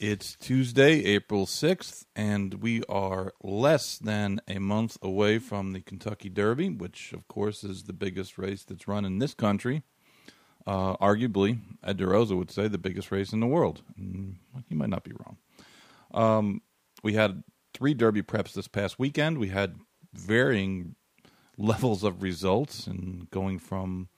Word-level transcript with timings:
It's 0.00 0.36
Tuesday, 0.36 1.04
April 1.06 1.44
6th, 1.44 2.04
and 2.14 2.54
we 2.62 2.84
are 2.88 3.32
less 3.42 3.98
than 3.98 4.40
a 4.46 4.60
month 4.60 4.96
away 5.02 5.40
from 5.40 5.72
the 5.72 5.80
Kentucky 5.80 6.28
Derby, 6.28 6.68
which, 6.68 7.12
of 7.12 7.26
course, 7.26 7.64
is 7.64 7.82
the 7.82 7.92
biggest 7.92 8.38
race 8.38 8.62
that's 8.62 8.86
run 8.86 9.04
in 9.04 9.18
this 9.18 9.34
country. 9.34 9.82
Uh, 10.64 10.96
arguably, 10.98 11.58
Ed 11.82 11.98
DeRosa 11.98 12.38
would 12.38 12.52
say 12.52 12.68
the 12.68 12.78
biggest 12.78 13.10
race 13.10 13.32
in 13.32 13.40
the 13.40 13.48
world. 13.48 13.82
Mm, 14.00 14.36
he 14.68 14.76
might 14.76 14.88
not 14.88 15.02
be 15.02 15.10
wrong. 15.18 15.36
Um, 16.14 16.62
we 17.02 17.14
had 17.14 17.42
three 17.74 17.92
Derby 17.92 18.22
preps 18.22 18.52
this 18.52 18.68
past 18.68 19.00
weekend. 19.00 19.38
We 19.38 19.48
had 19.48 19.80
varying 20.14 20.94
levels 21.58 22.04
of 22.04 22.22
results, 22.22 22.86
and 22.86 23.28
going 23.32 23.58
from 23.58 24.10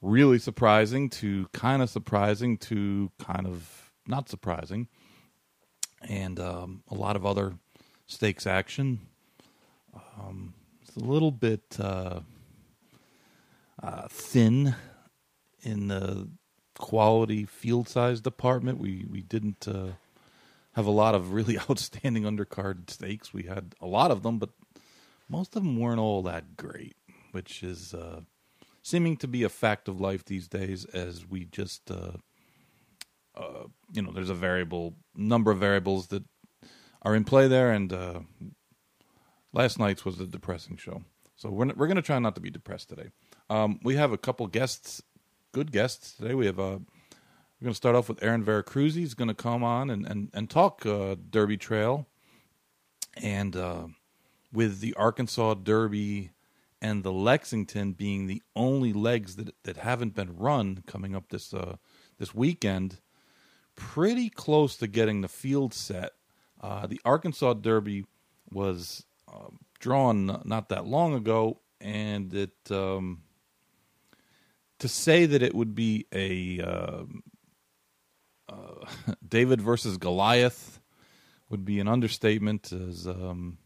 really 0.00 0.38
surprising 0.38 1.10
to 1.10 1.48
kind 1.52 1.82
of 1.82 1.90
surprising 1.90 2.58
to 2.58 3.10
kind 3.18 3.48
of 3.48 3.90
not 4.06 4.28
surprising 4.28 4.86
and 6.00 6.38
um, 6.40 6.82
a 6.90 6.94
lot 6.94 7.16
of 7.16 7.26
other 7.26 7.54
stakes 8.06 8.46
action. 8.46 9.00
Um, 9.94 10.54
it's 10.82 10.96
a 10.96 11.00
little 11.00 11.30
bit 11.30 11.76
uh, 11.78 12.20
uh, 13.82 14.08
thin 14.08 14.74
in 15.62 15.88
the 15.88 16.28
quality 16.78 17.44
field 17.44 17.88
size 17.88 18.20
department. 18.20 18.78
We 18.78 19.06
we 19.08 19.20
didn't 19.20 19.68
uh, 19.68 19.92
have 20.72 20.86
a 20.86 20.90
lot 20.90 21.14
of 21.14 21.32
really 21.32 21.58
outstanding 21.70 22.24
undercard 22.24 22.90
stakes. 22.90 23.32
We 23.32 23.44
had 23.44 23.74
a 23.80 23.86
lot 23.86 24.10
of 24.10 24.22
them, 24.22 24.38
but 24.38 24.50
most 25.28 25.54
of 25.56 25.62
them 25.62 25.78
weren't 25.78 26.00
all 26.00 26.22
that 26.22 26.56
great, 26.56 26.96
which 27.32 27.62
is 27.62 27.94
uh, 27.94 28.20
seeming 28.82 29.16
to 29.18 29.28
be 29.28 29.42
a 29.44 29.48
fact 29.48 29.88
of 29.88 30.00
life 30.00 30.24
these 30.24 30.48
days. 30.48 30.84
As 30.86 31.28
we 31.28 31.44
just 31.44 31.90
uh, 33.40 33.66
you 33.92 34.02
know, 34.02 34.12
there's 34.12 34.30
a 34.30 34.34
variable 34.34 34.94
number 35.14 35.50
of 35.50 35.58
variables 35.58 36.08
that 36.08 36.24
are 37.02 37.14
in 37.14 37.24
play 37.24 37.48
there, 37.48 37.70
and 37.70 37.92
uh, 37.92 38.20
last 39.52 39.78
night's 39.78 40.04
was 40.04 40.20
a 40.20 40.26
depressing 40.26 40.76
show. 40.76 41.02
So 41.36 41.50
we're 41.50 41.72
we're 41.74 41.86
to 41.88 42.02
try 42.02 42.18
not 42.18 42.34
to 42.34 42.40
be 42.40 42.50
depressed 42.50 42.88
today. 42.88 43.08
Um, 43.48 43.80
we 43.82 43.96
have 43.96 44.12
a 44.12 44.18
couple 44.18 44.46
guests, 44.46 45.02
good 45.52 45.72
guests 45.72 46.12
today. 46.12 46.34
We 46.34 46.46
have 46.46 46.58
a. 46.58 46.62
Uh, 46.62 46.78
we're 47.58 47.66
going 47.66 47.72
to 47.72 47.76
start 47.76 47.94
off 47.94 48.08
with 48.08 48.22
Aaron 48.22 48.42
Vercruysse. 48.42 48.94
He's 48.94 49.12
going 49.12 49.28
to 49.28 49.34
come 49.34 49.62
on 49.62 49.90
and 49.90 50.06
and 50.06 50.30
and 50.32 50.48
talk 50.48 50.84
uh, 50.86 51.16
Derby 51.30 51.56
Trail, 51.56 52.06
and 53.16 53.54
uh, 53.54 53.86
with 54.52 54.80
the 54.80 54.94
Arkansas 54.94 55.54
Derby 55.54 56.30
and 56.82 57.02
the 57.02 57.12
Lexington 57.12 57.92
being 57.92 58.26
the 58.26 58.42
only 58.56 58.92
legs 58.92 59.36
that 59.36 59.54
that 59.64 59.76
haven't 59.78 60.14
been 60.14 60.36
run 60.36 60.82
coming 60.86 61.14
up 61.14 61.28
this 61.28 61.52
uh, 61.52 61.76
this 62.18 62.34
weekend 62.34 63.00
pretty 63.80 64.28
close 64.28 64.76
to 64.76 64.86
getting 64.86 65.22
the 65.22 65.28
field 65.28 65.72
set. 65.72 66.12
Uh, 66.60 66.86
the 66.86 67.00
Arkansas 67.04 67.54
Derby 67.54 68.04
was 68.52 69.04
uh, 69.26 69.48
drawn 69.78 70.42
not 70.44 70.68
that 70.68 70.86
long 70.86 71.14
ago, 71.14 71.60
and 71.80 72.32
it 72.34 72.52
um, 72.70 73.22
to 74.78 74.86
say 74.86 75.24
that 75.24 75.42
it 75.42 75.54
would 75.54 75.74
be 75.74 76.06
a 76.12 76.60
uh, 76.60 77.04
uh 78.48 78.86
David 79.26 79.62
versus 79.62 79.96
Goliath 79.96 80.78
would 81.48 81.64
be 81.64 81.80
an 81.80 81.88
understatement. 81.88 82.70
As 82.72 83.06
um, 83.06 83.56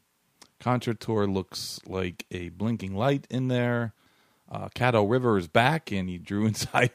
looks 1.26 1.80
like 1.86 2.24
a 2.30 2.50
blinking 2.50 2.94
light 2.94 3.26
in 3.28 3.48
there. 3.48 3.94
Uh, 4.50 4.68
Caddo 4.74 5.08
River 5.08 5.38
is 5.38 5.48
back, 5.48 5.90
and 5.90 6.08
he 6.08 6.18
drew 6.18 6.46
inside 6.46 6.92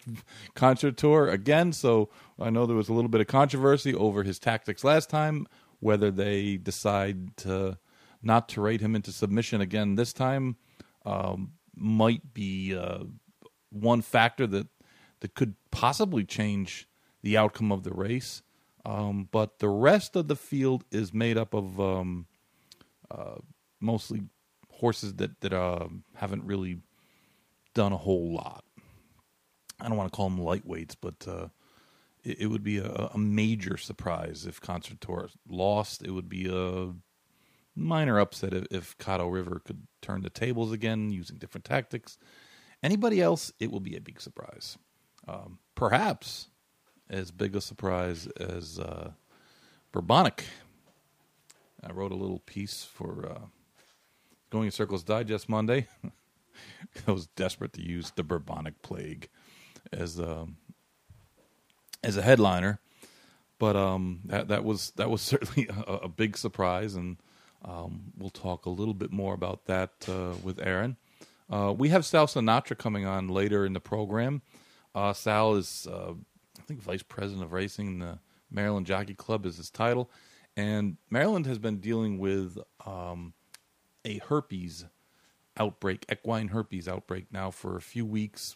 concert 0.56 0.98
Tour 0.98 1.28
again. 1.28 1.74
So 1.74 2.10
I 2.40 2.50
know 2.50 2.66
there 2.66 2.76
was 2.76 2.90
a 2.90 2.94
little 2.94 3.10
bit 3.10 3.22
of 3.22 3.28
controversy 3.28 3.94
over 3.94 4.24
his 4.24 4.40
tactics 4.40 4.84
last 4.84 5.10
time, 5.10 5.48
whether 5.80 6.12
they 6.12 6.58
decide 6.58 7.36
to 7.38 7.78
not 8.22 8.50
to 8.50 8.62
rate 8.62 8.82
him 8.82 8.96
into 8.96 9.12
submission 9.12 9.62
again 9.62 9.96
this 9.96 10.12
time 10.12 10.58
um, 11.06 11.54
might 11.76 12.34
be 12.34 12.76
uh, 12.76 13.04
one 13.70 14.02
factor 14.02 14.46
that 14.48 14.68
that 15.22 15.36
could 15.36 15.56
possibly 15.72 16.24
change 16.24 16.88
the 17.22 17.38
outcome 17.38 17.72
of 17.72 17.84
the 17.84 17.92
race. 17.92 18.42
Um, 18.86 19.28
but 19.31 19.60
the 19.60 19.70
rest 19.70 20.16
of 20.16 20.28
the 20.28 20.36
field 20.36 20.86
is 20.92 21.14
made 21.14 21.38
up 21.38 21.54
of 21.54 21.80
um, 21.80 22.28
uh, 23.12 23.36
mostly 23.80 24.22
horses 24.72 25.16
that 25.16 25.42
that 25.42 25.54
uh, 25.54 25.88
haven't 26.16 26.44
really 26.44 26.80
done 27.79 27.94
a 27.94 27.97
whole 27.97 28.34
lot. 28.34 28.66
I 29.79 29.88
don't 29.88 29.95
want 29.95 30.12
to 30.12 30.16
call 30.16 30.29
them 30.29 30.38
lightweights, 30.38 30.97
but 31.00 31.25
uh, 31.25 31.47
it, 32.25 32.41
it, 32.41 32.47
would 32.47 32.62
be 32.62 32.78
a, 32.78 33.09
a, 33.13 33.17
major 33.17 33.78
surprise 33.78 34.45
if 34.45 34.59
Concert 34.59 35.00
Tour 35.00 35.29
lost. 35.47 36.03
It 36.03 36.12
would 36.12 36.28
be 36.28 36.50
a 36.53 36.94
minor 37.78 38.19
upset 38.19 38.53
if, 38.53 38.66
if 38.69 38.97
Caddo 38.97 39.31
River 39.31 39.62
could 39.63 39.88
turn 40.01 40.23
the 40.23 40.29
tables 40.29 40.73
again 40.73 41.09
using 41.09 41.38
different 41.38 41.63
tactics. 41.63 42.18
Anybody 42.84 43.22
else, 43.22 43.53
it 43.62 43.72
will 43.72 43.79
be 43.79 43.95
a 43.95 44.01
big 44.01 44.19
surprise. 44.19 44.78
Um, 45.25 45.59
perhaps 45.73 46.50
as 47.09 47.31
big 47.31 47.56
a 47.56 47.62
surprise 47.62 48.28
as 48.41 48.78
uh, 48.78 49.12
Bourbonic. 49.94 50.41
I 51.81 51.94
wrote 51.94 52.12
a 52.12 52.16
little 52.16 52.39
piece 52.39 52.84
for 52.84 53.25
uh, 53.25 53.45
Going 54.50 54.66
in 54.66 54.72
Circles 54.72 55.06
Digest 55.06 55.47
Monday. 55.47 55.88
I 57.08 57.12
was 57.12 57.28
desperate 57.28 57.74
to 57.74 57.82
use 57.82 58.12
the 58.16 58.24
bubonic 58.24 58.82
plague 58.82 59.30
as 59.92 60.20
um, 60.20 60.58
as 62.04 62.18
a 62.18 62.22
headliner, 62.22 62.80
but 63.58 63.76
um, 63.76 64.22
that 64.26 64.48
that 64.50 64.64
was 64.64 64.92
that 64.92 65.10
was 65.10 65.22
certainly 65.34 65.68
a, 65.88 65.94
a 65.94 66.08
big 66.10 66.38
surprise, 66.38 66.96
and 66.96 67.18
um, 67.64 68.14
we'll 68.18 68.30
talk 68.30 68.66
a 68.66 68.70
little 68.70 68.94
bit 68.94 69.12
more 69.12 69.34
about 69.34 69.66
that 69.66 69.92
uh, 70.08 70.36
with 70.44 70.60
Aaron. 70.60 70.98
Uh, 71.50 71.74
we 71.76 71.90
have 71.90 72.06
Sal 72.06 72.28
Sinatra 72.28 72.78
coming 72.78 73.06
on 73.06 73.28
later 73.28 73.66
in 73.66 73.74
the 73.74 73.80
program. 73.80 74.42
Uh, 74.94 75.14
Sal 75.14 75.56
is, 75.56 75.88
uh, 75.90 76.14
I 76.14 76.62
think, 76.68 76.81
vice 76.81 77.02
president 77.02 77.44
of 77.44 77.54
racing 77.54 77.88
in 77.88 78.00
the 78.00 78.20
Maryland 78.52 78.86
Jockey 78.86 79.16
Club 79.16 79.46
is 79.46 79.58
his 79.58 79.70
title, 79.70 80.10
and 80.56 80.98
Maryland 81.10 81.46
has 81.48 81.60
been 81.60 81.80
dealing 81.80 82.20
with 82.20 82.58
um, 82.86 83.34
a 84.06 84.20
herpes 84.20 84.86
outbreak, 85.59 86.06
equine 86.12 86.50
herpes 86.50 86.88
outbreak 86.88 87.28
now 87.31 87.52
for 87.52 87.75
a 87.75 87.81
few 87.81 88.06
weeks, 88.06 88.56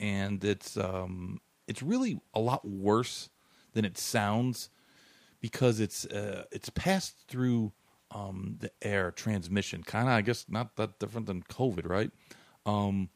and 0.00 0.44
it's 0.44 0.76
um, 0.76 1.40
it's 1.66 1.82
really 1.82 2.20
a 2.34 2.40
lot 2.40 2.66
worse 2.66 3.30
than 3.72 3.84
it 3.84 3.96
sounds 3.96 4.70
because 5.40 5.80
it's 5.80 6.04
uh, 6.06 6.44
it's 6.50 6.70
passed 6.70 7.16
through 7.28 7.72
um, 8.10 8.56
the 8.60 8.70
air 8.82 9.10
transmission, 9.10 9.82
kind 9.82 10.08
of 10.08 10.14
I 10.14 10.22
guess 10.22 10.46
not 10.48 10.76
that 10.76 10.98
different 10.98 11.26
than 11.26 11.42
COVID, 11.42 11.88
right? 11.88 12.10
Um, 12.64 13.10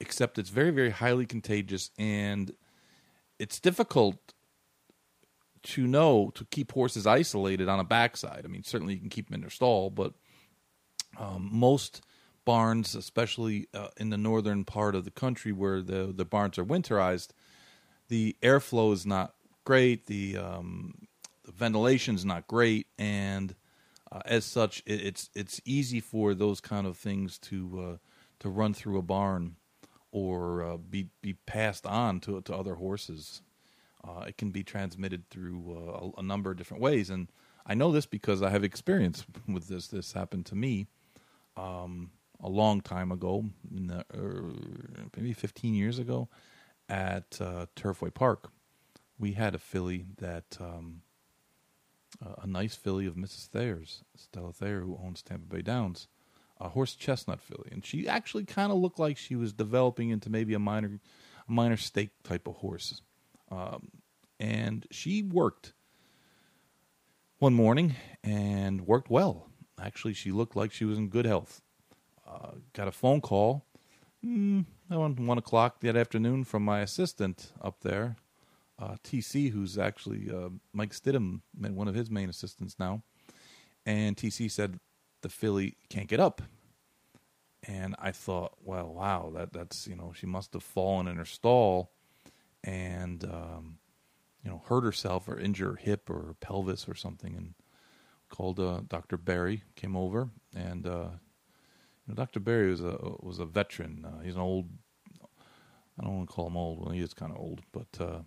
except 0.00 0.38
it's 0.38 0.50
very 0.50 0.70
very 0.70 0.90
highly 0.90 1.26
contagious 1.26 1.90
and 1.98 2.52
it's 3.38 3.58
difficult 3.58 4.34
to 5.62 5.86
know 5.86 6.30
to 6.34 6.44
keep 6.50 6.72
horses 6.72 7.06
isolated 7.06 7.68
on 7.68 7.80
a 7.80 7.84
backside. 7.84 8.42
I 8.44 8.48
mean, 8.48 8.62
certainly 8.64 8.94
you 8.94 9.00
can 9.00 9.08
keep 9.08 9.28
them 9.28 9.36
in 9.36 9.40
their 9.40 9.50
stall, 9.50 9.90
but 9.90 10.12
um, 11.18 11.48
most 11.50 12.02
barns, 12.44 12.94
especially 12.94 13.68
uh, 13.74 13.88
in 13.96 14.10
the 14.10 14.18
northern 14.18 14.64
part 14.64 14.94
of 14.94 15.04
the 15.04 15.10
country 15.10 15.52
where 15.52 15.80
the 15.80 16.12
the 16.14 16.24
barns 16.24 16.58
are 16.58 16.64
winterized, 16.64 17.28
the 18.08 18.36
airflow 18.42 18.92
is 18.92 19.06
not 19.06 19.34
great. 19.64 20.06
The, 20.06 20.36
um, 20.36 21.06
the 21.44 21.52
ventilation 21.52 22.14
is 22.14 22.24
not 22.24 22.46
great, 22.46 22.86
and 22.98 23.54
uh, 24.10 24.20
as 24.24 24.44
such, 24.44 24.82
it, 24.86 25.00
it's 25.02 25.30
it's 25.34 25.60
easy 25.64 26.00
for 26.00 26.34
those 26.34 26.60
kind 26.60 26.86
of 26.86 26.96
things 26.96 27.38
to 27.38 27.80
uh, 27.80 27.96
to 28.40 28.48
run 28.48 28.74
through 28.74 28.98
a 28.98 29.02
barn 29.02 29.56
or 30.12 30.62
uh, 30.62 30.76
be 30.76 31.08
be 31.20 31.34
passed 31.46 31.86
on 31.86 32.20
to 32.20 32.40
to 32.42 32.54
other 32.54 32.74
horses. 32.74 33.42
Uh, 34.06 34.24
it 34.28 34.36
can 34.36 34.50
be 34.50 34.62
transmitted 34.62 35.28
through 35.30 35.64
uh, 35.70 36.06
a, 36.16 36.20
a 36.20 36.22
number 36.22 36.50
of 36.50 36.58
different 36.58 36.82
ways, 36.82 37.08
and 37.10 37.28
I 37.66 37.74
know 37.74 37.90
this 37.90 38.06
because 38.06 38.42
I 38.42 38.50
have 38.50 38.64
experience 38.64 39.24
with 39.48 39.68
this. 39.68 39.88
This 39.88 40.12
happened 40.12 40.46
to 40.46 40.54
me. 40.54 40.86
Um, 41.56 42.10
a 42.42 42.48
long 42.48 42.80
time 42.80 43.12
ago, 43.12 43.44
the, 43.70 44.04
uh, 44.12 45.06
maybe 45.16 45.32
15 45.32 45.74
years 45.74 45.98
ago, 45.98 46.28
at 46.88 47.38
uh, 47.40 47.66
Turfway 47.76 48.12
Park. 48.12 48.50
We 49.18 49.32
had 49.32 49.54
a 49.54 49.58
filly 49.58 50.06
that 50.18 50.58
um, 50.60 51.02
a 52.42 52.46
nice 52.46 52.74
filly 52.74 53.06
of 53.06 53.14
Mrs. 53.14 53.46
Thayer's, 53.46 54.02
Stella 54.16 54.52
Thayer, 54.52 54.80
who 54.80 54.98
owns 55.02 55.22
Tampa 55.22 55.46
Bay 55.46 55.62
Downs, 55.62 56.08
a 56.60 56.68
horse 56.70 56.94
chestnut 56.94 57.40
filly, 57.40 57.68
and 57.72 57.84
she 57.84 58.08
actually 58.08 58.44
kind 58.44 58.70
of 58.70 58.78
looked 58.78 58.98
like 58.98 59.16
she 59.16 59.36
was 59.36 59.52
developing 59.52 60.10
into 60.10 60.30
maybe 60.30 60.54
a 60.54 60.58
minor, 60.58 61.00
a 61.48 61.52
minor 61.52 61.76
stake 61.76 62.10
type 62.22 62.46
of 62.46 62.56
horse. 62.56 63.00
Um, 63.50 63.88
and 64.40 64.86
she 64.90 65.22
worked 65.22 65.72
one 67.38 67.54
morning 67.54 67.94
and 68.22 68.86
worked 68.86 69.10
well. 69.10 69.48
Actually, 69.80 70.14
she 70.14 70.30
looked 70.30 70.56
like 70.56 70.72
she 70.72 70.84
was 70.84 70.98
in 70.98 71.08
good 71.08 71.26
health. 71.26 71.60
Uh, 72.26 72.52
got 72.72 72.88
a 72.88 72.92
phone 72.92 73.20
call 73.20 73.64
mm, 74.24 74.64
around 74.90 75.20
one 75.20 75.38
o'clock 75.38 75.80
that 75.80 75.96
afternoon 75.96 76.44
from 76.44 76.64
my 76.64 76.80
assistant 76.80 77.52
up 77.60 77.80
there, 77.82 78.16
uh, 78.78 78.96
TC, 79.04 79.50
who's 79.50 79.78
actually 79.78 80.30
uh, 80.30 80.48
Mike 80.72 80.92
Stidham, 80.92 81.40
one 81.58 81.88
of 81.88 81.94
his 81.94 82.10
main 82.10 82.28
assistants 82.28 82.76
now. 82.78 83.02
And 83.86 84.16
TC 84.16 84.50
said 84.50 84.80
the 85.22 85.28
filly 85.28 85.76
can't 85.90 86.08
get 86.08 86.20
up. 86.20 86.42
And 87.66 87.94
I 87.98 88.12
thought, 88.12 88.52
well, 88.62 88.92
wow, 88.92 89.32
that 89.34 89.52
that's 89.52 89.86
you 89.86 89.96
know 89.96 90.12
she 90.14 90.26
must 90.26 90.52
have 90.52 90.62
fallen 90.62 91.08
in 91.08 91.16
her 91.16 91.24
stall, 91.24 91.92
and 92.62 93.24
um, 93.24 93.78
you 94.42 94.50
know 94.50 94.62
hurt 94.66 94.84
herself 94.84 95.28
or 95.28 95.38
injured 95.38 95.68
her 95.68 95.76
hip 95.76 96.10
or 96.10 96.26
her 96.26 96.34
pelvis 96.40 96.86
or 96.86 96.94
something. 96.94 97.34
And 97.34 97.54
called 98.28 98.60
uh, 98.60 98.80
Dr. 98.86 99.16
Barry, 99.16 99.62
came 99.76 99.96
over, 99.96 100.28
and 100.54 100.86
uh, 100.86 101.08
Dr. 102.12 102.40
Barry 102.40 102.70
was 102.70 102.82
a 102.82 102.98
was 103.20 103.38
a 103.38 103.46
veteran. 103.46 104.04
Uh, 104.06 104.22
he's 104.22 104.34
an 104.34 104.40
old. 104.40 104.68
I 105.98 106.04
don't 106.04 106.16
want 106.16 106.28
to 106.28 106.34
call 106.34 106.48
him 106.48 106.56
old. 106.56 106.80
Well, 106.80 106.90
he 106.90 107.00
is 107.00 107.14
kind 107.14 107.32
of 107.32 107.38
old, 107.38 107.62
but 107.72 108.00
uh, 108.00 108.18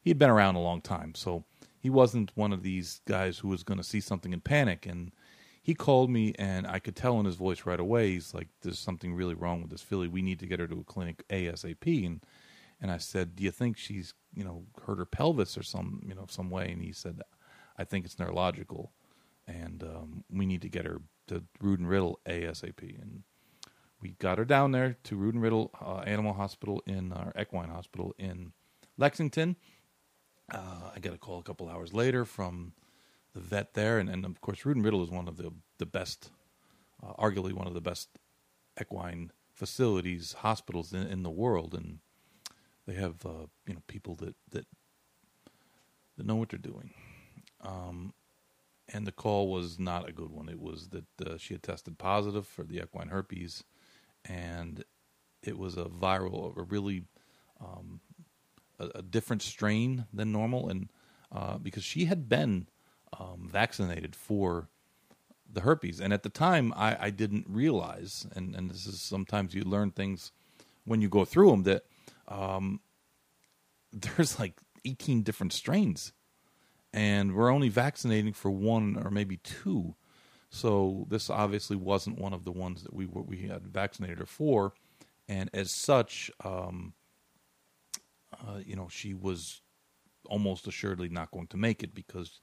he 0.00 0.10
had 0.10 0.18
been 0.18 0.30
around 0.30 0.56
a 0.56 0.60
long 0.60 0.80
time, 0.80 1.14
so 1.14 1.44
he 1.78 1.88
wasn't 1.88 2.32
one 2.34 2.52
of 2.52 2.62
these 2.62 3.00
guys 3.06 3.38
who 3.38 3.48
was 3.48 3.62
going 3.62 3.78
to 3.78 3.84
see 3.84 4.00
something 4.00 4.32
and 4.32 4.42
panic. 4.42 4.86
And 4.86 5.12
he 5.62 5.74
called 5.74 6.10
me, 6.10 6.34
and 6.38 6.66
I 6.66 6.78
could 6.78 6.96
tell 6.96 7.20
in 7.20 7.26
his 7.26 7.36
voice 7.36 7.64
right 7.64 7.80
away. 7.80 8.10
He's 8.10 8.34
like, 8.34 8.48
"There's 8.60 8.78
something 8.78 9.14
really 9.14 9.34
wrong 9.34 9.62
with 9.62 9.70
this 9.70 9.82
filly. 9.82 10.08
We 10.08 10.22
need 10.22 10.40
to 10.40 10.46
get 10.46 10.60
her 10.60 10.66
to 10.68 10.80
a 10.80 10.84
clinic 10.84 11.24
ASAP." 11.28 12.04
And 12.04 12.22
and 12.80 12.90
I 12.90 12.98
said, 12.98 13.36
"Do 13.36 13.44
you 13.44 13.50
think 13.50 13.78
she's 13.78 14.12
you 14.34 14.44
know 14.44 14.64
hurt 14.86 14.98
her 14.98 15.06
pelvis 15.06 15.56
or 15.56 15.62
some 15.62 16.02
you 16.06 16.14
know 16.14 16.26
some 16.28 16.50
way?" 16.50 16.70
And 16.70 16.82
he 16.82 16.92
said, 16.92 17.22
"I 17.78 17.84
think 17.84 18.04
it's 18.04 18.18
neurological." 18.18 18.92
and 19.46 19.82
um, 19.82 20.24
we 20.30 20.46
need 20.46 20.62
to 20.62 20.68
get 20.68 20.86
her 20.86 21.00
to 21.40 21.72
and 21.72 21.88
Riddle 21.88 22.20
ASAP. 22.26 23.00
And 23.00 23.22
we 24.00 24.10
got 24.18 24.38
her 24.38 24.44
down 24.44 24.72
there 24.72 24.96
to 25.04 25.28
and 25.28 25.40
Riddle 25.40 25.70
uh, 25.80 26.02
Animal 26.06 26.34
Hospital 26.34 26.82
in 26.86 27.12
our 27.12 27.32
Equine 27.38 27.70
Hospital 27.70 28.14
in 28.18 28.52
Lexington. 28.98 29.56
Uh, 30.52 30.90
I 30.94 30.98
got 31.00 31.14
a 31.14 31.18
call 31.18 31.38
a 31.38 31.42
couple 31.42 31.68
hours 31.68 31.94
later 31.94 32.24
from 32.24 32.72
the 33.32 33.40
vet 33.40 33.74
there, 33.74 33.98
and, 33.98 34.10
and 34.10 34.24
of 34.24 34.40
course, 34.40 34.66
and 34.66 34.84
Riddle 34.84 35.02
is 35.02 35.10
one 35.10 35.28
of 35.28 35.36
the 35.36 35.52
the 35.78 35.86
best, 35.86 36.30
uh, 37.02 37.12
arguably 37.14 37.52
one 37.52 37.66
of 37.66 37.74
the 37.74 37.80
best 37.80 38.08
equine 38.80 39.30
facilities, 39.54 40.34
hospitals 40.34 40.92
in, 40.92 41.06
in 41.06 41.22
the 41.22 41.30
world, 41.30 41.74
and 41.74 42.00
they 42.86 42.94
have 42.94 43.24
uh, 43.24 43.46
you 43.66 43.74
know 43.74 43.82
people 43.86 44.14
that 44.16 44.34
that 44.50 44.66
that 46.16 46.26
know 46.26 46.36
what 46.36 46.50
they're 46.50 46.58
doing. 46.58 46.90
Um, 47.62 48.12
and 48.88 49.06
the 49.06 49.12
call 49.12 49.48
was 49.48 49.78
not 49.78 50.08
a 50.08 50.12
good 50.12 50.30
one. 50.30 50.48
It 50.48 50.60
was 50.60 50.88
that 50.88 51.26
uh, 51.26 51.36
she 51.36 51.54
had 51.54 51.62
tested 51.62 51.98
positive 51.98 52.46
for 52.46 52.64
the 52.64 52.80
equine 52.80 53.08
herpes, 53.08 53.64
and 54.24 54.84
it 55.42 55.58
was 55.58 55.76
a 55.76 55.84
viral, 55.84 56.56
a 56.56 56.62
really 56.62 57.04
um, 57.60 58.00
a, 58.78 58.90
a, 58.96 59.02
different 59.02 59.42
strain 59.42 60.06
than 60.12 60.32
normal, 60.32 60.68
and 60.68 60.88
uh, 61.30 61.58
because 61.58 61.84
she 61.84 62.06
had 62.06 62.28
been 62.28 62.66
um, 63.18 63.48
vaccinated 63.50 64.16
for 64.16 64.68
the 65.50 65.60
herpes, 65.60 66.00
and 66.00 66.12
at 66.12 66.22
the 66.22 66.28
time 66.28 66.72
I, 66.76 66.96
I 66.98 67.10
didn't 67.10 67.46
realize, 67.48 68.26
and, 68.34 68.54
and 68.54 68.70
this 68.70 68.86
is 68.86 69.00
sometimes 69.00 69.54
you 69.54 69.62
learn 69.62 69.90
things 69.90 70.32
when 70.84 71.00
you 71.00 71.08
go 71.08 71.24
through 71.24 71.50
them 71.50 71.62
that 71.64 71.84
um, 72.28 72.80
there's 73.92 74.38
like 74.38 74.54
18 74.84 75.22
different 75.22 75.52
strains 75.52 76.12
and 76.92 77.34
we're 77.34 77.50
only 77.50 77.68
vaccinating 77.68 78.32
for 78.32 78.50
one 78.50 79.00
or 79.02 79.10
maybe 79.10 79.38
two. 79.38 79.94
So 80.50 81.06
this 81.08 81.30
obviously 81.30 81.76
wasn't 81.76 82.18
one 82.18 82.34
of 82.34 82.44
the 82.44 82.52
ones 82.52 82.82
that 82.82 82.92
we 82.92 83.06
we 83.06 83.48
had 83.48 83.66
vaccinated 83.66 84.18
her 84.18 84.26
for, 84.26 84.74
and 85.28 85.48
as 85.54 85.70
such, 85.70 86.30
um, 86.44 86.92
uh, 88.34 88.58
you 88.64 88.76
know, 88.76 88.88
she 88.90 89.14
was 89.14 89.62
almost 90.26 90.66
assuredly 90.66 91.08
not 91.08 91.30
going 91.30 91.46
to 91.48 91.56
make 91.56 91.82
it 91.82 91.94
because 91.94 92.40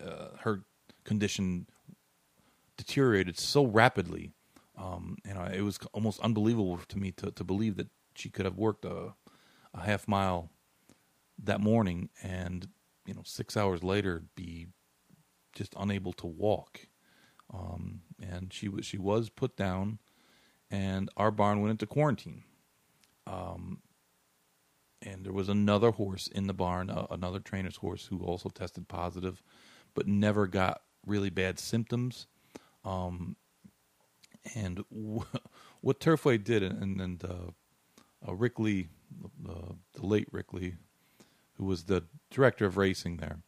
uh, 0.00 0.28
her 0.40 0.62
condition 1.04 1.66
deteriorated 2.76 3.38
so 3.38 3.66
rapidly. 3.66 4.32
Um, 4.76 5.16
and 5.24 5.38
I, 5.38 5.54
it 5.54 5.62
was 5.62 5.78
almost 5.92 6.20
unbelievable 6.20 6.78
to 6.88 6.98
me 6.98 7.10
to, 7.12 7.32
to 7.32 7.44
believe 7.44 7.76
that 7.76 7.88
she 8.14 8.30
could 8.30 8.44
have 8.44 8.56
worked 8.56 8.84
a, 8.84 9.14
a 9.74 9.80
half 9.80 10.06
mile 10.06 10.50
that 11.42 11.60
morning 11.60 12.08
and 12.22 12.68
you 13.08 13.14
know 13.14 13.22
six 13.24 13.56
hours 13.56 13.82
later 13.82 14.22
be 14.36 14.68
just 15.54 15.74
unable 15.78 16.12
to 16.12 16.26
walk. 16.26 16.80
Um, 17.52 18.02
and 18.20 18.52
she 18.52 18.68
was 18.68 18.84
she 18.84 18.98
was 18.98 19.30
put 19.30 19.56
down, 19.56 19.98
and 20.70 21.08
our 21.16 21.30
barn 21.30 21.62
went 21.62 21.70
into 21.70 21.86
quarantine. 21.86 22.44
Um, 23.26 23.80
and 25.00 25.24
there 25.24 25.32
was 25.32 25.48
another 25.48 25.92
horse 25.92 26.26
in 26.26 26.46
the 26.46 26.52
barn, 26.54 26.90
uh, 26.90 27.06
another 27.10 27.40
trainer's 27.40 27.76
horse 27.76 28.06
who 28.06 28.18
also 28.20 28.50
tested 28.50 28.88
positive, 28.88 29.42
but 29.94 30.06
never 30.06 30.46
got 30.46 30.82
really 31.06 31.30
bad 31.30 31.58
symptoms. 31.58 32.26
Um, 32.84 33.36
and 34.54 34.84
w- 34.90 35.24
what 35.80 36.00
Turfway 36.00 36.42
did, 36.42 36.62
and, 36.62 37.00
and 37.00 37.24
uh, 37.24 38.26
uh, 38.28 38.34
Rick 38.34 38.58
Lee, 38.58 38.88
uh, 39.48 39.72
the 39.94 40.06
late 40.06 40.28
Rick 40.32 40.52
Lee, 40.52 40.74
who 41.58 41.64
was 41.64 41.84
the 41.84 42.04
director 42.30 42.64
of 42.64 42.76
racing 42.76 43.18
there, 43.18 43.40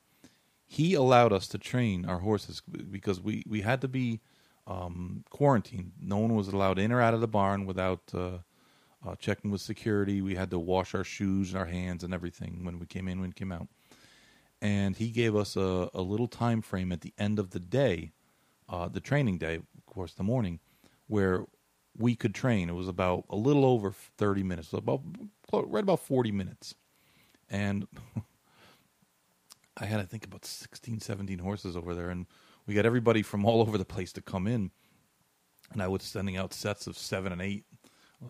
he 0.66 0.94
allowed 0.94 1.32
us 1.32 1.48
to 1.48 1.58
train 1.58 2.04
our 2.04 2.18
horses 2.18 2.60
because 2.90 3.20
we, 3.20 3.42
we 3.48 3.62
had 3.62 3.80
to 3.80 3.88
be 3.88 4.20
um, 4.66 5.24
quarantined. 5.30 5.92
No 6.00 6.18
one 6.18 6.34
was 6.34 6.48
allowed 6.48 6.78
in 6.78 6.92
or 6.92 7.00
out 7.00 7.14
of 7.14 7.20
the 7.20 7.28
barn 7.28 7.66
without 7.66 8.02
uh, 8.14 8.38
uh, 9.06 9.14
checking 9.18 9.50
with 9.50 9.60
security. 9.60 10.20
We 10.20 10.34
had 10.34 10.50
to 10.50 10.58
wash 10.58 10.94
our 10.94 11.04
shoes 11.04 11.50
and 11.50 11.58
our 11.58 11.66
hands 11.66 12.04
and 12.04 12.12
everything 12.12 12.64
when 12.64 12.78
we 12.78 12.86
came 12.86 13.08
in, 13.08 13.20
when 13.20 13.30
we 13.30 13.34
came 13.34 13.52
out. 13.52 13.68
And 14.62 14.96
he 14.96 15.08
gave 15.08 15.34
us 15.34 15.56
a, 15.56 15.88
a 15.94 16.02
little 16.02 16.28
time 16.28 16.62
frame 16.62 16.92
at 16.92 17.00
the 17.00 17.14
end 17.18 17.38
of 17.38 17.50
the 17.50 17.60
day, 17.60 18.12
uh, 18.68 18.88
the 18.88 19.00
training 19.00 19.38
day, 19.38 19.56
of 19.56 19.86
course, 19.86 20.12
the 20.12 20.22
morning, 20.22 20.60
where 21.06 21.46
we 21.96 22.14
could 22.14 22.34
train. 22.34 22.68
It 22.68 22.74
was 22.74 22.86
about 22.86 23.24
a 23.30 23.36
little 23.36 23.64
over 23.64 23.92
30 24.18 24.42
minutes, 24.42 24.72
about 24.72 25.00
right 25.52 25.82
about 25.82 26.00
40 26.00 26.30
minutes 26.30 26.74
and 27.50 27.86
I 29.76 29.86
had 29.86 30.00
I 30.00 30.04
think 30.04 30.24
about 30.24 30.44
16, 30.44 31.00
17 31.00 31.38
horses 31.38 31.76
over 31.76 31.94
there, 31.94 32.10
and 32.10 32.26
we 32.66 32.74
got 32.74 32.86
everybody 32.86 33.22
from 33.22 33.44
all 33.44 33.60
over 33.60 33.78
the 33.78 33.84
place 33.84 34.12
to 34.12 34.22
come 34.22 34.46
in, 34.46 34.70
and 35.72 35.82
I 35.82 35.88
was 35.88 36.02
sending 36.02 36.36
out 36.36 36.52
sets 36.52 36.86
of 36.86 36.96
seven 36.96 37.32
and 37.32 37.42
eight, 37.42 37.64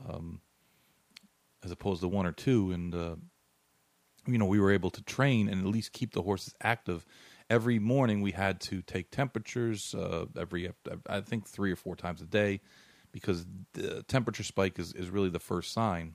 um, 0.09 0.41
as 1.65 1.71
opposed 1.71 2.01
to 2.03 2.09
one 2.09 2.27
or 2.27 2.33
two, 2.33 2.73
and 2.73 2.95
uh, 2.95 3.17
you 4.27 4.39
know 4.39 4.47
we 4.47 4.61
were 4.61 4.73
able 4.73 4.91
to 4.91 5.03
train 5.03 5.49
and 5.49 5.61
at 5.61 5.67
least 5.67 5.93
keep 5.93 6.13
the 6.13 6.23
horses 6.23 6.55
active. 6.63 7.05
Every 7.49 7.81
morning 7.81 8.23
we 8.23 8.31
had 8.31 8.61
to 8.63 8.81
take 8.81 9.11
temperatures 9.11 9.93
uh, 9.95 10.27
every 10.39 10.71
I 11.09 11.21
think 11.21 11.49
three 11.49 11.73
or 11.73 11.77
four 11.77 11.97
times 11.97 12.23
a 12.23 12.27
day, 12.27 12.61
because 13.13 13.45
the 13.73 14.05
temperature 14.05 14.45
spike 14.45 14.79
is, 14.79 14.93
is 14.93 15.11
really 15.11 15.31
the 15.31 15.41
first 15.41 15.73
sign. 15.73 16.15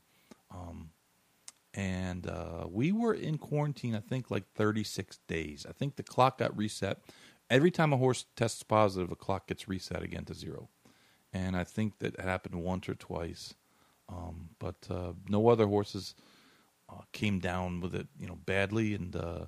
Um, 0.50 0.92
and 1.75 2.25
uh, 2.25 2.65
we 2.72 2.94
were 2.94 3.13
in 3.13 3.38
quarantine. 3.38 3.96
I 3.96 4.00
think 4.00 4.32
like 4.32 4.46
36 4.55 5.20
days. 5.27 5.65
I 5.67 5.74
think 5.74 5.98
the 5.98 6.03
clock 6.03 6.39
got 6.39 6.58
reset. 6.58 7.00
Every 7.50 7.70
time 7.70 7.94
a 7.94 7.98
horse 7.98 8.25
tests 8.36 8.63
positive, 8.63 9.12
a 9.12 9.15
clock 9.15 9.48
gets 9.48 9.67
reset 9.67 10.01
again 10.01 10.25
to 10.25 10.34
zero, 10.34 10.70
and 11.32 11.55
I 11.55 11.63
think 11.63 12.00
that 12.00 12.20
happened 12.20 12.55
once 12.55 12.89
or 12.89 12.96
twice. 12.96 13.53
Um, 14.08 14.50
but 14.58 14.75
uh, 14.89 15.13
no 15.27 15.50
other 15.50 15.67
horses 15.67 16.15
uh, 16.89 17.01
came 17.12 17.39
down 17.39 17.82
with 17.82 17.94
it, 17.94 18.08
you 18.20 18.27
know, 18.27 18.38
badly, 18.46 18.96
and 18.96 19.15
uh, 19.15 19.46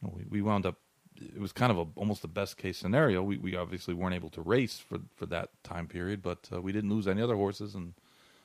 you 0.00 0.08
know, 0.08 0.14
we, 0.16 0.24
we 0.28 0.42
wound 0.42 0.66
up. 0.66 0.76
It 1.16 1.40
was 1.40 1.52
kind 1.52 1.70
of 1.70 1.78
a, 1.78 1.86
almost 1.94 2.22
the 2.22 2.28
best 2.28 2.56
case 2.56 2.78
scenario. 2.78 3.22
We, 3.22 3.36
we 3.36 3.54
obviously 3.54 3.94
weren't 3.94 4.16
able 4.16 4.30
to 4.30 4.40
race 4.40 4.78
for, 4.78 4.98
for 5.14 5.26
that 5.26 5.50
time 5.62 5.86
period, 5.86 6.22
but 6.22 6.48
uh, 6.52 6.60
we 6.60 6.72
didn't 6.72 6.90
lose 6.90 7.06
any 7.06 7.22
other 7.22 7.36
horses, 7.36 7.74
and 7.76 7.94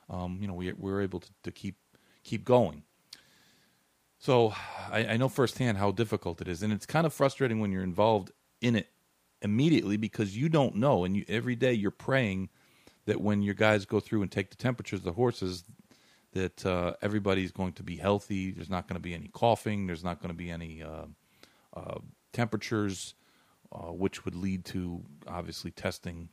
um, 0.08 0.38
you 0.40 0.46
know 0.46 0.54
we, 0.54 0.72
we 0.74 0.92
were 0.92 1.00
able 1.00 1.20
to, 1.20 1.30
to 1.42 1.50
keep 1.50 1.76
keep 2.22 2.44
going. 2.44 2.84
So 4.20 4.52
I, 4.92 5.06
I 5.06 5.16
know 5.16 5.30
firsthand 5.30 5.78
how 5.78 5.90
difficult 5.92 6.42
it 6.42 6.46
is, 6.46 6.62
and 6.62 6.72
it's 6.72 6.84
kind 6.84 7.06
of 7.06 7.12
frustrating 7.14 7.58
when 7.58 7.72
you're 7.72 7.82
involved 7.82 8.30
in 8.60 8.76
it 8.76 8.88
immediately 9.40 9.96
because 9.96 10.36
you 10.36 10.50
don't 10.50 10.76
know, 10.76 11.04
and 11.04 11.16
you, 11.16 11.24
every 11.26 11.56
day 11.56 11.72
you're 11.72 11.90
praying 11.90 12.50
that 13.06 13.18
when 13.18 13.40
your 13.40 13.54
guys 13.54 13.86
go 13.86 13.98
through 13.98 14.20
and 14.20 14.30
take 14.30 14.50
the 14.50 14.56
temperatures 14.56 15.00
of 15.00 15.04
the 15.04 15.12
horses, 15.12 15.64
that 16.32 16.64
uh, 16.66 16.92
everybody's 17.00 17.50
going 17.50 17.72
to 17.72 17.82
be 17.82 17.96
healthy. 17.96 18.50
There's 18.50 18.68
not 18.68 18.86
going 18.86 18.96
to 18.96 19.02
be 19.02 19.14
any 19.14 19.28
coughing. 19.28 19.86
There's 19.86 20.04
not 20.04 20.20
going 20.20 20.28
to 20.28 20.36
be 20.36 20.50
any 20.50 20.82
uh, 20.82 21.06
uh, 21.74 21.98
temperatures 22.34 23.14
uh, 23.72 23.92
which 23.92 24.26
would 24.26 24.34
lead 24.34 24.66
to 24.66 25.02
obviously 25.26 25.70
testing 25.70 26.28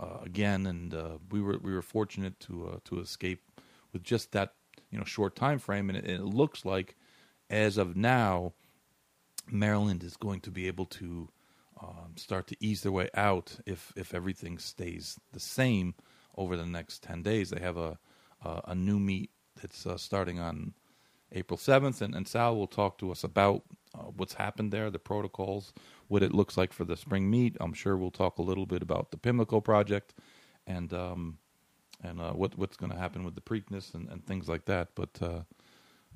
uh, 0.00 0.18
again. 0.24 0.66
And 0.66 0.92
uh, 0.92 1.18
we 1.30 1.40
were 1.40 1.58
we 1.62 1.72
were 1.72 1.82
fortunate 1.82 2.38
to 2.40 2.80
to 2.84 2.98
escape 2.98 3.42
with 3.92 4.02
just 4.02 4.32
that 4.32 4.54
you 4.90 4.98
know 4.98 5.04
short 5.04 5.36
time 5.36 5.60
frame. 5.60 5.88
And 5.88 5.96
it, 5.96 6.04
and 6.04 6.20
it, 6.20 6.26
looks 6.26 6.64
like 6.64 6.96
as 7.50 7.78
of 7.78 7.96
now, 7.96 8.52
Maryland 9.50 10.02
is 10.02 10.16
going 10.16 10.40
to 10.40 10.50
be 10.50 10.66
able 10.66 10.86
to 10.86 11.28
um, 11.80 12.12
start 12.16 12.46
to 12.48 12.56
ease 12.60 12.82
their 12.82 12.92
way 12.92 13.08
out 13.14 13.58
if 13.66 13.92
if 13.96 14.14
everything 14.14 14.58
stays 14.58 15.18
the 15.32 15.40
same 15.40 15.94
over 16.36 16.56
the 16.56 16.66
next 16.66 17.02
ten 17.02 17.22
days. 17.22 17.50
They 17.50 17.60
have 17.60 17.76
a 17.76 17.98
a, 18.44 18.60
a 18.68 18.74
new 18.74 18.98
meet 18.98 19.30
that's 19.60 19.86
uh, 19.86 19.96
starting 19.96 20.38
on 20.38 20.74
April 21.32 21.56
seventh, 21.58 22.02
and, 22.02 22.14
and 22.14 22.26
Sal 22.26 22.56
will 22.56 22.66
talk 22.66 22.98
to 22.98 23.10
us 23.10 23.24
about 23.24 23.62
uh, 23.94 24.04
what's 24.16 24.34
happened 24.34 24.72
there, 24.72 24.90
the 24.90 24.98
protocols, 24.98 25.72
what 26.08 26.22
it 26.22 26.32
looks 26.32 26.56
like 26.56 26.72
for 26.72 26.84
the 26.84 26.96
spring 26.96 27.30
meet. 27.30 27.56
I'm 27.60 27.74
sure 27.74 27.96
we'll 27.96 28.10
talk 28.10 28.38
a 28.38 28.42
little 28.42 28.66
bit 28.66 28.82
about 28.82 29.10
the 29.10 29.16
Pimlico 29.18 29.60
project 29.60 30.14
and 30.66 30.92
um, 30.92 31.38
and 32.02 32.20
uh, 32.20 32.32
what 32.32 32.56
what's 32.58 32.76
going 32.76 32.92
to 32.92 32.98
happen 32.98 33.24
with 33.24 33.34
the 33.34 33.40
Preakness 33.40 33.94
and, 33.94 34.08
and 34.08 34.26
things 34.26 34.48
like 34.48 34.64
that. 34.66 34.88
But 34.94 35.18
uh, 35.22 35.40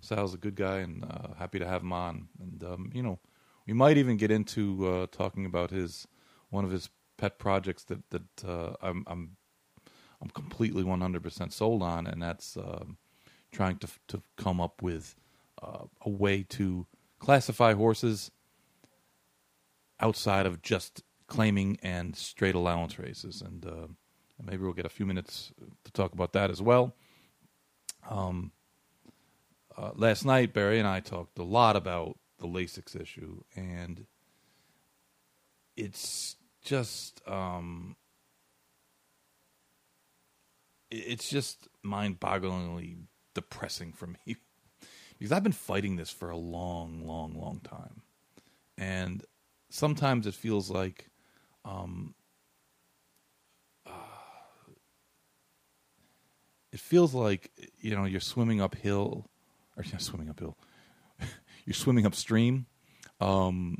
Sal's 0.02 0.35
a 0.35 0.38
good 0.38 0.56
guy 0.56 0.78
and 0.78 1.04
uh, 1.04 1.35
happy 1.38 1.61
to 1.61 1.66
have 1.66 1.82
him 1.82 1.92
on. 1.92 2.28
And 2.40 2.62
um, 2.64 2.90
you 2.92 3.02
know, 3.02 3.21
we 3.66 3.73
might 3.73 3.97
even 3.97 4.16
get 4.16 4.30
into 4.30 4.87
uh, 4.87 5.06
talking 5.11 5.47
about 5.47 5.71
his 5.71 6.06
one 6.50 6.64
of 6.64 6.73
his 6.73 6.90
pet 7.16 7.38
projects 7.38 7.85
that 7.85 8.11
that 8.11 8.44
uh, 8.44 8.75
I'm 8.82 9.04
I'm 9.06 9.37
I'm 10.21 10.30
completely 10.30 10.85
100% 10.85 11.52
sold 11.52 11.82
on, 11.82 12.06
and 12.06 12.23
that's 12.23 12.56
um, 12.56 12.99
trying 13.52 13.78
to 13.78 13.88
to 14.09 14.23
come 14.37 14.61
up 14.61 14.82
with 14.82 15.14
uh, 15.62 15.85
a 16.00 16.11
way 16.11 16.42
to 16.50 16.87
classify 17.21 17.73
horses 17.73 18.32
outside 20.00 20.47
of 20.47 20.62
just 20.62 21.02
claiming 21.28 21.78
and 21.80 22.16
straight 22.16 22.56
allowance 22.56 22.99
races. 22.99 23.40
And, 23.40 23.64
uh, 23.64 23.87
maybe 24.42 24.64
we'll 24.64 24.73
get 24.73 24.85
a 24.85 24.90
few 24.90 25.06
minutes 25.06 25.52
to 25.85 25.92
talk 25.92 26.12
about 26.12 26.32
that 26.32 26.50
as 26.50 26.61
well. 26.61 26.97
Um, 28.11 28.50
uh, 29.76 29.91
last 29.95 30.25
night, 30.25 30.52
Barry 30.52 30.79
and 30.79 30.88
I 30.88 31.00
talked 31.00 31.38
a 31.38 31.43
lot 31.45 31.76
about 31.76 32.19
the 32.38 32.47
Lasix 32.47 33.00
issue, 33.00 33.43
and 33.57 34.07
it's 35.76 36.37
just 36.62 37.21
um, 37.29 37.97
it's 40.91 41.29
just 41.29 41.69
mind-bogglingly 41.83 42.99
depressing 43.35 43.93
for 43.93 44.07
me. 44.26 44.37
Because 45.19 45.33
I've 45.33 45.45
been 45.45 45.52
fighting 45.52 45.97
this 45.97 46.11
for 46.11 46.31
a 46.31 46.37
long, 46.37 47.07
long, 47.07 47.35
long 47.38 47.61
time, 47.61 48.02
and 48.76 49.25
sometimes 49.71 50.26
it 50.26 50.35
feels 50.35 50.69
like 50.69 51.09
um, 51.64 52.14
uh, 53.87 53.91
it 56.73 56.81
feels 56.81 57.14
like 57.14 57.50
you 57.79 57.95
know 57.95 58.05
you're 58.05 58.21
swimming 58.21 58.61
uphill 58.61 59.31
or 59.76 59.85
you're 59.85 59.99
swimming 59.99 60.31
uphill 60.31 60.57
you're 61.64 61.75
swimming 61.75 62.07
upstream 62.07 62.67
um, 63.21 63.79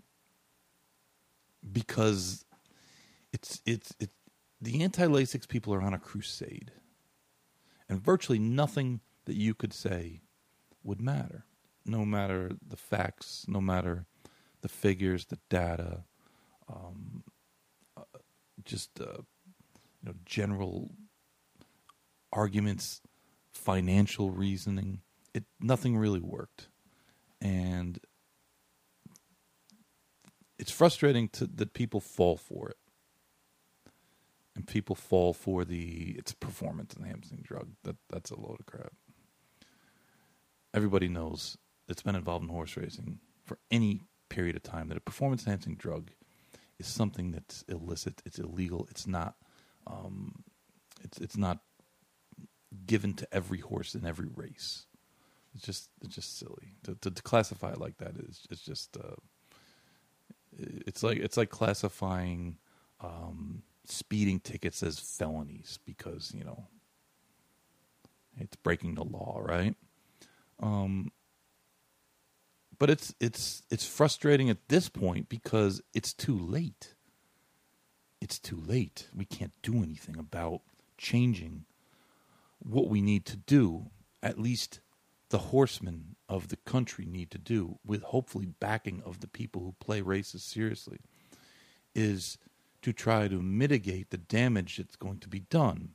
because 1.72 2.44
it's 3.32 3.61
it's 3.66 3.94
it 3.99 4.11
the 4.61 4.82
anti-lasix 4.82 5.49
people 5.49 5.75
are 5.75 5.82
on 5.82 5.94
a 5.94 5.99
crusade 5.99 6.72
and 7.88 8.00
virtually 8.00 8.38
nothing 8.38 9.00
that 9.25 9.34
you 9.34 9.54
could 9.54 9.72
say 9.72 10.20
would 10.84 11.00
matter 11.00 11.44
no 11.84 12.04
matter 12.04 12.50
the 12.66 12.76
facts 12.76 13.44
no 13.49 13.61
matter 13.61 14.06
the 14.62 14.68
figures, 14.68 15.26
the 15.26 15.38
data, 15.50 16.04
um, 16.68 17.25
uh, 17.96 18.18
just 18.64 19.00
uh, 19.00 19.18
you 20.00 20.04
know 20.04 20.14
general 20.25 20.90
arguments, 22.32 23.02
financial 23.52 24.30
reasoning. 24.30 25.02
It 25.34 25.44
nothing 25.60 25.96
really 25.96 26.20
worked, 26.20 26.68
and 27.40 27.98
it's 30.58 30.70
frustrating 30.70 31.28
to, 31.30 31.46
that 31.46 31.72
people 31.74 32.00
fall 32.00 32.36
for 32.36 32.68
it, 32.68 32.76
and 34.54 34.66
people 34.66 34.94
fall 34.94 35.32
for 35.32 35.64
the 35.64 36.14
it's 36.18 36.32
performance 36.32 36.94
enhancing 36.96 37.40
drug. 37.42 37.70
That 37.84 37.96
that's 38.08 38.30
a 38.30 38.38
load 38.38 38.58
of 38.60 38.66
crap. 38.66 38.92
Everybody 40.74 41.08
knows 41.08 41.56
that's 41.88 42.02
been 42.02 42.14
involved 42.14 42.44
in 42.44 42.50
horse 42.50 42.76
racing 42.76 43.18
for 43.44 43.58
any 43.70 44.02
period 44.28 44.56
of 44.56 44.62
time 44.62 44.88
that 44.88 44.96
a 44.96 45.00
performance 45.00 45.44
enhancing 45.44 45.74
drug 45.74 46.10
is 46.78 46.86
something 46.86 47.30
that's 47.32 47.62
illicit, 47.68 48.22
it's 48.24 48.38
illegal, 48.38 48.86
it's 48.90 49.06
not 49.06 49.34
um, 49.86 50.44
it's 51.02 51.18
it's 51.18 51.36
not 51.36 51.58
given 52.86 53.14
to 53.14 53.28
every 53.32 53.58
horse 53.58 53.94
in 53.94 54.06
every 54.06 54.28
race. 54.34 54.86
It's 55.54 55.64
just 55.64 55.90
it's 56.02 56.14
just 56.14 56.38
silly 56.38 56.76
to 56.85 56.94
to, 56.97 57.11
to 57.11 57.23
classify 57.23 57.73
it 57.73 57.80
like 57.80 57.99
that 57.99 58.16
is 58.16 58.47
it's 58.50 58.62
just 58.62 58.97
uh, 58.97 59.16
it's 60.59 61.02
like 61.02 61.18
it's 61.18 61.37
like 61.37 61.50
classifying 61.50 62.56
um, 63.00 63.62
speeding 63.85 64.40
tickets 64.40 64.82
as 64.82 64.99
felonies 64.99 65.78
because 65.85 66.32
you 66.35 66.44
know 66.44 66.66
it's 68.38 68.56
breaking 68.56 68.94
the 68.94 69.04
law, 69.04 69.40
right? 69.42 69.75
Um, 70.61 71.12
but 72.78 72.90
it's 72.90 73.14
it's 73.21 73.62
it's 73.71 73.87
frustrating 73.87 74.50
at 74.50 74.68
this 74.68 74.88
point 74.88 75.28
because 75.28 75.82
it's 75.94 76.12
too 76.12 76.38
late. 76.38 76.94
It's 78.21 78.38
too 78.38 78.62
late. 78.66 79.09
We 79.14 79.25
can't 79.25 79.52
do 79.62 79.82
anything 79.82 80.16
about 80.16 80.62
changing 80.97 81.64
what 82.61 82.88
we 82.88 83.00
need 83.00 83.25
to 83.26 83.37
do. 83.37 83.90
At 84.23 84.38
least 84.38 84.80
the 85.32 85.38
horsemen 85.38 86.14
of 86.28 86.48
the 86.48 86.56
country 86.56 87.06
need 87.06 87.30
to 87.30 87.38
do, 87.38 87.78
with 87.86 88.02
hopefully 88.02 88.44
backing 88.60 89.02
of 89.02 89.20
the 89.20 89.26
people 89.26 89.62
who 89.62 89.74
play 89.80 90.02
races 90.02 90.44
seriously, 90.44 90.98
is 91.94 92.36
to 92.82 92.92
try 92.92 93.28
to 93.28 93.40
mitigate 93.40 94.10
the 94.10 94.18
damage 94.18 94.76
that's 94.76 94.94
going 94.94 95.18
to 95.20 95.28
be 95.28 95.40
done. 95.40 95.94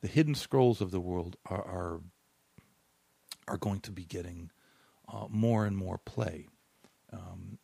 The 0.00 0.08
hidden 0.08 0.34
scrolls 0.34 0.80
of 0.80 0.92
the 0.92 1.00
world 1.00 1.36
are 1.44 1.62
are, 1.62 2.00
are 3.46 3.58
going 3.58 3.80
to 3.80 3.92
be 3.92 4.04
getting 4.04 4.50
uh, 5.12 5.26
more 5.28 5.66
and 5.66 5.76
more 5.76 5.98
play. 5.98 6.48
Um, 7.12 7.58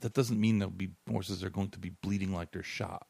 that 0.00 0.14
doesn't 0.14 0.40
mean 0.40 0.60
there'll 0.60 0.72
be 0.72 0.92
horses 1.10 1.44
are 1.44 1.50
going 1.50 1.68
to 1.70 1.78
be 1.78 1.90
bleeding 1.90 2.32
like 2.32 2.52
they're 2.52 2.62
shot. 2.62 3.06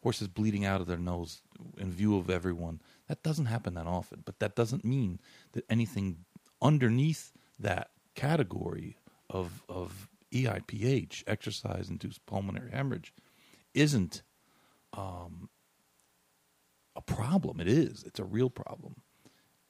Horses 0.00 0.28
bleeding 0.28 0.64
out 0.64 0.80
of 0.80 0.86
their 0.86 0.96
nose 0.96 1.42
in 1.76 1.90
view 1.90 2.16
of 2.16 2.30
everyone. 2.30 2.80
That 3.10 3.24
doesn't 3.24 3.46
happen 3.46 3.74
that 3.74 3.88
often, 3.88 4.22
but 4.24 4.38
that 4.38 4.54
doesn't 4.54 4.84
mean 4.84 5.18
that 5.50 5.64
anything 5.68 6.26
underneath 6.62 7.32
that 7.58 7.90
category 8.14 8.98
of 9.28 9.64
of 9.68 10.08
EIPH, 10.32 11.24
exercise 11.26 11.90
induced 11.90 12.24
pulmonary 12.26 12.70
hemorrhage, 12.70 13.12
isn't 13.74 14.22
um, 14.96 15.48
a 16.94 17.00
problem. 17.00 17.58
It 17.58 17.66
is. 17.66 18.04
It's 18.04 18.20
a 18.20 18.24
real 18.24 18.48
problem. 18.48 19.02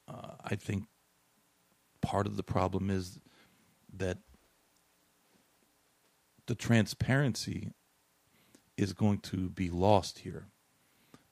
Uh, 0.06 0.34
I 0.44 0.54
think 0.54 0.84
part 2.02 2.26
of 2.26 2.36
the 2.36 2.42
problem 2.42 2.90
is 2.90 3.20
that 3.96 4.18
the 6.44 6.54
transparency 6.54 7.72
is 8.76 8.92
going 8.92 9.20
to 9.20 9.48
be 9.48 9.70
lost 9.70 10.18
here 10.18 10.48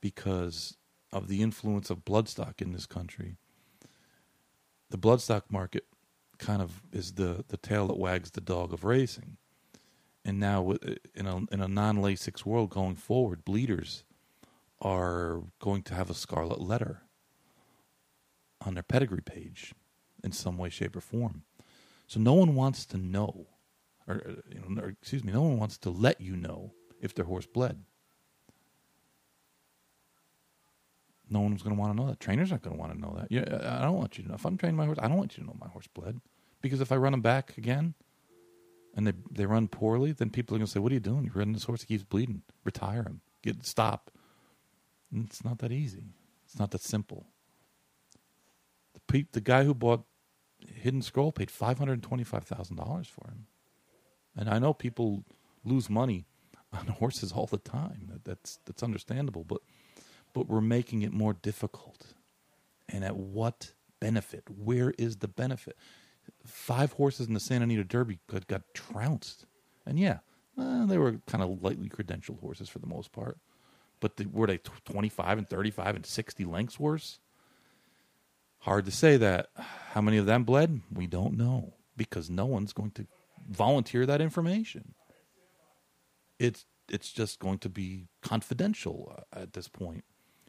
because 0.01 0.78
of 1.13 1.29
the 1.29 1.43
influence 1.43 1.91
of 1.91 2.05
bloodstock 2.05 2.61
in 2.61 2.73
this 2.73 2.87
country. 2.87 3.37
The 4.91 4.99
bloodstock 4.99 5.43
market 5.51 5.85
kind 6.39 6.63
of 6.63 6.83
is 6.93 7.13
the, 7.13 7.45
the 7.49 7.57
tail 7.57 7.87
that 7.89 7.99
wags 7.99 8.31
the 8.31 8.41
dog 8.41 8.73
of 8.73 8.85
racing. 8.85 9.37
And 10.25 10.39
now, 10.39 10.75
in 11.15 11.27
a, 11.27 11.37
in 11.51 11.61
a 11.61 11.69
non 11.69 11.99
Lasix 11.99 12.45
world 12.45 12.71
going 12.71 12.97
forward, 12.97 13.45
bleeders 13.45 14.05
are 14.81 15.43
going 15.59 15.83
to 15.85 15.95
have 15.95 16.11
a 16.11 16.15
scarlet 16.15 16.61
letter 16.61 17.03
on 18.65 18.75
their 18.75 18.83
pedigree 18.83 19.23
page 19.23 19.75
in 20.23 20.33
some 20.33 20.59
way, 20.59 20.69
shape, 20.69 20.97
or 20.97 21.01
form. 21.01 21.43
So 22.07 22.21
no 22.21 22.35
one 22.35 22.55
wants 22.55 22.85
to 22.87 22.99
know, 22.99 23.47
or, 24.07 24.17
uh, 24.17 24.33
you 24.51 24.61
know, 24.69 24.83
or, 24.83 24.89
excuse 24.89 25.25
me, 25.25 25.33
no 25.33 25.43
one 25.43 25.59
wants 25.59 25.79
to 25.79 25.91
let 25.91 26.21
you 26.21 26.37
know 26.37 26.73
if 27.01 27.15
their 27.15 27.25
horse 27.25 27.47
bled. 27.47 27.85
No 31.31 31.41
one's 31.41 31.63
going 31.63 31.75
to 31.75 31.81
want 31.81 31.97
to 31.97 32.03
know 32.03 32.09
that. 32.09 32.21
Trainers 32.21 32.51
aren't 32.51 32.63
going 32.65 32.77
to 32.77 32.81
want 32.81 32.93
to 32.93 33.01
know 33.01 33.15
that. 33.19 33.31
Yeah, 33.31 33.79
I 33.79 33.85
don't 33.85 33.97
want 33.97 34.17
you 34.17 34.25
to 34.25 34.31
know. 34.31 34.35
If 34.37 34.47
I'm 34.47 34.57
training 34.57 34.77
my 34.77 34.87
horse, 34.87 34.99
I 35.01 35.09
don't 35.09 35.19
want 35.19 35.37
you 35.37 35.43
to 35.43 35.49
know 35.49 35.57
my 35.61 35.69
horse 35.69 35.87
bled, 35.93 36.21
because 36.63 36.81
if 36.81 36.91
I 36.91 36.97
run 36.97 37.15
him 37.15 37.21
back 37.21 37.57
again, 37.59 37.95
and 38.97 39.07
they 39.07 39.13
they 39.31 39.47
run 39.47 39.69
poorly, 39.69 40.13
then 40.13 40.31
people 40.31 40.57
are 40.57 40.59
going 40.59 40.67
to 40.67 40.73
say, 40.73 40.81
"What 40.81 40.91
are 40.91 40.95
you 40.95 41.01
doing? 41.01 41.25
You're 41.25 41.35
running 41.35 41.55
this 41.55 41.65
horse. 41.65 41.83
He 41.83 41.87
keeps 41.87 42.05
bleeding. 42.05 42.43
Retire 42.65 43.03
him. 43.03 43.21
Get 43.43 43.65
stop." 43.65 44.11
And 45.13 45.25
it's 45.27 45.45
not 45.45 45.59
that 45.59 45.73
easy. 45.73 46.15
It's 46.45 46.59
not 46.59 46.71
that 46.73 46.83
simple. 46.83 47.27
The, 49.07 49.27
the 49.33 49.41
guy 49.41 49.65
who 49.65 49.75
bought 49.75 50.05
Hidden 50.67 51.03
Scroll 51.03 51.33
paid 51.33 51.51
five 51.51 51.79
hundred 51.79 52.03
twenty-five 52.03 52.45
thousand 52.45 52.77
dollars 52.77 53.07
for 53.07 53.29
him, 53.29 53.47
and 54.37 54.49
I 54.49 54.59
know 54.59 54.73
people 54.73 55.25
lose 55.65 55.89
money 55.89 56.27
on 56.73 56.87
horses 56.87 57.33
all 57.33 57.47
the 57.47 57.59
time. 57.59 58.09
That, 58.11 58.25
that's 58.25 58.59
that's 58.65 58.83
understandable, 58.83 59.45
but 59.45 59.61
but 60.39 60.47
we're 60.49 60.61
making 60.61 61.03
it 61.03 61.13
more 61.13 61.33
difficult. 61.33 62.15
And 62.89 63.05
at 63.05 63.17
what 63.17 63.73
benefit? 63.99 64.45
Where 64.49 64.95
is 64.97 65.17
the 65.17 65.27
benefit? 65.27 65.77
Five 66.47 66.93
horses 66.93 67.27
in 67.27 67.35
the 67.35 67.41
Santa 67.41 67.65
Anita 67.65 67.83
Derby 67.83 68.21
got, 68.31 68.47
got 68.47 68.63
trounced, 68.73 69.47
and 69.85 69.99
yeah, 69.99 70.19
they 70.57 70.97
were 70.97 71.17
kind 71.27 71.43
of 71.43 71.61
lightly 71.61 71.89
credentialed 71.89 72.39
horses 72.39 72.69
for 72.69 72.79
the 72.79 72.87
most 72.87 73.11
part. 73.11 73.39
But 73.99 74.17
the, 74.17 74.27
were 74.27 74.47
they 74.47 74.59
25 74.59 75.39
and 75.39 75.49
35 75.49 75.97
and 75.97 76.07
60 76.07 76.45
lengths 76.45 76.79
worse? 76.79 77.19
Hard 78.61 78.85
to 78.85 78.93
say 78.93 79.17
that. 79.17 79.49
How 79.93 80.01
many 80.01 80.19
of 80.19 80.27
them 80.27 80.45
bled? 80.45 80.83
We 80.93 81.09
don't 81.09 81.37
know 81.37 81.75
because 81.97 82.31
no 82.31 82.47
one's 82.47 82.73
going 82.73 82.93
to 82.93 83.09
volunteer 83.51 84.07
that 84.07 84.21
information. 84.21 84.95
It's 86.39 86.65
it's 86.89 87.13
just 87.13 87.41
going 87.41 87.59
to 87.59 87.69
be 87.69 88.07
confidential 88.23 89.25
uh, 89.35 89.41
at 89.41 89.53
this 89.55 89.67
point. 89.67 90.05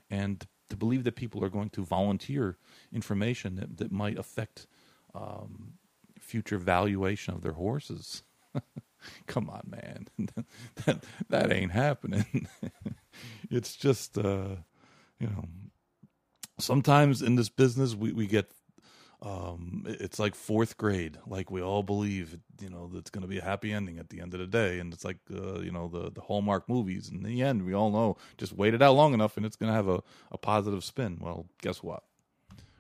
And 0.10 0.46
to 0.70 0.78
believe 0.78 1.04
that 1.04 1.16
people 1.16 1.44
are 1.44 1.50
going 1.50 1.70
to 1.72 1.84
volunteer 1.84 2.58
information 2.94 3.56
that, 3.56 3.78
that 3.78 3.92
might 3.92 4.18
affect 4.18 4.68
um, 5.14 5.74
future 6.20 6.58
valuation 6.58 7.34
of 7.34 7.42
their 7.42 7.54
horses. 7.54 8.24
Come 9.28 9.50
on, 9.50 9.64
man. 9.66 10.08
that, 10.86 11.04
that 11.30 11.52
ain't 11.52 11.72
happening. 11.72 12.48
it's 13.50 13.76
just, 13.76 14.18
uh, 14.18 14.56
you 15.20 15.28
know, 15.28 15.46
sometimes 16.60 17.22
in 17.22 17.36
this 17.36 17.50
business 17.50 17.96
we, 17.96 18.12
we 18.12 18.28
get 18.28 18.52
um, 19.22 19.84
it's 19.86 20.18
like 20.20 20.34
fourth 20.34 20.78
grade. 20.78 21.18
Like 21.28 21.52
we 21.52 21.62
all 21.62 21.84
believe, 21.84 22.38
you 22.62 22.70
know, 22.70 22.90
that's 22.94 23.10
going 23.10 23.24
to 23.24 23.28
be 23.28 23.40
a 23.40 23.44
happy 23.44 23.74
ending 23.74 24.00
at 24.00 24.10
the 24.10 24.22
end 24.22 24.34
of 24.34 24.40
the 24.40 24.48
day, 24.48 24.80
and 24.80 24.94
it's 24.94 25.04
like, 25.04 25.18
uh, 25.34 25.60
you 25.60 25.72
know, 25.72 25.88
the 25.88 26.12
the 26.12 26.22
Hallmark 26.22 26.70
movies. 26.70 27.10
In 27.10 27.24
the 27.24 27.42
end, 27.42 27.66
we 27.66 27.74
all 27.74 27.92
know 27.92 28.18
just 28.38 28.54
wait 28.54 28.74
it 28.74 28.82
out 28.82 28.96
long 28.96 29.14
enough, 29.14 29.36
and 29.36 29.46
it's 29.46 29.58
going 29.58 29.70
to 29.70 29.76
have 29.76 29.90
a, 29.90 30.02
a 30.32 30.38
positive 30.38 30.84
spin. 30.84 31.18
Well, 31.20 31.48
guess 31.62 31.84
what? 31.84 32.04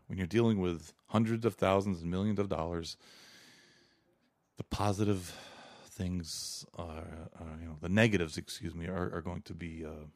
When 0.07 0.17
you're 0.17 0.27
dealing 0.27 0.59
with 0.59 0.93
hundreds 1.07 1.45
of 1.45 1.55
thousands 1.55 2.01
and 2.01 2.09
millions 2.09 2.39
of 2.39 2.49
dollars, 2.49 2.97
the 4.57 4.63
positive 4.63 5.35
things 5.87 6.65
are, 6.77 7.29
you 7.61 7.67
know, 7.67 7.75
the 7.81 7.89
negatives, 7.89 8.37
excuse 8.37 8.73
me, 8.73 8.87
are, 8.87 9.13
are 9.13 9.21
going 9.21 9.41
to 9.43 9.53
be 9.53 9.85
uh, 9.85 10.07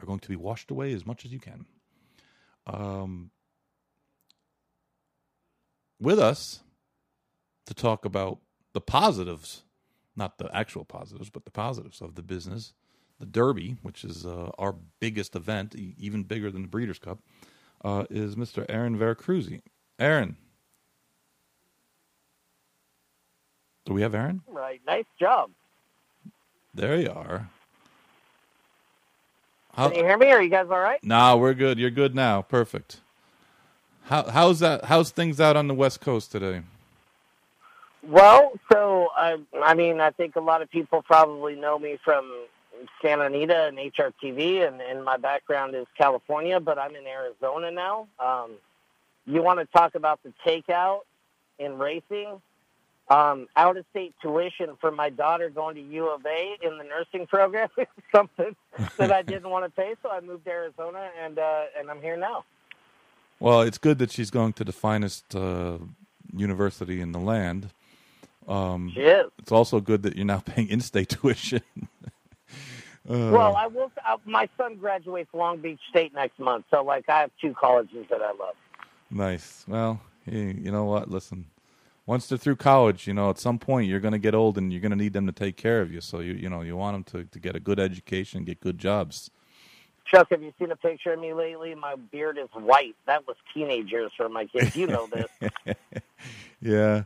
are 0.00 0.06
going 0.06 0.20
to 0.20 0.28
be 0.28 0.36
washed 0.36 0.70
away 0.70 0.92
as 0.92 1.04
much 1.04 1.24
as 1.24 1.32
you 1.32 1.40
can. 1.40 1.66
Um, 2.66 3.30
with 6.04 6.20
us 6.20 6.60
to 7.66 7.74
talk 7.74 8.04
about 8.04 8.38
the 8.72 8.80
positives, 8.80 9.62
not 10.14 10.38
the 10.38 10.54
actual 10.54 10.84
positives, 10.84 11.30
but 11.30 11.44
the 11.44 11.50
positives 11.50 12.00
of 12.00 12.14
the 12.14 12.22
business. 12.22 12.74
The 13.20 13.26
Derby, 13.26 13.76
which 13.82 14.04
is 14.04 14.26
uh, 14.26 14.50
our 14.58 14.74
biggest 15.00 15.34
event, 15.36 15.74
even 15.74 16.24
bigger 16.24 16.50
than 16.50 16.62
the 16.62 16.68
Breeders' 16.68 16.98
Cup, 16.98 17.20
uh, 17.84 18.04
is 18.10 18.34
Mr. 18.34 18.66
Aaron 18.68 18.98
Vercruysse. 18.98 19.62
Aaron. 19.98 20.36
Do 23.84 23.94
we 23.94 24.02
have 24.02 24.14
Aaron? 24.14 24.42
Right. 24.48 24.80
Nice 24.86 25.04
job. 25.18 25.50
There 26.74 26.96
you 26.96 27.10
are. 27.10 27.48
How, 29.74 29.88
Can 29.88 29.98
you 29.98 30.04
hear 30.04 30.18
me? 30.18 30.30
Are 30.32 30.42
you 30.42 30.50
guys 30.50 30.66
all 30.70 30.80
right? 30.80 31.02
Nah, 31.04 31.36
we're 31.36 31.54
good. 31.54 31.78
You're 31.78 31.90
good 31.90 32.14
now. 32.14 32.42
Perfect. 32.42 33.00
How 34.04 34.28
how's 34.28 34.60
that? 34.60 34.84
How's 34.84 35.10
things 35.10 35.40
out 35.40 35.56
on 35.56 35.66
the 35.66 35.74
West 35.74 36.00
Coast 36.00 36.30
today? 36.30 36.62
Well, 38.06 38.52
so 38.70 39.08
I, 39.16 39.38
I 39.62 39.74
mean, 39.74 40.00
I 40.00 40.10
think 40.10 40.36
a 40.36 40.40
lot 40.40 40.60
of 40.60 40.70
people 40.70 41.02
probably 41.02 41.56
know 41.56 41.78
me 41.78 41.98
from 42.04 42.30
Santa 43.00 43.24
Anita 43.24 43.64
and 43.64 43.78
HRTV, 43.78 44.66
and, 44.66 44.82
and 44.82 45.02
my 45.04 45.16
background 45.16 45.74
is 45.74 45.86
California, 45.96 46.60
but 46.60 46.78
I'm 46.78 46.94
in 46.96 47.06
Arizona 47.06 47.70
now. 47.70 48.08
Um, 48.18 48.52
you 49.26 49.42
want 49.42 49.60
to 49.60 49.64
talk 49.66 49.94
about 49.94 50.20
the 50.22 50.34
takeout 50.46 51.00
in 51.58 51.78
racing? 51.78 52.42
Um, 53.08 53.48
out 53.54 53.76
of 53.76 53.84
state 53.90 54.14
tuition 54.20 54.76
for 54.80 54.90
my 54.90 55.10
daughter 55.10 55.50
going 55.50 55.76
to 55.76 55.82
U 55.82 56.08
of 56.08 56.24
A 56.26 56.56
in 56.62 56.78
the 56.78 56.84
nursing 56.84 57.26
program, 57.26 57.68
is 57.78 57.86
something 58.14 58.54
that 58.98 59.12
I 59.12 59.22
didn't 59.32 59.48
want 59.48 59.64
to 59.64 59.70
pay, 59.70 59.94
so 60.02 60.10
I 60.10 60.20
moved 60.20 60.44
to 60.44 60.50
Arizona, 60.50 61.08
and 61.22 61.38
uh, 61.38 61.64
and 61.78 61.90
I'm 61.90 62.02
here 62.02 62.18
now. 62.18 62.44
Well, 63.40 63.62
it's 63.62 63.78
good 63.78 63.98
that 63.98 64.10
she's 64.10 64.30
going 64.30 64.52
to 64.54 64.64
the 64.64 64.72
finest 64.72 65.34
uh, 65.34 65.78
university 66.34 67.00
in 67.00 67.12
the 67.12 67.18
land. 67.18 67.70
Um, 68.48 68.92
she 68.94 69.00
is. 69.00 69.30
It's 69.38 69.52
also 69.52 69.80
good 69.80 70.02
that 70.02 70.16
you're 70.16 70.26
now 70.26 70.38
paying 70.44 70.68
in-state 70.68 71.08
tuition. 71.10 71.62
uh, 72.06 72.08
well, 73.08 73.56
I 73.56 73.66
will. 73.66 73.90
Uh, 74.06 74.16
my 74.24 74.48
son 74.56 74.76
graduates 74.76 75.30
Long 75.32 75.58
Beach 75.58 75.80
State 75.90 76.14
next 76.14 76.38
month, 76.38 76.66
so 76.70 76.82
like 76.82 77.08
I 77.08 77.20
have 77.20 77.30
two 77.40 77.54
colleges 77.54 78.06
that 78.10 78.22
I 78.22 78.32
love. 78.32 78.54
Nice. 79.10 79.64
Well, 79.68 80.00
you, 80.26 80.38
you 80.62 80.72
know 80.72 80.84
what? 80.84 81.10
Listen, 81.10 81.46
once 82.06 82.28
they're 82.28 82.38
through 82.38 82.56
college, 82.56 83.06
you 83.06 83.14
know, 83.14 83.30
at 83.30 83.38
some 83.38 83.58
point 83.58 83.88
you're 83.88 84.00
going 84.00 84.12
to 84.12 84.18
get 84.18 84.34
old 84.34 84.58
and 84.58 84.72
you're 84.72 84.80
going 84.80 84.90
to 84.90 84.96
need 84.96 85.12
them 85.12 85.26
to 85.26 85.32
take 85.32 85.56
care 85.56 85.80
of 85.80 85.92
you. 85.92 86.00
So 86.00 86.20
you 86.20 86.34
you 86.34 86.48
know 86.48 86.62
you 86.62 86.76
want 86.76 86.94
them 86.94 87.22
to, 87.22 87.28
to 87.30 87.38
get 87.38 87.56
a 87.56 87.60
good 87.60 87.80
education, 87.80 88.44
get 88.44 88.60
good 88.60 88.78
jobs. 88.78 89.30
Chuck, 90.06 90.28
have 90.30 90.42
you 90.42 90.52
seen 90.58 90.70
a 90.70 90.76
picture 90.76 91.12
of 91.12 91.20
me 91.20 91.32
lately? 91.32 91.74
My 91.74 91.96
beard 91.96 92.38
is 92.38 92.48
white. 92.52 92.94
That 93.06 93.26
was 93.26 93.36
teenagers 93.52 94.12
for 94.16 94.28
my 94.28 94.46
kids. 94.46 94.76
You 94.76 94.86
know 94.86 95.06
this. 95.06 95.74
yeah. 96.60 97.04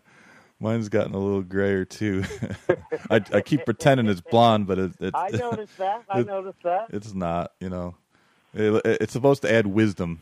Mine's 0.60 0.88
gotten 0.88 1.14
a 1.14 1.18
little 1.18 1.42
grayer 1.42 1.84
too. 1.84 2.24
I, 3.10 3.20
I, 3.32 3.40
keep 3.40 3.64
pretending 3.64 4.08
it's 4.08 4.20
blonde, 4.20 4.66
but 4.66 4.78
it, 4.78 4.92
it's. 4.98 5.14
I 5.14 5.28
noticed 5.28 5.78
that. 5.78 6.02
I 6.08 6.20
it, 6.20 6.26
noticed 6.26 6.62
that. 6.64 6.86
It's 6.90 7.14
not. 7.14 7.52
You 7.60 7.68
know, 7.68 7.94
it, 8.52 8.82
it's 8.84 9.12
supposed 9.12 9.42
to 9.42 9.52
add 9.52 9.68
wisdom. 9.68 10.20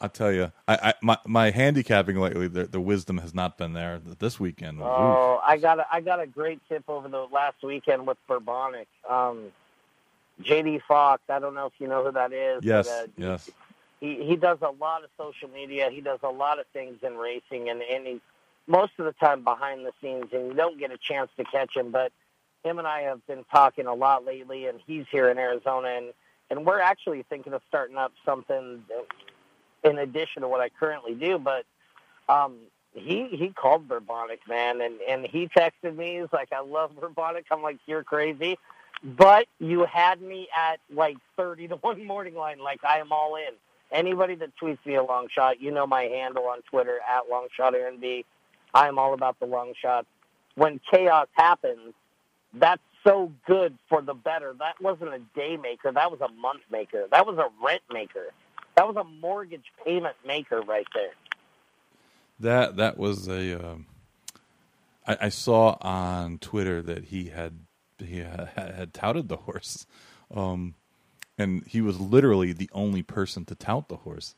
I 0.00 0.08
tell 0.08 0.32
you, 0.32 0.50
I, 0.66 0.74
I 0.82 0.94
my 1.00 1.18
my 1.24 1.50
handicapping 1.50 2.18
lately, 2.18 2.48
the, 2.48 2.64
the 2.64 2.80
wisdom 2.80 3.18
has 3.18 3.34
not 3.34 3.56
been 3.56 3.72
there. 3.72 4.00
This 4.18 4.40
weekend. 4.40 4.80
Oh, 4.82 5.40
I 5.46 5.58
got 5.58 5.78
a, 5.78 5.86
I 5.92 6.00
got 6.00 6.18
a 6.18 6.26
great 6.26 6.60
tip 6.68 6.82
over 6.88 7.08
the 7.08 7.26
last 7.32 7.62
weekend 7.62 8.04
with 8.04 8.18
Bourbonic. 8.28 8.88
Um, 9.08 9.52
JD 10.40 10.82
Fox. 10.88 11.22
I 11.28 11.38
don't 11.38 11.54
know 11.54 11.66
if 11.66 11.72
you 11.78 11.88
know 11.88 12.04
who 12.04 12.12
that 12.12 12.32
is. 12.32 12.64
Yes, 12.64 12.88
but, 12.88 13.04
uh, 13.04 13.12
yes. 13.16 13.50
He 14.00 14.24
he 14.24 14.36
does 14.36 14.58
a 14.62 14.70
lot 14.70 15.04
of 15.04 15.10
social 15.16 15.48
media. 15.48 15.90
He 15.90 16.00
does 16.00 16.18
a 16.22 16.30
lot 16.30 16.58
of 16.58 16.66
things 16.72 16.98
in 17.02 17.16
racing, 17.16 17.68
and 17.68 17.82
and 17.82 18.06
he's 18.06 18.20
most 18.66 18.92
of 18.98 19.04
the 19.04 19.12
time 19.12 19.44
behind 19.44 19.86
the 19.86 19.92
scenes, 20.00 20.26
and 20.32 20.48
you 20.48 20.54
don't 20.54 20.78
get 20.78 20.90
a 20.90 20.98
chance 20.98 21.30
to 21.36 21.44
catch 21.44 21.76
him. 21.76 21.90
But 21.90 22.12
him 22.64 22.78
and 22.78 22.86
I 22.86 23.02
have 23.02 23.24
been 23.26 23.44
talking 23.52 23.86
a 23.86 23.94
lot 23.94 24.24
lately, 24.24 24.66
and 24.66 24.80
he's 24.86 25.04
here 25.10 25.28
in 25.28 25.38
Arizona, 25.38 25.88
and 25.88 26.12
and 26.50 26.66
we're 26.66 26.80
actually 26.80 27.24
thinking 27.28 27.52
of 27.52 27.62
starting 27.68 27.96
up 27.96 28.12
something 28.24 28.82
in 29.84 29.98
addition 29.98 30.42
to 30.42 30.48
what 30.48 30.60
I 30.60 30.68
currently 30.68 31.14
do. 31.14 31.38
But 31.38 31.64
um, 32.28 32.56
he 32.94 33.28
he 33.28 33.48
called 33.50 33.88
Bourbonic 33.88 34.40
man, 34.48 34.80
and 34.80 35.00
and 35.08 35.26
he 35.26 35.48
texted 35.48 35.96
me. 35.96 36.20
He's 36.20 36.32
like, 36.32 36.52
"I 36.52 36.60
love 36.60 36.92
Bourbonic." 37.00 37.44
I'm 37.50 37.62
like, 37.62 37.78
"You're 37.86 38.04
crazy." 38.04 38.58
But 39.02 39.46
you 39.58 39.84
had 39.84 40.20
me 40.22 40.48
at 40.56 40.78
like 40.94 41.16
30 41.36 41.68
to 41.68 41.76
1 41.76 42.06
morning 42.06 42.34
line. 42.34 42.58
Like, 42.60 42.84
I 42.84 42.98
am 42.98 43.10
all 43.10 43.36
in. 43.36 43.54
Anybody 43.90 44.36
that 44.36 44.50
tweets 44.62 44.84
me 44.86 44.94
a 44.94 45.02
long 45.02 45.28
shot, 45.28 45.60
you 45.60 45.70
know 45.70 45.86
my 45.86 46.04
handle 46.04 46.44
on 46.44 46.62
Twitter, 46.62 46.98
at 47.06 47.24
LongShotRNB. 47.30 48.24
I 48.72 48.88
am 48.88 48.98
all 48.98 49.12
about 49.12 49.38
the 49.38 49.46
long 49.46 49.74
shot. 49.80 50.06
When 50.54 50.80
chaos 50.90 51.28
happens, 51.34 51.92
that's 52.54 52.82
so 53.04 53.32
good 53.46 53.76
for 53.88 54.00
the 54.00 54.14
better. 54.14 54.54
That 54.58 54.80
wasn't 54.80 55.12
a 55.12 55.18
day 55.34 55.56
maker. 55.56 55.92
That 55.92 56.10
was 56.10 56.20
a 56.20 56.32
month 56.32 56.62
maker. 56.70 57.06
That 57.10 57.26
was 57.26 57.36
a 57.38 57.48
rent 57.64 57.82
maker. 57.92 58.32
That 58.76 58.86
was 58.86 58.96
a 58.96 59.04
mortgage 59.04 59.64
payment 59.84 60.16
maker 60.26 60.62
right 60.62 60.86
there. 60.94 61.12
That 62.40 62.76
that 62.76 62.96
was 62.96 63.28
a. 63.28 63.54
Um, 63.54 63.86
I, 65.06 65.16
I 65.22 65.28
saw 65.28 65.76
on 65.80 66.38
Twitter 66.38 66.80
that 66.82 67.04
he 67.04 67.26
had 67.26 67.58
he 68.04 68.18
had, 68.18 68.50
had 68.56 68.94
touted 68.94 69.28
the 69.28 69.36
horse, 69.36 69.86
um, 70.34 70.74
and 71.38 71.64
he 71.66 71.80
was 71.80 72.00
literally 72.00 72.52
the 72.52 72.70
only 72.72 73.02
person 73.02 73.44
to 73.46 73.54
tout 73.54 73.88
the 73.88 73.96
horse. 73.96 74.34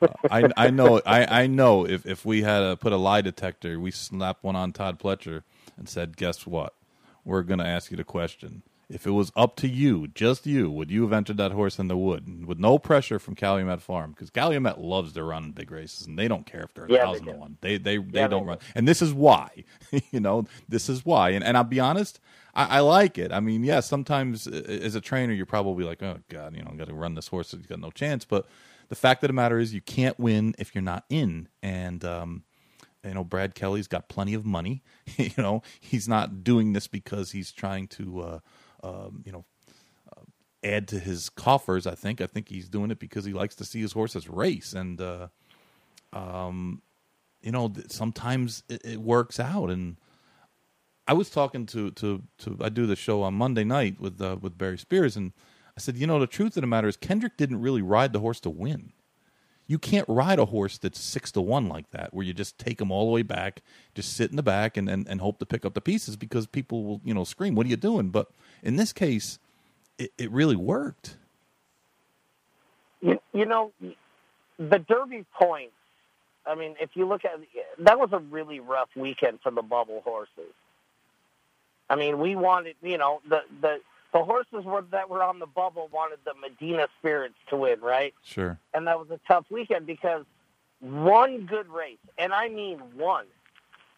Uh, 0.00 0.08
I 0.30 0.48
I 0.56 0.70
know 0.70 1.00
I, 1.06 1.42
I 1.42 1.46
know 1.46 1.86
if, 1.86 2.04
if 2.06 2.24
we 2.24 2.42
had 2.42 2.62
a, 2.62 2.76
put 2.76 2.92
a 2.92 2.96
lie 2.96 3.20
detector, 3.20 3.78
we 3.78 3.90
slapped 3.90 4.42
one 4.42 4.56
on 4.56 4.72
Todd 4.72 4.98
Pletcher 4.98 5.42
and 5.76 5.88
said, 5.88 6.16
"Guess 6.16 6.46
what? 6.46 6.74
We're 7.24 7.42
going 7.42 7.60
to 7.60 7.66
ask 7.66 7.90
you 7.90 7.96
the 7.96 8.04
question. 8.04 8.62
If 8.88 9.06
it 9.06 9.12
was 9.12 9.32
up 9.34 9.56
to 9.56 9.68
you, 9.68 10.08
just 10.08 10.44
you, 10.44 10.70
would 10.70 10.90
you 10.90 11.02
have 11.02 11.14
entered 11.14 11.38
that 11.38 11.52
horse 11.52 11.78
in 11.78 11.88
the 11.88 11.96
wood 11.96 12.46
with 12.46 12.58
no 12.58 12.78
pressure 12.78 13.18
from 13.18 13.34
Calumet 13.34 13.80
Farm? 13.80 14.10
Because 14.10 14.28
Calumet 14.28 14.78
loves 14.78 15.14
to 15.14 15.24
run 15.24 15.52
big 15.52 15.70
races, 15.70 16.06
and 16.06 16.18
they 16.18 16.28
don't 16.28 16.44
care 16.44 16.60
if 16.60 16.74
they're 16.74 16.84
a 16.84 16.92
yeah, 16.92 17.04
thousand 17.04 17.26
to 17.26 17.32
one. 17.32 17.56
They 17.62 17.78
they 17.78 17.96
they 17.96 18.20
yeah, 18.20 18.28
don't 18.28 18.42
they 18.42 18.50
run, 18.50 18.58
and 18.74 18.86
this 18.86 19.00
is 19.00 19.14
why. 19.14 19.64
you 20.10 20.20
know, 20.20 20.46
this 20.68 20.90
is 20.90 21.06
why. 21.06 21.30
And 21.30 21.42
and 21.42 21.56
I'll 21.56 21.64
be 21.64 21.80
honest, 21.80 22.20
I, 22.54 22.78
I, 22.78 22.80
like 22.80 23.18
it. 23.18 23.32
I 23.32 23.40
mean, 23.40 23.64
yeah, 23.64 23.80
sometimes 23.80 24.46
as 24.46 24.94
a 24.94 25.00
trainer, 25.00 25.32
you're 25.32 25.46
probably 25.46 25.84
like, 25.84 26.02
oh 26.02 26.18
god, 26.28 26.54
you 26.54 26.62
know, 26.62 26.70
I 26.72 26.76
got 26.76 26.88
to 26.88 26.94
run 26.94 27.14
this 27.14 27.28
horse. 27.28 27.52
He's 27.52 27.66
got 27.66 27.80
no 27.80 27.90
chance. 27.90 28.24
But 28.24 28.46
the 28.88 28.94
fact 28.94 29.24
of 29.24 29.28
the 29.28 29.34
matter 29.34 29.58
is, 29.58 29.72
you 29.72 29.80
can't 29.80 30.18
win 30.20 30.54
if 30.58 30.74
you're 30.74 30.82
not 30.82 31.04
in. 31.08 31.48
And 31.62 32.04
um, 32.04 32.44
you 33.04 33.14
know 33.14 33.24
Brad 33.24 33.54
Kelly's 33.54 33.88
got 33.88 34.08
plenty 34.08 34.34
of 34.34 34.44
money. 34.44 34.82
you 35.16 35.30
know 35.36 35.62
he's 35.80 36.08
not 36.08 36.44
doing 36.44 36.72
this 36.72 36.86
because 36.86 37.32
he's 37.32 37.52
trying 37.52 37.88
to 37.88 38.20
uh, 38.20 38.38
um, 38.82 39.22
you 39.24 39.32
know 39.32 39.44
uh, 40.16 40.22
add 40.62 40.88
to 40.88 40.98
his 40.98 41.28
coffers. 41.28 41.86
I 41.86 41.94
think 41.94 42.20
I 42.20 42.26
think 42.26 42.48
he's 42.48 42.68
doing 42.68 42.90
it 42.90 42.98
because 42.98 43.24
he 43.24 43.32
likes 43.32 43.54
to 43.56 43.64
see 43.64 43.80
his 43.80 43.92
horses 43.92 44.28
race, 44.28 44.72
and 44.72 45.00
uh, 45.00 45.28
um, 46.12 46.82
you 47.42 47.52
know 47.52 47.72
sometimes 47.88 48.62
it, 48.68 48.82
it 48.84 49.00
works 49.00 49.40
out. 49.40 49.70
And 49.70 49.96
I 51.06 51.14
was 51.14 51.30
talking 51.30 51.66
to 51.66 51.90
to 51.92 52.22
to 52.38 52.58
I 52.60 52.68
do 52.68 52.86
the 52.86 52.96
show 52.96 53.22
on 53.22 53.34
Monday 53.34 53.64
night 53.64 54.00
with 54.00 54.20
uh, 54.20 54.36
with 54.40 54.56
Barry 54.56 54.78
Spears, 54.78 55.16
and 55.16 55.32
I 55.76 55.80
said, 55.80 55.96
you 55.96 56.06
know, 56.06 56.18
the 56.18 56.26
truth 56.26 56.56
of 56.56 56.60
the 56.60 56.66
matter 56.66 56.88
is 56.88 56.96
Kendrick 56.96 57.36
didn't 57.36 57.60
really 57.60 57.82
ride 57.82 58.12
the 58.12 58.20
horse 58.20 58.40
to 58.40 58.50
win 58.50 58.92
you 59.66 59.78
can't 59.78 60.06
ride 60.08 60.38
a 60.38 60.44
horse 60.44 60.76
that's 60.76 61.00
six 61.00 61.32
to 61.32 61.40
one 61.40 61.66
like 61.66 61.90
that, 61.92 62.12
where 62.12 62.26
you 62.26 62.34
just 62.34 62.58
take 62.58 62.76
them 62.76 62.90
all 62.90 63.06
the 63.06 63.10
way 63.10 63.22
back, 63.22 63.62
just 63.94 64.14
sit 64.14 64.30
in 64.30 64.36
the 64.36 64.42
back 64.42 64.76
and, 64.76 64.88
and, 64.88 65.08
and 65.08 65.20
hope 65.20 65.38
to 65.38 65.46
pick 65.46 65.64
up 65.64 65.72
the 65.74 65.80
pieces 65.80 66.14
because 66.14 66.46
people 66.46 66.84
will, 66.84 67.00
you 67.04 67.14
know, 67.14 67.24
scream, 67.24 67.54
What 67.54 67.66
are 67.66 67.70
you 67.70 67.76
doing? 67.76 68.10
But 68.10 68.28
in 68.62 68.76
this 68.76 68.92
case, 68.92 69.38
it, 69.98 70.12
it 70.18 70.30
really 70.30 70.56
worked. 70.56 71.16
You, 73.00 73.18
you 73.32 73.46
know, 73.46 73.72
the 74.58 74.78
Derby 74.78 75.24
points, 75.40 75.72
I 76.46 76.54
mean, 76.54 76.74
if 76.80 76.90
you 76.94 77.06
look 77.08 77.24
at 77.24 77.40
that 77.78 77.98
was 77.98 78.10
a 78.12 78.18
really 78.18 78.60
rough 78.60 78.90
weekend 78.96 79.38
for 79.42 79.52
the 79.52 79.62
bubble 79.62 80.02
horses. 80.04 80.52
I 81.90 81.96
mean, 81.96 82.18
we 82.18 82.36
wanted, 82.36 82.76
you 82.82 82.98
know, 82.98 83.20
the, 83.28 83.42
the, 83.60 83.80
the 84.12 84.22
horses 84.24 84.64
were, 84.64 84.82
that 84.90 85.08
were 85.08 85.22
on 85.22 85.38
the 85.38 85.46
bubble 85.46 85.88
wanted 85.92 86.18
the 86.24 86.34
Medina 86.34 86.88
Spirits 86.98 87.34
to 87.48 87.56
win, 87.56 87.80
right? 87.80 88.14
Sure. 88.22 88.58
And 88.74 88.86
that 88.86 88.98
was 88.98 89.10
a 89.10 89.20
tough 89.26 89.46
weekend 89.50 89.86
because 89.86 90.24
one 90.80 91.46
good 91.46 91.68
race, 91.68 91.98
and 92.18 92.32
I 92.32 92.48
mean 92.48 92.78
one, 92.96 93.26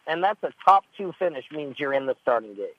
and 0.07 0.23
that's 0.23 0.43
a 0.43 0.53
top 0.65 0.85
two 0.97 1.13
finish 1.19 1.45
means 1.51 1.79
you're 1.79 1.95
in 1.95 2.07
the 2.07 2.15
starting 2.23 2.55
gate. 2.55 2.77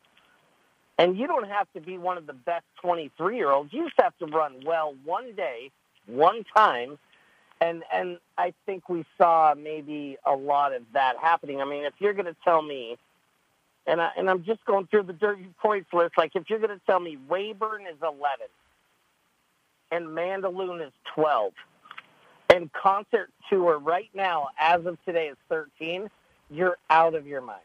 And 0.98 1.18
you 1.18 1.28
don't 1.28 1.48
have 1.48 1.68
to 1.74 1.82
be 1.82 1.98
one 1.98 2.18
of 2.18 2.26
the 2.26 2.34
best 2.34 2.64
23 2.82 3.36
year 3.36 3.52
olds. 3.52 3.74
You 3.74 3.86
just 3.86 4.00
have 4.00 4.18
to 4.20 4.28
run 4.28 4.64
well 4.66 4.96
one 5.04 5.34
day, 5.36 5.72
one 6.06 6.46
time. 6.56 6.98
And, 7.60 7.84
and 7.92 8.18
I 8.38 8.54
think 8.66 8.88
we 8.88 9.06
saw 9.18 9.56
maybe 9.58 10.18
a 10.26 10.36
lot 10.36 10.74
of 10.74 10.84
that 10.94 11.18
happening. 11.18 11.62
I 11.62 11.66
mean, 11.66 11.84
if 11.84 11.94
you're 12.00 12.14
going 12.14 12.26
to 12.26 12.36
tell 12.44 12.62
me 12.62 12.98
and 13.88 14.02
I, 14.02 14.12
and 14.18 14.30
I'm 14.30 14.44
just 14.44 14.64
going 14.66 14.88
through 14.88 15.04
the 15.04 15.14
Derby 15.14 15.50
points 15.62 15.92
list. 15.94 16.14
Like 16.18 16.32
if 16.36 16.50
you're 16.50 16.60
going 16.60 16.78
to 16.78 16.86
tell 16.86 17.00
me 17.00 17.18
Weyburn 17.30 17.82
is 17.82 17.98
11 18.02 18.22
and 19.92 20.08
Mandaloun 20.08 20.86
is 20.86 20.94
12 21.14 21.54
and 22.50 22.72
Concert 22.74 23.30
Tour 23.50 23.80
right 23.80 24.10
now, 24.14 24.50
as 24.60 24.86
of 24.86 24.98
today, 25.06 25.28
is 25.28 25.38
13, 25.50 26.10
you're 26.50 26.78
out 26.90 27.16
of 27.16 27.28
your 27.28 27.42
mind. 27.42 27.60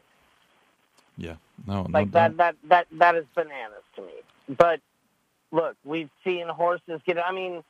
Yeah, 1.17 1.35
no, 1.67 1.85
like 1.89 2.11
that, 2.11 2.37
that 2.37 2.55
that 2.69 2.87
that 2.93 3.15
is 3.15 3.25
bananas 3.35 3.83
to 3.95 4.01
me. 4.01 4.13
But 4.57 4.79
look, 5.51 5.75
we've 5.83 6.09
seen 6.23 6.47
horses 6.47 6.99
get. 7.05 7.23
I 7.23 7.31
mean, 7.31 7.63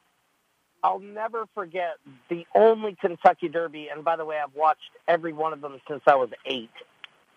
I'll 0.84 1.00
never 1.00 1.46
forget 1.54 1.98
the 2.30 2.46
only 2.56 2.96
Kentucky 2.96 3.50
Derby, 3.50 3.90
and 3.90 4.06
by 4.06 4.16
the 4.16 4.24
way, 4.24 4.40
I've 4.40 4.56
watched 4.56 4.92
every 5.08 5.34
one 5.34 5.54
of 5.54 5.62
them 5.62 5.82
since 5.88 6.02
I 6.08 6.16
was 6.16 6.30
eight. 6.46 6.70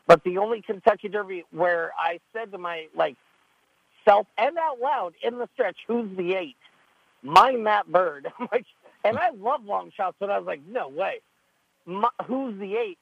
But 0.06 0.22
the 0.24 0.38
only 0.38 0.62
Kentucky 0.62 1.08
Derby 1.08 1.44
where 1.50 1.92
I 1.98 2.20
said 2.32 2.52
to 2.52 2.58
my 2.58 2.86
like 2.94 3.16
self 4.04 4.26
and 4.36 4.56
out 4.58 4.78
loud 4.80 5.14
in 5.22 5.38
the 5.38 5.48
stretch, 5.54 5.78
"Who's 5.86 6.14
the 6.16 6.34
eight? 6.34 6.56
Mine 7.22 7.64
That 7.64 7.86
Bird." 7.86 8.30
I'm 8.38 8.48
like, 8.52 8.66
and 9.02 9.18
I 9.18 9.30
love 9.30 9.64
long 9.64 9.92
shots, 9.96 10.16
but 10.20 10.30
I 10.30 10.38
was 10.38 10.46
like, 10.46 10.60
"No 10.68 10.88
way, 10.88 11.20
My, 11.86 12.08
who's 12.26 12.58
the 12.58 12.76
eight? 12.76 12.98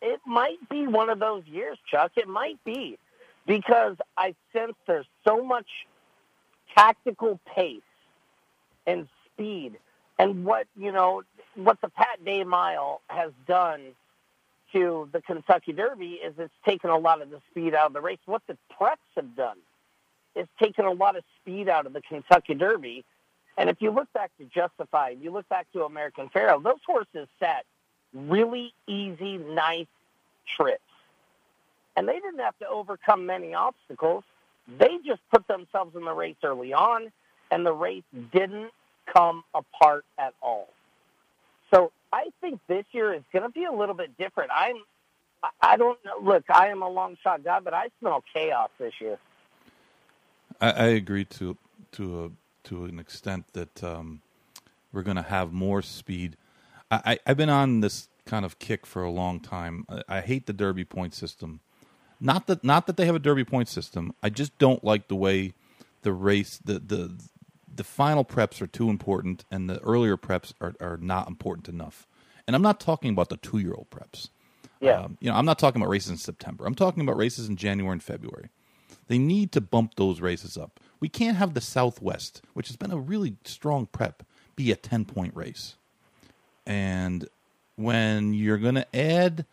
It 0.00 0.20
might 0.26 0.68
be 0.68 0.86
one 0.86 1.08
of 1.10 1.18
those 1.18 1.44
years, 1.46 1.78
Chuck. 1.90 2.12
It 2.16 2.28
might 2.28 2.62
be 2.64 2.98
because 3.46 3.96
I 4.16 4.34
sense 4.52 4.74
there's 4.86 5.06
so 5.26 5.42
much 5.42 5.66
tactical 6.76 7.40
pace 7.54 7.80
and 8.86 9.08
speed, 9.32 9.78
and 10.18 10.44
what 10.44 10.66
you 10.76 10.92
know, 10.92 11.22
what 11.56 11.80
the 11.80 11.88
Pat 11.88 12.24
Day 12.24 12.44
Mile 12.44 13.00
has 13.08 13.32
done 13.46 13.80
to 14.74 15.08
the 15.12 15.22
Kentucky 15.22 15.72
Derby 15.72 16.20
is 16.24 16.34
it's 16.38 16.52
taken 16.66 16.90
a 16.90 16.98
lot 16.98 17.22
of 17.22 17.30
the 17.30 17.40
speed 17.50 17.74
out 17.74 17.86
of 17.86 17.92
the 17.94 18.00
race. 18.00 18.18
What 18.26 18.42
the 18.46 18.58
preps 18.78 18.96
have 19.16 19.34
done 19.34 19.56
is 20.34 20.46
taken 20.58 20.84
a 20.84 20.92
lot 20.92 21.16
of 21.16 21.24
speed 21.40 21.68
out 21.68 21.86
of 21.86 21.92
the 21.92 22.02
Kentucky 22.02 22.54
Derby. 22.54 23.04
And 23.56 23.70
if 23.70 23.80
you 23.80 23.92
look 23.92 24.12
back 24.12 24.32
to 24.38 24.44
Justified, 24.44 25.18
you 25.22 25.30
look 25.30 25.48
back 25.48 25.66
to 25.72 25.84
American 25.84 26.28
Pharoah, 26.28 26.60
those 26.60 26.80
horses 26.86 27.28
set 27.38 27.64
really 28.12 28.74
easy, 28.86 29.38
nice 29.38 29.86
trips. 30.56 30.82
And 31.96 32.08
they 32.08 32.14
didn't 32.14 32.40
have 32.40 32.58
to 32.58 32.68
overcome 32.68 33.26
many 33.26 33.54
obstacles. 33.54 34.24
They 34.78 34.98
just 35.06 35.20
put 35.30 35.46
themselves 35.46 35.94
in 35.94 36.04
the 36.04 36.12
race 36.12 36.36
early 36.42 36.72
on, 36.72 37.12
and 37.50 37.64
the 37.64 37.72
race 37.72 38.02
didn't 38.32 38.72
come 39.06 39.44
apart 39.54 40.04
at 40.18 40.34
all. 40.42 40.68
I 42.14 42.30
think 42.40 42.60
this 42.68 42.84
year 42.92 43.12
is 43.12 43.22
going 43.32 43.42
to 43.42 43.48
be 43.48 43.64
a 43.64 43.72
little 43.72 43.94
bit 43.94 44.16
different. 44.16 44.52
I'm, 44.54 44.76
I 45.60 45.76
don't 45.76 45.98
know. 46.04 46.12
Look, 46.22 46.44
I 46.48 46.68
am 46.68 46.80
a 46.82 46.88
long 46.88 47.16
shot 47.24 47.42
guy, 47.42 47.58
but 47.58 47.74
I 47.74 47.88
smell 47.98 48.22
chaos 48.32 48.70
this 48.78 48.92
year. 49.00 49.18
I, 50.60 50.70
I 50.70 50.86
agree 50.86 51.24
to 51.24 51.56
to 51.92 52.24
a 52.24 52.30
to 52.68 52.84
an 52.84 53.00
extent 53.00 53.46
that 53.54 53.82
um, 53.82 54.20
we're 54.92 55.02
going 55.02 55.16
to 55.16 55.22
have 55.22 55.52
more 55.52 55.82
speed. 55.82 56.36
I, 56.88 57.18
have 57.26 57.36
been 57.36 57.50
on 57.50 57.80
this 57.80 58.08
kind 58.24 58.44
of 58.44 58.60
kick 58.60 58.86
for 58.86 59.02
a 59.02 59.10
long 59.10 59.40
time. 59.40 59.84
I, 59.88 60.18
I 60.18 60.20
hate 60.20 60.46
the 60.46 60.52
Derby 60.52 60.84
point 60.84 61.14
system. 61.14 61.58
Not 62.20 62.46
that 62.46 62.62
not 62.62 62.86
that 62.86 62.96
they 62.96 63.06
have 63.06 63.16
a 63.16 63.18
Derby 63.18 63.44
point 63.44 63.68
system. 63.68 64.14
I 64.22 64.30
just 64.30 64.56
don't 64.58 64.84
like 64.84 65.08
the 65.08 65.16
way 65.16 65.54
the 66.02 66.12
race 66.12 66.60
the 66.64 66.78
the 66.78 67.18
the 67.76 67.84
final 67.84 68.24
preps 68.24 68.60
are 68.60 68.66
too 68.66 68.90
important 68.90 69.44
and 69.50 69.68
the 69.68 69.80
earlier 69.80 70.16
preps 70.16 70.52
are, 70.60 70.74
are 70.80 70.96
not 70.96 71.28
important 71.28 71.68
enough. 71.68 72.06
And 72.46 72.54
I'm 72.54 72.62
not 72.62 72.80
talking 72.80 73.10
about 73.10 73.28
the 73.28 73.36
two 73.36 73.58
year 73.58 73.74
old 73.74 73.90
preps. 73.90 74.28
Yeah. 74.80 75.00
Um, 75.00 75.16
you 75.20 75.30
know, 75.30 75.36
I'm 75.36 75.46
not 75.46 75.58
talking 75.58 75.80
about 75.80 75.90
races 75.90 76.10
in 76.10 76.16
September. 76.18 76.66
I'm 76.66 76.74
talking 76.74 77.02
about 77.02 77.16
races 77.16 77.48
in 77.48 77.56
January 77.56 77.92
and 77.92 78.02
February. 78.02 78.50
They 79.06 79.18
need 79.18 79.52
to 79.52 79.60
bump 79.60 79.94
those 79.96 80.20
races 80.20 80.56
up. 80.56 80.80
We 81.00 81.08
can't 81.08 81.36
have 81.36 81.54
the 81.54 81.60
Southwest, 81.60 82.42
which 82.54 82.68
has 82.68 82.76
been 82.76 82.90
a 82.90 82.98
really 82.98 83.36
strong 83.44 83.86
prep, 83.86 84.22
be 84.56 84.70
a 84.72 84.76
10 84.76 85.04
point 85.04 85.34
race. 85.34 85.76
And 86.66 87.28
when 87.76 88.34
you're 88.34 88.58
going 88.58 88.76
to 88.76 88.96
add 88.96 89.46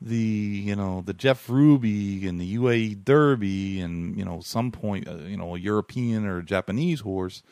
the 0.00 0.16
you 0.16 0.76
know 0.76 1.02
the 1.04 1.14
Jeff 1.14 1.48
Ruby 1.48 2.26
and 2.26 2.40
the 2.40 2.56
UAE 2.56 3.04
Derby 3.04 3.80
and 3.80 4.16
you 4.16 4.24
know 4.24 4.40
some 4.40 4.70
point 4.70 5.08
uh, 5.08 5.16
you 5.16 5.36
know 5.36 5.54
a 5.54 5.58
European 5.58 6.26
or 6.26 6.38
a 6.38 6.44
Japanese 6.44 7.00
horse, 7.00 7.42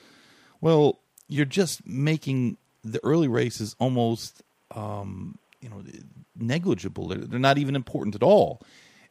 well 0.60 1.00
you're 1.28 1.46
just 1.46 1.86
making 1.86 2.58
the 2.82 3.00
early 3.02 3.28
races 3.28 3.74
almost 3.78 4.42
um, 4.74 5.38
you 5.60 5.68
know 5.68 5.82
negligible. 6.36 7.08
They're, 7.08 7.18
they're 7.18 7.38
not 7.38 7.58
even 7.58 7.76
important 7.76 8.14
at 8.14 8.22
all, 8.22 8.60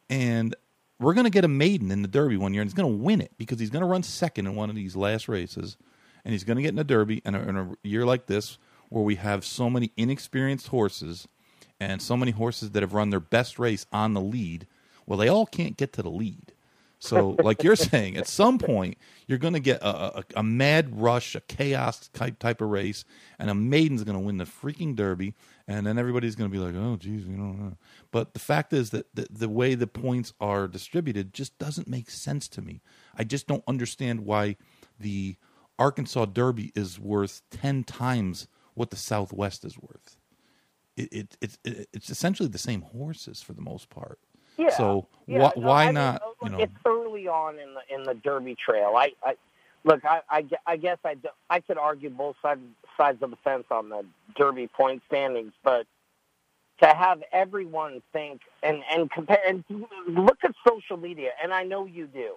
and 0.08 0.54
we're 1.00 1.14
going 1.14 1.24
to 1.24 1.30
get 1.30 1.44
a 1.44 1.48
maiden 1.48 1.90
in 1.90 2.02
the 2.02 2.08
Derby 2.08 2.36
one 2.36 2.54
year, 2.54 2.62
and 2.62 2.68
he's 2.68 2.74
going 2.74 2.98
to 2.98 3.04
win 3.04 3.20
it 3.20 3.32
because 3.36 3.58
he's 3.58 3.70
going 3.70 3.82
to 3.82 3.88
run 3.88 4.02
second 4.02 4.46
in 4.46 4.54
one 4.54 4.70
of 4.70 4.76
these 4.76 4.94
last 4.94 5.28
races, 5.28 5.76
and 6.24 6.32
he's 6.32 6.44
going 6.44 6.56
to 6.56 6.62
get 6.62 6.68
in 6.68 6.76
the 6.76 6.84
Derby. 6.84 7.20
And 7.24 7.34
in 7.34 7.56
a 7.56 7.74
year 7.82 8.06
like 8.06 8.26
this, 8.26 8.58
where 8.90 9.02
we 9.02 9.16
have 9.16 9.44
so 9.44 9.68
many 9.68 9.90
inexperienced 9.96 10.68
horses 10.68 11.26
and 11.80 12.00
so 12.00 12.16
many 12.16 12.32
horses 12.32 12.70
that 12.70 12.82
have 12.82 12.94
run 12.94 13.10
their 13.10 13.20
best 13.20 13.58
race 13.58 13.86
on 13.92 14.14
the 14.14 14.20
lead, 14.20 14.66
well, 15.06 15.18
they 15.18 15.28
all 15.28 15.46
can't 15.46 15.76
get 15.76 15.92
to 15.94 16.02
the 16.02 16.10
lead. 16.10 16.52
So, 17.04 17.36
like 17.42 17.62
you're 17.62 17.76
saying, 17.92 18.16
at 18.16 18.26
some 18.26 18.58
point 18.58 18.96
you're 19.26 19.38
going 19.38 19.52
to 19.52 19.60
get 19.60 19.82
a, 19.82 20.18
a, 20.18 20.24
a, 20.36 20.42
mad 20.42 21.00
rush, 21.00 21.34
a 21.34 21.40
chaos 21.40 22.08
type 22.08 22.38
type 22.38 22.62
of 22.62 22.70
race, 22.70 23.04
and 23.38 23.50
a 23.50 23.54
maiden's 23.54 24.04
going 24.04 24.16
to 24.16 24.24
win 24.24 24.38
the 24.38 24.44
freaking 24.44 24.96
Derby, 24.96 25.34
and 25.68 25.86
then 25.86 25.98
everybody's 25.98 26.34
going 26.34 26.50
to 26.50 26.56
be 26.56 26.62
like, 26.64 26.74
"Oh, 26.74 26.96
geez, 26.96 27.26
you 27.26 27.36
know." 27.36 27.76
But 28.10 28.32
the 28.32 28.40
fact 28.40 28.72
is 28.72 28.90
that 28.90 29.14
the, 29.14 29.26
the 29.30 29.50
way 29.50 29.74
the 29.74 29.86
points 29.86 30.32
are 30.40 30.66
distributed 30.66 31.34
just 31.34 31.58
doesn't 31.58 31.88
make 31.88 32.08
sense 32.08 32.48
to 32.48 32.62
me. 32.62 32.80
I 33.14 33.24
just 33.24 33.46
don't 33.46 33.64
understand 33.68 34.20
why 34.20 34.56
the 34.98 35.36
Arkansas 35.78 36.26
Derby 36.26 36.72
is 36.74 36.98
worth 36.98 37.42
ten 37.50 37.84
times 37.84 38.48
what 38.72 38.90
the 38.90 38.96
Southwest 38.96 39.64
is 39.64 39.78
worth 39.78 40.16
it, 40.96 41.12
it, 41.12 41.36
it's 41.40 41.58
it, 41.64 41.88
it's 41.92 42.10
essentially 42.10 42.48
the 42.48 42.58
same 42.58 42.82
horses 42.82 43.42
for 43.42 43.52
the 43.52 43.60
most 43.60 43.88
part. 43.90 44.18
Yeah. 44.56 44.70
So 44.70 45.08
yeah, 45.26 45.38
why, 45.38 45.52
no, 45.56 45.66
why 45.66 45.84
I 45.86 45.92
not? 45.92 46.22
Mean, 46.22 46.52
you 46.52 46.58
know, 46.58 46.62
it's 46.62 46.76
early 46.84 47.28
on 47.28 47.58
in 47.58 47.74
the 47.74 47.94
in 47.94 48.04
the 48.04 48.14
Derby 48.14 48.54
Trail. 48.54 48.94
I, 48.96 49.12
I 49.22 49.36
look. 49.84 50.04
I, 50.04 50.20
I, 50.30 50.44
I 50.66 50.76
guess 50.76 50.98
I, 51.04 51.16
I 51.50 51.60
could 51.60 51.78
argue 51.78 52.10
both 52.10 52.36
sides 52.40 52.60
sides 52.96 53.22
of 53.22 53.30
the 53.30 53.36
fence 53.42 53.64
on 53.70 53.88
the 53.88 54.04
Derby 54.36 54.68
point 54.68 55.02
standings, 55.08 55.52
but 55.64 55.86
to 56.80 56.86
have 56.86 57.22
everyone 57.32 58.02
think 58.12 58.42
and 58.62 58.82
and 58.92 59.10
compare 59.10 59.40
and 59.46 59.64
look 60.06 60.38
at 60.44 60.54
social 60.68 60.96
media, 60.96 61.30
and 61.42 61.52
I 61.52 61.64
know 61.64 61.86
you 61.86 62.06
do. 62.06 62.34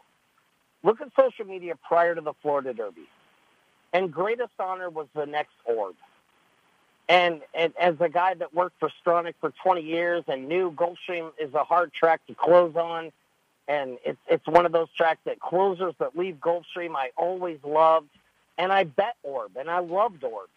Look 0.84 1.02
at 1.02 1.10
social 1.20 1.46
media 1.46 1.74
prior 1.88 2.16
to 2.16 2.22
the 2.22 2.34
Florida 2.42 2.74
Derby, 2.74 3.08
and 3.94 4.12
greatest 4.12 4.54
honor 4.60 4.90
was 4.90 5.08
the 5.14 5.26
next 5.26 5.54
orb 5.66 5.96
and, 7.10 7.42
and 7.54 7.74
as 7.80 7.96
a 8.00 8.10
guy 8.10 8.34
that 8.34 8.54
worked 8.54 8.80
for 8.80 8.90
Stronach 9.02 9.36
for 9.40 9.54
20 9.64 9.82
years 9.82 10.24
and 10.28 10.50
knew 10.50 10.72
Gulfstream 10.72 11.32
is 11.40 11.54
a 11.54 11.64
hard 11.64 11.94
track 11.94 12.22
to 12.28 12.36
close 12.36 12.76
on, 12.76 13.12
and 13.68 13.98
it's 14.06 14.20
it's 14.28 14.48
one 14.48 14.66
of 14.66 14.72
those 14.72 14.88
tracks 14.96 15.20
that 15.26 15.40
closers 15.40 15.94
that 16.00 16.18
leave 16.18 16.36
Gulfstream 16.36 16.96
I 16.96 17.12
always 17.18 17.60
loved, 17.64 18.10
and 18.58 18.72
I 18.72 18.84
bet 18.84 19.16
Orb, 19.24 19.56
and 19.58 19.70
I 19.70 19.80
loved 19.80 20.24
Orb. 20.24 20.50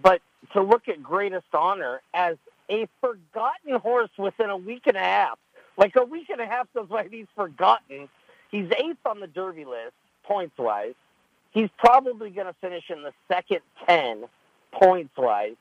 But 0.00 0.20
to 0.52 0.62
look 0.62 0.88
at 0.88 1.02
Greatest 1.02 1.46
Honor 1.52 2.00
as 2.12 2.36
a 2.70 2.86
forgotten 3.00 3.74
horse 3.80 4.10
within 4.18 4.50
a 4.50 4.56
week 4.56 4.86
and 4.86 4.96
a 4.96 5.00
half, 5.00 5.38
like 5.76 5.96
a 5.96 6.04
week 6.04 6.28
and 6.30 6.40
a 6.40 6.46
half 6.46 6.68
goes 6.74 6.88
by, 6.88 7.08
he's 7.10 7.26
forgotten. 7.34 8.08
He's 8.50 8.70
eighth 8.78 9.04
on 9.06 9.20
the 9.20 9.26
Derby 9.26 9.64
list 9.64 9.92
points 10.24 10.56
wise. 10.58 10.94
He's 11.52 11.70
probably 11.78 12.30
going 12.30 12.46
to 12.46 12.54
finish 12.60 12.90
in 12.90 13.02
the 13.02 13.12
second 13.28 13.60
ten 13.86 14.24
points 14.72 15.16
wise 15.16 15.56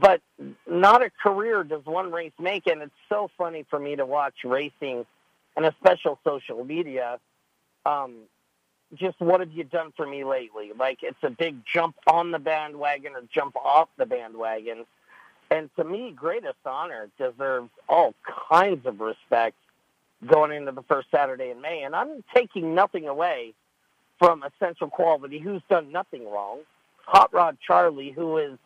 but 0.00 0.20
not 0.66 1.02
a 1.02 1.10
career 1.10 1.62
does 1.62 1.84
one 1.84 2.10
race 2.10 2.32
make. 2.38 2.66
And 2.66 2.82
it's 2.82 2.92
so 3.08 3.30
funny 3.38 3.64
for 3.70 3.78
me 3.78 3.96
to 3.96 4.04
watch 4.04 4.34
racing 4.44 5.06
and 5.56 5.66
especially 5.66 6.16
social 6.24 6.64
media. 6.64 7.18
Um, 7.86 8.14
just 8.94 9.20
what 9.20 9.40
have 9.40 9.52
you 9.52 9.64
done 9.64 9.92
for 9.96 10.06
me 10.06 10.24
lately? 10.24 10.72
Like 10.76 10.98
it's 11.02 11.22
a 11.22 11.30
big 11.30 11.58
jump 11.64 11.96
on 12.06 12.32
the 12.32 12.38
bandwagon 12.38 13.12
or 13.14 13.22
jump 13.32 13.56
off 13.56 13.88
the 13.96 14.06
bandwagon. 14.06 14.84
And 15.50 15.70
to 15.76 15.84
me, 15.84 16.10
greatest 16.10 16.58
honor 16.64 17.08
deserves 17.18 17.70
all 17.88 18.14
kinds 18.48 18.86
of 18.86 19.00
respect 19.00 19.56
going 20.26 20.52
into 20.52 20.72
the 20.72 20.82
first 20.82 21.08
Saturday 21.10 21.50
in 21.50 21.60
May. 21.60 21.82
And 21.82 21.94
I'm 21.94 22.24
taking 22.34 22.74
nothing 22.74 23.06
away 23.06 23.54
from 24.18 24.42
Essential 24.42 24.88
Quality, 24.88 25.38
who's 25.38 25.62
done 25.68 25.92
nothing 25.92 26.24
wrong. 26.28 26.60
Hot 27.06 27.32
Rod 27.32 27.58
Charlie, 27.64 28.10
who 28.10 28.38
is 28.38 28.58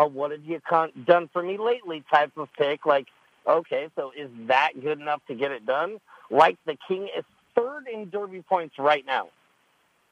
a 0.00 0.06
what 0.06 0.30
have 0.30 0.44
you 0.44 0.60
con- 0.68 0.92
done 1.06 1.28
for 1.32 1.42
me 1.42 1.58
lately 1.58 2.02
type 2.10 2.32
of 2.36 2.48
pick. 2.56 2.86
Like, 2.86 3.06
okay, 3.46 3.88
so 3.96 4.12
is 4.16 4.30
that 4.46 4.72
good 4.80 5.00
enough 5.00 5.20
to 5.28 5.34
get 5.34 5.52
it 5.52 5.66
done? 5.66 5.98
Like 6.30 6.56
the 6.66 6.76
King 6.88 7.08
is 7.16 7.24
third 7.54 7.86
in 7.92 8.10
Derby 8.10 8.42
points 8.42 8.76
right 8.78 9.04
now 9.04 9.28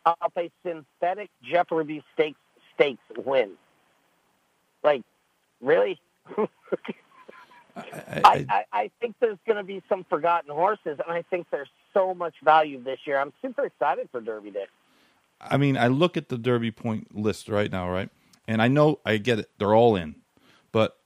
off 0.05 0.33
a 0.37 0.51
synthetic 0.65 1.31
Jeff 1.43 1.71
Ruby 1.71 2.03
stakes 2.15 2.39
stakes 2.75 3.03
win. 3.17 3.53
Like, 4.83 5.03
really? 5.61 6.01
I, 7.77 7.83
I, 8.25 8.47
I, 8.49 8.65
I 8.73 8.91
think 9.01 9.17
there's 9.21 9.39
going 9.47 9.57
to 9.57 9.63
be 9.63 9.83
some 9.89 10.05
forgotten 10.09 10.51
horses, 10.51 10.99
and 11.05 11.11
I 11.11 11.23
think 11.23 11.47
there's 11.51 11.69
so 11.95 12.15
much 12.15 12.35
value 12.43 12.83
this 12.83 12.99
year. 13.05 13.19
I'm 13.19 13.33
super 13.41 13.65
excited 13.65 14.09
for 14.11 14.21
Derby 14.21 14.51
Day. 14.51 14.67
I 15.41 15.57
mean, 15.57 15.77
I 15.77 15.87
look 15.87 16.17
at 16.17 16.29
the 16.29 16.39
Derby 16.39 16.71
point 16.71 17.17
list 17.17 17.49
right 17.49 17.71
now, 17.71 17.89
right? 17.89 18.11
And 18.49 18.61
I 18.61 18.67
know 18.67 18.99
I 19.05 19.19
get 19.19 19.39
it; 19.39 19.51
they're 19.59 19.75
all 19.75 19.95
in, 19.95 20.17
but 20.73 20.97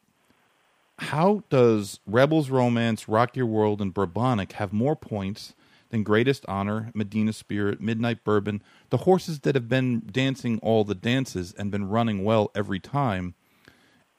how 0.98 1.42
does 1.50 1.98
Rebels 2.06 2.48
Romance, 2.48 3.08
Rock 3.08 3.36
Your 3.36 3.46
World, 3.46 3.82
and 3.82 3.92
Bourbonic 3.92 4.52
have 4.52 4.72
more 4.72 4.94
points 4.94 5.52
than 5.90 6.04
Greatest 6.04 6.44
Honor, 6.46 6.92
Medina 6.94 7.32
Spirit, 7.32 7.80
Midnight 7.80 8.24
Bourbon, 8.24 8.62
the 8.90 8.98
horses 8.98 9.40
that 9.40 9.56
have 9.56 9.68
been 9.68 10.02
dancing 10.10 10.60
all 10.62 10.84
the 10.84 10.94
dances 10.94 11.52
and 11.58 11.70
been 11.70 11.88
running 11.88 12.24
well 12.24 12.50
every 12.54 12.78
time? 12.78 13.34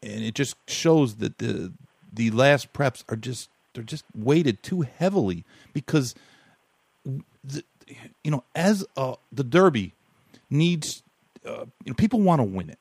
And 0.01 0.23
it 0.23 0.35
just 0.35 0.57
shows 0.69 1.15
that 1.15 1.37
the 1.37 1.71
the 2.11 2.29
last 2.31 2.73
preps 2.73 3.03
are 3.09 3.15
just 3.15 3.49
they're 3.73 3.83
just 3.83 4.05
weighted 4.15 4.61
too 4.61 4.81
heavily 4.81 5.45
because 5.73 6.13
the, 7.05 7.63
you 8.23 8.31
know 8.31 8.43
as 8.55 8.85
the 9.31 9.43
Derby 9.43 9.93
needs 10.49 11.01
uh, 11.45 11.65
you 11.83 11.91
know 11.91 11.93
people 11.93 12.19
want 12.21 12.39
to 12.39 12.43
win 12.43 12.69
it, 12.69 12.79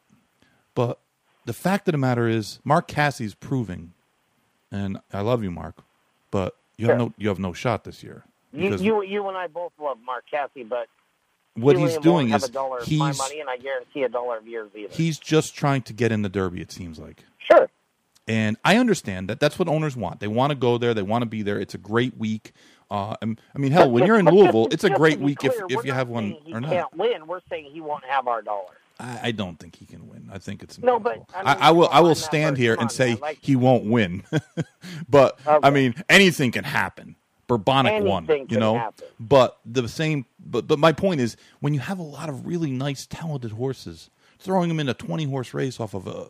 but 0.74 0.98
the 1.44 1.52
fact 1.52 1.88
of 1.88 1.92
the 1.92 1.98
matter 1.98 2.28
is 2.28 2.60
Mark 2.64 2.88
Casse's 2.88 3.34
proving, 3.34 3.92
and 4.70 4.98
I 5.12 5.20
love 5.20 5.42
you, 5.42 5.50
Mark, 5.50 5.76
but 6.30 6.56
you 6.76 6.86
Sure. 6.86 6.94
have 6.94 7.00
no 7.00 7.14
you 7.18 7.28
have 7.28 7.38
no 7.38 7.52
shot 7.52 7.84
this 7.84 8.02
year. 8.02 8.24
You, 8.52 8.76
you, 8.76 9.02
you 9.02 9.28
and 9.28 9.36
I 9.36 9.46
both 9.46 9.72
love 9.80 9.98
Mark 10.04 10.24
Casse, 10.30 10.50
but 10.68 10.86
what 11.54 11.76
he's 11.76 11.96
doing 11.98 12.32
is 12.32 12.52
my 12.52 12.80
he's 12.84 13.18
money, 13.18 13.40
and 13.40 13.48
I 13.48 13.56
guarantee 13.56 14.02
a 14.02 14.08
dollar 14.08 14.38
of 14.38 14.46
yours 14.46 14.70
either. 14.76 14.92
he's 14.92 15.18
just 15.18 15.54
trying 15.54 15.82
to 15.82 15.92
get 15.92 16.12
in 16.12 16.22
the 16.22 16.28
Derby. 16.28 16.60
It 16.60 16.70
seems 16.72 16.98
like. 16.98 17.24
sure. 17.38 17.68
And 18.28 18.56
I 18.64 18.76
understand 18.76 19.28
that 19.30 19.40
that's 19.40 19.58
what 19.58 19.68
owners 19.68 19.96
want. 19.96 20.20
They 20.20 20.28
want 20.28 20.50
to 20.52 20.54
go 20.54 20.78
there. 20.78 20.94
They 20.94 21.02
want 21.02 21.22
to 21.22 21.26
be 21.26 21.42
there. 21.42 21.58
It's 21.58 21.74
a 21.74 21.78
great 21.78 22.16
week. 22.16 22.52
Uh, 22.88 23.16
I 23.22 23.58
mean, 23.58 23.72
hell, 23.72 23.90
when 23.90 24.06
you're 24.06 24.18
in 24.18 24.26
Louisville, 24.26 24.68
it's 24.70 24.84
a 24.84 24.90
great 24.90 25.18
week 25.18 25.42
if, 25.44 25.54
if 25.68 25.84
you 25.84 25.92
have 25.92 26.08
one 26.08 26.36
or 26.52 26.60
not. 26.60 26.70
can't 26.70 26.96
win. 26.96 27.26
We're 27.26 27.40
saying 27.50 27.70
he 27.72 27.80
won't 27.80 28.04
have 28.04 28.28
our 28.28 28.40
dollar. 28.42 28.74
I, 29.00 29.20
I 29.24 29.30
don't 29.32 29.58
think 29.58 29.76
he 29.76 29.86
can 29.86 30.08
win. 30.08 30.28
I 30.32 30.38
think 30.38 30.62
it's 30.62 30.78
No, 30.78 30.98
but, 31.00 31.22
I 31.34 31.40
I, 31.40 31.54
mean, 31.54 31.62
I 31.62 31.70
will. 31.70 31.88
I 31.90 32.00
will 32.00 32.14
stand 32.14 32.56
here 32.56 32.76
and 32.78 32.90
say 32.90 33.14
like- 33.16 33.38
he 33.40 33.56
won't 33.56 33.84
win. 33.84 34.22
but 35.08 35.38
I 35.46 35.70
mean, 35.70 35.94
anything 36.08 36.52
can 36.52 36.64
happen. 36.64 37.16
Bourbonic 37.48 37.92
Anything 37.92 38.46
you 38.48 38.58
know. 38.58 38.78
happen. 38.78 39.06
But 39.20 39.58
the 39.66 39.86
same. 39.88 40.24
But 40.44 40.66
but 40.66 40.78
my 40.78 40.92
point 40.92 41.20
is, 41.20 41.36
when 41.60 41.74
you 41.74 41.80
have 41.80 41.98
a 41.98 42.02
lot 42.04 42.28
of 42.28 42.46
really 42.46 42.70
nice, 42.70 43.04
talented 43.06 43.52
horses, 43.52 44.10
throwing 44.38 44.68
them 44.68 44.80
in 44.80 44.88
a 44.88 44.94
twenty 44.94 45.24
horse 45.24 45.52
race 45.52 45.78
off 45.80 45.92
of 45.92 46.06
a 46.06 46.28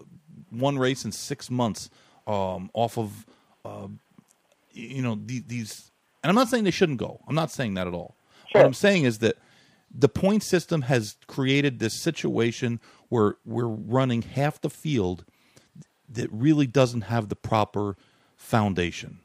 one 0.51 0.79
race 0.79 1.05
in 1.05 1.13
six 1.13 1.51
months, 1.51 1.91
um, 2.27 2.71
off 2.75 2.99
of, 2.99 3.27
uh, 3.65 3.87
you 4.73 5.03
know, 5.03 5.19
the, 5.25 5.43
these. 5.47 5.91
And 6.25 6.29
I'm 6.29 6.35
not 6.35 6.49
saying 6.49 6.65
they 6.65 6.71
shouldn't 6.71 6.99
go. 6.99 7.21
I'm 7.29 7.35
not 7.35 7.51
saying 7.51 7.75
that 7.75 7.87
at 7.87 7.95
all. 7.95 8.15
Sure. 8.51 8.61
What 8.61 8.67
I'm 8.67 8.75
saying 8.75 9.05
is 9.05 9.19
that 9.19 9.37
the 9.95 10.09
point 10.09 10.43
system 10.43 10.83
has 10.83 11.17
created 11.27 11.79
this 11.79 12.01
situation 12.01 12.81
where 13.09 13.37
we're 13.45 13.67
running 13.67 14.23
half 14.23 14.61
the 14.61 14.71
field 14.71 15.25
that 16.09 16.31
really 16.33 16.67
doesn't 16.67 17.03
have 17.03 17.29
the 17.29 17.37
proper 17.37 17.97
foundation. 18.37 19.19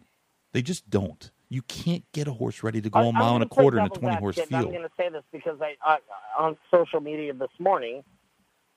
They 0.53 0.61
just 0.61 0.89
don't. 0.89 1.31
You 1.49 1.61
can't 1.61 2.03
get 2.11 2.27
a 2.27 2.33
horse 2.33 2.63
ready 2.63 2.81
to 2.81 2.89
go 2.89 2.99
I- 2.99 3.05
a 3.05 3.11
mile 3.13 3.35
and 3.35 3.43
a 3.43 3.47
quarter 3.47 3.79
in 3.79 3.85
a 3.85 3.89
20 3.89 4.17
horse 4.17 4.35
field. 4.35 4.51
I'm 4.51 4.63
going 4.63 4.81
to 4.81 4.89
say 4.97 5.09
this 5.09 5.23
because 5.31 5.61
I, 5.61 5.75
I 5.81 5.99
on 6.37 6.57
social 6.69 6.99
media 6.99 7.33
this 7.33 7.49
morning, 7.59 8.03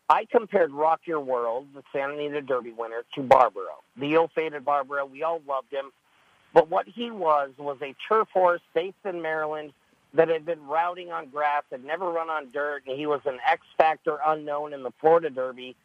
I 0.09 0.27
compared 0.31 0.73
Rock 0.73 1.01
Your 1.05 1.21
World, 1.21 1.69
the 1.75 1.83
Santa 1.93 2.15
Anita 2.15 2.43
Derby 2.43 2.73
winner, 2.73 3.05
to 3.15 3.23
Barbaro, 3.23 3.83
the 3.97 4.15
ill-fated 4.15 4.65
Barbaro. 4.65 5.07
We 5.07 5.23
all 5.23 5.41
loved 5.47 5.73
him, 5.73 5.93
but 6.55 6.69
what 6.69 6.87
he 6.87 7.11
was 7.11 7.51
was 7.59 7.79
a 7.83 7.95
turf 8.09 8.29
horse 8.33 8.61
based 8.75 8.97
in 9.05 9.23
Maryland 9.23 9.73
that 10.15 10.29
had 10.29 10.45
been 10.45 10.67
routing 10.67 11.13
on 11.13 11.29
grass, 11.29 11.63
had 11.71 11.85
never 11.85 12.11
run 12.11 12.29
on 12.29 12.51
dirt, 12.51 12.83
and 12.87 12.99
he 12.99 13.07
was 13.07 13.21
an 13.27 13.39
X 13.49 13.63
factor 13.77 14.19
unknown 14.27 14.73
in 14.73 14.83
the 14.83 14.91
Florida 15.01 15.31
Derby, 15.31 15.77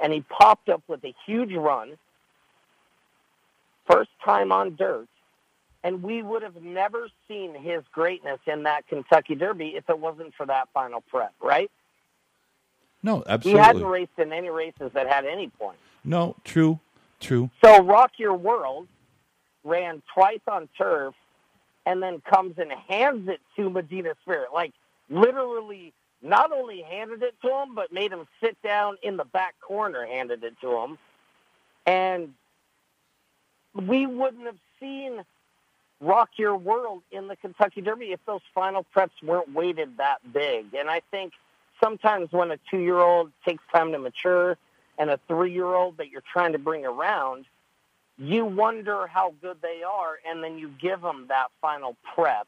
and 0.00 0.12
he 0.12 0.22
popped 0.22 0.68
up 0.68 0.82
with 0.88 1.04
a 1.04 1.14
huge 1.26 1.52
run, 1.52 1.98
first 3.90 4.10
time 4.24 4.50
on 4.50 4.76
dirt, 4.76 5.08
and 5.84 6.02
we 6.02 6.22
would 6.22 6.42
have 6.42 6.62
never 6.62 7.08
seen 7.28 7.54
his 7.54 7.82
greatness 7.92 8.40
in 8.46 8.62
that 8.62 8.86
Kentucky 8.88 9.34
Derby 9.34 9.74
if 9.76 9.88
it 9.88 9.98
wasn't 9.98 10.34
for 10.34 10.46
that 10.46 10.68
final 10.72 11.02
prep, 11.02 11.34
right? 11.42 11.70
No, 13.02 13.22
absolutely. 13.28 13.60
He 13.60 13.66
hadn't 13.66 13.84
raced 13.84 14.18
in 14.18 14.32
any 14.32 14.48
races 14.48 14.90
that 14.94 15.06
had 15.06 15.26
any 15.26 15.48
points. 15.48 15.80
no, 16.02 16.34
true, 16.44 16.80
true. 17.20 17.50
So 17.62 17.82
Rock 17.82 18.12
Your 18.16 18.34
World 18.34 18.88
ran 19.64 20.02
twice 20.14 20.40
on 20.48 20.68
turf 20.78 21.14
and 21.86 22.02
then 22.02 22.20
comes 22.20 22.58
and 22.58 22.72
hands 22.72 23.28
it 23.28 23.40
to 23.54 23.70
Medina 23.70 24.14
Spirit. 24.22 24.48
Like 24.52 24.72
literally 25.08 25.94
not 26.20 26.52
only 26.52 26.82
handed 26.82 27.22
it 27.22 27.34
to 27.42 27.48
him, 27.48 27.74
but 27.74 27.92
made 27.92 28.12
him 28.12 28.26
sit 28.42 28.60
down 28.62 28.96
in 29.02 29.16
the 29.16 29.24
back 29.24 29.54
corner, 29.60 30.04
handed 30.04 30.42
it 30.42 30.54
to 30.60 30.76
him. 30.76 30.98
And 31.86 32.34
we 33.74 34.06
wouldn't 34.06 34.44
have 34.46 34.58
seen 34.80 35.24
Rock 36.00 36.30
Your 36.36 36.56
World 36.56 37.02
in 37.12 37.28
the 37.28 37.36
Kentucky 37.36 37.80
Derby 37.80 38.12
if 38.12 38.20
those 38.26 38.40
final 38.54 38.84
preps 38.94 39.22
weren't 39.22 39.54
weighted 39.54 39.96
that 39.98 40.18
big. 40.32 40.74
And 40.74 40.90
I 40.90 41.00
think 41.10 41.32
sometimes 41.82 42.32
when 42.32 42.50
a 42.50 42.58
two 42.70 42.78
year 42.78 42.98
old 42.98 43.30
takes 43.46 43.62
time 43.72 43.92
to 43.92 43.98
mature 43.98 44.58
and 44.98 45.10
a 45.10 45.20
three 45.28 45.52
year 45.52 45.72
old 45.72 45.98
that 45.98 46.10
you're 46.10 46.24
trying 46.32 46.52
to 46.52 46.58
bring 46.58 46.84
around, 46.84 47.44
you 48.18 48.44
wonder 48.44 49.06
how 49.06 49.34
good 49.42 49.58
they 49.62 49.82
are, 49.82 50.18
and 50.28 50.42
then 50.42 50.58
you 50.58 50.68
give 50.80 51.00
them 51.02 51.26
that 51.28 51.48
final 51.60 51.96
prep 52.14 52.46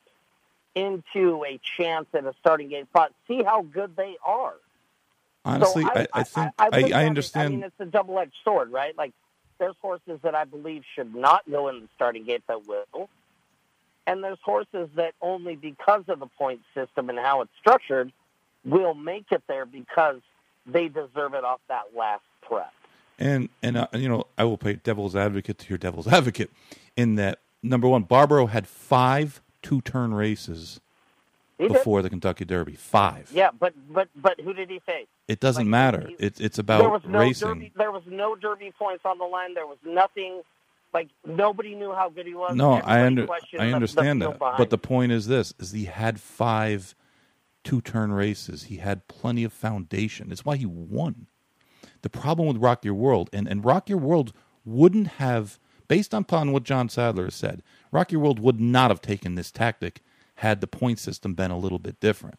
into 0.75 1.45
a 1.45 1.59
chance 1.77 2.07
at 2.15 2.25
a 2.25 2.35
starting 2.41 2.69
gate 2.69 2.87
spot. 2.89 3.13
See 3.27 3.43
how 3.43 3.63
good 3.63 3.97
they 3.97 4.17
are. 4.25 4.55
Honestly, 5.45 5.83
So 5.85 5.91
I, 5.95 6.07
I 6.13 6.23
think 6.25 6.53
I, 6.59 6.65
look 6.67 6.75
I, 6.75 6.79
it- 6.87 6.93
I 6.95 7.07
understand. 7.07 7.51
mean, 7.55 7.63
it's 7.65 7.81
a 7.81 7.87
double 7.87 8.19
edged 8.19 8.35
sword, 8.45 8.71
right? 8.73 8.97
Like, 8.97 9.13
there's 9.59 9.75
horses 9.81 10.21
that 10.23 10.35
I 10.35 10.45
believe 10.45 10.85
should 10.95 11.15
not 11.15 11.43
go 11.51 11.69
in 11.69 11.81
the 11.81 11.89
starting 11.97 12.25
gate 12.25 12.43
that 12.49 12.67
will. 12.67 13.09
And 14.07 14.23
there's 14.23 14.39
horses 14.43 14.89
that 14.95 15.15
only 15.21 15.57
because 15.57 16.05
of 16.09 16.19
the 16.21 16.27
point 16.27 16.61
system 16.75 17.11
and 17.11 17.19
how 17.19 17.43
it's 17.43 17.51
structured 17.59 18.13
will 18.65 18.95
make 18.95 19.27
it 19.33 19.43
there 19.49 19.67
because 19.67 20.21
they 20.67 20.89
deserve 20.89 21.35
it 21.35 21.45
off 21.45 21.61
that 21.69 21.95
last 21.97 22.23
prep. 22.43 22.73
And 23.19 23.49
and 23.63 23.77
uh, 23.77 23.89
you 23.95 24.09
know, 24.09 24.27
I 24.37 24.45
will 24.45 24.59
play 24.59 24.75
devil's 24.75 25.17
advocate 25.17 25.59
to 25.59 25.69
your 25.69 25.79
devil's 25.79 26.07
advocate 26.19 26.51
in 26.97 27.17
that 27.17 27.41
number 27.63 27.89
one, 27.89 28.03
Barbaro 28.03 28.47
had 28.47 28.67
five 28.67 29.41
two 29.63 29.81
turn 29.81 30.15
races 30.15 30.81
He 31.59 31.65
did. 31.65 31.73
before 31.73 32.01
the 32.03 32.11
Kentucky 32.11 32.45
Derby. 32.45 32.75
Five. 32.75 33.31
Yeah, 33.33 33.51
but 33.59 33.75
but 33.93 34.09
but 34.15 34.39
who 34.41 34.53
did 34.53 34.71
he 34.71 34.79
face? 34.81 35.09
It 35.27 35.41
doesn't 35.41 35.65
Like, 35.65 35.71
matter. 35.71 36.07
he- 36.09 36.15
It's 36.21 36.41
it's 36.41 36.57
there 36.57 36.63
about 36.63 36.91
was 36.93 37.03
no 37.07 37.19
racing. 37.19 37.49
derby. 37.49 37.73
There 37.77 37.91
was 37.93 38.05
no 38.07 38.37
derby 38.37 38.73
points 38.79 39.05
on 39.05 39.19
the 39.19 39.25
line. 39.25 39.55
There 39.55 39.67
was 39.67 39.79
nothing. 39.85 40.43
Like 40.95 41.09
nobody 41.27 41.75
knew 41.75 41.93
how 41.93 42.09
good 42.09 42.25
he 42.27 42.35
was. 42.35 42.55
No, 42.57 42.73
I 42.75 43.03
under, 43.05 43.25
I 43.31 43.39
the- 43.53 43.59
the 43.59 43.75
understand 43.75 44.23
that. 44.23 44.39
But 44.39 44.71
the 44.71 44.79
point 44.79 45.13
is 45.13 45.27
this: 45.27 45.53
is 45.59 45.73
he 45.73 45.85
had 45.87 46.19
five 46.21 46.95
two-turn 47.65 48.13
races. 48.13 48.65
He 48.65 48.77
had 48.77 49.07
plenty 49.09 49.45
of 49.45 49.53
foundation. 49.53 50.33
It's 50.33 50.45
why 50.45 50.57
he 50.57 50.65
won. 50.67 51.27
The 52.03 52.11
problem 52.11 52.49
with 52.49 52.59
Rock 52.59 52.85
Your 52.85 52.95
World 52.95 53.31
and 53.33 53.49
and 53.49 53.65
Rock 53.65 53.89
Your 53.89 53.99
World 53.99 54.33
wouldn't 54.65 55.09
have, 55.09 55.59
based 55.89 56.13
upon 56.13 56.53
what 56.53 56.63
John 56.63 56.89
Sadler 56.89 57.25
has 57.25 57.35
said, 57.35 57.63
Rock 57.91 58.13
Your 58.13 58.21
World 58.21 58.39
would 58.39 58.61
not 58.61 58.91
have 58.91 59.01
taken 59.01 59.35
this 59.35 59.51
tactic 59.51 60.01
had 60.37 60.61
the 60.61 60.67
point 60.67 60.99
system 60.99 61.35
been 61.35 61.51
a 61.51 61.59
little 61.59 61.79
bit 61.79 61.99
different. 62.01 62.39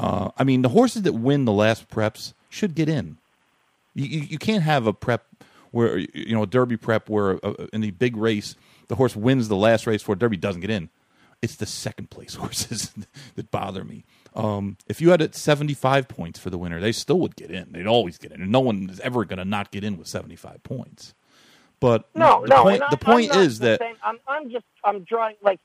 Uh, 0.00 0.30
I 0.36 0.42
mean, 0.42 0.62
the 0.62 0.70
horses 0.70 1.02
that 1.02 1.12
win 1.12 1.44
the 1.44 1.52
last 1.52 1.88
preps 1.88 2.32
should 2.48 2.74
get 2.74 2.88
in. 2.88 3.18
You, 3.94 4.06
you, 4.06 4.20
you 4.30 4.38
can't 4.38 4.64
have 4.64 4.86
a 4.86 4.92
prep 4.92 5.26
where 5.70 5.98
you 5.98 6.34
know 6.34 6.42
a 6.42 6.46
Derby 6.46 6.76
prep 6.76 7.08
where 7.08 7.44
uh, 7.44 7.66
in 7.72 7.80
the 7.80 7.90
big 7.92 8.16
race 8.16 8.56
the 8.88 8.96
horse 8.96 9.16
wins 9.16 9.48
the 9.48 9.56
last 9.56 9.86
race 9.86 10.02
for 10.02 10.14
Derby 10.14 10.36
doesn't 10.36 10.60
get 10.60 10.70
in. 10.70 10.90
It's 11.42 11.56
the 11.56 11.66
second 11.66 12.10
place 12.10 12.34
horses 12.36 12.92
that 13.36 13.50
bother 13.50 13.84
me. 13.84 14.04
Um, 14.34 14.76
if 14.88 15.00
you 15.00 15.10
had 15.10 15.20
it 15.22 15.34
seventy 15.34 15.74
five 15.74 16.08
points 16.08 16.38
for 16.40 16.50
the 16.50 16.58
winner, 16.58 16.80
they 16.80 16.92
still 16.92 17.20
would 17.20 17.36
get 17.36 17.50
in. 17.50 17.68
They'd 17.72 17.86
always 17.86 18.18
get 18.18 18.32
in, 18.32 18.42
and 18.42 18.50
no 18.50 18.60
one 18.60 18.88
is 18.90 18.98
ever 19.00 19.24
going 19.24 19.38
to 19.38 19.44
not 19.44 19.70
get 19.70 19.84
in 19.84 19.96
with 19.96 20.08
seventy 20.08 20.36
five 20.36 20.62
points. 20.64 21.14
But 21.80 22.08
No, 22.14 22.42
the 22.42 22.48
no. 22.48 22.62
point 22.62 22.82
the 22.90 22.96
point 22.96 23.34
I'm 23.36 23.40
is 23.42 23.58
that 23.60 23.80
I'm 24.02 24.18
I'm 24.26 24.50
just 24.50 24.64
I'm 24.84 25.04
drawing 25.04 25.36
like 25.42 25.60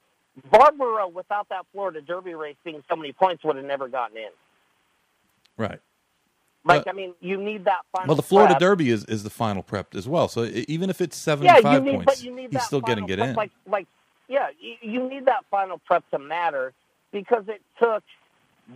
Barbaro 0.51 1.08
without 1.08 1.49
that 1.49 1.65
Florida 1.71 2.01
Derby 2.01 2.34
race 2.36 2.58
being 2.63 2.84
so 2.89 2.95
many 2.95 3.12
points 3.13 3.43
would 3.43 3.55
have 3.55 3.65
never 3.65 3.88
gotten 3.88 4.17
in. 4.17 4.29
right. 5.58 5.79
Like 6.65 6.84
But- 6.84 6.93
I 6.93 6.93
mean, 6.93 7.13
you 7.21 7.38
need 7.41 7.65
that 7.65 7.82
final. 7.91 8.10
Well, 8.10 8.15
the 8.17 8.21
Florida 8.21 8.53
prep. 8.53 8.60
Derby 8.60 8.89
is, 8.91 9.05
is 9.05 9.23
the 9.23 9.29
final 9.29 9.63
prep 9.63 9.95
as 9.95 10.08
well. 10.10 10.27
So 10.27 10.43
even 10.67 10.89
if 10.89 10.99
it's 11.01 11.15
seventy 11.17 11.47
five 11.49 11.63
Yeah, 11.63 11.73
you 11.75 11.79
need, 11.82 11.91
points, 11.95 12.05
but 12.05 12.23
you 12.23 12.36
need 12.36 12.51
he's 12.51 12.63
still 12.63 12.82
getting 12.82 13.05
get 13.05 13.17
prep, 13.17 13.29
in. 13.29 13.36
Like 13.36 13.51
like 13.65 13.88
yeah, 14.27 14.49
you, 14.60 14.75
you 14.82 15.10
need 15.10 15.25
that 15.25 15.45
final 15.49 15.79
prep 15.79 16.08
to 16.12 16.19
matter 16.19 16.73
because 17.13 17.45
it 17.47 17.62
took 17.82 18.03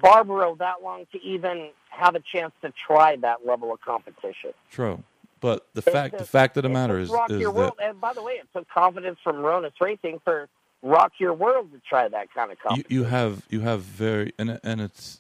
Barbaro 0.01 0.56
that 0.56 0.82
long 0.84 1.06
to 1.12 1.21
even 1.21 1.69
have 1.89 2.15
a 2.15 2.19
chance 2.19 2.51
to 2.62 2.73
try 2.88 3.15
that 3.17 3.45
level 3.45 3.71
of 3.73 3.82
competition. 3.82 4.51
True. 4.71 5.03
But 5.39 5.65
the 5.73 5.79
It 5.86 5.91
fact 5.91 6.17
the 6.17 6.25
fact 6.25 6.58
of 6.58 6.63
the 6.63 6.69
it 6.69 6.73
matter 6.73 6.97
is, 6.99 7.10
Rock 7.10 7.29
is 7.29 7.39
Your 7.39 7.51
that 7.51 7.60
World, 7.60 7.73
and 7.84 7.99
by 7.99 8.13
the 8.13 8.23
way, 8.23 8.34
it 8.34 8.47
took 8.53 8.67
confidence 8.69 9.19
from 9.23 9.38
Hronis 9.38 9.73
Racing 9.79 10.19
for 10.23 10.47
Rock 10.82 11.13
Your 11.19 11.34
World 11.34 11.71
to 11.73 11.79
try 11.88 12.08
that 12.08 12.34
kind 12.34 12.51
of 12.51 12.60
competition. 12.60 12.88
you 12.95 13.03
have 13.03 13.43
you 13.49 13.60
have 13.62 13.82
very 13.82 14.34
and 14.39 14.60
and 14.63 14.79
it's 14.82 15.19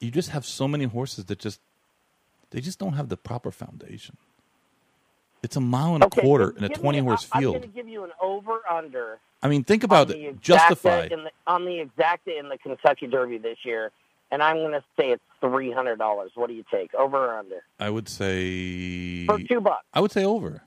you 0.00 0.10
just 0.10 0.30
have 0.30 0.44
so 0.44 0.66
many 0.66 0.84
horses 0.84 1.26
that 1.26 1.38
just 1.38 1.60
they 2.50 2.60
just 2.60 2.78
don't 2.80 2.94
have 2.94 3.08
the 3.08 3.16
proper 3.16 3.50
foundation. 3.52 4.16
It's 5.44 5.56
a 5.56 5.60
mile 5.60 5.94
and 5.94 6.02
a 6.02 6.06
Okay, 6.06 6.20
quarter 6.22 6.50
in 6.50 6.64
a 6.64 6.68
give 6.68 6.78
me- 6.78 6.82
twenty 6.82 6.98
horse 6.98 7.28
I'm 7.32 7.40
field. 7.42 7.54
going 7.54 7.68
to 7.68 7.74
give 7.74 7.88
you 7.88 8.04
an 8.04 8.10
over 8.20 8.60
under 8.68 9.18
I 9.44 9.48
mean, 9.48 9.64
think 9.64 9.82
about 9.82 10.08
it. 10.10 10.40
Justify. 10.40 11.08
in 11.10 11.24
the, 11.24 11.30
on 11.48 11.64
the 11.64 11.84
exacta 11.84 12.38
in 12.38 12.48
the 12.48 12.58
Kentucky 12.58 13.08
Derby 13.08 13.38
this 13.38 13.58
year, 13.64 13.90
and 14.32 14.42
I'm 14.42 14.56
going 14.56 14.72
to 14.72 14.82
say 14.98 15.10
it's 15.12 15.22
three 15.40 15.70
hundred 15.70 15.98
dollars. 15.98 16.32
What 16.34 16.48
do 16.48 16.54
you 16.54 16.64
take, 16.70 16.92
over 16.94 17.16
or 17.26 17.38
under? 17.38 17.62
I 17.78 17.90
would 17.90 18.08
say 18.08 19.26
For 19.26 19.38
two 19.38 19.60
bucks. 19.60 19.84
I 19.94 20.00
would 20.00 20.10
say 20.10 20.24
over. 20.24 20.62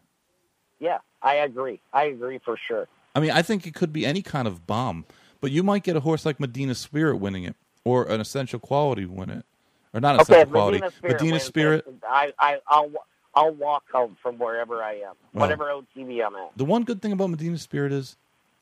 Yeah, 0.79 0.99
I 1.21 1.35
agree. 1.35 1.81
I 1.91 2.05
agree 2.05 2.39
for 2.39 2.55
sure. 2.57 2.87
I 3.15 3.19
mean, 3.19 3.31
I 3.31 3.41
think 3.41 3.65
it 3.67 3.73
could 3.73 3.91
be 3.93 4.05
any 4.05 4.21
kind 4.21 4.47
of 4.47 4.65
bomb, 4.67 5.05
but 5.41 5.51
you 5.51 5.63
might 5.63 5.83
get 5.83 5.95
a 5.95 6.01
horse 6.01 6.25
like 6.25 6.39
Medina 6.39 6.75
Spirit 6.75 7.17
winning 7.17 7.43
it, 7.45 7.55
or 7.83 8.05
an 8.05 8.19
Essential 8.21 8.59
Quality 8.59 9.05
win 9.05 9.29
it, 9.29 9.45
or 9.93 9.99
not 10.01 10.15
Okay, 10.15 10.21
Essential 10.23 10.41
if 10.43 10.49
Quality. 10.51 10.77
Medina 10.79 10.91
Spirit. 10.97 11.21
Medina 11.21 11.39
Spirit. 11.39 11.85
it, 11.87 11.93
I, 12.07 12.33
I, 12.37 12.59
I'll, 12.67 12.91
I'll 13.33 13.53
walk 13.53 13.83
home 13.91 14.17
from 14.21 14.37
wherever 14.37 14.83
I 14.83 14.95
am, 14.95 15.13
Well. 15.33 15.41
whatever 15.47 15.65
OTB 15.65 16.25
I'm 16.25 16.35
at. 16.35 16.57
The 16.57 16.65
one 16.65 16.83
good 16.83 17.01
thing 17.01 17.13
about 17.13 17.29
Medina 17.29 17.57
Spirit 17.57 17.93
is 17.93 18.17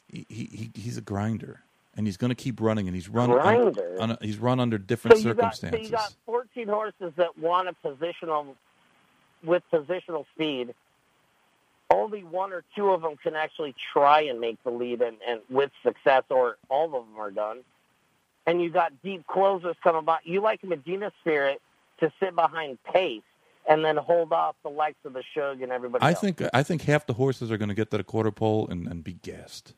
he, 0.08 0.26
he 0.30 0.70
he's 0.76 0.98
a 0.98 1.02
grinder, 1.02 1.62
and 1.96 2.08
he's 2.08 2.18
going 2.18 2.30
to 2.30 2.36
keep 2.36 2.60
running, 2.60 2.88
and 2.88 2.96
he's 2.96 3.10
run 3.10 3.30
un- 3.32 3.40
Grinder? 3.40 3.98
un- 4.00 4.18
he's 4.22 4.38
run 4.38 4.60
under 4.60 4.78
different 4.78 5.18
So 5.18 5.30
you 5.30 5.34
got, 5.34 5.56
so 5.56 5.76
you 5.76 5.90
got 5.90 6.14
14 6.26 6.68
horses 6.68 7.14
that 7.18 7.38
want 7.38 7.68
a 7.70 7.76
positional 7.88 8.56
with 9.44 9.64
positional 9.72 10.26
speed. 10.34 10.74
Only 11.90 12.24
one 12.24 12.54
or 12.54 12.64
two 12.76 12.90
of 12.90 13.02
them 13.02 13.18
can 13.18 13.36
actually 13.36 13.76
try 13.94 14.22
and 14.22 14.40
make 14.40 14.62
the 14.64 14.72
lead 14.72 15.02
and, 15.02 15.18
and 15.28 15.42
with 15.50 15.72
success, 15.84 16.24
or 16.30 16.58
all 16.70 16.86
of 16.86 17.06
them 17.06 17.20
are 17.20 17.32
done. 17.32 17.60
And 18.48 18.62
you 18.62 18.70
got 18.70 18.92
deep 19.04 19.26
closers 19.28 19.76
coming 19.84 20.04
by. 20.04 20.20
You 20.24 20.42
like 20.42 20.64
Medina 20.64 21.12
Spirit 21.22 21.62
to 22.00 22.12
sit 22.20 22.36
behind 22.36 22.78
pace 22.84 23.22
and 23.70 23.86
then 23.86 23.96
hold 23.96 24.34
off 24.34 24.56
the 24.64 24.70
likes 24.70 24.98
of 25.06 25.14
the 25.14 25.24
Shug 25.34 25.62
and 25.62 25.72
everybody 25.72 26.04
I 26.04 26.10
else. 26.10 26.20
think 26.20 26.42
I 26.54 26.64
think 26.64 26.82
half 26.82 27.06
the 27.06 27.14
horses 27.14 27.52
are 27.52 27.58
going 27.58 27.70
to 27.70 27.76
get 27.76 27.92
to 27.92 27.98
the 27.98 28.04
quarter 28.04 28.32
pole 28.32 28.68
and, 28.70 28.88
and 28.88 29.04
be 29.04 29.14
gassed. 29.14 29.74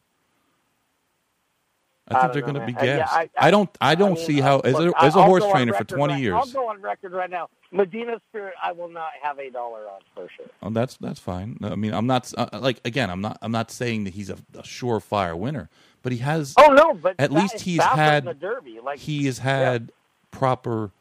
I 2.08 2.16
I 2.18 2.22
think 2.22 2.34
they're 2.34 2.42
going 2.44 2.54
to 2.56 2.66
be. 2.66 2.76
Uh, 2.76 2.84
yeah, 2.84 2.98
gassed. 2.98 3.14
I- 3.14 3.30
I, 3.38 3.52
don't. 3.52 3.70
I 3.82 3.96
don't 3.96 4.14
mean, 4.14 4.26
see 4.26 4.40
how. 4.40 4.58
uh, 4.60 4.62
As 4.66 4.76
a, 4.80 4.94
as 5.04 5.16
a 5.16 5.24
horse 5.24 5.44
trainer 5.52 5.74
for 5.74 5.84
twenty 5.84 6.14
right- 6.14 6.22
years, 6.22 6.36
I'll 6.36 6.46
go 6.46 6.70
on 6.70 6.82
record 6.82 7.14
right 7.14 7.30
now. 7.30 7.50
Medina 7.72 8.22
Spirit, 8.30 8.54
I 8.64 8.74
will 8.74 8.90
not 8.90 9.10
have 9.22 9.40
a 9.40 9.50
dollar 9.50 9.88
on 9.88 10.02
for 10.14 10.30
sure. 10.38 10.46
Oh, 10.62 10.70
that's 10.70 10.98
that's 10.98 11.20
fine. 11.20 11.58
I 11.64 11.76
mean, 11.76 11.94
I'm 11.94 12.06
not 12.08 12.32
uh, 12.38 12.48
like 12.60 12.80
again. 12.86 13.10
I'm 13.10 13.22
not. 13.22 13.40
I'm 13.42 13.52
not 13.52 13.72
saying 13.72 14.04
that 14.04 14.14
he's 14.14 14.30
a, 14.30 14.36
a 14.54 14.62
surefire 14.62 15.36
winner, 15.38 15.68
but 16.04 16.12
he 16.12 16.20
has. 16.20 16.54
Oh 16.58 16.72
no, 16.74 16.94
but 16.94 17.16
At 17.18 17.32
least 17.32 17.62
he's 17.62 17.82
had- 17.82 18.26
the 18.26 18.34
Derby. 18.36 18.80
Like 18.84 19.00
he 19.00 19.26
has 19.26 19.40
had 19.40 19.92
proper 20.32 20.92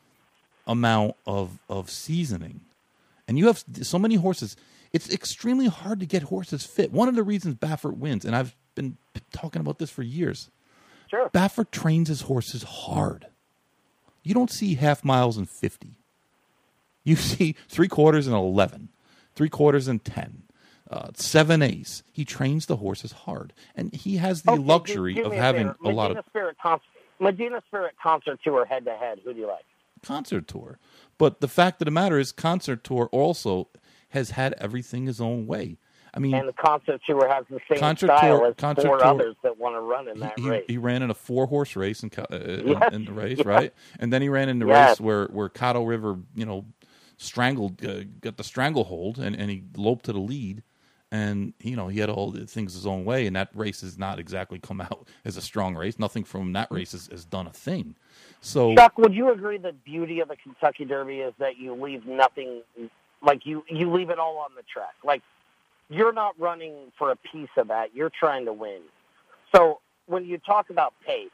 amount 0.67 1.17
of 1.27 1.59
of 1.69 1.91
seasoning, 1.91 2.61
and 3.29 3.39
you 3.39 3.47
have 3.49 3.63
so 3.83 3.99
many 3.99 4.15
horses. 4.15 4.57
It's 4.93 5.13
extremely 5.13 5.67
hard 5.67 5.99
to 6.01 6.07
get 6.07 6.23
horses 6.25 6.65
fit. 6.65 6.93
One 6.93 7.09
of 7.09 7.15
the 7.17 7.25
reasons 7.25 7.57
Baffert 7.57 7.97
wins, 7.97 8.25
and 8.25 8.35
I've 8.35 8.55
been 8.75 8.97
talking 9.33 9.61
about 9.61 9.79
this 9.79 9.91
for 9.91 10.03
years. 10.03 10.51
Sure. 11.15 11.31
Baffert 11.31 11.71
trains 11.71 12.09
his 12.09 12.23
horses 12.23 12.63
hard. 12.63 13.27
You 14.23 14.35
don't 14.35 14.51
see 14.51 14.75
half 14.75 15.05
miles 15.05 15.37
and 15.37 15.49
50. 15.49 15.99
You 17.05 17.17
see 17.31 17.55
three 17.69 17.89
quarters 17.89 18.27
and 18.27 18.35
11, 18.37 18.89
three 19.35 19.49
quarters 19.51 19.89
and 19.89 20.03
10, 20.05 20.43
uh, 20.91 21.11
seven 21.15 21.63
eighths. 21.63 22.03
He 22.13 22.25
trains 22.25 22.67
the 22.67 22.77
horses 22.77 23.13
hard. 23.13 23.53
And 23.75 23.95
he 23.95 24.17
has 24.17 24.43
the 24.43 24.53
Okay, 24.53 24.63
luxury 24.63 25.23
of 25.23 25.33
having 25.33 25.69
favor. 25.69 25.79
a 25.85 25.89
lot 25.91 26.17
of 26.17 26.25
Spirit 26.27 26.57
concert, 26.63 26.87
Medina 27.21 27.63
Spirit 27.69 27.95
concert 28.03 28.41
tour 28.43 28.65
head 28.65 28.85
to 28.87 28.95
head. 28.95 29.21
Who 29.25 29.33
do 29.35 29.41
you 29.41 29.47
like? 29.47 29.65
concert 30.03 30.47
tour. 30.47 30.79
But 31.17 31.41
the 31.41 31.49
fact 31.49 31.81
of 31.81 31.87
the 31.87 31.91
matter 31.91 32.19
is, 32.19 32.31
concert 32.31 32.85
tour 32.85 33.09
also 33.11 33.69
has 34.11 34.31
had 34.31 34.53
everything 34.59 35.07
his 35.07 35.19
own 35.21 35.47
way. 35.47 35.79
I 36.15 36.21
mean, 36.21 36.35
And 36.35 36.49
the 36.49 36.53
concert 36.53 37.01
tour 37.07 37.29
has 37.29 37.45
the 37.51 37.59
same 37.69 37.81
Concert 37.81 38.07
style 38.07 38.39
tour- 38.39 38.47
as 38.49 38.55
concert 38.57 38.87
four 38.87 38.99
tour- 38.99 39.07
others 39.07 39.37
that 39.43 39.59
want 39.59 39.75
to 39.75 39.81
run 39.81 40.09
in 40.09 40.21
that 40.21 40.39
he, 40.39 40.49
race. 40.49 40.65
he 40.69 40.79
ran 40.79 41.03
in 41.03 41.11
a 41.11 41.15
four 41.15 41.47
horse 41.47 41.75
race 41.75 42.03
in, 42.05 42.11
uh, 42.17 42.37
in, 42.37 42.69
Yes, 42.69 42.93
in 42.93 43.05
the 43.05 43.13
race, 43.13 43.39
yes. 43.39 43.47
right? 43.47 43.75
And 43.99 44.13
then 44.13 44.23
he 44.23 44.29
ran 44.29 44.49
in 44.49 44.59
the 44.61 44.67
Yes. 44.67 44.91
race 44.91 45.01
where 45.01 45.27
where 45.27 45.49
Caddo 45.49 45.87
River, 45.87 46.19
you 46.37 46.47
know, 46.47 46.65
strangled, 47.17 47.85
uh, 47.85 48.05
got 48.21 48.37
the 48.37 48.45
stranglehold, 48.45 49.19
and 49.19 49.35
and 49.37 49.51
he 49.51 49.65
loped 49.77 50.05
to 50.07 50.13
the 50.13 50.21
lead. 50.21 50.63
And 51.13 51.53
you 51.61 51.77
know 51.77 51.87
he 51.89 52.01
had 52.01 52.11
all 52.11 52.31
the 52.33 52.45
things 52.47 52.75
his 52.75 52.87
own 52.87 53.05
way, 53.05 53.27
and 53.27 53.37
that 53.37 53.51
race 53.55 53.83
has 53.83 53.97
not 53.99 54.19
exactly 54.19 54.59
come 54.59 54.81
out 54.81 55.07
as 55.25 55.37
a 55.37 55.43
strong 55.43 55.77
race. 55.77 55.99
Nothing 55.99 56.25
from 56.25 56.53
that 56.55 56.69
race 56.73 56.91
has, 56.93 57.07
has 57.09 57.25
done 57.25 57.47
a 57.47 57.53
thing. 57.53 57.95
So 58.41 58.75
Chuck, 58.75 58.99
would 58.99 59.15
you 59.15 59.31
agree 59.31 59.59
that 59.59 59.85
beauty 59.85 60.21
of 60.21 60.29
the 60.29 60.37
Kentucky 60.37 60.85
Derby 60.85 61.21
is 61.21 61.33
that 61.39 61.57
you 61.57 61.73
leave 61.75 62.05
nothing, 62.07 62.63
like 63.23 63.47
you 63.47 63.65
you 63.69 63.93
leave 63.93 64.11
it 64.11 64.19
all 64.19 64.39
on 64.39 64.51
the 64.57 64.63
track. 64.63 64.95
Like 65.05 65.23
you're 65.95 66.13
not 66.13 66.39
running 66.39 66.75
for 66.99 67.11
a 67.11 67.17
piece 67.17 67.49
of 67.57 67.69
that. 67.69 67.95
You're 67.95 68.11
trying 68.11 68.47
to 68.47 68.53
win. 68.53 68.81
So 69.55 69.81
when 70.07 70.25
you 70.27 70.39
talk 70.39 70.71
about 70.71 70.93
pace, 71.07 71.31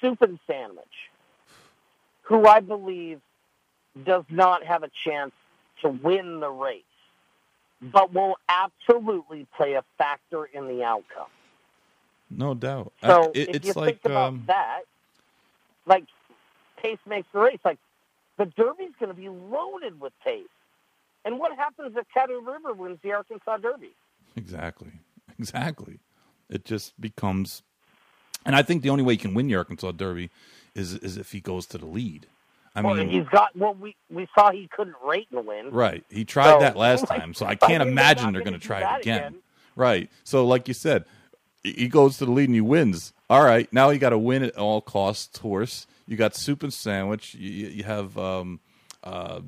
Soup 0.00 0.20
and 0.22 0.38
Sandwich, 0.46 1.10
who 2.22 2.46
I 2.46 2.60
believe 2.60 3.20
does 4.04 4.24
not 4.28 4.64
have 4.64 4.82
a 4.82 4.90
chance 5.04 5.32
to 5.82 5.88
win 5.88 6.40
the 6.40 6.50
race, 6.50 6.82
but 7.80 8.12
will 8.12 8.36
absolutely 8.48 9.46
play 9.56 9.74
a 9.74 9.84
factor 9.98 10.44
in 10.46 10.66
the 10.68 10.82
outcome. 10.82 11.28
no 12.30 12.54
doubt, 12.54 12.92
I- 13.02 13.08
So 13.08 13.30
it- 13.34 13.48
if 13.50 13.56
it's 13.56 13.66
you 13.66 13.72
like 13.74 14.00
think 14.00 14.04
about 14.06 14.28
um, 14.28 14.44
that, 14.46 14.82
like 15.84 16.04
pace 16.78 16.98
makes 17.06 17.28
the 17.32 17.40
race. 17.40 17.58
Like 17.64 17.78
the 18.38 18.46
Derby's 18.46 18.92
going 18.98 19.10
to 19.10 19.14
be 19.14 19.28
loaded 19.28 20.00
with 20.00 20.12
pace. 20.24 20.48
And 21.24 21.38
what 21.38 21.56
happens 21.56 21.94
if 21.96 22.06
Caddo 22.16 22.44
River 22.46 22.72
wins 22.74 22.98
the 23.02 23.12
Arkansas 23.12 23.58
Derby? 23.58 23.94
Exactly. 24.36 24.92
Exactly. 25.38 25.98
It 26.50 26.64
just 26.64 27.00
becomes 27.00 27.62
and 28.44 28.56
I 28.56 28.62
think 28.62 28.82
the 28.82 28.90
only 28.90 29.04
way 29.04 29.14
he 29.14 29.18
can 29.18 29.34
win 29.34 29.46
the 29.46 29.54
Arkansas 29.56 29.92
Derby 29.92 30.30
is 30.74 30.94
is 30.94 31.16
if 31.16 31.32
he 31.32 31.40
goes 31.40 31.66
to 31.66 31.78
the 31.78 31.86
lead. 31.86 32.26
I 32.74 32.80
well, 32.80 32.94
mean 32.94 33.10
he's 33.10 33.28
got. 33.28 33.54
Well, 33.56 33.74
we 33.74 33.94
we 34.10 34.26
saw 34.34 34.50
he 34.50 34.68
couldn't 34.74 34.96
rate 35.04 35.28
and 35.30 35.46
win. 35.46 35.70
Right. 35.70 36.04
He 36.10 36.24
tried 36.24 36.54
So, 36.54 36.60
that 36.60 36.76
last 36.76 37.08
like, 37.10 37.20
time, 37.20 37.34
so 37.34 37.46
I 37.46 37.50
I 37.62 37.68
can't 37.68 37.82
mean, 37.84 37.92
imagine 37.92 38.32
they're 38.32 38.42
going 38.42 38.58
to 38.58 38.58
try 38.66 38.80
it 38.80 39.00
again. 39.02 39.18
again. 39.18 39.34
Right. 39.76 40.10
So 40.24 40.46
like 40.46 40.68
you 40.68 40.74
said, 40.74 41.04
he 41.62 41.88
goes 41.88 42.18
to 42.18 42.24
the 42.24 42.30
lead 42.32 42.48
and 42.48 42.54
he 42.54 42.60
wins. 42.60 43.12
All 43.30 43.44
right, 43.44 43.72
now 43.72 43.88
you 43.90 43.98
got 43.98 44.10
to 44.10 44.18
win 44.18 44.42
at 44.42 44.56
all 44.58 44.80
costs 44.82 45.38
horse. 45.38 45.86
You 46.06 46.16
got 46.16 46.34
soup 46.34 46.62
and 46.62 46.72
sandwich. 46.72 47.34
You, 47.34 47.68
you 47.68 47.84
have 47.84 48.18
um, 48.18 48.60
uh, 49.02 49.40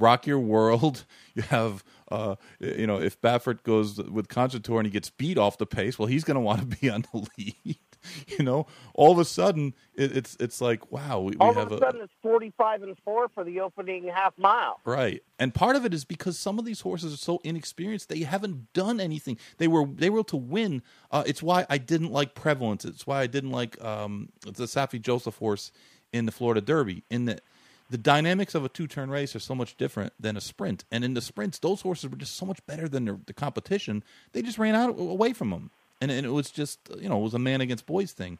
rock 0.00 0.26
your 0.26 0.40
world. 0.40 1.04
You 1.36 1.42
have 1.42 1.84
uh, 2.10 2.34
you 2.58 2.88
know 2.88 3.00
if 3.00 3.20
Baffert 3.20 3.62
goes 3.62 3.98
with 3.98 4.26
Concert 4.26 4.64
Tour 4.64 4.80
and 4.80 4.86
he 4.86 4.90
gets 4.90 5.10
beat 5.10 5.38
off 5.38 5.58
the 5.58 5.64
pace, 5.64 5.96
well, 5.96 6.08
he's 6.08 6.24
going 6.24 6.34
to 6.34 6.40
want 6.40 6.58
to 6.58 6.66
be 6.66 6.90
on 6.90 7.04
the 7.12 7.28
lead. 7.38 7.78
you 8.26 8.44
know, 8.44 8.66
all 8.94 9.12
of 9.12 9.18
a 9.18 9.24
sudden 9.24 9.74
it, 9.94 10.16
it's 10.16 10.36
it's 10.40 10.60
like 10.60 10.90
wow, 10.90 11.20
we, 11.20 11.34
all 11.36 11.50
we 11.50 11.54
have 11.54 11.72
of 11.72 11.80
a 11.80 11.84
sudden 11.84 12.00
it's 12.02 12.12
forty 12.22 12.52
five 12.56 12.82
and 12.82 12.96
four 13.04 13.28
for 13.28 13.44
the 13.44 13.60
opening 13.60 14.08
half 14.08 14.36
mile. 14.38 14.80
Right, 14.84 15.22
and 15.38 15.54
part 15.54 15.76
of 15.76 15.84
it 15.84 15.94
is 15.94 16.04
because 16.04 16.38
some 16.38 16.58
of 16.58 16.64
these 16.64 16.80
horses 16.80 17.14
are 17.14 17.18
so 17.18 17.40
inexperienced; 17.44 18.08
they 18.08 18.20
haven't 18.20 18.72
done 18.72 19.00
anything. 19.00 19.38
They 19.58 19.68
were 19.68 19.86
they 19.86 20.10
were 20.10 20.18
able 20.18 20.24
to 20.24 20.36
win. 20.36 20.82
Uh, 21.10 21.24
it's 21.26 21.42
why 21.42 21.66
I 21.68 21.78
didn't 21.78 22.12
like 22.12 22.34
Prevalence. 22.34 22.84
It's 22.84 23.06
why 23.06 23.20
I 23.20 23.26
didn't 23.26 23.52
like 23.52 23.82
um, 23.84 24.30
the 24.42 24.64
Saffie 24.64 25.00
Joseph 25.00 25.36
horse 25.36 25.72
in 26.12 26.26
the 26.26 26.32
Florida 26.32 26.60
Derby. 26.60 27.04
In 27.10 27.26
that 27.26 27.42
the 27.90 27.98
dynamics 27.98 28.54
of 28.54 28.64
a 28.64 28.68
two 28.68 28.86
turn 28.86 29.10
race 29.10 29.34
are 29.34 29.40
so 29.40 29.54
much 29.54 29.76
different 29.76 30.12
than 30.18 30.36
a 30.36 30.40
sprint, 30.40 30.84
and 30.90 31.04
in 31.04 31.14
the 31.14 31.20
sprints, 31.20 31.58
those 31.58 31.80
horses 31.82 32.10
were 32.10 32.16
just 32.16 32.36
so 32.36 32.46
much 32.46 32.64
better 32.66 32.88
than 32.88 33.04
the, 33.04 33.18
the 33.26 33.32
competition. 33.32 34.02
They 34.32 34.42
just 34.42 34.58
ran 34.58 34.74
out 34.74 34.98
away 34.98 35.32
from 35.32 35.50
them 35.50 35.70
and, 36.00 36.10
and 36.10 36.26
it 36.26 36.30
was 36.30 36.50
just 36.50 36.78
you 36.98 37.08
know 37.08 37.18
it 37.18 37.22
was 37.22 37.34
a 37.34 37.38
man 37.38 37.60
against 37.60 37.86
boys 37.86 38.12
thing. 38.12 38.38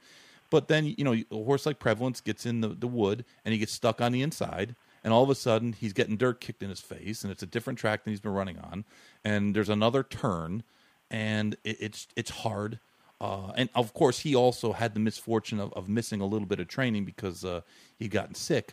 But 0.50 0.68
then 0.68 0.94
you 0.96 1.04
know 1.04 1.12
a 1.12 1.44
horse 1.44 1.66
like 1.66 1.78
Prevalence 1.78 2.20
gets 2.20 2.46
in 2.46 2.60
the, 2.60 2.68
the 2.68 2.88
wood 2.88 3.24
and 3.44 3.52
he 3.52 3.58
gets 3.58 3.72
stuck 3.72 4.00
on 4.00 4.12
the 4.12 4.22
inside, 4.22 4.74
and 5.04 5.12
all 5.12 5.22
of 5.22 5.30
a 5.30 5.34
sudden 5.34 5.74
he's 5.74 5.92
getting 5.92 6.16
dirt 6.16 6.40
kicked 6.40 6.62
in 6.62 6.70
his 6.70 6.80
face, 6.80 7.22
and 7.22 7.30
it's 7.30 7.42
a 7.42 7.46
different 7.46 7.78
track 7.78 8.04
than 8.04 8.12
he's 8.12 8.20
been 8.20 8.32
running 8.32 8.58
on, 8.58 8.84
and 9.24 9.54
there's 9.54 9.68
another 9.68 10.02
turn, 10.02 10.62
and 11.10 11.56
it, 11.64 11.76
it's 11.80 12.08
it's 12.16 12.30
hard. 12.30 12.80
Uh, 13.20 13.52
and 13.54 13.68
of 13.74 13.92
course, 13.92 14.20
he 14.20 14.34
also 14.34 14.72
had 14.72 14.94
the 14.94 15.00
misfortune 15.00 15.60
of, 15.60 15.70
of 15.74 15.90
missing 15.90 16.22
a 16.22 16.26
little 16.26 16.46
bit 16.46 16.58
of 16.58 16.68
training 16.68 17.04
because 17.04 17.44
uh, 17.44 17.60
he'd 17.98 18.10
gotten 18.10 18.34
sick. 18.34 18.72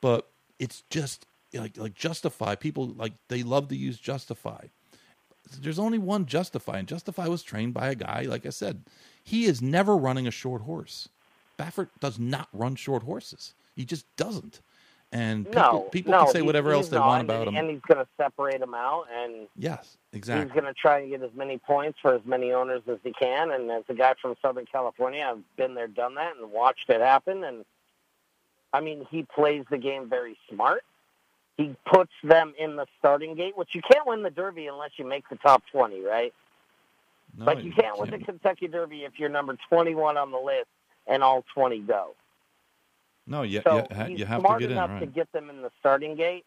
But 0.00 0.28
it's 0.58 0.82
just 0.90 1.26
like 1.52 1.76
like 1.76 1.94
Justify. 1.94 2.54
People 2.54 2.88
like 2.88 3.12
they 3.28 3.42
love 3.42 3.68
to 3.68 3.76
use 3.76 3.98
Justify 3.98 4.66
there's 5.60 5.78
only 5.78 5.98
one 5.98 6.26
Justify, 6.26 6.78
and 6.78 6.88
Justify 6.88 7.26
was 7.26 7.42
trained 7.42 7.74
by 7.74 7.88
a 7.88 7.94
guy, 7.94 8.22
like 8.22 8.46
I 8.46 8.50
said, 8.50 8.82
he 9.22 9.44
is 9.44 9.62
never 9.62 9.96
running 9.96 10.26
a 10.26 10.30
short 10.30 10.62
horse. 10.62 11.08
Baffert 11.58 11.88
does 12.00 12.18
not 12.18 12.48
run 12.52 12.76
short 12.76 13.02
horses. 13.02 13.54
He 13.74 13.84
just 13.84 14.04
doesn't. 14.16 14.60
And 15.10 15.46
people, 15.46 15.62
no, 15.62 15.80
people 15.90 16.12
no, 16.12 16.24
can 16.24 16.32
say 16.34 16.42
whatever 16.42 16.70
else 16.72 16.90
they 16.90 16.98
want 16.98 17.24
about 17.24 17.48
and, 17.48 17.56
him. 17.56 17.64
And 17.64 17.70
he's 17.70 17.80
going 17.80 18.04
to 18.04 18.08
separate 18.18 18.60
them 18.60 18.74
out, 18.74 19.06
and 19.10 19.48
yes, 19.56 19.96
exactly. 20.12 20.44
He's 20.44 20.52
going 20.52 20.72
to 20.72 20.78
try 20.78 21.00
and 21.00 21.10
get 21.10 21.22
as 21.22 21.30
many 21.34 21.56
points 21.56 21.98
for 22.02 22.14
as 22.14 22.20
many 22.26 22.52
owners 22.52 22.82
as 22.88 22.98
he 23.02 23.12
can. 23.14 23.50
And 23.52 23.70
as 23.70 23.84
a 23.88 23.94
guy 23.94 24.14
from 24.20 24.34
Southern 24.42 24.66
California, 24.66 25.26
I've 25.26 25.56
been 25.56 25.74
there, 25.74 25.88
done 25.88 26.14
that, 26.16 26.36
and 26.36 26.52
watched 26.52 26.90
it 26.90 27.00
happen. 27.00 27.42
And 27.44 27.64
I 28.72 28.80
mean, 28.80 29.06
he 29.10 29.26
plays 29.34 29.64
the 29.70 29.78
game 29.78 30.08
very 30.08 30.36
smart 30.50 30.82
he 31.58 31.74
puts 31.92 32.12
them 32.22 32.54
in 32.56 32.76
the 32.76 32.86
starting 33.00 33.34
gate, 33.34 33.58
which 33.58 33.70
you 33.74 33.82
can't 33.82 34.06
win 34.06 34.22
the 34.22 34.30
Derby 34.30 34.68
unless 34.68 34.92
you 34.96 35.04
make 35.04 35.28
the 35.28 35.36
top 35.36 35.64
20, 35.72 36.00
right? 36.02 36.32
No, 37.36 37.44
but 37.44 37.64
you 37.64 37.72
can't, 37.72 37.98
win 37.98 38.10
the 38.10 38.18
Kentucky 38.18 38.68
Derby 38.68 39.04
if 39.04 39.18
you're 39.18 39.28
number 39.28 39.56
21 39.68 40.16
on 40.16 40.30
the 40.30 40.38
list 40.38 40.68
and 41.08 41.22
all 41.22 41.44
20 41.54 41.80
go. 41.80 42.14
No, 43.26 43.42
you, 43.42 43.60
so 43.62 43.86
you, 43.90 44.04
he's 44.06 44.20
you 44.20 44.24
have 44.24 44.40
smart 44.40 44.60
to 44.60 44.68
get 44.68 44.72
enough 44.72 44.90
in, 44.90 44.94
right. 44.94 45.00
to 45.00 45.06
get 45.06 45.30
them 45.32 45.50
in 45.50 45.60
the 45.60 45.70
starting 45.80 46.14
gate. 46.14 46.44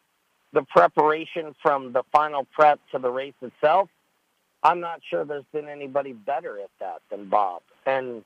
The 0.54 0.64
preparation 0.64 1.56
from 1.62 1.92
the 1.92 2.04
final 2.12 2.48
prep 2.54 2.80
to 2.94 3.00
the 3.00 3.12
race 3.12 3.34
itself, 3.42 3.90
I'm 4.64 4.80
not 4.80 5.02
sure 5.10 5.26
there's 5.26 5.44
been 5.54 5.68
anybody 5.68 6.14
better 6.14 6.58
at 6.60 6.70
that 6.80 7.02
than 7.12 7.30
Bob. 7.30 7.62
And 7.86 8.24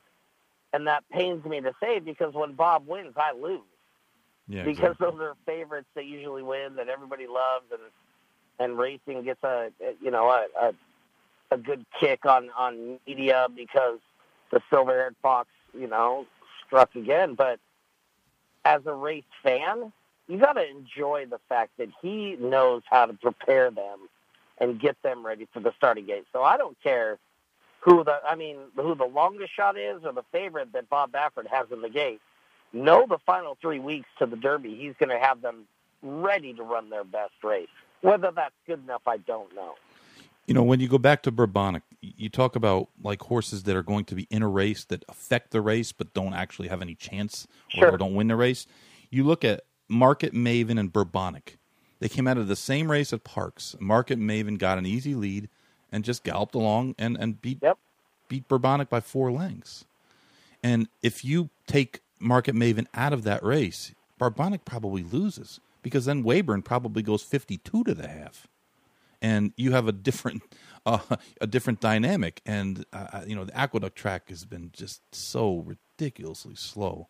and 0.72 0.86
that 0.86 1.04
pains 1.10 1.44
me 1.44 1.60
to 1.60 1.72
say 1.80 1.98
because 1.98 2.34
when 2.34 2.54
Bob 2.54 2.86
wins, 2.86 3.14
I 3.16 3.32
lose. 3.32 3.60
Yeah, 4.48 4.64
because 4.64 4.92
exactly. 4.92 5.06
those 5.10 5.20
are 5.20 5.36
favorites 5.44 5.88
that 5.94 6.06
usually 6.06 6.42
win 6.42 6.76
that 6.76 6.88
everybody 6.88 7.26
loves 7.26 7.66
and 7.72 7.80
and 8.58 8.78
racing 8.78 9.24
gets 9.24 9.42
a 9.42 9.70
you 10.00 10.10
know 10.10 10.28
a 10.28 10.46
a, 10.60 10.72
a 11.52 11.58
good 11.58 11.84
kick 11.98 12.24
on 12.24 12.50
on 12.56 12.98
media 13.06 13.48
because 13.54 13.98
the 14.52 14.60
silver 14.70 14.92
haired 14.92 15.16
fox 15.20 15.48
you 15.74 15.88
know 15.88 16.26
struck 16.64 16.94
again. 16.94 17.34
But 17.34 17.58
as 18.64 18.82
a 18.86 18.94
race 18.94 19.24
fan 19.42 19.92
you 20.28 20.38
got 20.38 20.54
to 20.54 20.68
enjoy 20.68 21.26
the 21.30 21.38
fact 21.48 21.70
that 21.78 21.88
he 22.02 22.36
knows 22.40 22.82
how 22.90 23.06
to 23.06 23.12
prepare 23.14 23.70
them 23.70 24.08
and 24.58 24.80
get 24.80 25.00
them 25.02 25.24
ready 25.24 25.46
for 25.52 25.60
the 25.60 25.72
starting 25.76 26.06
gate. 26.06 26.24
So 26.32 26.42
i 26.42 26.56
don't 26.56 26.76
care 26.82 27.18
who 27.80 28.02
the 28.02 28.18
i 28.26 28.34
mean 28.34 28.56
who 28.74 28.94
the 28.94 29.04
longest 29.04 29.54
shot 29.54 29.78
is 29.78 30.02
or 30.04 30.12
the 30.12 30.24
favorite 30.32 30.72
that 30.72 30.88
bob 30.90 31.12
baffert 31.12 31.46
has 31.48 31.66
in 31.72 31.80
the 31.82 31.88
gate 31.88 32.20
know 32.76 33.06
the 33.08 33.18
final 33.26 33.56
three 33.60 33.78
weeks 33.78 34.08
to 34.18 34.26
the 34.26 34.36
Derby, 34.36 34.76
he's 34.76 34.94
going 34.98 35.08
to 35.08 35.18
have 35.18 35.42
them 35.42 35.66
ready 36.02 36.52
to 36.54 36.62
run 36.62 36.90
their 36.90 37.04
best 37.04 37.32
race. 37.42 37.68
Whether 38.02 38.30
that's 38.30 38.54
good 38.66 38.82
enough, 38.84 39.02
I 39.06 39.16
don't 39.18 39.54
know. 39.54 39.74
You 40.46 40.54
know, 40.54 40.62
when 40.62 40.78
you 40.78 40.86
go 40.86 40.98
back 40.98 41.22
to 41.24 41.32
Bourbonic, 41.32 41.82
you 42.00 42.28
talk 42.28 42.54
about 42.54 42.88
like 43.02 43.22
horses 43.22 43.64
that 43.64 43.74
are 43.74 43.82
going 43.82 44.04
to 44.06 44.14
be 44.14 44.28
in 44.30 44.42
a 44.42 44.48
race 44.48 44.84
that 44.84 45.04
affect 45.08 45.50
the 45.50 45.60
race 45.60 45.90
but 45.90 46.14
don't 46.14 46.34
actually 46.34 46.68
have 46.68 46.82
any 46.82 46.94
chance 46.94 47.48
or, 47.74 47.80
sure. 47.80 47.92
or 47.92 47.96
don't 47.98 48.14
win 48.14 48.28
the 48.28 48.36
race. 48.36 48.66
You 49.10 49.24
look 49.24 49.44
at 49.44 49.64
Market 49.88 50.32
Maven 50.34 50.78
and 50.78 50.92
Bourbonic. 50.92 51.56
They 51.98 52.08
came 52.08 52.28
out 52.28 52.38
of 52.38 52.46
the 52.46 52.56
same 52.56 52.90
race 52.90 53.12
at 53.12 53.24
Parks. 53.24 53.74
Market 53.80 54.20
Maven 54.20 54.58
got 54.58 54.78
an 54.78 54.86
easy 54.86 55.14
lead 55.14 55.48
and 55.90 56.04
just 56.04 56.22
galloped 56.22 56.54
along 56.54 56.94
and, 56.98 57.16
and 57.16 57.40
beat 57.40 57.58
yep. 57.62 57.78
beat 58.28 58.46
Bourbonic 58.48 58.88
by 58.88 59.00
four 59.00 59.32
lengths. 59.32 59.84
And 60.62 60.88
if 61.02 61.24
you 61.24 61.50
take 61.66 62.02
Market 62.18 62.54
Maven 62.54 62.86
out 62.94 63.12
of 63.12 63.24
that 63.24 63.42
race, 63.42 63.92
Bourbonic 64.20 64.64
probably 64.64 65.02
loses 65.02 65.60
because 65.82 66.04
then 66.04 66.24
Weyburn 66.24 66.64
probably 66.64 67.02
goes 67.02 67.22
52 67.22 67.84
to 67.84 67.94
the 67.94 68.08
half. 68.08 68.48
And 69.22 69.52
you 69.56 69.72
have 69.72 69.88
a 69.88 69.92
different 69.92 70.42
uh, 70.86 70.98
a 71.40 71.46
different 71.46 71.80
dynamic 71.80 72.40
and 72.46 72.84
uh, 72.92 73.22
you 73.26 73.34
know 73.34 73.44
the 73.44 73.56
aqueduct 73.56 73.96
track 73.96 74.28
has 74.28 74.44
been 74.44 74.70
just 74.72 75.02
so 75.12 75.58
ridiculously 75.58 76.54
slow. 76.54 77.08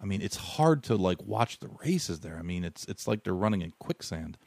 I 0.00 0.04
mean, 0.04 0.22
it's 0.22 0.36
hard 0.36 0.84
to 0.84 0.96
like 0.96 1.22
watch 1.24 1.58
the 1.58 1.68
races 1.84 2.20
there. 2.20 2.36
I 2.36 2.42
mean, 2.42 2.64
it's 2.64 2.84
it's 2.84 3.08
like 3.08 3.24
they're 3.24 3.34
running 3.34 3.62
in 3.62 3.72
quicksand. 3.78 4.38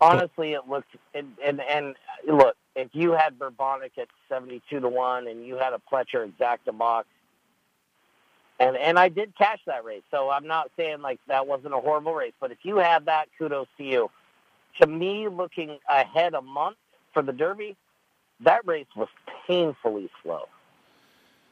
Honestly, 0.00 0.54
but, 0.54 0.64
it 0.64 0.70
looks 0.70 0.88
and, 1.14 1.32
and 1.44 1.60
and 1.60 1.94
look, 2.26 2.56
if 2.76 2.88
you 2.92 3.12
had 3.12 3.38
Bourbonic 3.38 3.98
at 3.98 4.08
72 4.28 4.80
to 4.80 4.88
1 4.88 5.26
and 5.26 5.44
you 5.44 5.56
had 5.56 5.72
a 5.72 5.80
Pletcher 5.92 6.28
exacta 6.28 6.76
box 6.76 7.08
and 8.58 8.76
and 8.76 8.98
I 8.98 9.08
did 9.08 9.36
catch 9.36 9.60
that 9.66 9.84
race, 9.84 10.02
so 10.10 10.30
I'm 10.30 10.46
not 10.46 10.70
saying 10.76 11.00
like 11.00 11.20
that 11.28 11.46
wasn't 11.46 11.74
a 11.74 11.80
horrible 11.80 12.14
race. 12.14 12.32
But 12.40 12.50
if 12.50 12.58
you 12.62 12.76
had 12.76 13.06
that, 13.06 13.28
kudos 13.38 13.68
to 13.78 13.84
you. 13.84 14.10
To 14.80 14.86
me, 14.86 15.28
looking 15.28 15.78
ahead 15.88 16.34
a 16.34 16.42
month 16.42 16.76
for 17.12 17.22
the 17.22 17.32
Derby, 17.32 17.76
that 18.40 18.66
race 18.66 18.86
was 18.96 19.08
painfully 19.46 20.10
slow. 20.22 20.48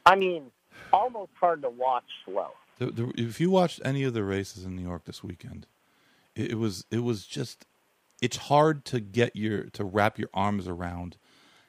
I 0.05 0.15
mean, 0.15 0.51
almost 0.93 1.31
hard 1.39 1.61
to 1.63 1.69
watch 1.69 2.05
slow. 2.25 2.51
The, 2.77 2.85
the, 2.87 3.11
if 3.17 3.41
you 3.41 3.49
watched 3.49 3.81
any 3.83 4.03
of 4.03 4.13
the 4.13 4.23
races 4.23 4.65
in 4.65 4.75
New 4.75 4.83
York 4.83 5.05
this 5.05 5.23
weekend, 5.23 5.67
it, 6.35 6.51
it 6.51 6.55
was 6.55 6.85
it 6.91 6.99
was 6.99 7.25
just 7.25 7.65
it's 8.21 8.37
hard 8.37 8.85
to 8.85 8.99
get 8.99 9.35
your 9.35 9.63
to 9.71 9.83
wrap 9.83 10.17
your 10.17 10.29
arms 10.33 10.67
around 10.67 11.17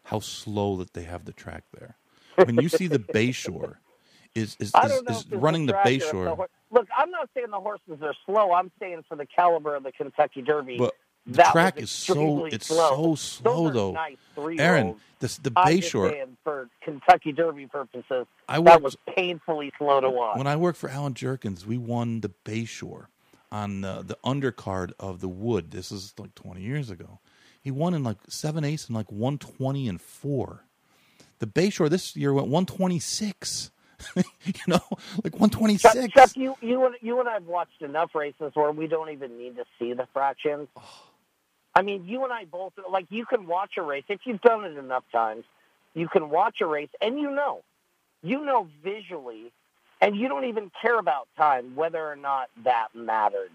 how 0.05 0.21
slow 0.21 0.77
that 0.77 0.95
they 0.95 1.05
have 1.05 1.25
the 1.25 1.33
track 1.33 1.65
there. 1.73 1.97
When 2.37 2.57
you 2.57 2.69
see 2.69 2.87
the 2.87 3.01
Bayshore 3.01 3.77
is 4.35 4.57
is, 4.61 4.73
is, 4.75 5.03
is 5.09 5.27
running 5.33 5.67
the 5.67 5.75
Bayshore. 5.75 6.37
The 6.37 6.47
Look, 6.71 6.87
I'm 6.97 7.11
not 7.11 7.31
saying 7.35 7.47
the 7.51 7.61
horses 7.61 8.03
are 8.03 8.15
slow. 8.27 8.53
I'm 8.53 8.71
saying 8.79 9.05
for 9.09 9.17
the 9.17 9.27
caliber 9.27 9.75
of 9.75 9.83
the 9.83 9.93
Kentucky 9.93 10.43
Derby, 10.43 10.77
but 10.79 10.95
the 11.27 11.39
that 11.39 11.53
track 11.53 11.81
is 11.81 11.91
so 11.91 12.47
it's 12.47 12.67
slow. 12.67 12.91
so 12.91 13.15
slow 13.15 13.71
though. 13.71 13.93
Nice 13.93 14.17
Aaron, 14.59 14.97
this 15.21 15.39
the 15.39 15.51
Bayshore 15.51 16.29
for 16.45 16.69
Kentucky 16.83 17.33
Derby 17.33 17.67
purposes, 17.67 18.27
I 18.49 18.61
that 18.61 18.83
was 18.83 18.97
painfully 19.15 19.73
slow 19.79 20.01
to 20.01 20.11
watch. 20.11 20.39
When 20.39 20.47
I 20.47 20.57
worked 20.57 20.79
for 20.79 20.89
Allen 20.89 21.15
Jerkens, 21.15 21.67
we 21.67 21.79
won 21.79 22.21
the 22.21 22.31
Bayshore 22.45 23.07
on 23.51 23.81
the, 23.81 24.03
the 24.03 24.19
undercard 24.25 24.93
of 25.01 25.21
the 25.21 25.29
Wood. 25.29 25.71
This 25.71 25.91
is 25.91 26.15
like 26.19 26.35
20 26.35 26.61
years 26.61 26.91
ago. 26.91 27.21
He 27.61 27.71
won 27.71 27.95
in 27.95 28.05
like 28.05 28.19
seven 28.29 28.65
eighths 28.65 28.87
and 28.87 28.97
like 28.97 29.11
120 29.11 29.89
and 29.89 30.01
four. 30.01 30.65
The 31.39 31.47
Bayshore 31.47 31.91
this 31.91 32.17
year 32.17 32.33
went 32.33 32.49
126. 32.49 33.71
you 34.17 34.53
know, 34.67 34.81
like 35.25 35.35
126. 35.35 35.95
Chuck, 35.95 36.11
Chuck, 36.11 36.37
you, 36.37 36.57
you, 36.61 36.87
and, 36.87 36.95
you 37.01 37.21
and 37.21 37.29
I 37.29 37.35
have 37.35 37.47
watched 37.47 37.83
enough 37.83 38.15
races 38.15 38.53
where 38.55 38.71
we 38.71 38.87
don't 38.87 39.11
even 39.11 39.37
need 39.39 39.57
to 39.57 39.65
see 39.79 39.93
the 39.93 40.07
fractions. 40.13 40.69
Oh. 40.77 40.83
I 41.75 41.83
mean, 41.83 42.07
you 42.07 42.25
and 42.25 42.33
I 42.33 42.45
both, 42.45 42.73
like, 42.91 43.07
you 43.11 43.25
can 43.25 43.47
watch 43.47 43.73
a 43.77 43.83
race. 43.83 44.05
If 44.09 44.21
you've 44.25 44.41
done 44.41 44.65
it 44.65 44.77
enough 44.77 45.05
times, 45.13 45.45
you 45.95 46.09
can 46.09 46.31
watch 46.31 46.61
a 46.61 46.67
race 46.67 46.89
and 47.01 47.19
you 47.19 47.31
know. 47.31 47.63
You 48.23 48.45
know 48.45 48.69
visually, 48.83 49.53
and 50.01 50.17
you 50.17 50.27
don't 50.27 50.47
even 50.47 50.73
care 50.83 50.99
about 50.99 51.29
time 51.37 51.77
whether 51.77 52.05
or 52.05 52.17
not 52.17 52.49
that 52.65 52.89
mattered 52.95 53.53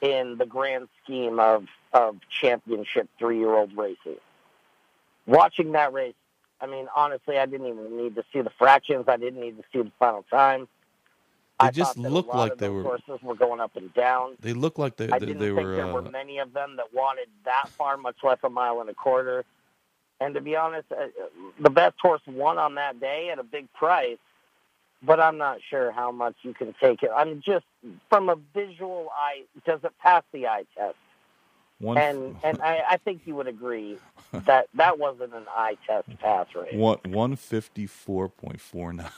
in 0.00 0.36
the 0.38 0.46
grand 0.46 0.88
scheme 1.02 1.40
of, 1.40 1.66
of 1.92 2.16
championship 2.40 3.08
three 3.18 3.38
year 3.38 3.52
old 3.52 3.76
racing. 3.76 4.18
Watching 5.26 5.72
that 5.72 5.92
race, 5.92 6.14
I 6.60 6.66
mean, 6.66 6.86
honestly, 6.96 7.38
I 7.38 7.46
didn't 7.46 7.66
even 7.66 7.96
need 7.96 8.14
to 8.14 8.24
see 8.32 8.40
the 8.40 8.50
fractions. 8.58 9.04
I 9.08 9.16
didn't 9.16 9.40
need 9.40 9.56
to 9.58 9.64
see 9.72 9.82
the 9.82 9.92
final 9.98 10.24
time. 10.30 10.68
They 11.60 11.68
I 11.68 11.70
just 11.70 11.96
looked 11.96 12.34
like 12.34 12.52
of 12.52 12.58
they 12.58 12.68
were- 12.68 12.82
horses 12.82 13.22
were 13.22 13.34
going 13.34 13.60
up 13.60 13.76
and 13.76 13.92
down. 13.94 14.36
They 14.40 14.52
looked 14.52 14.78
like 14.78 14.96
they 14.96 15.10
I 15.10 15.18
didn't 15.18 15.38
they 15.38 15.46
think 15.54 15.60
were. 15.66 15.76
there 15.76 15.86
Uh, 15.86 15.92
were 15.92 16.02
many 16.02 16.38
of 16.38 16.52
them 16.52 16.76
that 16.76 16.92
wanted 16.92 17.28
that 17.44 17.68
far, 17.68 17.96
much 17.96 18.16
less 18.22 18.38
a 18.42 18.50
mile 18.50 18.80
and 18.80 18.90
a 18.90 18.94
quarter. 18.94 19.44
And 20.20 20.34
to 20.34 20.40
be 20.40 20.56
honest, 20.56 20.90
uh, 20.92 21.08
the 21.60 21.70
best 21.70 21.96
horse 22.00 22.22
won 22.26 22.58
on 22.58 22.74
that 22.76 23.00
day 23.00 23.28
at 23.30 23.38
a 23.38 23.42
big 23.42 23.70
price, 23.74 24.18
but 25.02 25.20
I'm 25.20 25.36
not 25.38 25.58
sure 25.68 25.92
how 25.92 26.10
much 26.10 26.34
you 26.42 26.54
can 26.54 26.74
take 26.80 27.02
it. 27.02 27.10
I'm 27.14 27.42
just 27.42 27.66
from 28.08 28.28
a 28.30 28.36
visual 28.54 29.10
eye, 29.14 29.42
does 29.66 29.80
it 29.84 29.92
pass 29.98 30.24
the 30.32 30.46
eye 30.46 30.64
test? 30.76 30.96
One 31.78 31.96
And 31.98 32.34
and 32.42 32.60
I, 32.62 32.82
I 32.90 32.96
think 32.98 33.22
you 33.24 33.34
would 33.36 33.48
agree 33.48 33.98
that 34.46 34.66
that 34.74 34.98
wasn't 34.98 35.34
an 35.34 35.44
eye 35.48 35.76
test 35.86 36.06
pass 36.20 36.46
rate. 36.54 36.74
one 36.74 36.98
one 37.04 37.36
fifty 37.36 37.86
four 37.86 38.28
point 38.28 38.60
four 38.60 38.92
nine. 38.92 39.10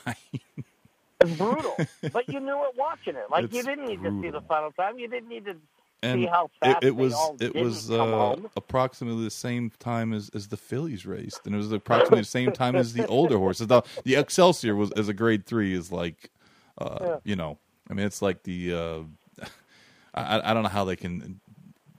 It's 1.21 1.31
brutal, 1.37 1.75
but 2.13 2.29
you 2.29 2.39
knew 2.39 2.63
it 2.63 2.75
watching 2.77 3.15
it. 3.15 3.25
Like 3.29 3.47
you 3.51 3.63
didn't 3.63 3.87
need 3.87 4.03
to 4.03 4.13
see 4.21 4.29
the 4.29 4.41
final 4.47 4.71
time. 4.71 4.97
You 4.99 5.07
didn't 5.09 5.29
need 5.29 5.45
to 5.45 5.55
And 6.01 6.21
see 6.21 6.27
how 6.27 6.49
it, 6.63 6.69
fast 6.69 6.81
it 6.81 6.95
they 6.95 6.95
was 6.95 7.13
all 7.13 7.35
it 7.39 7.53
didn't 7.53 7.65
was 7.65 7.91
uh, 7.91 8.35
approximately 8.55 9.23
the 9.25 9.29
same 9.31 9.71
time 9.79 10.13
as, 10.13 10.29
as 10.33 10.47
the 10.47 10.57
Phillies 10.57 11.05
raced, 11.05 11.45
and 11.45 11.53
it 11.53 11.57
was 11.57 11.71
approximately 11.71 12.21
the 12.21 12.25
same 12.25 12.51
time 12.51 12.77
as 12.77 12.93
the 12.93 13.05
older 13.07 13.37
horses. 13.37 13.67
The, 13.67 13.81
the 14.05 14.15
Excelsior 14.15 14.75
was 14.75 14.91
as 14.91 15.09
a 15.09 15.13
grade 15.13 15.45
three 15.45 15.73
is 15.73 15.91
like, 15.91 16.29
uh, 16.77 16.99
Yeah. 17.01 17.17
you 17.23 17.35
know, 17.35 17.57
I 17.89 17.93
mean 17.93 18.05
it's 18.05 18.21
like 18.21 18.43
the 18.43 18.73
uh, 18.73 19.43
I 20.13 20.51
I 20.51 20.53
don't 20.53 20.63
know 20.63 20.69
how 20.69 20.85
they 20.85 20.95
can 20.95 21.41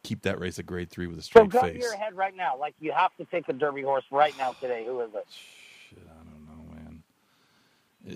keep 0.02 0.22
that 0.22 0.40
race 0.40 0.58
a 0.58 0.62
grade 0.62 0.90
three 0.90 1.06
with 1.06 1.18
a 1.18 1.22
So 1.22 1.26
straight 1.26 1.50
to 1.52 1.60
face. 1.60 1.82
your 1.82 1.96
head 1.96 2.14
right 2.14 2.36
now. 2.36 2.56
Like 2.56 2.74
you 2.80 2.92
have 2.92 3.14
to 3.16 3.24
pick 3.24 3.48
a 3.48 3.52
Derby 3.52 3.82
horse 3.82 4.04
right 4.10 4.36
now 4.38 4.52
today. 4.52 4.84
Who 4.86 5.00
is 5.00 5.10
it? 5.14 5.26
Shit, 5.88 6.06
I 6.08 6.24
don't 6.24 6.46
know, 6.46 6.74
man. 6.74 7.02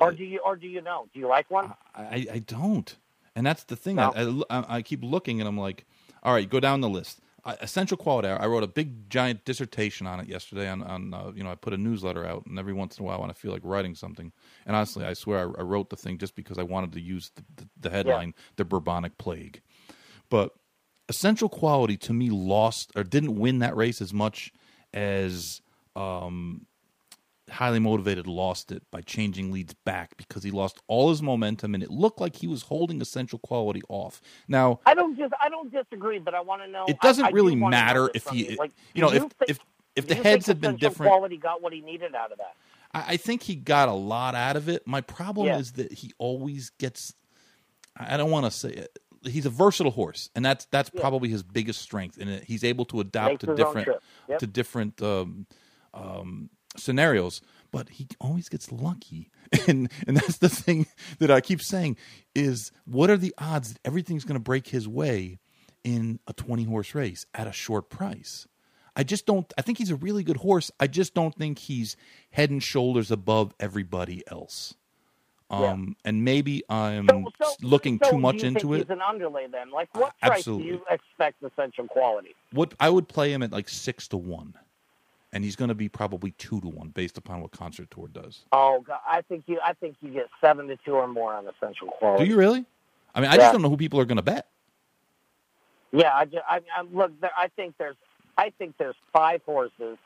Or 0.01 0.13
do 0.13 0.25
you 0.25 0.41
or 0.41 0.57
do 0.57 0.67
you 0.67 0.81
know? 0.81 1.09
Do 1.13 1.21
you 1.21 1.29
like 1.29 1.51
one? 1.51 1.75
I, 1.95 2.27
I 2.33 2.39
don't. 2.41 2.97
And 3.37 3.47
that's 3.47 3.65
the 3.65 3.77
thing. 3.77 3.97
No. 3.97 4.45
I, 4.51 4.59
I, 4.59 4.77
I 4.77 4.83
keep 4.83 5.03
looking 5.03 5.41
and 5.41 5.49
I'm 5.49 5.59
like, 5.59 5.85
all 6.23 6.33
right, 6.33 6.49
go 6.49 6.61
down 6.61 6.81
the 6.81 6.89
list. 6.89 7.21
I, 7.45 7.55
Essential 7.61 7.97
Quality. 7.97 8.29
I 8.29 8.47
wrote 8.47 8.63
a 8.63 8.67
big 8.69 9.11
giant 9.11 9.45
dissertation 9.45 10.07
on 10.07 10.21
it 10.21 10.29
yesterday. 10.29 10.69
On, 10.69 10.83
on 10.83 11.13
uh, 11.13 11.33
you 11.35 11.45
know, 11.45 11.51
I 11.51 11.57
put 11.57 11.75
a 11.75 11.77
newsletter 11.77 12.25
out, 12.25 12.47
and 12.47 12.59
every 12.59 12.73
once 12.73 12.97
in 12.99 13.05
a 13.05 13.07
while, 13.07 13.21
when 13.21 13.29
I 13.29 13.35
feel 13.35 13.53
like 13.53 13.61
writing 13.65 13.95
something, 13.95 14.33
and 14.65 14.75
honestly, 14.75 15.05
I 15.05 15.13
swear 15.13 15.41
I, 15.41 15.61
I 15.61 15.63
wrote 15.63 15.91
the 15.91 15.97
thing 15.97 16.17
just 16.17 16.37
because 16.37 16.59
I 16.59 16.63
wanted 16.63 16.93
to 16.93 17.01
use 17.01 17.31
the, 17.35 17.45
the, 17.57 17.69
the 17.83 17.91
headline, 17.91 18.33
"The 18.57 18.65
Bourbonic 18.65 19.19
Plague." 19.19 19.61
But 20.31 20.55
Essential 21.09 21.49
Quality 21.49 21.97
to 21.99 22.13
me 22.13 22.31
lost 22.31 22.93
or 22.97 23.05
didn't 23.05 23.37
win 23.39 23.59
that 23.61 23.77
race 23.77 24.01
as 24.01 24.13
much 24.13 24.53
as 24.93 25.61
um, 25.97 26.67
highly 27.51 27.79
motivated 27.79 28.27
lost 28.27 28.73
it 28.73 28.83
by 28.91 29.01
changing 29.01 29.53
leads 29.53 29.75
back 29.85 30.17
because 30.17 30.43
he 30.43 30.51
lost 30.51 30.81
all 30.89 31.11
his 31.11 31.23
momentum 31.23 31.75
and 31.75 31.83
it 31.83 31.91
looked 31.91 32.21
like 32.21 32.37
he 32.37 32.47
was 32.47 32.63
holding 32.63 33.01
essential 33.01 33.39
quality 33.39 33.83
off. 33.89 34.21
Now, 34.49 34.81
I 34.87 34.95
don't 34.95 35.17
just 35.17 35.35
I 35.41 35.49
don't 35.49 35.71
disagree, 35.71 36.19
but 36.19 36.35
I 36.35 36.41
want 36.41 36.63
to 36.63 36.69
know. 36.69 36.87
it 36.89 37.01
doesn't 37.01 37.25
I, 37.25 37.29
I 37.29 37.33
really 37.33 37.55
matter 37.57 38.11
if 38.15 38.29
he 38.29 38.51
you. 38.51 38.57
like, 38.57 38.73
you 38.95 39.03
know 39.03 39.11
do 39.11 39.17
if 39.17 39.23
think, 39.39 39.51
if 39.51 39.59
if 39.97 40.09
the 40.09 40.15
heads 40.15 40.47
had 40.47 40.61
been 40.61 40.77
different 40.77 41.13
Quality 41.13 41.37
got 41.37 41.63
what 41.63 41.73
he 41.73 41.81
needed 41.81 42.15
out 42.15 42.33
of 42.33 42.39
that. 42.39 42.55
I, 42.93 43.13
I 43.13 43.17
think 43.17 43.43
he 43.43 43.55
got 43.57 43.89
a 43.89 43.93
lot 43.93 44.35
out 44.35 44.57
of 44.57 44.69
it. 44.69 44.87
My 44.87 45.01
problem 45.03 45.49
Yeah. 45.49 45.59
is 45.59 45.73
that 45.73 45.93
he 45.93 46.13
always 46.19 46.71
gets 46.71 47.15
I 47.97 48.17
don't 48.17 48.31
want 48.31 48.47
to 48.47 48.51
say 48.51 48.71
it. 48.71 48.99
He's 49.27 49.47
a 49.47 49.51
versatile 49.51 49.93
horse, 49.93 50.31
and 50.35 50.45
that's 50.45 50.67
that's 50.67 50.91
Yeah. 50.95 51.01
probably 51.01 51.29
his 51.29 51.43
biggest 51.43 51.81
strength. 51.81 52.19
And 52.19 52.43
he's 52.45 52.65
able 52.65 52.85
to 52.87 53.01
adapt 53.01 53.41
to 53.41 53.55
different. 53.55 53.89
Yep. 54.29 54.39
to 54.39 54.47
different 54.47 55.03
um, 55.03 55.47
um, 55.93 56.51
scenarios. 56.77 57.41
But 57.71 57.89
he 57.89 58.07
always 58.21 58.49
gets 58.49 58.71
lucky, 58.71 59.31
and 59.67 59.91
and 60.07 60.17
that's 60.17 60.39
the 60.39 60.49
thing 60.49 60.87
that 61.19 61.31
I 61.31 61.41
keep 61.41 61.61
saying 61.61 61.97
is 62.35 62.71
what 62.85 63.11
are 63.11 63.17
the 63.17 63.35
odds 63.39 63.73
that 63.73 63.81
everything's 63.85 64.25
going 64.25 64.37
to 64.37 64.41
break 64.43 64.69
his 64.69 64.87
way 64.87 65.39
in 65.83 66.21
a 66.29 66.33
twenty 66.33 66.65
horse 66.65 66.95
race 66.95 67.27
at 67.35 67.47
a 67.49 67.53
short 67.53 67.91
price? 67.91 68.47
I 68.97 69.03
just 69.03 69.27
don't. 69.27 69.53
I 69.59 69.63
think 69.63 69.79
he's 69.79 69.91
a 69.91 69.97
really 69.97 70.23
good 70.23 70.37
horse. 70.37 70.71
I 70.79 70.87
just 70.87 71.15
don't 71.15 71.35
think 71.35 71.59
he's 71.59 71.97
head 72.31 72.51
and 72.51 72.63
shoulders 72.63 73.11
above 73.11 73.53
everybody 73.59 74.23
else. 74.31 74.75
Um, 75.51 75.95
and 76.05 76.25
maybe 76.25 76.65
I'm 76.69 77.07
So, 77.09 77.25
so, 77.41 77.55
looking 77.63 78.01
so 78.03 78.11
too 78.11 78.19
much 78.19 78.43
into 78.43 78.75
it. 78.75 78.79
He's 78.79 78.91
an 78.91 79.03
underlay 79.03 79.47
then. 79.47 79.71
Like 79.71 79.89
what 79.95 80.15
Uh, 80.23 80.29
price 80.29 80.39
absolutely. 80.39 80.65
do 80.65 80.73
you 80.73 80.85
expect 80.91 81.43
Essential 81.43 81.87
Quality? 81.87 82.35
What 82.53 82.75
I 82.81 82.89
would 82.91 83.09
play 83.09 83.33
him 83.33 83.43
at 83.43 83.53
like 83.53 83.69
six 83.69 84.09
to 84.09 84.17
one, 84.17 84.55
and 85.33 85.45
he's 85.45 85.55
going 85.55 85.69
to 85.69 85.75
be 85.75 85.89
probably 85.89 86.31
two 86.33 86.61
to 86.63 86.69
one 86.69 86.89
based 86.89 87.19
upon 87.19 87.43
what 87.43 87.53
Concert 87.53 87.91
Tour 87.91 88.09
does. 88.09 88.45
Oh, 88.53 88.81
God, 88.81 89.01
I 89.07 89.21
think 89.23 89.45
you 89.47 89.61
I 89.63 89.75
think 89.75 89.97
you 90.01 90.11
get 90.11 90.29
seven 90.41 90.67
to 90.69 90.77
two 90.79 90.95
or 90.95 91.07
more 91.07 91.35
on 91.35 91.47
Essential 91.47 91.89
Quality. 91.89 92.25
Do 92.25 92.31
you 92.31 92.37
really? 92.37 92.65
I 93.15 93.21
mean, 93.21 93.31
I 93.31 93.35
Yeah. 93.35 93.43
just 93.43 93.53
don't 93.53 93.63
know 93.63 93.71
who 93.71 93.77
people 93.77 94.01
are 94.01 94.05
going 94.07 94.17
to 94.17 94.23
bet. 94.23 94.49
Yeah, 95.93 96.13
I, 96.13 96.25
just, 96.25 96.45
I, 96.49 96.61
I 96.77 96.83
look. 96.91 97.13
There, 97.21 97.31
I 97.37 97.47
think 97.49 97.77
there's, 97.79 97.95
I 98.37 98.51
think 98.59 98.77
there's 98.79 98.97
five 99.13 99.43
horses 99.47 99.97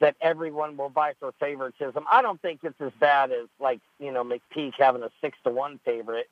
that 0.00 0.16
everyone 0.20 0.76
will 0.76 0.88
buy 0.88 1.14
for 1.18 1.32
favoritism. 1.40 2.04
I 2.10 2.22
don't 2.22 2.40
think 2.40 2.60
it's 2.62 2.80
as 2.80 2.92
bad 3.00 3.32
as 3.32 3.48
like 3.60 3.80
you 3.98 4.12
know 4.12 4.24
McPeek 4.24 4.72
having 4.78 5.02
a 5.02 5.10
six 5.20 5.36
to 5.44 5.50
one 5.50 5.80
favorite. 5.84 6.28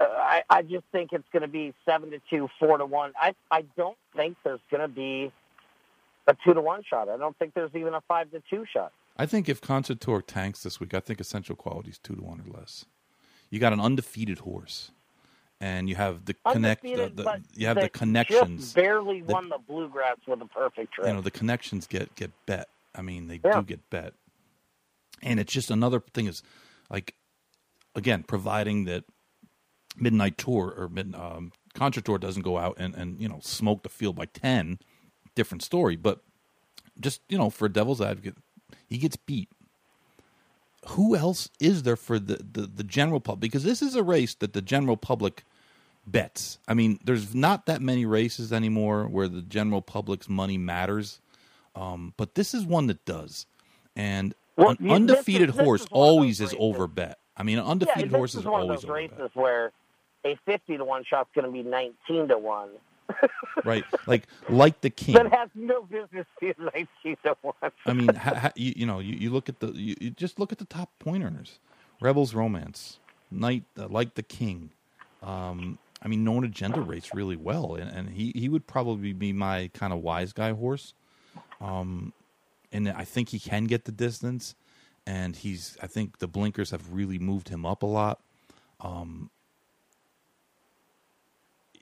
I, 0.00 0.42
I 0.48 0.62
just 0.62 0.84
think 0.92 1.12
it's 1.12 1.28
going 1.32 1.42
to 1.42 1.48
be 1.48 1.74
seven 1.84 2.10
to 2.10 2.20
two, 2.30 2.48
four 2.58 2.78
to 2.78 2.86
one. 2.86 3.12
I, 3.20 3.34
I 3.50 3.64
don't 3.76 3.96
think 4.14 4.36
there's 4.44 4.60
going 4.70 4.82
to 4.82 4.88
be 4.88 5.32
a 6.26 6.36
two 6.44 6.54
to 6.54 6.60
one 6.60 6.82
shot. 6.88 7.08
I 7.08 7.16
don't 7.16 7.36
think 7.38 7.54
there's 7.54 7.74
even 7.74 7.94
a 7.94 8.00
five 8.02 8.30
to 8.32 8.42
two 8.48 8.64
shot. 8.72 8.92
I 9.16 9.26
think 9.26 9.48
if 9.48 9.60
Concert 9.60 10.00
Tour 10.00 10.22
tanks 10.22 10.62
this 10.62 10.80
week, 10.80 10.94
I 10.94 11.00
think 11.00 11.20
Essential 11.20 11.56
Quality 11.56 11.90
is 11.90 11.98
two 11.98 12.14
to 12.14 12.22
one 12.22 12.40
or 12.40 12.58
less. 12.58 12.84
You 13.50 13.58
got 13.58 13.72
an 13.72 13.80
undefeated 13.80 14.40
horse, 14.40 14.92
and 15.62 15.88
you 15.88 15.94
have 15.94 16.24
the 16.24 16.34
connect. 16.34 16.82
The, 16.82 17.10
the, 17.14 17.40
you 17.54 17.68
have 17.68 17.76
the 17.76 17.88
connections. 17.88 18.72
Barely 18.74 19.22
won 19.22 19.48
the 19.48 19.58
bluegrass 19.58 20.16
with 20.26 20.42
a 20.42 20.46
perfect 20.46 20.92
trip. 20.92 21.06
you 21.06 21.14
know 21.14 21.20
the 21.22 21.30
connections 21.30 21.86
get 21.86 22.14
get 22.16 22.30
bet 22.46 22.68
i 22.94 23.00
mean 23.00 23.28
they 23.28 23.40
Yeah. 23.42 23.60
do 23.60 23.62
get 23.62 23.88
bet 23.88 24.12
and 25.22 25.38
it's 25.40 25.52
just 25.52 25.70
another 25.70 26.00
thing 26.00 26.26
is 26.26 26.42
like 26.90 27.14
again 27.94 28.24
providing 28.24 28.84
that 28.84 29.04
midnight 29.96 30.36
tour 30.36 30.74
or 30.76 30.88
mid 30.88 31.14
um 31.14 31.52
concert 31.74 32.04
tour 32.04 32.18
doesn't 32.18 32.42
go 32.42 32.58
out 32.58 32.76
and 32.78 32.94
and 32.94 33.20
you 33.20 33.28
know 33.28 33.38
smoke 33.40 33.82
the 33.82 33.88
field 33.88 34.16
by 34.16 34.26
10 34.26 34.78
different 35.34 35.62
story 35.62 35.96
but 35.96 36.20
just 37.00 37.20
you 37.28 37.38
know 37.38 37.48
for 37.50 37.68
devil's 37.68 38.00
advocate 38.00 38.36
he 38.88 38.98
gets 38.98 39.16
beat 39.16 39.48
who 40.88 41.14
else 41.16 41.48
is 41.60 41.84
there 41.84 41.96
for 41.96 42.18
the, 42.18 42.38
the, 42.52 42.62
the 42.62 42.82
general 42.82 43.20
public? 43.20 43.40
Because 43.40 43.62
this 43.62 43.82
is 43.82 43.94
a 43.94 44.02
race 44.02 44.34
that 44.34 44.52
the 44.52 44.60
general 44.60 44.96
public 44.96 45.44
bets. 46.06 46.58
I 46.68 46.74
mean, 46.74 46.98
there's 47.04 47.34
not 47.34 47.66
that 47.66 47.80
many 47.80 48.04
races 48.06 48.52
anymore 48.52 49.06
where 49.06 49.28
the 49.28 49.42
general 49.42 49.82
public's 49.82 50.28
money 50.28 50.58
matters, 50.58 51.20
um, 51.74 52.14
but 52.16 52.34
this 52.34 52.54
is 52.54 52.64
one 52.64 52.86
that 52.88 53.04
does. 53.04 53.46
And 53.96 54.34
Well, 54.56 54.70
an 54.70 54.76
you- 54.80 54.88
this 54.88 54.94
undefeated 54.96 55.50
is- 55.50 55.56
this 55.56 55.64
horse 55.64 55.80
is 55.82 55.88
always 55.90 56.40
is 56.40 56.54
over 56.58 56.86
bet. 56.86 57.18
I 57.36 57.42
mean, 57.44 57.58
an 57.58 57.64
undefeated 57.64 58.10
this 58.10 58.16
horse 58.16 58.34
is 58.34 58.40
is 58.40 58.46
one 58.46 58.54
of 58.62 58.64
always 58.64 58.80
those 58.80 58.84
over 58.84 58.94
races 58.94 59.30
where 59.34 59.72
a 60.24 60.36
fifty 60.44 60.76
to 60.76 60.84
one 60.84 61.04
shot's 61.04 61.30
going 61.34 61.46
to 61.46 61.50
be 61.52 61.62
nineteen 61.62 62.28
to 62.28 62.38
one. 62.38 62.68
Right? 63.64 63.84
Like, 64.06 64.26
like 64.48 64.80
the 64.80 64.90
king. 64.90 65.14
That 65.14 65.32
has 65.32 65.48
no 65.54 65.82
business 65.82 66.26
being 66.40 66.54
nineteen 66.58 67.16
to 67.24 67.36
one. 67.42 67.54
I 67.86 67.92
mean, 67.92 68.14
ha, 68.14 68.34
ha, 68.34 68.52
you, 68.56 68.72
you 68.76 68.86
know, 68.86 68.98
you, 68.98 69.14
you 69.14 69.30
look 69.30 69.48
at 69.48 69.60
the, 69.60 69.68
you, 69.72 69.94
you 70.00 70.10
just 70.10 70.38
look 70.38 70.50
at 70.52 70.58
the 70.58 70.64
top 70.64 70.90
point 70.98 71.22
earners: 71.24 71.58
Rebels 72.00 72.34
Romance, 72.34 72.98
Knight, 73.30 73.64
uh, 73.78 73.88
like 73.88 74.14
the 74.14 74.22
King. 74.22 74.70
Um, 75.22 75.78
I 76.04 76.08
mean, 76.08 76.24
known 76.24 76.44
agenda 76.44 76.80
rates 76.80 77.14
really 77.14 77.36
well, 77.36 77.74
and, 77.76 77.88
and 77.90 78.10
he 78.10 78.32
he 78.34 78.48
would 78.48 78.66
probably 78.66 79.12
be 79.12 79.32
my 79.32 79.70
kind 79.72 79.92
of 79.92 80.00
wise 80.00 80.32
guy 80.32 80.52
horse. 80.52 80.94
Um, 81.60 82.12
and 82.72 82.88
I 82.88 83.04
think 83.04 83.28
he 83.28 83.38
can 83.38 83.64
get 83.64 83.84
the 83.84 83.92
distance, 83.92 84.54
and 85.06 85.36
he's. 85.36 85.76
I 85.82 85.86
think 85.86 86.18
the 86.18 86.26
blinkers 86.26 86.70
have 86.70 86.92
really 86.92 87.18
moved 87.18 87.48
him 87.50 87.64
up 87.64 87.82
a 87.82 87.86
lot. 87.86 88.20
Um, 88.80 89.30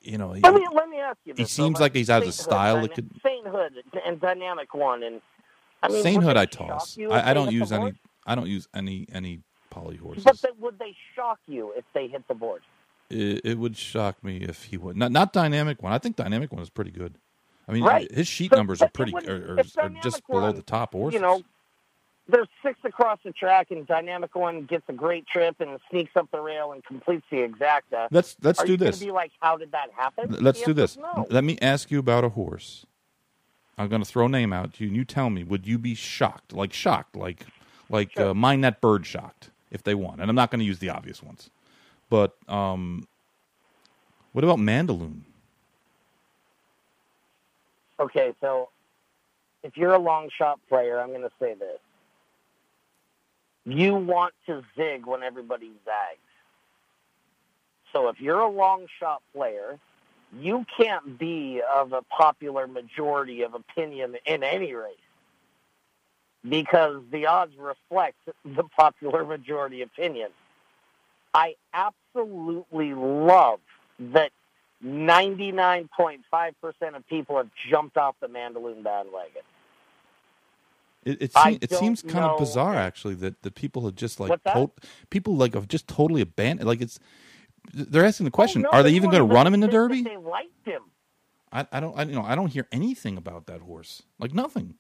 you 0.03 0.19
know, 0.19 0.33
he- 0.33 0.41
Let 0.43 0.55
me 0.55 0.67
let 0.73 0.89
me 0.89 0.99
ask 0.99 1.19
you 1.25 1.35
He 1.37 1.43
this. 1.45 1.53
seems 1.53 1.81
like 1.81 1.95
he's 1.95 2.11
out 2.11 2.23
of 2.27 2.35
style 2.35 2.77
Dyna- 2.77 2.89
could- 2.89 3.21
Sainthood 3.23 3.73
and 4.05 4.21
Dynamic 4.21 4.75
One, 4.75 5.03
and 5.03 5.21
I 5.83 5.89
mean, 5.89 6.03
Sainthood 6.03 6.37
I 6.37 6.47
toss. 6.47 6.99
I, 6.99 7.31
I 7.31 7.35
don't 7.35 7.53
use 7.53 7.73
any. 7.73 7.93
I 8.27 8.35
don't 8.35 8.49
use 8.49 8.69
any 8.75 9.07
any 9.13 9.41
poly 9.71 9.97
horses. 9.97 10.25
But 10.25 10.41
they, 10.43 10.49
would 10.59 10.79
they 10.79 10.95
shock 11.15 11.39
you 11.47 11.73
if 11.77 11.85
they 11.95 12.07
hit 12.09 12.27
the 12.29 12.35
board? 12.35 12.63
It, 13.11 13.41
it 13.45 13.59
would 13.59 13.77
shock 13.77 14.23
me 14.23 14.39
if 14.39 14.65
he 14.65 14.77
would 14.77 14.97
not 14.97 15.11
not 15.13 15.33
dynamic 15.33 15.83
one. 15.83 15.93
I 15.93 15.99
think 15.99 16.17
dynamic 16.17 16.53
one 16.53 16.63
is 16.63 16.71
pretty 16.71 16.91
good. 16.93 17.15
I 17.69 17.73
mean, 17.73 17.85
Right. 17.85 18.11
his 18.11 18.27
sheet 18.29 18.51
But- 18.51 18.57
numbers 18.57 18.83
are 18.83 18.89
pretty 18.89 19.13
wouldn't- 19.13 19.31
are, 19.31 19.55
are, 19.55 19.87
are 19.87 19.89
just 20.03 20.27
below 20.27 20.53
the 20.53 20.63
top 20.63 20.93
horses. 20.93 21.15
You 21.15 21.21
know, 21.21 21.43
there's 22.29 22.49
six 22.63 22.79
across 22.85 23.19
the 23.25 23.33
track, 23.33 23.71
and 23.71 23.87
Dynamic 23.87 24.35
One 24.37 24.65
gets 24.65 24.85
a 24.89 24.93
great 24.93 25.27
trip 25.27 25.61
and 25.61 25.79
sneaks 25.91 26.13
up 26.17 26.31
the 26.31 26.41
rail 26.41 26.73
and 26.73 26.85
completes 26.85 27.27
the 27.31 27.39
exacta. 27.39 28.07
let's 28.11 28.37
let's 28.43 28.61
Are 28.61 28.67
do 28.67 28.77
this. 28.77 29.01
Be 29.01 29.11
like, 29.11 29.33
how 29.41 29.57
did 29.57 29.73
that 29.73 29.91
happen? 29.97 30.37
Let's 30.41 30.61
The 30.61 30.67
do 30.67 30.73
this. 30.75 30.97
No. 30.97 31.27
Let 31.31 31.43
me 31.45 31.59
ask 31.61 31.91
you 31.91 31.99
about 31.99 32.23
a 32.25 32.29
horse 32.31 32.87
I'm 33.79 33.89
going 33.89 34.03
to 34.03 34.09
throw 34.09 34.27
a 34.27 34.29
name 34.29 34.53
out 34.53 34.75
to 34.75 34.85
you, 34.85 34.89
and 34.89 34.97
you 34.97 35.05
tell 35.05 35.31
me: 35.31 35.43
Would 35.43 35.67
you 35.67 35.79
be 35.79 35.95
shocked, 35.95 36.53
like 36.53 36.73
shocked, 36.73 37.17
like 37.17 37.47
like 37.89 38.13
Sure. 38.13 38.31
uh, 38.31 38.35
Mine 38.35 38.61
That 38.61 38.81
Bird 38.81 39.07
shocked 39.07 39.51
if 39.71 39.83
they 39.83 39.95
won? 39.95 40.21
And 40.21 40.29
I'm 40.31 40.37
not 40.37 40.51
going 40.51 40.61
to 40.61 40.65
use 40.67 40.79
the 40.81 40.91
obvious 40.91 41.23
ones, 41.23 41.51
but 42.11 42.37
um, 42.49 43.07
what 44.33 44.45
about 44.45 44.59
Mandaloun? 44.59 45.21
Okay, 47.99 48.35
so 48.41 48.69
if 49.63 49.77
you're 49.77 49.95
a 49.95 49.99
long 49.99 50.29
shot 50.37 50.59
player, 50.69 51.01
I'm 51.01 51.09
going 51.09 51.23
to 51.23 51.31
say 51.41 51.55
this. 51.55 51.79
You 53.65 53.95
want 53.95 54.35
to 54.47 54.63
zig 54.77 55.07
when 55.07 55.23
everybody 55.23 55.71
zags. 55.85 56.19
So 57.93 58.09
if 58.09 58.21
you're 58.21 58.41
a 58.41 58.49
long 58.49 58.87
shot 58.99 59.23
player, 59.35 59.79
you 60.39 60.65
can't 60.77 61.19
be 61.19 61.61
of 61.75 61.93
a 61.93 62.03
popular 62.03 62.67
majority 62.67 63.43
of 63.43 63.55
opinion 63.55 64.17
in 64.25 64.43
any 64.43 64.73
race 64.75 64.95
because 66.49 67.03
the 67.11 67.27
odds 67.27 67.53
reflect 67.59 68.17
the 68.45 68.65
popular 68.65 69.25
majority 69.25 69.83
opinion. 69.83 70.31
I 71.35 71.55
absolutely 71.73 72.95
love 72.95 73.61
that 73.99 74.33
99.5% 74.85 76.97
of 76.97 77.09
people 77.09 77.37
have 77.37 77.51
jumped 77.71 77.97
off 77.97 78.17
the 78.21 78.27
Mandaloun 78.27 78.83
bandwagon. 78.83 79.43
It 81.05 81.23
it, 81.23 81.33
seem, 81.33 81.59
it 81.63 81.73
seems 81.73 82.03
kind 82.03 82.27
of 82.27 82.39
bizarre, 82.39 82.75
actually, 82.75 83.15
that 83.17 83.43
the 83.43 83.51
people 83.51 83.87
have 83.87 83.95
just 83.95 84.21
like 84.21 84.43
tot- 84.45 84.73
people 85.09 85.35
like 85.35 85.55
have 85.55 85.67
just 85.67 85.89
totally 85.89 86.21
abandoned. 86.21 86.69
Like 86.69 86.83
it's 86.83 87.01
they're 87.73 88.05
asking 88.05 88.25
the 88.25 88.31
oh, 88.31 88.33
question: 88.33 88.67
Oh, 88.67 88.71
no, 88.71 88.79
Are 88.79 88.83
they 88.83 88.91
even 88.91 89.11
going 89.11 89.27
to 89.27 89.35
run 89.35 89.47
him 89.47 89.55
in 89.55 89.61
the 89.61 89.69
Derby? 89.69 90.03
They 90.03 90.19
liked 90.19 90.67
him. 90.67 90.83
I, 91.53 91.67
I 91.73 91.81
don't 91.81 91.99
I 91.99 92.03
you 92.03 92.13
know 92.13 92.23
I 92.23 92.35
don't 92.35 92.49
hear 92.49 92.67
anything 92.71 93.17
about 93.17 93.47
that 93.47 93.63
horse. 93.63 94.03
Like 94.19 94.35
nothing. 94.35 94.75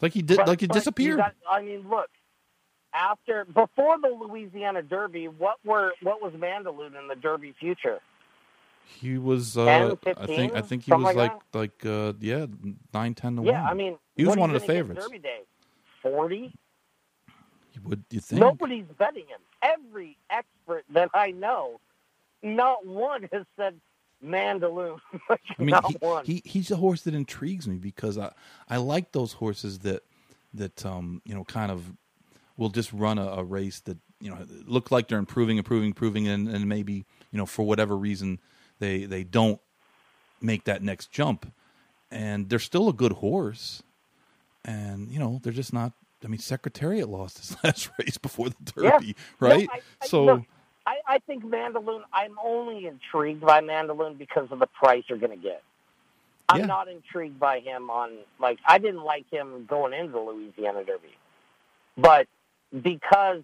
Like 0.00 0.12
he 0.12 0.22
did. 0.22 0.36
But- 0.36 0.46
like 0.46 0.60
he 0.60 0.68
disappeared. 0.68 1.18
got- 1.18 1.34
I 1.50 1.62
mean, 1.62 1.88
look. 1.88 2.10
After 2.96 3.44
before 3.44 3.98
the 4.00 4.08
Louisiana 4.08 4.82
Derby, 4.82 5.28
what 5.28 5.56
were 5.64 5.92
what 6.02 6.22
was 6.22 6.32
Mandaloun 6.32 6.98
in 6.98 7.08
the 7.08 7.14
Derby 7.14 7.54
future? 7.60 8.00
He 8.86 9.18
was. 9.18 9.58
Uh, 9.58 9.96
10, 10.02 10.14
I 10.16 10.26
think. 10.26 10.54
I 10.54 10.60
think 10.62 10.84
he 10.84 10.92
was 10.92 11.04
like 11.04 11.16
like 11.16 11.32
like 11.52 11.86
uh, 11.86 12.14
yeah 12.20 12.46
nine 12.94 13.14
ten 13.14 13.36
to 13.36 13.42
Yeah, 13.42 13.62
one. 13.62 13.70
I 13.70 13.74
mean, 13.74 13.98
he 14.16 14.24
was 14.24 14.36
one 14.36 14.50
of 14.54 14.60
the 14.60 14.66
favorites. 14.66 15.04
Derby 15.04 15.18
Day, 15.18 15.40
forty. 16.02 16.54
You 17.74 17.80
would 17.84 18.04
you 18.10 18.20
think? 18.20 18.40
Nobody's 18.40 18.86
betting 18.98 19.26
him. 19.26 19.40
Every 19.62 20.16
expert 20.30 20.84
that 20.90 21.10
I 21.12 21.32
know, 21.32 21.80
not 22.42 22.86
one 22.86 23.28
has 23.32 23.44
said 23.56 23.78
Mandaloun. 24.24 24.98
Like, 25.28 25.40
I 25.58 25.62
mean, 25.62 25.76
he, 25.84 25.96
he 26.24 26.42
he's 26.44 26.70
a 26.70 26.76
horse 26.76 27.02
that 27.02 27.14
intrigues 27.14 27.66
me 27.68 27.76
because 27.76 28.16
I 28.16 28.32
I 28.68 28.78
like 28.78 29.12
those 29.12 29.34
horses 29.34 29.80
that 29.80 30.02
that 30.54 30.86
um 30.86 31.20
you 31.26 31.34
know 31.34 31.44
kind 31.44 31.70
of 31.70 31.92
will 32.56 32.70
just 32.70 32.92
run 32.92 33.18
a, 33.18 33.26
a 33.26 33.44
race 33.44 33.80
that 33.80 33.98
you 34.20 34.30
know 34.30 34.38
look 34.64 34.90
like 34.90 35.08
they're 35.08 35.18
improving, 35.18 35.58
improving, 35.58 35.88
improving, 35.88 36.26
and, 36.28 36.48
and 36.48 36.66
maybe 36.68 37.04
you 37.30 37.38
know 37.38 37.46
for 37.46 37.64
whatever 37.66 37.96
reason 37.96 38.38
they 38.78 39.04
they 39.04 39.24
don't 39.24 39.60
make 40.40 40.64
that 40.64 40.82
next 40.82 41.10
jump, 41.10 41.52
and 42.10 42.48
they're 42.48 42.58
still 42.58 42.88
a 42.88 42.92
good 42.92 43.12
horse, 43.12 43.82
and 44.64 45.10
you 45.10 45.18
know 45.18 45.40
they're 45.42 45.52
just 45.52 45.72
not. 45.72 45.92
I 46.24 46.28
mean, 46.28 46.38
Secretariat 46.38 47.08
lost 47.08 47.38
his 47.38 47.56
last 47.64 47.90
race 47.98 48.18
before 48.18 48.48
the 48.48 48.56
Yeah. 48.82 48.90
Derby, 48.92 49.16
right? 49.38 49.68
No, 49.68 49.74
I- 49.74 49.80
I- 50.02 50.06
so 50.06 50.24
look, 50.24 50.42
I, 50.86 50.96
I 51.06 51.18
think 51.20 51.44
Mandaloun. 51.44 52.02
I'm 52.12 52.36
only 52.42 52.86
intrigued 52.86 53.40
by 53.42 53.60
Mandaloun 53.60 54.16
because 54.18 54.48
of 54.50 54.58
the 54.58 54.66
price 54.66 55.04
you're 55.08 55.18
going 55.18 55.32
to 55.36 55.42
get. 55.42 55.62
I'm 56.48 56.60
Yeah. 56.60 56.66
not 56.66 56.88
intrigued 56.88 57.38
by 57.40 57.58
him 57.60 57.90
on 57.90 58.12
like 58.38 58.58
I 58.66 58.78
didn't 58.78 59.02
like 59.02 59.28
him 59.30 59.66
going 59.66 59.92
into 59.92 60.12
the 60.12 60.20
Louisiana 60.20 60.84
Derby, 60.84 61.16
but 61.98 62.28
because 62.82 63.42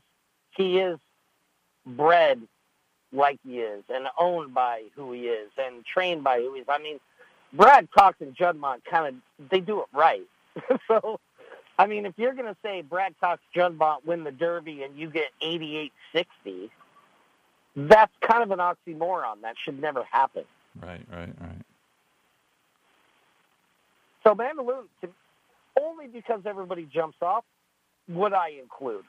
he 0.57 0.79
is 0.79 0.99
bred 1.87 2.41
like 3.13 3.39
he 3.47 3.61
is 3.61 3.85
and 3.89 4.07
owned 4.19 4.55
by 4.55 4.85
who 4.97 5.13
he 5.13 5.23
is 5.23 5.51
and 5.59 5.85
trained 5.85 6.25
by 6.25 6.39
who 6.39 6.55
he 6.55 6.61
is. 6.61 6.67
I 6.69 6.79
mean, 6.79 6.99
Brad 7.53 7.91
Cox 7.91 8.17
and 8.21 8.35
Juddmont 8.35 8.85
kind 8.85 9.17
of 9.41 9.49
they 9.51 9.61
do 9.61 9.81
it 9.81 9.87
right. 9.93 10.27
so, 10.89 11.21
I 11.79 11.87
mean, 11.87 12.07
if 12.07 12.15
you're 12.17 12.35
going 12.35 12.47
to 12.47 12.57
say 12.63 12.83
Brad 12.83 13.15
Cox, 13.21 13.43
Juddmont 13.55 14.05
win 14.05 14.25
the 14.25 14.33
Derby 14.33 14.83
and 14.83 14.97
you 14.97 15.11
get 15.11 15.29
88-60, 15.43 15.91
that's 17.77 18.13
kind 18.21 18.43
of 18.43 18.51
an 18.51 18.59
oxymoron. 18.59 19.43
That 19.43 19.57
should 19.63 19.81
never 19.81 20.05
happen. 20.11 20.45
right, 20.81 21.01
right, 21.11 21.33
right. 21.41 21.63
So 24.25 24.35
Mandaloun, 24.35 24.85
only 25.81 26.07
because 26.07 26.43
everybody 26.47 26.87
jumps 26.93 27.17
off, 27.21 27.45
would 28.09 28.33
I 28.33 28.51
include. 28.61 29.05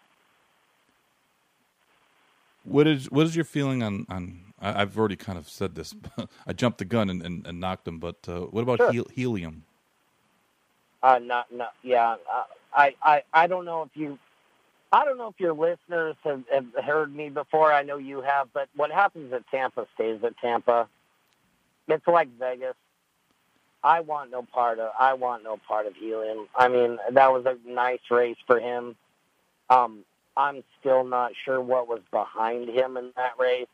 What 2.63 2.87
is 2.87 3.11
what 3.11 3.25
is 3.25 3.35
your 3.35 3.45
feeling 3.45 3.83
on 3.83 4.05
on? 4.09 4.53
I, 4.59 4.81
I've 4.81 4.97
already 4.97 5.15
kind 5.17 5.37
of 5.37 5.49
said 5.49 5.75
this. 5.75 5.93
I 6.47 6.53
jumped 6.53 6.77
the 6.79 6.85
gun 6.85 7.09
and, 7.09 7.21
and, 7.21 7.45
and 7.45 7.59
knocked 7.59 7.87
him. 7.87 7.99
But 7.99 8.17
uh, 8.27 8.41
what 8.41 8.61
about 8.61 8.77
Sure. 8.79 8.93
hel- 8.93 9.07
helium? 9.11 9.63
Uh, 11.01 11.19
not, 11.19 11.51
not, 11.51 11.73
yeah. 11.83 12.15
Uh, 12.33 12.43
I, 12.73 12.95
I, 13.03 13.23
I 13.33 13.47
don't 13.47 13.65
know 13.65 13.81
if 13.83 13.89
you, 13.93 14.17
I 14.93 15.03
don't 15.03 15.17
know 15.17 15.27
if 15.27 15.37
your 15.37 15.51
listeners 15.53 16.15
have, 16.23 16.43
have 16.49 16.67
heard 16.81 17.13
me 17.13 17.27
before. 17.29 17.73
I 17.73 17.83
know 17.83 17.97
you 17.97 18.21
have, 18.21 18.47
but 18.53 18.69
what 18.77 18.89
happens 18.89 19.33
at 19.33 19.45
Tampa 19.51 19.85
stays 19.95 20.23
at 20.23 20.37
Tampa. 20.37 20.87
It's 21.89 22.07
like 22.07 22.29
Vegas. 22.39 22.75
I 23.83 23.99
want 23.99 24.31
no 24.31 24.43
part 24.43 24.79
of. 24.79 24.93
I 24.97 25.15
want 25.15 25.43
no 25.43 25.57
part 25.67 25.87
of 25.87 25.95
Helium. 25.95 26.47
I 26.55 26.69
mean, 26.69 26.97
that 27.11 27.33
was 27.33 27.45
a 27.45 27.57
nice 27.69 27.99
race 28.09 28.37
for 28.47 28.57
him. 28.61 28.95
Um, 29.69 30.05
I'm 30.37 30.63
still 30.79 31.03
not 31.03 31.31
sure 31.45 31.61
what 31.61 31.87
was 31.87 32.01
behind 32.11 32.69
him 32.69 32.97
in 32.97 33.11
that 33.15 33.33
race. 33.39 33.67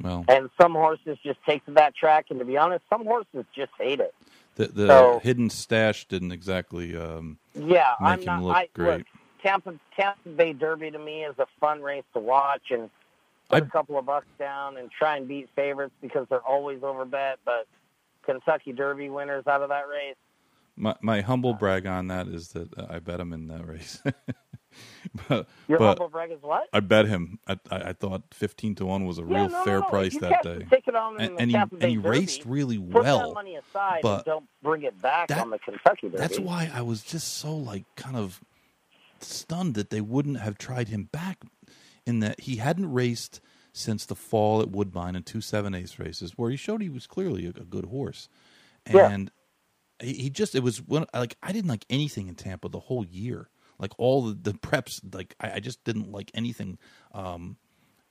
Well, 0.00 0.24
And 0.28 0.50
some 0.60 0.72
horses 0.72 1.18
just 1.24 1.38
take 1.46 1.64
to 1.66 1.72
that 1.72 1.94
track, 1.94 2.26
and 2.30 2.38
to 2.40 2.44
be 2.44 2.56
honest, 2.56 2.84
some 2.90 3.04
horses 3.04 3.44
just 3.54 3.70
hate 3.78 4.00
it. 4.00 4.14
the 4.56 4.66
the 4.66 4.86
so- 4.88 5.20
hidden 5.22 5.50
stash 5.50 6.06
didn't 6.06 6.32
exactly 6.32 6.96
um, 6.96 7.38
Yeah, 7.54 7.94
make 8.00 8.08
I'm 8.10 8.18
him 8.20 8.24
not. 8.26 8.42
look 8.42 8.56
I, 8.56 8.68
great. 8.74 8.98
Look, 8.98 9.06
Tampa 9.42 9.74
Tampa 9.96 10.28
Bay 10.30 10.52
Derby 10.52 10.90
to 10.90 10.98
me 10.98 11.24
is 11.24 11.34
a 11.38 11.46
fun 11.60 11.80
race 11.82 12.04
to 12.14 12.18
watch 12.20 12.70
and 12.70 12.90
put 13.50 13.62
I- 13.62 13.66
a 13.66 13.70
couple 13.70 13.98
of 13.98 14.06
bucks 14.06 14.26
down 14.38 14.76
and 14.78 14.90
try 14.90 15.16
and 15.16 15.28
beat 15.28 15.48
favorites 15.54 15.94
because 16.00 16.26
they're 16.28 16.40
always 16.40 16.80
overbet. 16.80 17.34
But 17.44 17.66
Kentucky 18.24 18.72
Derby 18.72 19.10
winners 19.10 19.46
out 19.46 19.62
of 19.62 19.68
that 19.68 19.86
race. 19.88 20.16
my 20.76 20.96
my 21.02 21.20
humble 21.20 21.54
brag 21.54 21.86
on 21.86 22.08
that 22.08 22.26
is 22.26 22.48
that 22.48 22.76
uh, 22.76 22.86
I 22.90 22.98
bet 22.98 23.20
him 23.20 23.32
in 23.32 23.46
that 23.48 23.64
race. 23.66 24.02
but 25.28 25.46
Your 25.68 25.78
but 25.78 25.98
humble 25.98 26.08
brag 26.08 26.30
is 26.32 26.38
what? 26.42 26.68
I 26.72 26.80
bet 26.80 27.06
him. 27.06 27.38
I, 27.46 27.58
I 27.70 27.76
I 27.76 27.92
thought 27.92 28.22
fifteen 28.32 28.74
to 28.76 28.86
one 28.86 29.06
was 29.06 29.18
a 29.18 29.22
Yeah, 29.22 29.36
real 29.42 29.48
no, 29.50 29.64
fair 29.64 29.80
no, 29.80 29.86
price 29.86 30.14
you 30.14 30.20
that 30.20 30.42
day, 30.42 30.58
the 30.58 30.64
ticket 30.64 30.94
on 30.94 31.20
in 31.20 31.36
and, 31.38 31.40
and 31.40 31.50
he 31.50 31.56
and 31.56 31.90
he 31.90 31.98
raced 31.98 32.44
really 32.44 32.78
well. 32.78 32.92
Put 32.92 33.04
that 33.04 33.16
well. 33.18 33.34
money 33.34 33.56
aside 33.56 34.00
but 34.02 34.16
and 34.16 34.24
don't 34.24 34.46
bring 34.62 34.82
it 34.82 35.00
back 35.00 35.28
that- 35.28 35.40
on 35.40 35.50
the 35.50 35.58
Kentucky 35.58 36.08
Derby. 36.08 36.18
That's 36.18 36.38
why 36.38 36.70
I 36.72 36.82
was 36.82 37.02
just 37.02 37.34
so 37.38 37.54
like 37.54 37.84
kind 37.96 38.16
of 38.16 38.40
stunned 39.20 39.74
that 39.74 39.90
they 39.90 40.00
wouldn't 40.00 40.40
have 40.40 40.58
tried 40.58 40.88
him 40.88 41.04
back 41.12 41.42
in 42.06 42.20
that 42.20 42.40
he 42.40 42.56
hadn't 42.56 42.92
raced 42.92 43.40
since 43.72 44.06
the 44.06 44.14
fall 44.14 44.60
at 44.60 44.70
Woodbine 44.70 45.16
in 45.16 45.22
two 45.22 45.40
seven 45.40 45.74
ace 45.74 45.98
races 45.98 46.32
where 46.36 46.50
he 46.50 46.56
showed 46.56 46.82
he 46.82 46.88
was 46.90 47.06
clearly 47.06 47.46
a, 47.46 47.50
a 47.50 47.64
good 47.64 47.86
horse. 47.86 48.28
And 48.86 49.30
he, 50.00 50.12
he 50.14 50.30
just 50.30 50.54
it 50.54 50.62
was 50.62 50.82
one 50.82 51.06
like 51.14 51.36
I 51.42 51.52
didn't 51.52 51.68
like 51.70 51.84
anything 51.88 52.28
in 52.28 52.34
Tampa 52.34 52.68
the 52.68 52.80
whole 52.80 53.04
year. 53.06 53.48
Like 53.78 53.92
all 53.98 54.22
the, 54.22 54.34
the 54.34 54.52
preps, 54.52 55.00
like 55.14 55.34
I, 55.40 55.54
I 55.54 55.60
just 55.60 55.84
didn't 55.84 56.12
like 56.12 56.30
anything. 56.34 56.78
Um, 57.12 57.56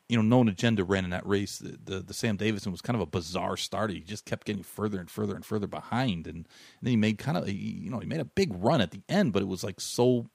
you 0.09 0.18
know, 0.18 0.22
known 0.22 0.49
agenda 0.49 0.84
ran 0.84 1.05
in 1.05 1.11
that 1.11 1.26
race. 1.26 1.57
The, 1.57 1.78
the 1.84 1.99
the 2.01 2.14
Sam 2.14 2.36
Davison 2.36 2.72
was 2.72 2.82
kind 2.82 2.95
of 2.95 3.01
a 3.01 3.05
bizarre 3.05 3.57
starter. 3.57 3.93
He 3.93 4.01
just 4.01 4.26
kept 4.26 4.45
getting 4.45 4.64
further 4.64 4.99
and 4.99 5.09
further 5.09 5.36
and 5.36 5.45
further 5.45 5.68
behind, 5.68 6.28
and, 6.28 6.36
and 6.36 6.47
then 6.82 6.91
he 6.91 6.97
made 6.97 7.18
kind 7.18 7.38
of 7.38 7.49
you 7.49 7.89
know 7.89 7.99
he 7.99 8.05
made 8.05 8.20
a 8.20 8.26
big 8.26 8.51
run 8.53 8.82
at 8.82 8.91
the 8.91 9.01
end, 9.07 9.34
but 9.34 9.41
it 9.41 9.47
was 9.47 9.64
like 9.64 9.80
so. 9.80 10.28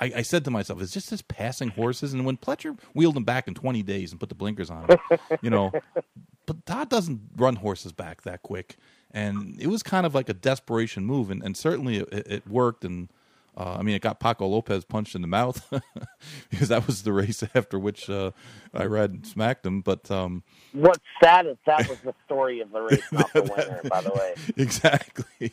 I, 0.00 0.12
I 0.16 0.22
said 0.22 0.44
to 0.46 0.50
myself, 0.50 0.80
"Is 0.80 0.90
just 0.90 1.10
this 1.10 1.22
passing 1.22 1.68
horses?" 1.68 2.12
And 2.12 2.24
when 2.24 2.38
Pletcher 2.38 2.76
wheeled 2.94 3.16
him 3.16 3.24
back 3.24 3.46
in 3.46 3.54
twenty 3.54 3.82
days 3.82 4.10
and 4.10 4.18
put 4.18 4.30
the 4.30 4.34
blinkers 4.34 4.70
on, 4.70 4.88
him, 4.88 4.98
you 5.42 5.50
know, 5.50 5.70
but 6.46 6.64
Todd 6.66 6.88
doesn't 6.88 7.20
run 7.36 7.56
horses 7.56 7.92
back 7.92 8.22
that 8.22 8.42
quick, 8.42 8.76
and 9.12 9.60
it 9.60 9.68
was 9.68 9.82
kind 9.82 10.06
of 10.06 10.14
like 10.14 10.28
a 10.28 10.34
desperation 10.34 11.04
move, 11.04 11.30
and, 11.30 11.42
and 11.42 11.56
certainly 11.56 11.98
it, 11.98 12.08
it 12.10 12.48
worked. 12.48 12.84
And 12.84 13.10
uh, 13.56 13.76
I 13.78 13.82
mean, 13.82 13.94
it 13.94 14.02
got 14.02 14.18
Paco 14.18 14.46
Lopez 14.46 14.84
punched 14.84 15.14
in 15.14 15.20
the 15.20 15.28
mouth 15.28 15.66
because 16.50 16.68
that 16.68 16.86
was 16.86 17.02
the 17.02 17.12
race 17.12 17.42
after 17.54 17.78
which 17.78 18.08
uh, 18.08 18.30
Irad 18.74 19.26
smacked 19.26 19.66
him. 19.66 19.80
But 19.82 20.10
um, 20.10 20.42
What's 20.72 21.04
sad 21.22 21.46
is 21.46 21.56
that 21.66 21.88
was 21.88 21.98
the 22.00 22.14
story 22.24 22.60
of 22.60 22.70
the 22.72 22.80
race, 22.90 23.12
not 23.12 23.32
the 23.32 23.42
winner. 23.42 23.80
By 23.88 24.00
the 24.00 24.12
way, 24.12 24.34
exactly, 24.56 25.52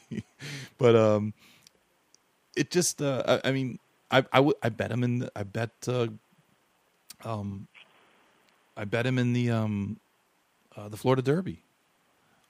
but 0.78 0.95
um, 0.95 1.34
it 2.56 2.72
just 2.72 3.02
uh, 3.02 3.39
I, 3.43 3.50
I 3.50 3.52
mean, 3.52 3.80
I 4.10 4.20
I, 4.32 4.38
w- 4.38 4.56
I 4.64 4.70
bet 4.70 4.91
him 4.91 5.04
in. 5.04 5.20
The, 5.20 5.32
I 5.36 5.43
bet 5.43 5.72
uh, 5.88 6.08
um, 7.26 7.68
I 8.78 8.86
bet 8.86 9.06
him 9.06 9.18
in 9.18 9.34
the 9.34 9.52
um, 9.52 10.00
uh, 10.76 10.88
the 10.88 10.97
Florida 10.97 11.22
Derby. 11.22 11.64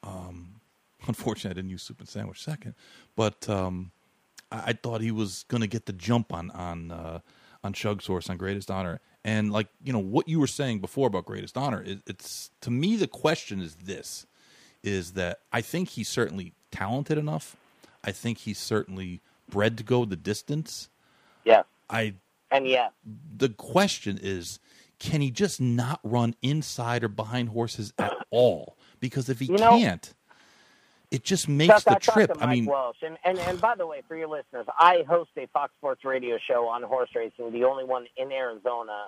Um, 0.04 0.62
unfortunately, 1.08 1.52
I 1.52 1.54
didn't 1.56 1.72
use 1.72 1.82
soup 1.82 2.00
and 2.00 2.08
sandwich 2.08 2.44
second, 2.44 2.76
but 3.16 3.50
um, 3.50 3.92
I, 4.52 4.64
I 4.68 4.74
thought 4.74 5.02
he 5.02 5.12
was 5.12 5.46
going 5.48 5.62
to 5.62 5.68
get 5.68 5.86
the 5.86 5.94
jump 5.94 6.34
on 6.34 6.52
on 6.52 6.92
uh, 6.92 7.20
on 7.64 7.74
Shug's 7.74 8.06
horse 8.08 8.30
on 8.30 8.38
Greatest 8.38 8.70
Honor. 8.72 9.00
And 9.24 9.52
like 9.52 9.68
you 9.84 9.92
know 9.94 10.00
what 10.00 10.28
you 10.28 10.40
were 10.40 10.48
saying 10.48 10.80
before 10.80 11.08
about 11.08 11.26
Greatest 11.26 11.58
Honor, 11.58 11.84
it, 11.86 12.00
it's 12.08 12.52
to 12.62 12.72
me 12.72 12.96
the 12.96 13.08
question 13.08 13.62
is 13.62 13.76
this: 13.76 14.26
is 14.84 15.14
that 15.14 15.40
I 15.52 15.62
think 15.62 15.90
he's 15.90 16.08
certainly 16.10 16.54
talented 16.72 17.18
enough. 17.18 17.56
I 18.04 18.12
think 18.12 18.40
he's 18.40 18.60
certainly 18.60 19.22
bred 19.50 19.78
to 19.78 19.84
go 19.84 20.06
the 20.06 20.16
distance. 20.16 20.90
Yeah. 21.44 21.64
I 21.90 22.14
And 22.52 22.66
yeah, 22.68 22.90
the 23.36 23.50
question 23.50 24.20
is 24.22 24.60
can 25.00 25.22
he 25.22 25.32
just 25.32 25.60
not 25.62 26.00
run 26.04 26.36
inside 26.42 27.04
or 27.04 27.08
behind 27.08 27.50
horses 27.50 27.94
at 27.98 28.14
all? 28.32 28.78
Because 29.00 29.30
if 29.30 29.40
he 29.40 29.46
You 29.46 29.58
know- 29.58 29.72
can't, 29.80 30.14
it 31.12 31.24
just 31.24 31.50
makes 31.50 31.74
Chuck, 31.74 31.84
the 31.84 31.92
I 31.92 32.14
trip. 32.14 32.34
to 32.34 32.44
I 32.44 32.54
mean, 32.54 32.66
Welsch, 32.66 32.98
and, 33.02 33.18
and 33.24 33.40
and 33.40 33.60
by 33.60 33.76
the 33.76 33.88
way, 33.88 34.02
for 34.08 34.16
your 34.16 34.28
listeners, 34.28 34.66
I 34.78 35.04
host 35.08 35.32
a 35.38 35.48
Fox 35.48 35.74
Sports 35.80 36.06
radio 36.06 36.38
show 36.38 36.68
on 36.68 36.84
horse 36.84 37.10
racing, 37.16 37.52
the 37.52 37.64
only 37.64 37.84
one 37.84 38.06
in 38.18 38.32
Arizona, 38.32 39.08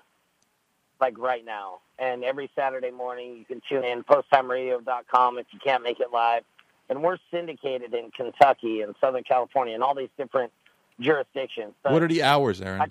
like 0.99 1.17
right 1.17 1.45
now. 1.45 1.79
And 1.99 2.23
every 2.23 2.49
Saturday 2.55 2.91
morning, 2.91 3.37
you 3.37 3.45
can 3.45 3.61
tune 3.69 3.83
in 3.83 4.03
posttimeradio.com 4.03 5.37
if 5.37 5.45
you 5.51 5.59
can't 5.63 5.83
make 5.83 5.99
it 5.99 6.11
live. 6.11 6.43
And 6.89 7.03
we're 7.03 7.17
syndicated 7.29 7.93
in 7.93 8.11
Kentucky 8.11 8.81
and 8.81 8.95
Southern 8.99 9.23
California 9.23 9.73
and 9.75 9.83
all 9.83 9.95
these 9.95 10.09
different 10.17 10.51
jurisdictions. 10.99 11.73
What 11.83 12.03
are 12.03 12.07
the 12.07 12.23
hours, 12.23 12.61
Aaron? 12.61 12.81
I- 12.81 12.87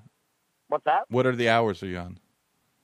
what's 0.69 0.85
that? 0.85 1.05
what 1.11 1.27
are 1.27 1.35
the 1.35 1.49
hours 1.49 1.83
are 1.83 1.87
you 1.87 1.99
on? 1.99 2.19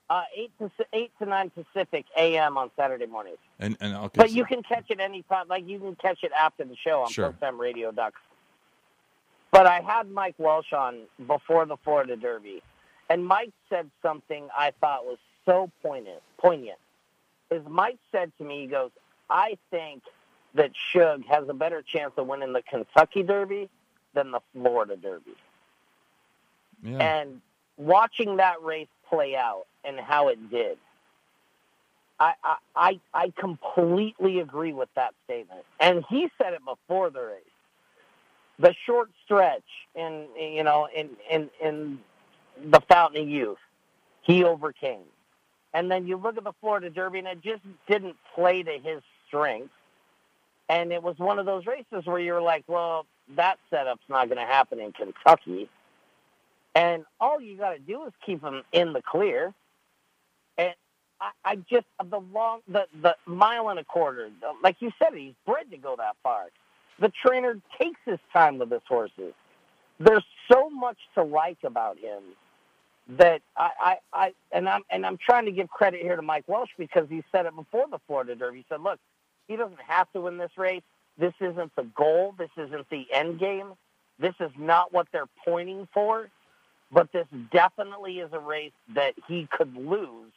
Uh, 0.08 0.22
eight 0.36 0.52
to 0.60 0.70
eight 0.92 1.10
to 1.18 1.26
nine 1.26 1.50
Pacific 1.50 2.06
a.m. 2.16 2.56
on 2.56 2.70
Saturday 2.76 3.06
mornings. 3.06 3.38
And 3.58 3.76
and 3.80 3.94
okay, 3.96 4.12
But 4.18 4.28
so- 4.30 4.36
you 4.36 4.44
can 4.44 4.62
catch 4.62 4.84
it 4.90 5.00
anytime. 5.00 5.48
Like 5.48 5.66
you 5.66 5.80
can 5.80 5.96
catch 5.96 6.22
it 6.22 6.30
after 6.32 6.64
the 6.64 6.76
show 6.76 7.02
on 7.02 7.10
Sure. 7.10 7.32
PostTimeRadio.com. 7.40 8.12
But 9.50 9.66
I 9.66 9.80
had 9.80 10.10
Mike 10.10 10.34
Welsch 10.38 10.72
on 10.72 11.02
before 11.26 11.64
the 11.66 11.76
Florida 11.78 12.14
Derby, 12.16 12.62
and 13.08 13.26
Mike 13.26 13.52
said 13.68 13.90
something 14.02 14.48
I 14.56 14.72
thought 14.80 15.04
was 15.04 15.18
so 15.44 15.70
poignant. 15.82 16.20
Poignant. 16.38 16.78
Is 17.50 17.62
Mike 17.68 17.98
said 18.12 18.32
to 18.38 18.44
me, 18.44 18.60
he 18.62 18.66
goes, 18.66 18.90
"I 19.30 19.56
think 19.70 20.02
that 20.54 20.70
Shug 20.92 21.24
has 21.26 21.48
a 21.48 21.54
better 21.54 21.82
chance 21.82 22.12
of 22.16 22.26
winning 22.26 22.52
the 22.52 22.62
Kentucky 22.62 23.22
Derby 23.24 23.68
than 24.14 24.30
the 24.30 24.40
Florida 24.52 24.96
Derby." 24.96 25.34
yeah. 26.82 26.98
And 26.98 27.40
watching 27.76 28.36
that 28.36 28.62
race 28.62 28.88
play 29.08 29.34
out 29.36 29.66
and 29.86 29.98
how 29.98 30.28
it 30.28 30.50
did, 30.50 30.78
I, 32.18 32.32
I 32.74 33.00
I 33.12 33.32
completely 33.38 34.40
agree 34.40 34.72
with 34.72 34.88
that 34.96 35.14
statement. 35.24 35.64
And 35.80 36.04
he 36.08 36.28
said 36.38 36.54
it 36.54 36.62
before 36.64 37.10
the 37.10 37.20
race. 37.20 37.42
The 38.58 38.74
short 38.86 39.10
stretch 39.24 39.62
in 39.94 40.26
you 40.38 40.64
know 40.64 40.88
in 40.94 41.10
in 41.30 41.50
in 41.62 41.98
the 42.70 42.80
Fountain 42.88 43.22
of 43.22 43.28
Youth, 43.28 43.58
he 44.22 44.44
overcame. 44.44 45.04
And 45.74 45.90
then 45.90 46.06
you 46.06 46.16
look 46.16 46.38
at 46.38 46.44
the 46.44 46.54
Florida 46.60 46.88
Derby, 46.88 47.18
and 47.18 47.28
it 47.28 47.42
just 47.42 47.62
didn't 47.86 48.16
play 48.34 48.62
to 48.62 48.78
his 48.82 49.02
strength. 49.28 49.70
And 50.70 50.90
it 50.90 51.02
was 51.02 51.18
one 51.18 51.38
of 51.38 51.44
those 51.44 51.66
races 51.66 52.06
where 52.06 52.18
you're 52.18 52.40
like, 52.40 52.64
well, 52.66 53.04
that 53.36 53.58
setup's 53.68 54.08
not 54.08 54.28
going 54.28 54.38
to 54.38 54.46
happen 54.46 54.80
in 54.80 54.92
Kentucky. 54.92 55.68
And 56.74 57.04
all 57.20 57.40
you 57.40 57.58
got 57.58 57.72
to 57.72 57.78
do 57.78 58.04
is 58.04 58.12
keep 58.24 58.42
him 58.42 58.62
in 58.72 58.94
the 58.94 59.02
clear. 59.02 59.52
I 61.44 61.56
just 61.70 61.86
the 62.10 62.20
long 62.32 62.60
the 62.68 62.86
the 63.02 63.16
mile 63.26 63.68
and 63.70 63.78
a 63.78 63.84
quarter, 63.84 64.30
like 64.62 64.76
you 64.80 64.92
said, 64.98 65.14
he's 65.16 65.34
bred 65.46 65.70
to 65.70 65.78
go 65.78 65.96
that 65.96 66.16
far. 66.22 66.46
The 67.00 67.12
trainer 67.24 67.58
takes 67.80 68.00
his 68.04 68.18
time 68.32 68.58
with 68.58 68.70
his 68.70 68.82
horses. 68.88 69.34
There's 70.00 70.24
so 70.50 70.70
much 70.70 70.98
to 71.14 71.22
like 71.22 71.58
about 71.64 71.98
him 71.98 72.22
that 73.18 73.42
I, 73.56 73.70
I, 73.80 73.96
I 74.12 74.34
and 74.52 74.68
I'm 74.68 74.82
and 74.90 75.06
I'm 75.06 75.18
trying 75.18 75.46
to 75.46 75.52
give 75.52 75.68
credit 75.68 76.02
here 76.02 76.16
to 76.16 76.22
Mike 76.22 76.44
Welsch 76.48 76.70
because 76.78 77.06
he 77.08 77.22
said 77.32 77.46
it 77.46 77.56
before 77.56 77.86
the 77.90 77.98
Florida 78.06 78.34
Derby. 78.34 78.58
He 78.58 78.66
said, 78.68 78.82
"Look, 78.82 79.00
he 79.48 79.56
doesn't 79.56 79.80
have 79.86 80.12
to 80.12 80.22
win 80.22 80.38
this 80.38 80.52
race. 80.58 80.82
This 81.18 81.34
isn't 81.40 81.74
the 81.76 81.84
goal. 81.96 82.34
This 82.38 82.50
isn't 82.58 82.90
the 82.90 83.06
end 83.12 83.40
game. 83.40 83.72
This 84.18 84.34
is 84.40 84.50
not 84.58 84.92
what 84.92 85.08
they're 85.12 85.30
pointing 85.44 85.88
for." 85.94 86.28
but 86.92 87.10
this 87.12 87.26
definitely 87.52 88.20
is 88.20 88.30
a 88.32 88.38
race 88.38 88.72
that 88.94 89.14
he 89.28 89.48
could 89.50 89.74
lose 89.76 90.32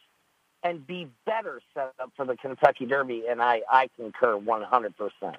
and 0.64 0.86
be 0.86 1.08
better 1.26 1.62
set 1.74 1.94
up 2.00 2.12
for 2.16 2.26
the 2.26 2.36
Kentucky 2.36 2.86
Derby, 2.86 3.24
and 3.30 3.42
I, 3.42 3.62
I 3.70 3.90
concur 3.98 4.38
100%. 4.38 5.36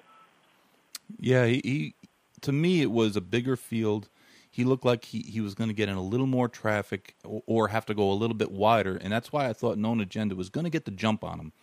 Yeah, 1.19 1.45
he, 1.45 1.61
he 1.63 1.95
to 2.41 2.51
me 2.51 2.81
it 2.81 2.91
was 2.91 3.15
a 3.15 3.21
bigger 3.21 3.55
field. 3.55 4.09
He 4.49 4.63
looked 4.63 4.83
like 4.83 5.05
he, 5.05 5.19
he 5.19 5.39
was 5.39 5.55
going 5.55 5.69
to 5.69 5.73
get 5.73 5.89
in 5.89 5.95
a 5.95 6.01
little 6.01 6.27
more 6.27 6.49
traffic 6.49 7.15
or, 7.23 7.43
or 7.45 7.67
have 7.69 7.85
to 7.85 7.93
go 7.93 8.11
a 8.11 8.13
little 8.13 8.35
bit 8.35 8.51
wider, 8.51 8.95
and 8.97 9.11
that's 9.11 9.31
why 9.31 9.47
I 9.47 9.53
thought 9.53 9.77
Known 9.77 10.01
Agenda 10.01 10.35
was 10.35 10.49
going 10.49 10.63
to 10.63 10.69
get 10.69 10.85
the 10.85 10.91
jump 10.91 11.23
on 11.23 11.39
him 11.39 11.53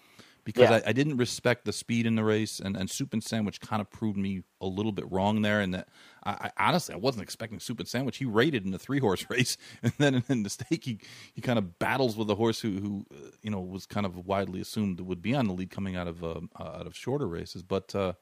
because 0.48 0.70
Yeah. 0.70 0.76
I, 0.76 0.88
I 0.88 0.92
didn't 0.92 1.18
respect 1.18 1.66
the 1.66 1.74
speed 1.74 2.06
in 2.06 2.14
the 2.14 2.24
race, 2.24 2.58
and, 2.58 2.74
and 2.74 2.88
Soup 2.88 3.12
and 3.12 3.22
Sandwich 3.22 3.60
kind 3.60 3.82
of 3.82 3.90
proved 3.90 4.16
me 4.16 4.44
a 4.62 4.66
little 4.66 4.92
bit 4.92 5.04
wrong 5.12 5.42
there. 5.42 5.60
And 5.60 5.74
that 5.74 5.90
I, 6.24 6.50
I 6.56 6.68
honestly 6.68 6.94
I 6.94 6.98
wasn't 6.98 7.24
expecting 7.24 7.60
Soup 7.60 7.78
and 7.78 7.86
Sandwich. 7.86 8.16
He 8.16 8.24
rated 8.24 8.64
in 8.64 8.70
the 8.70 8.78
three 8.78 8.98
horse 8.98 9.26
race, 9.30 9.58
and 9.82 9.92
then 9.98 10.24
in 10.30 10.44
the 10.44 10.48
stake 10.48 10.84
he, 10.84 11.00
he 11.34 11.42
kind 11.42 11.58
of 11.58 11.78
battles 11.78 12.16
with 12.16 12.30
a 12.30 12.34
horse 12.34 12.60
who 12.60 12.80
who 12.80 13.06
uh, 13.12 13.30
you 13.42 13.50
know 13.50 13.60
was 13.60 13.84
kind 13.84 14.06
of 14.06 14.24
widely 14.26 14.62
assumed 14.62 14.98
would 15.00 15.20
be 15.20 15.34
on 15.34 15.48
the 15.48 15.52
lead 15.52 15.68
coming 15.68 15.96
out 15.96 16.08
of 16.08 16.24
uh, 16.24 16.40
uh, 16.58 16.78
out 16.80 16.86
of 16.86 16.96
shorter 16.96 17.28
races, 17.28 17.62
but. 17.62 17.94
Uh, 17.94 18.14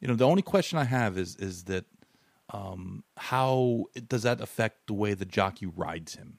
you 0.00 0.08
know, 0.08 0.16
the 0.16 0.26
only 0.26 0.42
question 0.42 0.76
I 0.78 0.84
have 0.84 1.16
is 1.16 1.34
is 1.36 1.64
that 1.64 1.86
um, 2.50 3.04
how 3.16 3.86
does 4.06 4.24
that 4.24 4.42
affect 4.42 4.86
the 4.88 4.92
way 4.92 5.14
the 5.14 5.24
jockey 5.24 5.64
rides 5.64 6.16
him? 6.16 6.38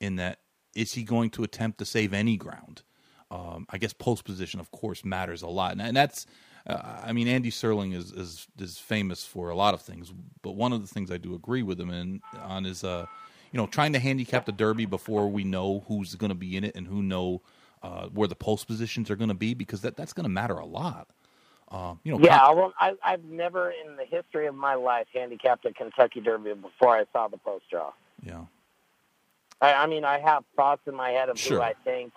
In 0.00 0.16
that, 0.16 0.40
is 0.74 0.94
he 0.94 1.04
going 1.04 1.30
to 1.30 1.44
attempt 1.44 1.78
to 1.78 1.84
save 1.84 2.12
any 2.12 2.36
ground? 2.36 2.82
Um, 3.34 3.66
I 3.70 3.78
guess 3.78 3.92
post 3.92 4.24
position, 4.24 4.60
of 4.60 4.70
course, 4.70 5.04
matters 5.04 5.42
a 5.42 5.48
lot, 5.48 5.72
and, 5.72 5.82
and 5.82 5.96
that's. 5.96 6.26
Uh, 6.66 7.00
I 7.04 7.12
mean, 7.12 7.28
Andy 7.28 7.50
Serling 7.50 7.94
is, 7.94 8.10
is 8.12 8.46
is 8.58 8.78
famous 8.78 9.26
for 9.26 9.50
a 9.50 9.54
lot 9.54 9.74
of 9.74 9.82
things, 9.82 10.14
but 10.40 10.52
one 10.52 10.72
of 10.72 10.80
the 10.80 10.86
things 10.94 11.10
I 11.10 11.18
do 11.18 11.34
agree 11.34 11.62
with 11.62 11.78
him 11.78 11.90
in, 11.90 12.22
on 12.40 12.64
is, 12.64 12.82
uh, 12.82 13.04
you 13.52 13.58
know, 13.58 13.66
trying 13.66 13.92
to 13.92 13.98
handicap 13.98 14.46
the 14.46 14.52
Derby 14.52 14.86
before 14.86 15.28
we 15.28 15.44
know 15.44 15.84
who's 15.88 16.14
going 16.14 16.30
to 16.30 16.34
be 16.34 16.56
in 16.56 16.64
it 16.64 16.74
and 16.74 16.86
who 16.86 17.02
know 17.02 17.42
uh, 17.82 18.06
where 18.08 18.28
the 18.28 18.34
post 18.34 18.66
positions 18.66 19.10
are 19.10 19.16
going 19.16 19.28
to 19.28 19.34
be, 19.34 19.52
because 19.52 19.82
that 19.82 19.94
that's 19.96 20.14
going 20.14 20.24
to 20.24 20.30
matter 20.30 20.54
a 20.54 20.64
lot. 20.64 21.08
Uh, 21.70 21.96
you 22.02 22.12
know, 22.12 22.18
Yeah, 22.24 22.38
con- 22.38 22.72
I, 22.80 22.94
I've 23.04 23.24
never 23.24 23.70
in 23.70 23.96
the 23.96 24.06
history 24.06 24.46
of 24.46 24.54
my 24.54 24.74
life 24.74 25.08
handicapped 25.12 25.66
a 25.66 25.72
Kentucky 25.72 26.20
Derby 26.20 26.54
before 26.54 26.96
I 26.96 27.04
saw 27.12 27.28
the 27.28 27.36
post 27.38 27.64
draw. 27.70 27.92
yeah. 28.22 28.44
I, 29.60 29.74
I 29.74 29.86
mean, 29.86 30.04
I 30.04 30.18
have 30.18 30.44
thoughts 30.56 30.82
in 30.86 30.94
my 30.94 31.10
head 31.10 31.28
of 31.28 31.38
Sure. 31.38 31.58
who 31.58 31.62
I 31.62 31.74
think 31.84 32.12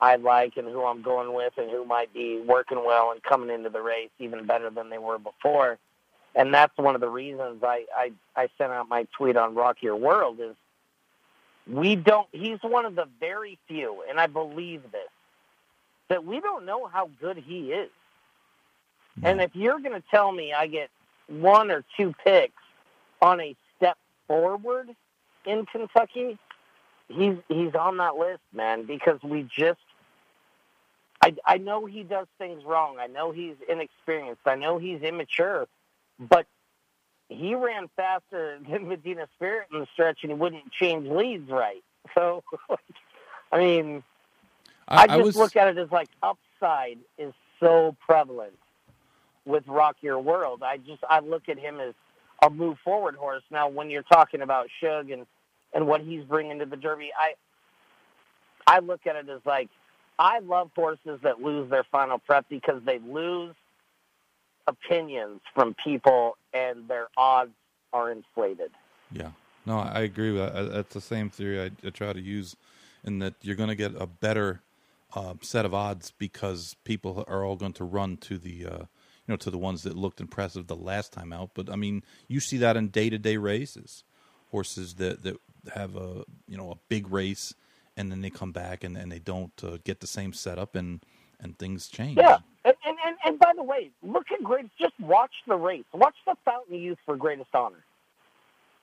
I 0.00 0.16
like 0.16 0.56
and 0.56 0.68
who 0.68 0.84
I'm 0.84 1.02
going 1.02 1.32
with 1.32 1.54
and 1.56 1.70
who 1.70 1.84
might 1.84 2.12
be 2.12 2.40
working 2.40 2.84
well 2.84 3.12
and 3.12 3.22
coming 3.22 3.50
into 3.50 3.70
the 3.70 3.80
race 3.80 4.10
even 4.18 4.46
better 4.46 4.70
than 4.70 4.90
they 4.90 4.98
were 4.98 5.18
before. 5.18 5.78
And 6.34 6.52
that's 6.52 6.76
one 6.76 6.94
of 6.94 7.00
the 7.00 7.08
reasons 7.08 7.62
I, 7.62 7.86
I, 7.96 8.12
I 8.36 8.48
sent 8.58 8.72
out 8.72 8.88
my 8.88 9.06
tweet 9.16 9.36
on 9.36 9.54
Rock 9.54 9.78
Your 9.80 9.96
World 9.96 10.38
is 10.38 10.54
we 11.66 11.96
don't, 11.96 12.28
he's 12.30 12.58
one 12.62 12.84
of 12.84 12.94
the 12.94 13.08
very 13.18 13.58
few, 13.66 14.04
and 14.08 14.20
I 14.20 14.26
believe 14.26 14.82
this, 14.92 15.08
that 16.08 16.24
we 16.24 16.40
don't 16.40 16.66
know 16.66 16.86
how 16.86 17.10
good 17.20 17.38
he 17.38 17.72
is. 17.72 17.90
And 19.22 19.40
if 19.40 19.50
you're 19.54 19.80
going 19.80 20.00
to 20.00 20.06
tell 20.10 20.30
me 20.30 20.52
I 20.52 20.66
get 20.66 20.90
one 21.28 21.70
or 21.70 21.84
two 21.96 22.14
picks 22.22 22.52
on 23.22 23.40
a 23.40 23.56
step 23.76 23.96
forward 24.28 24.90
in 25.46 25.64
Kentucky, 25.66 26.38
he's 27.08 27.36
he's 27.48 27.74
on 27.74 27.96
that 27.96 28.16
list, 28.16 28.42
man, 28.52 28.84
because 28.84 29.22
we 29.22 29.48
just 29.56 29.80
I 31.26 31.34
I 31.44 31.58
know 31.58 31.86
he 31.86 32.04
does 32.04 32.28
things 32.38 32.62
wrong. 32.64 32.98
I 33.00 33.08
know 33.08 33.32
he's 33.32 33.56
inexperienced. 33.68 34.42
I 34.46 34.54
know 34.54 34.78
he's 34.78 35.02
immature, 35.02 35.66
but 36.20 36.46
he 37.28 37.54
ran 37.54 37.88
faster 37.96 38.58
than 38.70 38.88
Medina 38.88 39.26
Spirit 39.34 39.68
in 39.72 39.80
the 39.80 39.86
stretch 39.92 40.20
and 40.22 40.30
he 40.30 40.38
wouldn't 40.38 40.70
change 40.72 41.08
leads 41.08 41.50
right. 41.50 41.82
So 42.14 42.44
I 43.50 43.58
mean, 43.58 44.04
I, 44.86 45.02
I, 45.02 45.06
just 45.06 45.18
I 45.18 45.22
was 45.22 45.36
look 45.36 45.56
at 45.56 45.66
it 45.66 45.76
as 45.76 45.90
like 45.90 46.08
upside 46.22 46.98
is 47.18 47.34
so 47.58 47.96
prevalent 47.98 48.56
with 49.44 49.66
Rock 49.66 49.96
Your 50.02 50.20
World. 50.20 50.62
I 50.62 50.76
just 50.76 51.02
I 51.10 51.18
look 51.18 51.48
at 51.48 51.58
him 51.58 51.80
as 51.80 51.94
a 52.42 52.48
move 52.48 52.78
forward 52.84 53.16
horse. 53.16 53.42
Now, 53.50 53.68
when 53.68 53.90
you're 53.90 54.04
talking 54.04 54.40
about 54.40 54.68
Shug 54.80 55.10
and 55.10 55.26
and 55.74 55.88
what 55.88 56.00
he's 56.00 56.22
bringing 56.22 56.60
to 56.60 56.66
the 56.66 56.76
Derby, 56.76 57.10
I 57.18 57.34
I 58.68 58.78
look 58.78 59.04
at 59.08 59.16
it 59.16 59.28
as 59.28 59.40
like 59.44 59.68
I 60.18 60.38
love 60.40 60.70
horses 60.74 61.20
that 61.22 61.40
lose 61.42 61.70
their 61.70 61.84
final 61.84 62.18
prep 62.18 62.46
because 62.48 62.82
they 62.84 62.98
lose 62.98 63.54
opinions 64.66 65.40
from 65.54 65.74
people 65.82 66.36
and 66.52 66.88
their 66.88 67.08
odds 67.16 67.52
are 67.92 68.10
inflated. 68.10 68.70
Yeah, 69.12 69.30
no, 69.64 69.78
I 69.78 70.00
agree 70.00 70.32
with 70.32 70.52
that. 70.52 70.72
That's 70.72 70.94
the 70.94 71.00
same 71.00 71.30
theory 71.30 71.60
I, 71.60 71.70
I 71.86 71.90
try 71.90 72.12
to 72.12 72.20
use, 72.20 72.56
in 73.04 73.18
that 73.20 73.34
you're 73.42 73.56
going 73.56 73.68
to 73.68 73.76
get 73.76 73.92
a 74.00 74.06
better 74.06 74.62
uh, 75.14 75.34
set 75.40 75.64
of 75.64 75.74
odds 75.74 76.12
because 76.18 76.74
people 76.84 77.24
are 77.28 77.44
all 77.44 77.56
going 77.56 77.72
to 77.74 77.84
run 77.84 78.16
to 78.18 78.38
the, 78.38 78.66
uh, 78.66 78.78
you 78.78 79.28
know, 79.28 79.36
to 79.36 79.50
the 79.50 79.58
ones 79.58 79.82
that 79.84 79.96
looked 79.96 80.20
impressive 80.20 80.66
the 80.66 80.76
last 80.76 81.12
time 81.12 81.32
out. 81.32 81.50
But 81.54 81.70
I 81.70 81.76
mean, 81.76 82.02
you 82.26 82.40
see 82.40 82.56
that 82.58 82.76
in 82.76 82.88
day 82.88 83.10
to 83.10 83.18
day 83.18 83.36
races, 83.36 84.02
horses 84.50 84.94
that 84.94 85.22
that 85.22 85.36
have 85.74 85.96
a 85.96 86.24
you 86.48 86.56
know 86.56 86.70
a 86.70 86.76
big 86.88 87.10
race 87.10 87.54
and 87.96 88.10
then 88.10 88.20
they 88.20 88.30
come 88.30 88.52
back 88.52 88.84
and, 88.84 88.96
and 88.96 89.10
they 89.10 89.18
don't 89.18 89.52
uh, 89.64 89.78
get 89.84 90.00
the 90.00 90.06
same 90.06 90.32
setup 90.32 90.74
and 90.74 91.04
and 91.40 91.58
things 91.58 91.88
change. 91.88 92.16
Yeah, 92.16 92.38
and, 92.64 92.74
and 92.86 92.96
and 93.04 93.16
and 93.24 93.38
by 93.38 93.52
the 93.54 93.62
way, 93.62 93.90
look 94.02 94.26
at 94.32 94.42
great. 94.42 94.66
Just 94.80 94.98
watch 95.00 95.32
the 95.46 95.56
race. 95.56 95.84
Watch 95.92 96.16
the 96.26 96.34
Fountain 96.44 96.78
Youth 96.78 96.98
for 97.04 97.16
Greatest 97.16 97.54
Honor. 97.54 97.84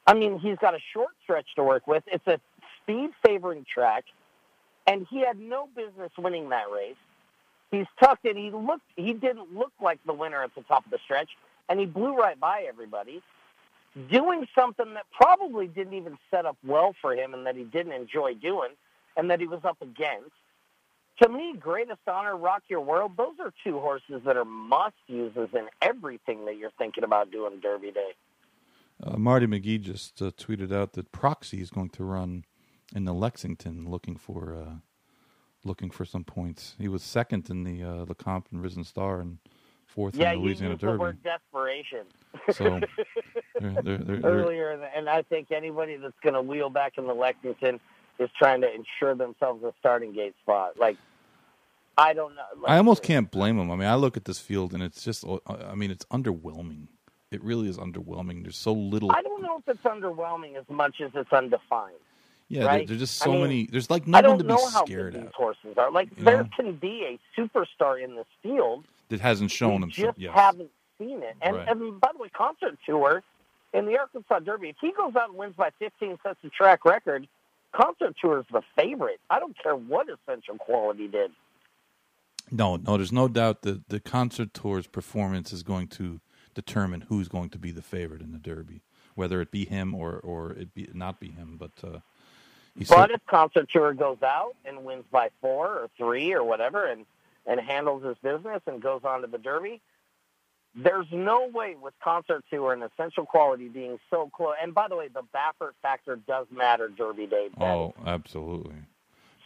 I 0.05 0.13
mean, 0.13 0.37
he's 0.39 0.57
got 0.57 0.75
a 0.75 0.79
short 0.93 1.11
stretch 1.23 1.47
to 1.55 1.63
work 1.63 1.87
with. 1.87 2.03
It's 2.07 2.27
a 2.27 2.39
speed 2.81 3.11
favoring 3.25 3.65
track, 3.71 4.05
and 4.85 5.07
he 5.09 5.21
had 5.21 5.39
no 5.39 5.67
business 5.75 6.11
winning 6.17 6.49
that 6.49 6.69
race. 6.71 6.95
He's 7.71 7.87
tucked 7.99 8.25
in. 8.25 8.37
He 8.37 8.51
looked. 8.51 8.83
He 8.95 9.13
didn't 9.13 9.55
look 9.55 9.71
like 9.81 9.99
the 10.05 10.13
winner 10.13 10.43
at 10.43 10.53
the 10.55 10.61
top 10.61 10.85
of 10.85 10.91
the 10.91 10.99
stretch, 11.03 11.29
and 11.69 11.79
he 11.79 11.85
blew 11.85 12.15
right 12.15 12.39
by 12.39 12.65
everybody, 12.67 13.23
doing 14.11 14.47
something 14.53 14.93
that 14.93 15.05
probably 15.11 15.67
didn't 15.67 15.93
even 15.93 16.17
set 16.29 16.45
up 16.45 16.57
well 16.63 16.93
for 17.01 17.13
him, 17.13 17.33
and 17.33 17.47
that 17.47 17.55
he 17.55 17.63
didn't 17.63 17.93
enjoy 17.93 18.35
doing, 18.35 18.71
and 19.17 19.29
that 19.29 19.39
he 19.39 19.47
was 19.47 19.61
up 19.63 19.77
against. 19.81 20.31
To 21.21 21.29
me, 21.29 21.55
Greatest 21.59 21.99
Honor, 22.07 22.35
Rock 22.35 22.63
Your 22.67 22.81
World, 22.81 23.11
those 23.17 23.35
are 23.39 23.53
two 23.63 23.79
horses 23.79 24.21
that 24.25 24.35
are 24.35 24.45
must 24.45 24.95
uses 25.07 25.49
in 25.53 25.67
everything 25.81 26.45
that 26.45 26.57
you're 26.57 26.71
thinking 26.77 27.03
about 27.03 27.31
doing 27.31 27.59
Derby 27.61 27.91
Day. 27.91 28.11
Uh, 29.03 29.17
Marty 29.17 29.45
McGee 29.45 29.79
just 29.79 30.21
uh, 30.21 30.31
tweeted 30.31 30.73
out 30.73 30.93
that 30.93 31.11
Proxy 31.11 31.61
is 31.61 31.69
going 31.69 31.89
to 31.91 32.03
run 32.03 32.45
in 32.95 33.05
the 33.05 33.13
Lexington, 33.13 33.89
looking 33.89 34.15
for 34.15 34.55
uh, 34.55 34.75
looking 35.63 35.89
for 35.89 36.05
some 36.05 36.23
points. 36.23 36.75
He 36.79 36.87
was 36.87 37.03
second 37.03 37.49
in 37.49 37.63
the 37.63 37.83
uh, 37.83 38.05
the 38.05 38.15
comp 38.15 38.47
and 38.51 38.61
Risen 38.61 38.83
Star 38.83 39.19
and 39.19 39.39
fourth 39.85 40.15
yeah, 40.15 40.31
in 40.31 40.39
the 40.39 40.45
Louisiana 40.45 40.75
Derby. 40.75 40.93
the 40.93 40.99
word 40.99 41.23
desperation. 41.23 42.05
So 42.51 42.79
they're, 43.61 43.81
they're, 43.83 43.97
they're, 43.99 44.19
earlier, 44.23 44.71
and 44.95 45.07
I 45.07 45.21
think 45.21 45.51
anybody 45.51 45.95
that's 45.97 46.19
going 46.23 46.33
to 46.33 46.41
wheel 46.41 46.69
back 46.69 46.97
in 46.97 47.05
the 47.05 47.13
Lexington 47.13 47.79
is 48.19 48.29
trying 48.37 48.61
to 48.61 48.67
ensure 48.73 49.15
themselves 49.15 49.63
a 49.63 49.73
starting 49.79 50.13
gate 50.13 50.35
spot. 50.41 50.77
Like, 50.79 50.97
I 51.97 52.13
don't 52.13 52.35
know. 52.35 52.41
Like, 52.61 52.71
I 52.71 52.77
almost 52.77 53.03
can't 53.03 53.29
blame 53.29 53.57
them. 53.57 53.69
I 53.71 53.75
mean, 53.75 53.87
I 53.87 53.95
look 53.95 54.17
at 54.17 54.25
this 54.25 54.39
field 54.39 54.73
and 54.73 54.81
it's 54.81 55.03
just, 55.03 55.23
uh, 55.25 55.37
I 55.47 55.75
mean, 55.75 55.91
it's 55.91 56.05
underwhelming. 56.05 56.87
It 57.31 57.43
really 57.43 57.67
is 57.67 57.77
underwhelming. 57.77 58.43
There's 58.43 58.57
so 58.57 58.73
little. 58.73 59.11
I 59.11 59.21
don't 59.21 59.41
know 59.41 59.57
if 59.57 59.67
it's 59.67 59.83
underwhelming 59.83 60.55
as 60.55 60.65
much 60.69 61.01
as 61.03 61.11
it's 61.15 61.31
undefined. 61.33 61.95
Yeah, 62.49 62.65
right? 62.65 62.87
there's 62.87 62.99
just 62.99 63.17
so 63.17 63.31
I 63.31 63.33
mean, 63.33 63.41
many. 63.43 63.65
There's 63.71 63.89
like 63.89 64.03
I 64.07 64.21
no 64.21 64.29
one 64.29 64.37
don't 64.39 64.47
to 64.47 64.55
be 64.55 64.85
scared 64.85 65.13
these 65.13 65.23
of 65.23 65.33
horses 65.33 65.75
are. 65.77 65.89
Like, 65.91 66.09
You 66.17 66.23
there 66.25 66.43
know? 66.43 66.49
can 66.55 66.75
be 66.75 67.17
a 67.37 67.39
superstar 67.41 68.03
in 68.03 68.15
this 68.15 68.27
field. 68.43 68.85
that 69.09 69.19
hasn't 69.19 69.51
shown 69.51 69.81
himself. 69.81 70.15
just 70.15 70.19
Yes. 70.19 70.33
haven't 70.35 70.69
seen 70.99 71.21
it. 71.23 71.35
And, 71.41 71.55
Right. 71.57 71.67
and 71.67 71.99
by 71.99 72.09
the 72.13 72.19
way, 72.19 72.29
Concert 72.29 72.77
Tour 72.85 73.23
in 73.73 73.85
the 73.85 73.97
Arkansas 73.97 74.39
Derby, 74.39 74.69
if 74.69 74.75
he 74.81 74.91
goes 74.91 75.15
out 75.15 75.29
and 75.29 75.37
wins 75.37 75.55
by 75.55 75.69
15 75.79 76.17
sets 76.23 76.39
of 76.43 76.51
track 76.53 76.85
record, 76.85 77.27
Concert 77.73 78.15
Tour 78.21 78.39
is 78.39 78.45
the 78.51 78.61
favorite. 78.75 79.19
I 79.29 79.39
don't 79.39 79.57
care 79.61 79.75
what 79.75 80.07
Essential 80.09 80.55
Quality 80.57 81.07
did. 81.07 81.31
No, 82.51 82.75
no, 82.75 82.97
there's 82.97 83.11
no 83.11 83.27
doubt 83.27 83.63
that 83.63 83.89
the 83.89 83.99
concert 83.99 84.53
tour's 84.53 84.85
performance 84.85 85.51
is 85.51 85.63
going 85.63 85.87
to 85.87 86.19
determine 86.53 87.01
who's 87.01 87.27
going 87.27 87.49
to 87.49 87.57
be 87.57 87.71
the 87.71 87.81
favorite 87.81 88.21
in 88.21 88.31
the 88.31 88.37
Derby, 88.37 88.81
whether 89.15 89.41
it 89.41 89.49
be 89.49 89.65
him 89.65 89.95
or 89.95 90.19
or 90.19 90.51
it 90.51 90.73
be 90.73 90.87
not 90.93 91.19
be 91.19 91.29
him. 91.29 91.57
But 91.57 91.71
uh, 91.83 91.99
But 92.75 92.87
said, 92.87 93.11
if 93.11 93.25
Concert 93.25 93.69
Tour 93.71 93.93
goes 93.93 94.21
out 94.21 94.55
and 94.65 94.83
wins 94.83 95.05
by 95.11 95.29
four 95.41 95.67
or 95.67 95.89
three 95.97 96.33
or 96.33 96.43
whatever 96.43 96.85
and, 96.85 97.05
and 97.47 97.59
handles 97.59 98.03
his 98.03 98.17
business 98.21 98.61
and 98.67 98.81
goes 98.81 99.01
on 99.03 99.21
to 99.21 99.27
the 99.27 99.37
Derby, 99.37 99.81
there's 100.75 101.05
no 101.11 101.47
way 101.53 101.75
with 101.81 101.93
Concert 102.03 102.43
Tour 102.49 102.73
and 102.73 102.83
Essential 102.83 103.25
Quality 103.25 103.67
being 103.67 103.99
so 104.09 104.29
close. 104.35 104.55
And 104.61 104.73
by 104.73 104.87
the 104.87 104.95
way, 104.95 105.07
the 105.07 105.21
Baffert 105.33 105.73
factor 105.81 106.15
does 106.27 106.47
matter 106.51 106.87
Derby 106.89 107.27
Day. 107.27 107.49
"Oh, 107.59 107.93
absolutely." 108.05 108.75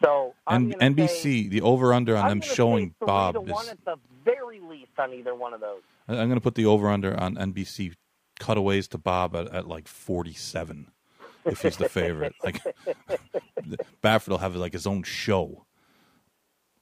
so 0.03 0.33
I'm 0.45 0.73
And 0.79 0.95
NBC, 0.97 1.43
say- 1.43 1.47
the 1.49 1.61
over 1.61 1.93
under 1.93 2.15
on 2.15 2.25
I'm 2.25 2.29
them 2.39 2.41
showing 2.41 2.95
Bob 2.99 3.35
is. 3.35 3.51
one 3.51 3.67
at 3.69 3.83
the 3.85 3.97
very 4.23 4.59
least 4.59 4.91
on 4.97 5.13
either 5.13 5.33
one 5.35 5.53
of 5.53 5.59
those. 5.61 5.81
I'm 6.07 6.15
going 6.15 6.35
to 6.35 6.41
put 6.41 6.55
the 6.55 6.65
over 6.65 6.87
under 6.89 7.19
on 7.19 7.35
NBC 7.35 7.93
cutaways 8.39 8.87
to 8.89 8.97
Bob 8.97 9.35
at, 9.35 9.47
at 9.53 9.67
like 9.67 9.87
47 9.87 10.91
if 11.45 11.61
he's 11.61 11.77
the 11.77 11.89
favorite. 11.89 12.33
like 12.43 12.61
Baffert 14.03 14.29
will 14.29 14.37
have 14.37 14.55
like 14.55 14.73
his 14.73 14.87
own 14.87 15.03
show. 15.03 15.65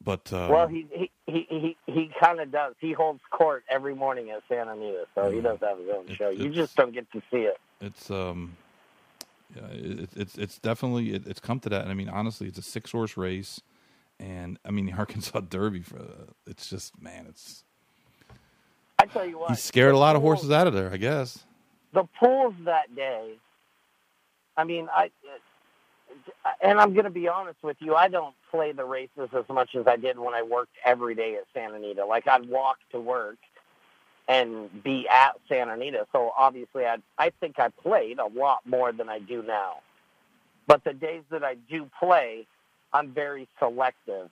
But 0.06 0.32
uh, 0.32 0.48
well, 0.52 0.68
he 0.68 0.86
he 0.92 1.12
he 1.26 1.48
he, 1.50 1.78
he 1.92 2.12
kind 2.20 2.40
of 2.40 2.52
does. 2.52 2.76
He 2.80 2.94
holds 2.94 3.22
court 3.32 3.64
every 3.70 3.96
morning 3.96 4.30
at 4.30 4.44
Santa 4.48 4.74
Anita, 4.74 5.06
so 5.16 5.32
he 5.32 5.42
does 5.42 5.58
have 5.62 5.80
his 5.80 5.90
own 5.90 6.06
It- 6.08 6.16
show. 6.18 6.30
You 6.30 6.50
just 6.52 6.76
don't 6.76 6.94
get 6.94 7.12
to 7.12 7.22
see 7.32 7.40
it. 7.40 7.58
it's 7.82 8.10
um 8.12 8.56
yeah 9.56 9.66
it, 9.72 10.10
it's 10.16 10.38
it's 10.38 10.60
definitely 10.60 11.14
it, 11.16 11.26
it's 11.28 11.40
come 11.40 11.60
to 11.60 11.70
that 11.70 11.82
and 11.82 11.92
i 11.92 11.94
mean 11.94 12.10
honestly 12.10 12.48
it's 12.48 12.58
a 12.58 12.62
six 12.64 12.92
horse 12.92 13.16
race 13.18 13.62
and 14.20 14.58
i 14.66 14.72
mean 14.72 14.86
the 14.88 14.92
arkansas 14.98 15.40
derby 15.42 15.82
for 15.82 16.00
it's 16.48 16.68
just 16.70 17.00
man 17.02 17.26
it's 17.30 17.64
I 18.98 19.06
tell 19.06 19.26
you 19.26 19.38
what, 19.40 19.50
he 19.52 19.56
scared 19.56 19.94
a 19.94 19.98
lot 19.98 20.16
of 20.16 20.22
horses 20.24 20.50
out 20.52 20.68
of 20.68 20.74
there 20.74 20.90
i 20.92 20.98
guess 20.98 21.44
The 21.94 22.06
pools 22.20 22.54
that 22.66 22.96
day. 22.96 23.34
I 24.58 24.64
mean, 24.64 24.88
I 24.94 25.12
and 26.62 26.80
I'm 26.80 26.94
going 26.94 27.04
to 27.06 27.10
be 27.12 27.28
honest 27.28 27.58
with 27.62 27.78
you. 27.80 27.94
I 27.96 28.08
don't 28.08 28.34
play 28.56 28.72
the 28.72 28.86
races 28.86 29.30
as 29.38 29.46
much 29.50 29.76
as 29.76 29.86
I 29.88 29.98
did 29.98 30.18
when 30.18 30.34
I 30.34 30.42
worked 30.42 30.76
every 30.84 31.16
day 31.16 31.36
at 31.36 31.44
Santa 31.54 31.76
Anita. 31.76 32.06
Like 32.06 32.28
I'd 32.28 32.48
walk 32.48 32.78
to 32.92 33.00
work 33.00 33.38
and 34.28 34.84
be 34.84 35.08
at 35.10 35.34
Santa 35.48 35.74
Anita. 35.74 36.08
So 36.12 36.32
obviously, 36.38 36.86
I 36.86 36.98
I 37.18 37.32
think 37.40 37.60
I 37.60 37.70
played 37.70 38.20
a 38.20 38.28
lot 38.28 38.60
more 38.66 38.92
than 38.92 39.10
I 39.10 39.20
do 39.20 39.44
now. 39.44 39.76
But 40.68 40.84
the 40.84 40.94
days 40.94 41.24
that 41.30 41.44
I 41.44 41.56
do 41.70 41.90
play, 42.00 42.48
I'm 42.92 43.12
very 43.12 43.48
selective. 43.60 44.30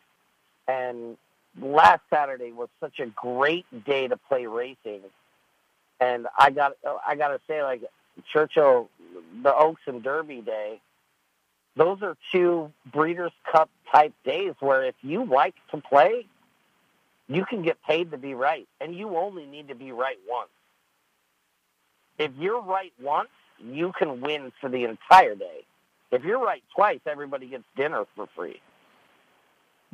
And 0.68 1.18
last 1.62 2.02
Saturday 2.10 2.52
was 2.52 2.70
such 2.80 3.00
a 3.00 3.06
great 3.08 3.66
day 3.86 4.08
to 4.08 4.18
play 4.18 4.48
racing. 4.48 5.02
And 6.00 6.28
I 6.38 6.50
got 6.50 6.74
I 7.06 7.16
got 7.16 7.30
to 7.30 7.40
say, 7.48 7.62
like 7.62 7.84
Churchill, 8.32 8.90
the 9.44 9.54
Oaks 9.54 9.82
and 9.86 10.02
Derby 10.02 10.42
day, 10.42 10.80
those 11.76 12.02
are 12.02 12.16
two 12.32 12.72
Breeders' 12.92 13.32
Cup 13.52 13.70
type 13.92 14.14
days 14.24 14.54
where 14.60 14.84
if 14.84 14.96
you 15.02 15.26
like 15.26 15.56
to 15.72 15.78
play, 15.78 16.26
you 17.28 17.46
can 17.46 17.64
get 17.64 17.82
paid 17.84 18.12
to 18.12 18.18
be 18.18 18.34
right, 18.34 18.68
and 18.80 18.96
you 18.96 19.16
only 19.18 19.46
need 19.46 19.70
to 19.70 19.76
be 19.76 19.92
right 19.92 20.18
once. 20.30 20.50
If 22.20 22.32
you're 22.38 22.62
right 22.62 22.94
once, 23.02 23.30
you 23.60 23.92
can 23.98 24.22
win 24.22 24.52
for 24.62 24.70
the 24.70 24.84
entire 24.84 25.36
day. 25.36 25.66
If 26.12 26.24
you're 26.24 26.44
right 26.44 26.64
twice, 26.76 27.00
everybody 27.08 27.48
gets 27.48 27.64
dinner 27.76 28.06
for 28.16 28.28
free. 28.36 28.62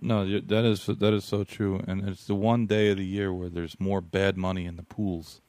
no 0.02 0.26
that 0.40 0.66
is 0.66 0.86
that 0.86 1.14
is 1.14 1.26
so 1.26 1.44
true 1.44 1.82
and 1.88 2.08
it's 2.08 2.26
the 2.26 2.36
one 2.36 2.66
day 2.66 2.90
of 2.90 2.98
the 2.98 3.06
year 3.06 3.34
where 3.34 3.50
there's 3.50 3.78
more 3.80 4.00
bad 4.02 4.38
money 4.38 4.66
in 4.66 4.78
the 4.78 4.84
pools 4.84 5.42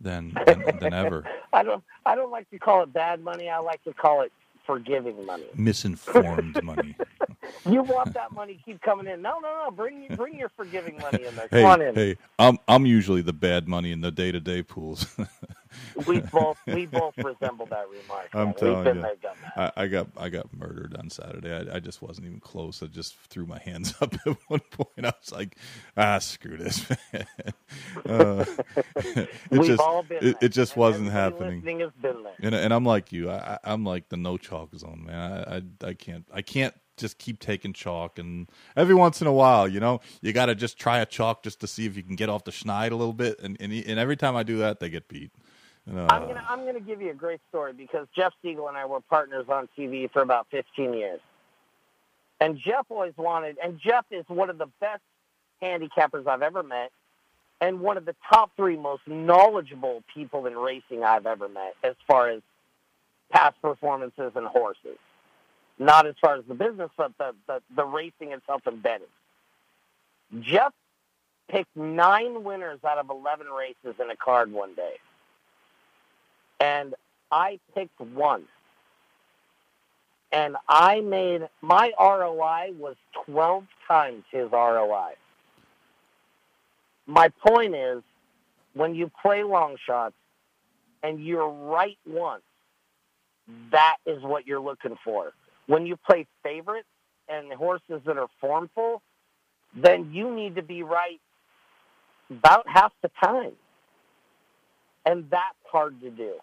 than 0.00 0.32
than, 0.46 0.64
than 0.80 0.94
ever 0.94 1.24
I 1.52 1.62
don't 1.62 1.82
I 2.04 2.14
don't 2.14 2.30
like 2.30 2.48
to 2.50 2.58
call 2.58 2.82
it 2.82 2.92
bad 2.92 3.22
money. 3.22 3.48
I 3.48 3.58
like 3.58 3.82
to 3.84 3.92
call 3.92 4.22
it 4.22 4.32
forgiving 4.68 5.24
money. 5.24 5.46
misinformed 5.54 6.62
money 6.72 6.94
You 7.64 7.82
want 7.82 8.12
that 8.12 8.30
money 8.32 8.60
keep 8.62 8.82
coming 8.82 9.06
in. 9.06 9.22
No, 9.22 9.38
no, 9.40 9.64
no. 9.64 9.70
Bring 9.70 10.14
bring 10.14 10.38
your 10.38 10.50
forgiving 10.50 10.98
money 10.98 11.24
in 11.24 11.34
there. 11.34 11.48
Come 11.48 11.58
hey 11.58 11.64
on 11.64 11.80
in. 11.82 11.94
hey 11.94 12.16
i'm 12.38 12.58
i'm 12.68 12.84
usually 12.84 13.22
the 13.22 13.32
bad 13.32 13.66
money 13.66 13.90
in 13.90 14.02
the 14.02 14.10
day-to-day 14.10 14.62
pools 14.62 15.06
We 16.06 16.20
both 16.20 16.58
we 16.66 16.86
both 16.86 17.14
resemble 17.18 17.66
that 17.66 17.86
remark. 17.90 18.30
I'm 18.34 18.46
man. 18.46 18.54
telling 18.54 18.76
We've 18.76 18.84
been 18.84 18.96
you. 18.96 19.02
there. 19.02 19.16
I, 19.56 19.72
I 19.76 19.86
got 19.88 20.08
I 20.16 20.28
got 20.28 20.54
murdered 20.56 20.96
on 20.98 21.10
Saturday. 21.10 21.52
I, 21.52 21.76
I 21.76 21.80
just 21.80 22.02
wasn't 22.02 22.26
even 22.26 22.40
close. 22.40 22.82
I 22.82 22.86
just 22.86 23.16
threw 23.28 23.46
my 23.46 23.58
hands 23.58 23.94
up 24.00 24.14
at 24.26 24.36
one 24.48 24.60
point. 24.70 25.06
I 25.06 25.12
was 25.20 25.32
like, 25.32 25.56
ah, 25.96 26.18
screw 26.18 26.56
this, 26.56 26.88
man. 27.12 27.26
Uh, 28.08 28.44
it 28.96 29.28
We've 29.50 29.64
just 29.64 29.80
all 29.80 30.02
been 30.02 30.18
it, 30.22 30.36
it 30.40 30.48
just 30.50 30.76
And 30.76 30.80
wasn't 30.80 31.10
happening. 31.10 31.62
Has 31.80 31.92
been 32.02 32.22
there. 32.24 32.34
And 32.42 32.54
and 32.54 32.72
I'm 32.74 32.84
like 32.84 33.12
you. 33.12 33.30
I, 33.30 33.58
I'm 33.64 33.84
like 33.84 34.08
the 34.08 34.16
no 34.16 34.36
chalk 34.38 34.74
zone, 34.76 35.04
man. 35.06 35.44
I, 35.48 35.56
I 35.56 35.88
I 35.90 35.94
can't 35.94 36.26
I 36.32 36.42
can't 36.42 36.74
just 36.96 37.18
keep 37.18 37.40
taking 37.40 37.72
chalk. 37.72 38.18
And 38.18 38.50
every 38.76 38.94
once 38.94 39.20
in 39.20 39.26
a 39.26 39.32
while, 39.32 39.68
you 39.68 39.80
know, 39.80 40.00
you 40.20 40.32
got 40.32 40.46
to 40.46 40.54
just 40.54 40.78
try 40.78 40.98
a 40.98 41.06
chalk 41.06 41.42
just 41.42 41.60
to 41.60 41.66
see 41.66 41.86
if 41.86 41.96
you 41.96 42.02
can 42.02 42.16
get 42.16 42.28
off 42.28 42.44
the 42.44 42.50
schneid 42.50 42.90
a 42.92 42.96
little 42.96 43.12
bit. 43.14 43.40
And 43.40 43.56
and, 43.60 43.72
and 43.72 43.98
every 43.98 44.16
time 44.16 44.36
I 44.36 44.42
do 44.42 44.58
that, 44.58 44.80
they 44.80 44.90
get 44.90 45.08
beat. 45.08 45.32
I'm 45.88 46.26
gonna 46.26 46.44
I'm 46.48 46.64
gonna 46.66 46.80
give 46.80 47.00
you 47.00 47.10
a 47.10 47.14
great 47.14 47.40
story 47.48 47.72
because 47.72 48.06
Jeff 48.14 48.32
Siegel 48.42 48.68
and 48.68 48.76
I 48.76 48.84
were 48.84 49.00
partners 49.00 49.46
on 49.48 49.68
TV 49.76 50.10
for 50.10 50.22
about 50.22 50.46
15 50.50 50.92
years, 50.92 51.20
and 52.40 52.58
Jeff 52.58 52.86
always 52.90 53.14
wanted. 53.16 53.56
And 53.62 53.80
Jeff 53.80 54.04
is 54.10 54.24
one 54.28 54.50
of 54.50 54.58
the 54.58 54.66
best 54.80 55.02
handicappers 55.62 56.26
I've 56.26 56.42
ever 56.42 56.62
met, 56.62 56.90
and 57.60 57.80
one 57.80 57.96
of 57.96 58.04
the 58.04 58.14
top 58.30 58.50
three 58.56 58.76
most 58.76 59.02
knowledgeable 59.06 60.02
people 60.14 60.46
in 60.46 60.56
racing 60.56 61.04
I've 61.04 61.26
ever 61.26 61.48
met, 61.48 61.74
as 61.82 61.94
far 62.06 62.28
as 62.28 62.42
past 63.30 63.60
performances 63.62 64.32
and 64.34 64.46
horses. 64.46 64.98
Not 65.78 66.06
as 66.06 66.16
far 66.20 66.36
as 66.36 66.44
the 66.46 66.54
business, 66.54 66.90
but 66.96 67.12
the 67.18 67.34
the, 67.46 67.62
the 67.74 67.84
racing 67.84 68.32
itself 68.32 68.62
betting. 68.82 69.06
Jeff 70.40 70.74
picked 71.48 71.74
nine 71.74 72.44
winners 72.44 72.80
out 72.84 72.98
of 72.98 73.08
11 73.08 73.46
races 73.46 73.98
in 73.98 74.10
a 74.10 74.16
card 74.16 74.52
one 74.52 74.74
day. 74.74 74.96
And 76.60 76.94
I 77.30 77.60
picked 77.74 78.00
one. 78.00 78.44
And 80.30 80.56
I 80.68 81.00
made 81.00 81.48
my 81.62 81.92
ROI 81.98 82.72
was 82.78 82.96
12 83.26 83.64
times 83.86 84.24
his 84.30 84.50
ROI. 84.52 85.12
My 87.06 87.30
point 87.46 87.74
is 87.74 88.02
when 88.74 88.94
you 88.94 89.10
play 89.22 89.42
long 89.42 89.76
shots 89.86 90.14
and 91.02 91.24
you're 91.24 91.48
right 91.48 91.96
once, 92.06 92.42
that 93.72 93.96
is 94.04 94.22
what 94.22 94.46
you're 94.46 94.60
looking 94.60 94.96
for. 95.02 95.32
When 95.66 95.86
you 95.86 95.96
play 95.96 96.26
favorites 96.42 96.88
and 97.28 97.50
horses 97.52 98.02
that 98.04 98.18
are 98.18 98.28
formful, 98.40 99.00
then 99.74 100.10
you 100.12 100.34
need 100.34 100.56
to 100.56 100.62
be 100.62 100.82
right 100.82 101.20
about 102.30 102.68
half 102.68 102.92
the 103.02 103.10
time. 103.22 103.52
And 105.06 105.28
that's 105.30 105.56
hard 105.70 106.00
to 106.02 106.10
do. 106.10 106.34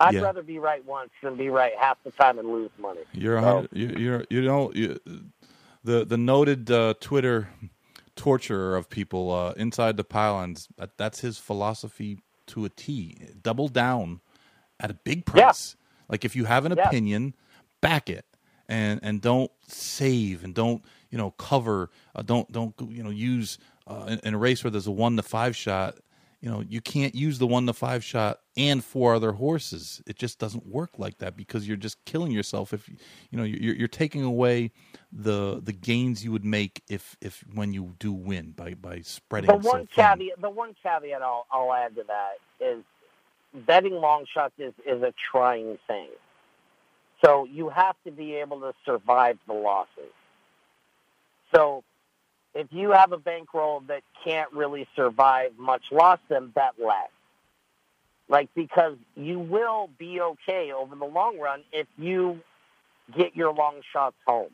I'd 0.00 0.14
Yeah. 0.14 0.20
rather 0.22 0.42
be 0.42 0.58
right 0.58 0.84
once 0.84 1.10
than 1.22 1.36
be 1.36 1.48
right 1.48 1.72
half 1.78 1.98
the 2.04 2.10
time 2.12 2.38
and 2.38 2.48
lose 2.48 2.70
money. 2.78 3.00
You're 3.12 3.40
So- 3.40 3.66
you, 3.72 3.88
you're 3.98 4.24
you 4.30 4.42
know 4.42 4.72
you, 4.74 4.98
the 5.84 6.04
the 6.04 6.16
noted 6.16 6.70
uh, 6.70 6.94
Twitter 7.00 7.48
torturer 8.16 8.76
of 8.76 8.88
people 8.90 9.30
uh, 9.32 9.52
inside 9.56 9.96
the 9.96 10.04
pylons. 10.04 10.68
That, 10.76 10.96
that's 10.98 11.20
his 11.20 11.38
philosophy 11.38 12.18
to 12.48 12.64
a 12.64 12.68
T. 12.68 13.16
Double 13.42 13.68
down 13.68 14.20
at 14.80 14.90
a 14.90 14.94
big 14.94 15.24
price. 15.26 15.76
Like 16.08 16.24
if 16.24 16.34
you 16.36 16.44
have 16.46 16.64
an 16.64 16.74
Yeah. 16.76 16.86
opinion, 16.88 17.34
back 17.80 18.08
it 18.10 18.24
and 18.68 19.00
and 19.02 19.20
don't 19.20 19.50
save 19.66 20.44
and 20.44 20.54
don't 20.54 20.82
you 21.10 21.18
know 21.18 21.32
cover. 21.32 21.90
Uh, 22.14 22.22
don't 22.22 22.50
don't 22.52 22.74
you 22.88 23.02
know 23.02 23.10
use 23.10 23.58
uh, 23.86 24.04
in, 24.08 24.18
in 24.20 24.34
a 24.34 24.38
race 24.38 24.62
where 24.62 24.70
there's 24.70 24.86
a 24.86 24.92
one 24.92 25.16
to 25.16 25.22
five 25.22 25.56
shot. 25.56 25.96
You 26.40 26.50
know 26.50 26.62
you 26.68 26.80
can't 26.80 27.16
use 27.16 27.38
the 27.38 27.48
one 27.48 27.66
to 27.66 27.72
five 27.72 28.04
shot 28.04 28.38
and 28.56 28.84
four 28.84 29.14
other 29.14 29.32
horses. 29.32 30.00
It 30.06 30.16
just 30.16 30.38
doesn't 30.38 30.66
work 30.66 30.90
like 30.96 31.18
that 31.18 31.36
because 31.36 31.66
you're 31.66 31.76
just 31.76 32.04
killing 32.04 32.30
yourself 32.30 32.72
if 32.72 32.88
you 32.88 32.96
know 33.32 33.42
you're 33.42 33.74
you're 33.74 33.88
taking 33.88 34.22
away 34.22 34.70
the 35.10 35.60
the 35.60 35.72
gains 35.72 36.24
you 36.24 36.30
would 36.30 36.44
make 36.44 36.82
if 36.88 37.16
if 37.20 37.42
when 37.54 37.72
you 37.72 37.94
do 37.98 38.12
win 38.12 38.52
by 38.52 38.74
by 38.74 39.00
spreading. 39.00 39.48
The 39.48 39.56
one 39.56 39.88
thin. 39.88 39.88
caveat, 39.96 40.40
the 40.40 40.50
one 40.50 40.76
caveat 40.80 41.22
I'll, 41.22 41.46
I'll 41.50 41.72
add 41.72 41.96
to 41.96 42.04
that 42.06 42.64
is 42.64 42.84
betting 43.66 43.94
long 43.94 44.24
shots 44.32 44.54
is, 44.58 44.74
is 44.86 45.02
a 45.02 45.12
trying 45.32 45.78
thing. 45.86 46.08
So 47.24 47.46
you 47.46 47.68
have 47.68 47.96
to 48.04 48.12
be 48.12 48.34
able 48.34 48.60
to 48.60 48.72
survive 48.84 49.38
the 49.46 49.54
losses. 49.54 50.12
So 51.54 51.82
if 52.58 52.66
you 52.72 52.90
have 52.90 53.12
a 53.12 53.18
bankroll 53.18 53.80
that 53.86 54.02
can't 54.24 54.52
really 54.52 54.88
survive 54.96 55.52
much 55.56 55.84
loss, 55.92 56.18
then 56.28 56.48
bet 56.48 56.72
less. 56.84 57.08
Like 58.28 58.48
because 58.54 58.96
you 59.16 59.38
will 59.38 59.88
be 59.96 60.20
okay 60.20 60.72
over 60.72 60.96
the 60.96 61.04
long 61.04 61.38
run 61.38 61.62
if 61.72 61.86
you 61.96 62.40
get 63.16 63.36
your 63.36 63.54
long 63.54 63.76
shots 63.92 64.16
home. 64.26 64.50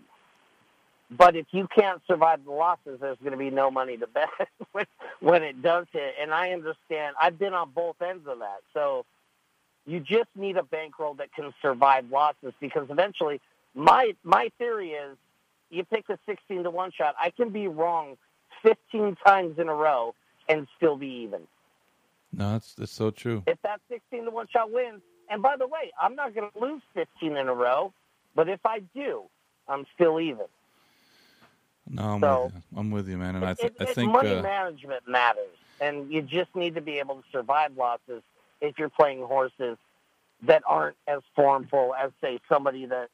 But 1.11 1.34
if 1.34 1.46
you 1.50 1.66
can't 1.74 2.02
survive 2.07 2.44
the 2.44 2.50
losses, 2.50 2.98
there's 3.00 3.18
going 3.18 3.32
to 3.32 3.38
be 3.38 3.50
no 3.50 3.70
money 3.70 3.96
to 3.96 4.07
bet 4.07 4.28
when, 4.72 4.86
when 5.20 5.42
it 5.42 5.62
does 5.62 5.86
hit. 5.90 6.14
And 6.20 6.32
I 6.32 6.50
understand. 6.50 7.16
I've 7.18 7.38
been 7.38 7.55
on 7.55 7.70
both 7.70 8.02
ends 8.02 8.26
of 8.28 8.40
that. 8.40 8.61
So 8.74 9.07
you 9.86 10.00
just 10.00 10.28
need 10.36 10.59
a 10.59 10.62
bankroll 10.62 11.14
that 11.14 11.32
can 11.34 11.55
survive 11.62 12.05
losses 12.11 12.52
because 12.61 12.86
eventually, 12.90 13.40
my 13.74 14.14
my 14.24 14.50
theory 14.59 14.90
is, 14.90 15.16
you 15.70 15.84
pick 15.84 16.08
a 16.08 16.18
16 16.26 16.64
to 16.64 16.70
one 16.70 16.90
shot. 16.92 17.14
I 17.20 17.30
can 17.30 17.50
be 17.50 17.68
wrong 17.68 18.16
15 18.62 19.16
times 19.26 19.58
in 19.58 19.68
a 19.68 19.74
row 19.74 20.14
and 20.48 20.66
still 20.76 20.96
be 20.96 21.06
even. 21.24 21.42
No, 22.32 22.52
that's 22.52 22.74
that's 22.74 22.92
so 22.92 23.10
true. 23.10 23.42
If 23.46 23.60
that 23.62 23.80
16 23.88 24.24
to 24.24 24.30
one 24.30 24.46
shot 24.48 24.70
wins, 24.72 25.02
and 25.30 25.42
by 25.42 25.56
the 25.56 25.66
way, 25.66 25.92
I'm 26.00 26.14
not 26.16 26.34
going 26.34 26.50
to 26.50 26.58
lose 26.58 26.82
15 26.94 27.36
in 27.36 27.48
a 27.48 27.54
row, 27.54 27.92
but 28.34 28.48
if 28.48 28.60
I 28.64 28.80
do, 28.94 29.22
I'm 29.68 29.86
still 29.94 30.20
even. 30.20 30.46
No, 31.88 32.02
I'm, 32.14 32.20
So- 32.20 32.44
with, 32.44 32.54
you. 32.54 32.62
I'm 32.78 32.90
with 32.90 33.08
you, 33.08 33.16
man. 33.18 33.36
And 33.36 33.44
I, 33.44 33.54
th- 33.54 33.72
it- 33.78 33.88
I 33.88 33.92
think 33.92 34.12
money 34.12 34.30
uh, 34.34 34.42
management 34.42 35.06
matters, 35.06 35.56
and 35.80 36.10
you 36.12 36.22
just 36.22 36.54
need 36.54 36.74
to 36.74 36.80
be 36.80 36.98
able 36.98 37.16
to 37.16 37.22
survive 37.30 37.76
losses 37.76 38.22
if 38.60 38.78
you're 38.78 38.88
playing 38.88 39.22
horses 39.24 39.76
that 40.42 40.62
aren't 40.66 40.96
as 41.06 41.20
formful 41.36 41.94
as, 41.94 42.10
say, 42.20 42.38
somebody 42.48 42.86
that 42.86 43.08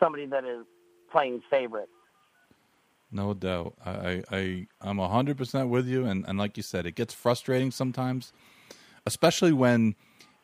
somebody 0.00 0.26
that 0.26 0.44
is 0.44 0.64
playing 1.10 1.42
favorite. 1.50 1.88
No 3.10 3.32
doubt. 3.32 3.74
I, 3.84 4.22
I, 4.30 4.66
I'm 4.80 4.98
hundred 4.98 5.38
percent 5.38 5.68
with 5.70 5.86
you 5.86 6.06
and, 6.06 6.24
and 6.28 6.38
like 6.38 6.56
you 6.56 6.62
said, 6.62 6.86
it 6.86 6.94
gets 6.94 7.14
frustrating 7.14 7.70
sometimes. 7.70 8.32
Especially 9.06 9.52
when 9.52 9.94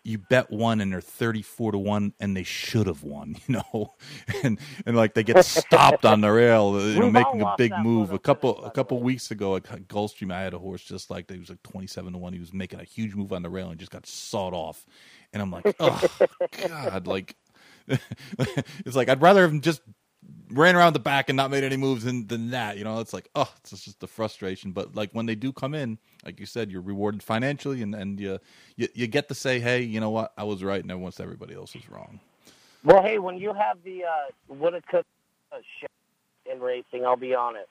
you 0.03 0.19
bet 0.19 0.51
one 0.51 0.81
and 0.81 0.93
they're 0.93 1.01
thirty 1.01 1.43
four 1.43 1.73
to 1.73 1.79
one 1.79 2.13
and 2.21 2.37
they 2.37 2.43
should 2.43 2.87
have 2.87 3.03
won, 3.03 3.37
you 3.47 3.57
know? 3.57 3.95
And 4.43 4.59
and 4.87 4.97
like 4.97 5.15
they 5.15 5.23
get 5.23 5.45
stopped 5.45 6.05
on 6.07 6.23
the 6.23 6.31
rail, 6.31 6.81
you 6.81 7.01
know, 7.01 7.11
making 7.11 7.43
a 7.43 7.55
big 7.59 7.73
move. 7.79 8.13
A 8.13 8.19
couple 8.19 8.65
a 8.65 8.71
couple 8.71 9.01
weeks 9.03 9.31
ago 9.31 9.57
at 9.57 9.65
Gulfstream 9.89 10.33
I 10.33 10.43
had 10.43 10.55
a 10.55 10.59
horse 10.59 10.83
just 10.83 11.11
like 11.11 11.27
that. 11.27 11.35
He 11.35 11.41
was 11.41 11.51
like 11.51 11.63
twenty 11.63 11.87
seven 11.87 12.13
to 12.15 12.19
one. 12.19 12.33
He 12.33 12.39
was 12.39 12.53
making 12.55 12.81
a 12.81 12.85
huge 12.85 13.15
move 13.15 13.33
on 13.33 13.43
the 13.43 13.51
rail 13.51 13.71
and 13.71 13.79
just 13.79 13.93
got 13.93 14.07
sawed 14.07 14.55
off. 14.55 14.87
And 15.33 15.43
I'm 15.43 15.51
like, 15.51 15.75
oh 15.81 16.03
God, 16.69 17.07
like 17.07 17.37
it's 17.89 18.97
like 18.97 19.11
I'd 19.11 19.21
rather 19.21 19.47
have 19.49 19.61
just 19.61 19.83
ran 20.51 20.77
around 20.77 20.93
the 20.93 21.01
back 21.01 21.29
and 21.29 21.37
not 21.37 21.51
made 21.51 21.65
any 21.65 21.77
moves 21.77 22.05
than, 22.05 22.27
than 22.27 22.51
that. 22.51 22.77
You 22.77 22.85
know, 22.85 23.01
it's 23.01 23.13
like, 23.13 23.29
oh, 23.35 23.53
it's 23.59 23.85
just 23.85 24.01
the 24.01 24.07
frustration. 24.07 24.73
But 24.73 24.95
like 24.95 25.11
when 25.13 25.27
they 25.27 25.35
do 25.35 25.53
come 25.53 25.75
in, 25.75 25.99
like 26.25 26.41
you 26.41 26.47
said, 26.47 26.71
you're 26.71 26.83
rewarded 26.83 27.23
financially 27.23 27.83
and, 27.83 27.95
and 27.95 28.21
you, 28.21 28.39
you 28.77 28.89
you 28.95 29.07
get 29.07 29.29
to 29.29 29.35
say, 29.35 29.61
hey, 29.61 29.83
you 29.83 30.01
know 30.01 30.11
what, 30.11 30.33
I 30.37 30.45
was 30.45 30.63
right, 30.63 30.83
and 30.85 31.03
once 31.03 31.21
everybody 31.21 31.55
else 31.55 31.75
was 31.75 31.89
wrong. 31.89 32.21
Well, 32.85 33.03
hey, 33.03 33.19
when 33.19 33.39
you 33.39 33.55
have 33.55 33.79
the 33.83 34.05
uh, 34.05 34.81
could 34.91 35.05
uh, 35.53 35.59
in 36.51 36.61
racing, 36.61 37.05
I'll 37.05 37.17
be 37.17 37.35
on 37.35 37.57
it. 37.57 37.69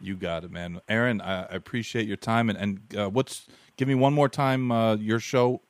You 0.00 0.16
got 0.16 0.44
it, 0.44 0.50
man. 0.50 0.80
Aaron, 0.88 1.20
I, 1.20 1.44
I 1.44 1.54
appreciate 1.54 2.06
your 2.06 2.16
time. 2.16 2.50
And, 2.50 2.58
and 2.58 2.96
uh, 2.96 3.08
what's 3.10 3.46
give 3.76 3.88
me 3.88 3.94
one 3.94 4.12
more 4.12 4.28
time 4.28 4.70
uh, 4.70 4.96
your 4.96 5.20
show, 5.20 5.62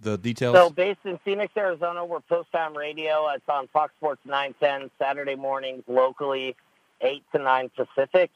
the 0.00 0.18
details. 0.18 0.54
So, 0.54 0.70
based 0.70 1.00
in 1.04 1.18
Phoenix, 1.24 1.52
Arizona, 1.56 2.04
we're 2.04 2.20
Post 2.20 2.52
Time 2.52 2.76
Radio. 2.76 3.28
It's 3.34 3.48
on 3.48 3.68
Fox 3.68 3.92
Sports 3.96 4.20
910 4.24 4.90
Saturday 4.98 5.34
mornings 5.34 5.82
locally, 5.86 6.56
8 7.00 7.22
to 7.32 7.38
9 7.38 7.70
Pacific. 7.76 8.30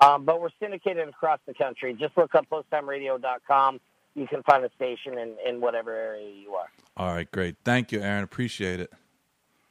Um, 0.00 0.24
but 0.24 0.40
we're 0.40 0.50
syndicated 0.60 1.08
across 1.08 1.40
the 1.46 1.54
country. 1.54 1.94
Just 1.94 2.16
look 2.16 2.34
up 2.34 2.46
posttimeradio.com. 2.50 3.80
You 4.14 4.26
can 4.26 4.42
find 4.42 4.64
a 4.64 4.70
station 4.74 5.18
in, 5.18 5.36
in 5.46 5.60
whatever 5.60 5.94
area 5.94 6.30
you 6.30 6.54
are. 6.54 6.68
All 6.96 7.14
right, 7.14 7.30
great. 7.30 7.56
Thank 7.64 7.92
you, 7.92 8.00
Aaron. 8.00 8.24
Appreciate 8.24 8.80
it. 8.80 8.90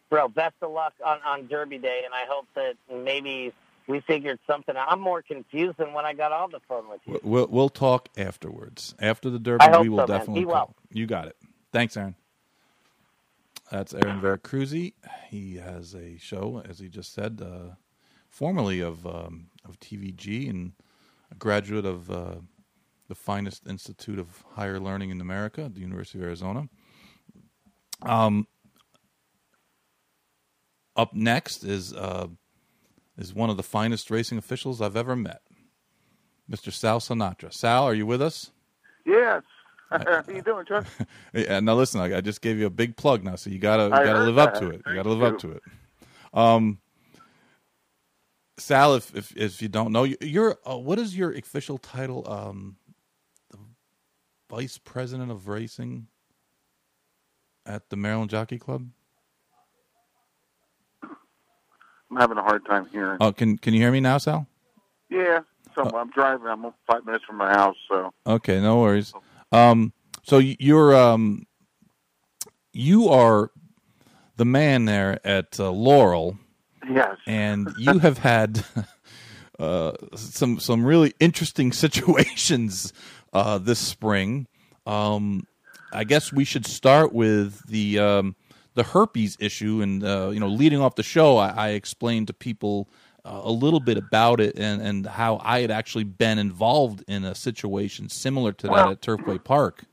Bro, 0.10 0.30
best 0.30 0.56
of 0.62 0.72
luck 0.72 0.94
on, 1.06 1.20
on 1.26 1.48
Derby 1.48 1.78
Day, 1.78 2.02
and 2.06 2.14
I 2.14 2.26
hope 2.28 2.48
that 2.56 2.76
maybe 2.92 3.54
we 3.90 4.00
figured 4.02 4.40
something 4.46 4.78
out. 4.78 4.88
I'm 4.92 5.02
more 5.02 5.24
confused 5.24 5.78
than 5.80 5.94
when 5.94 6.06
I 6.06 6.14
got 6.14 6.32
on 6.32 6.52
the 6.52 6.60
phone 6.68 6.88
with 6.90 7.02
you. 7.06 7.14
We- 7.14 7.20
We'll, 7.30 7.48
we'll 7.48 7.70
talk 7.70 8.08
afterwards. 8.18 8.94
After 9.00 9.30
the 9.30 9.40
Derby, 9.40 9.66
we 9.82 9.90
will 9.90 10.00
so, 10.00 10.06
definitely 10.06 10.46
well. 10.46 10.76
You 10.92 11.08
got 11.08 11.28
it. 11.28 11.36
Thanks, 11.74 11.98
Aaron. 11.98 12.16
That's 13.72 13.94
Aaron 13.94 14.22
Vercruysse. 14.22 14.94
He 15.30 15.56
has 15.58 15.96
a 15.96 16.18
show, 16.18 16.64
as 16.68 16.80
he 16.80 16.88
just 16.88 17.14
said, 17.14 17.42
uh, 17.44 17.76
formerly 18.30 18.80
of 18.80 19.06
um, 19.06 19.48
of 19.66 19.80
TVG 19.80 20.50
and 20.50 20.74
a 21.32 21.36
graduate 21.36 21.86
of 21.86 22.10
uh, 22.10 22.36
the 23.08 23.16
finest 23.16 23.68
institute 23.68 24.18
of 24.20 24.44
higher 24.56 24.80
learning 24.80 25.10
in 25.12 25.22
America, 25.22 25.70
the 25.72 25.82
University 25.82 26.20
of 26.20 26.26
Arizona. 26.26 26.68
Um, 28.04 28.48
up 30.96 31.14
next 31.14 31.64
is 31.64 31.94
uh, 31.94 32.28
is 33.20 33.34
one 33.36 33.50
of 33.52 33.58
the 33.58 33.64
finest 33.64 34.10
racing 34.10 34.38
officials 34.40 34.82
I've 34.82 34.96
ever 34.96 35.16
met, 35.16 35.42
Mr. 36.50 36.72
Sal 36.74 37.00
Sinatra. 37.00 37.54
Sal, 37.54 37.84
are 37.84 37.94
you 37.94 38.06
with 38.08 38.22
us? 38.22 38.52
Yes. 39.06 39.44
How 39.92 40.24
you 40.28 40.42
doing, 40.42 40.66
Chuck? 40.66 40.86
Yeah, 41.34 41.60
now 41.60 41.76
listen, 41.76 42.00
I, 42.02 42.18
I 42.18 42.22
just 42.22 42.42
gave 42.42 42.58
you 42.58 42.66
a 42.66 42.72
big 42.72 42.96
plug 42.96 43.24
now, 43.24 43.36
so 43.36 43.50
you 43.50 43.60
gotta 43.60 43.84
you 43.86 43.90
gotta 44.06 44.24
live 44.24 44.38
up 44.38 44.56
to 44.56 44.70
it. 44.70 44.82
You 44.88 44.96
gotta 44.96 45.10
live 45.10 45.34
up 45.34 45.40
to 45.40 45.52
it. 45.52 45.64
Um, 46.34 46.80
Sal, 48.58 48.96
if 48.96 49.16
if 49.16 49.36
if 49.38 49.62
you 49.62 49.68
don't 49.68 49.92
know, 49.92 50.04
you- 50.04 50.18
you're 50.22 50.58
uh, 50.70 50.78
what 50.78 51.00
is 51.00 51.16
your 51.18 51.32
official 51.32 51.78
title? 51.78 52.30
Um, 52.32 52.76
the 53.52 53.58
vice 54.50 54.78
president 54.78 55.32
of 55.32 55.48
racing 55.48 56.08
at 57.66 57.90
the 57.90 57.96
Maryland 57.96 58.30
Jockey 58.30 58.58
Club. 58.60 58.90
I'm 62.12 62.18
having 62.18 62.38
a 62.38 62.44
hard 62.44 62.66
time 62.66 62.88
hearing. 62.92 63.18
Oh, 63.22 63.32
can 63.32 63.58
can 63.58 63.74
you 63.74 63.80
hear 63.82 63.92
me 63.92 64.00
now, 64.00 64.18
Sal? 64.18 64.48
yeah, 65.10 65.40
so 65.76 65.84
I'm 65.96 66.10
driving. 66.12 66.48
I'm 66.48 66.64
five 66.88 67.06
minutes 67.06 67.26
from 67.26 67.38
my 67.38 67.50
house, 67.52 67.76
so 67.88 68.12
Okay, 68.28 68.62
no 68.62 68.80
worries. 68.80 69.14
Um, 69.52 69.94
so 70.24 70.38
you're 70.38 70.96
um, 70.96 71.46
you 72.74 73.10
are 73.10 73.52
the 74.38 74.46
man 74.46 74.86
there 74.86 75.20
at 75.26 75.60
uh, 75.60 75.70
Laurel 75.72 76.38
Yes. 76.90 77.18
and 77.28 77.74
you 77.78 78.00
have 78.00 78.20
had 78.20 78.64
uh, 79.60 79.92
some 80.16 80.60
some 80.60 80.86
really 80.86 81.14
interesting 81.20 81.72
situations 81.86 82.94
uh, 83.34 83.58
this 83.58 83.80
spring. 83.80 84.48
Um, 84.86 85.46
I 85.92 86.04
guess 86.04 86.32
we 86.32 86.46
should 86.46 86.66
start 86.66 87.14
with 87.14 87.66
the 87.68 88.00
um, 88.00 88.36
the 88.80 88.84
herpes 88.84 89.36
issue, 89.42 89.82
and 89.82 90.02
uh, 90.06 90.30
you 90.34 90.40
know, 90.40 90.48
leading 90.48 90.80
off 90.80 90.96
the 90.96 91.04
show, 91.04 91.36
I, 91.36 91.50
I 91.50 91.70
explained 91.72 92.28
to 92.28 92.34
people 92.34 92.88
uh, 93.26 93.42
a 93.44 93.52
little 93.52 93.82
bit 93.82 93.98
about 93.98 94.40
it 94.40 94.58
and 94.58 94.82
and 94.82 95.06
how 95.06 95.42
I 95.44 95.60
had 95.60 95.70
actually 95.70 96.06
been 96.06 96.40
involved 96.40 97.04
in 97.06 97.26
a 97.26 97.36
situation 97.36 98.08
similar 98.08 98.54
to 98.54 98.68
that 98.68 98.88
at 98.88 99.02
Turfway 99.02 99.44
Park. 99.44 99.84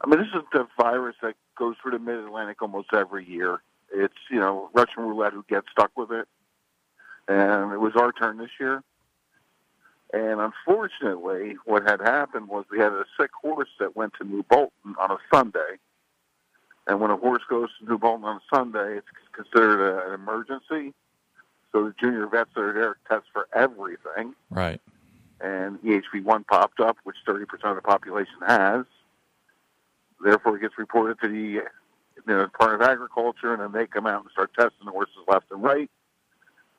I 0.00 0.08
mean, 0.08 0.20
this 0.20 0.28
is 0.34 0.42
the 0.54 0.66
virus 0.78 1.16
that 1.20 1.34
goes 1.58 1.76
through 1.82 1.90
the 1.90 1.98
Mid 1.98 2.18
Atlantic 2.18 2.62
almost 2.62 2.94
every 2.94 3.28
year. 3.28 3.60
It's 3.92 4.14
you 4.30 4.40
know 4.40 4.70
Russian 4.72 5.02
roulette 5.02 5.34
who 5.34 5.44
gets 5.46 5.66
stuck 5.70 5.90
with 5.98 6.10
it, 6.10 6.26
and 7.28 7.74
it 7.74 7.78
was 7.78 7.92
our 7.94 8.10
turn 8.10 8.38
this 8.38 8.52
year. 8.58 8.82
And 10.14 10.40
unfortunately, 10.40 11.56
what 11.66 11.82
had 11.82 12.00
happened 12.00 12.48
was 12.48 12.64
we 12.70 12.78
had 12.78 12.92
a 12.92 13.04
sick 13.20 13.30
horse 13.38 13.68
that 13.80 13.94
went 13.94 14.14
to 14.18 14.24
New 14.24 14.44
Bolton 14.44 14.94
on 14.98 15.10
a 15.10 15.18
Sunday. 15.30 15.76
And 16.86 17.00
when 17.00 17.10
a 17.10 17.16
horse 17.16 17.42
goes 17.48 17.68
to 17.78 17.88
New 17.88 17.98
Bolton 17.98 18.24
on 18.24 18.40
Sunday, 18.52 18.98
it's 18.98 19.06
considered 19.32 19.80
a, 19.80 20.08
an 20.08 20.14
emergency. 20.14 20.92
So 21.72 21.84
the 21.84 21.94
junior 22.00 22.26
vets 22.26 22.50
that 22.54 22.60
are 22.62 22.72
there 22.72 22.96
test 23.08 23.26
for 23.32 23.46
everything 23.54 24.34
Right. 24.50 24.80
and 25.40 25.78
E 25.84 26.00
EHV1 26.14 26.46
popped 26.46 26.80
up, 26.80 26.96
which 27.04 27.16
30% 27.28 27.42
of 27.64 27.76
the 27.76 27.82
population 27.82 28.34
has. 28.46 28.84
Therefore, 30.22 30.56
it 30.56 30.60
gets 30.62 30.76
reported 30.78 31.18
to 31.20 31.28
the 31.28 31.36
you 31.36 31.62
know, 32.26 32.44
Department 32.44 32.82
of 32.82 32.88
Agriculture, 32.88 33.54
and 33.54 33.62
then 33.62 33.72
they 33.72 33.86
come 33.86 34.06
out 34.06 34.22
and 34.22 34.30
start 34.32 34.52
testing 34.54 34.84
the 34.84 34.90
horses 34.90 35.14
left 35.28 35.46
and 35.50 35.62
right. 35.62 35.90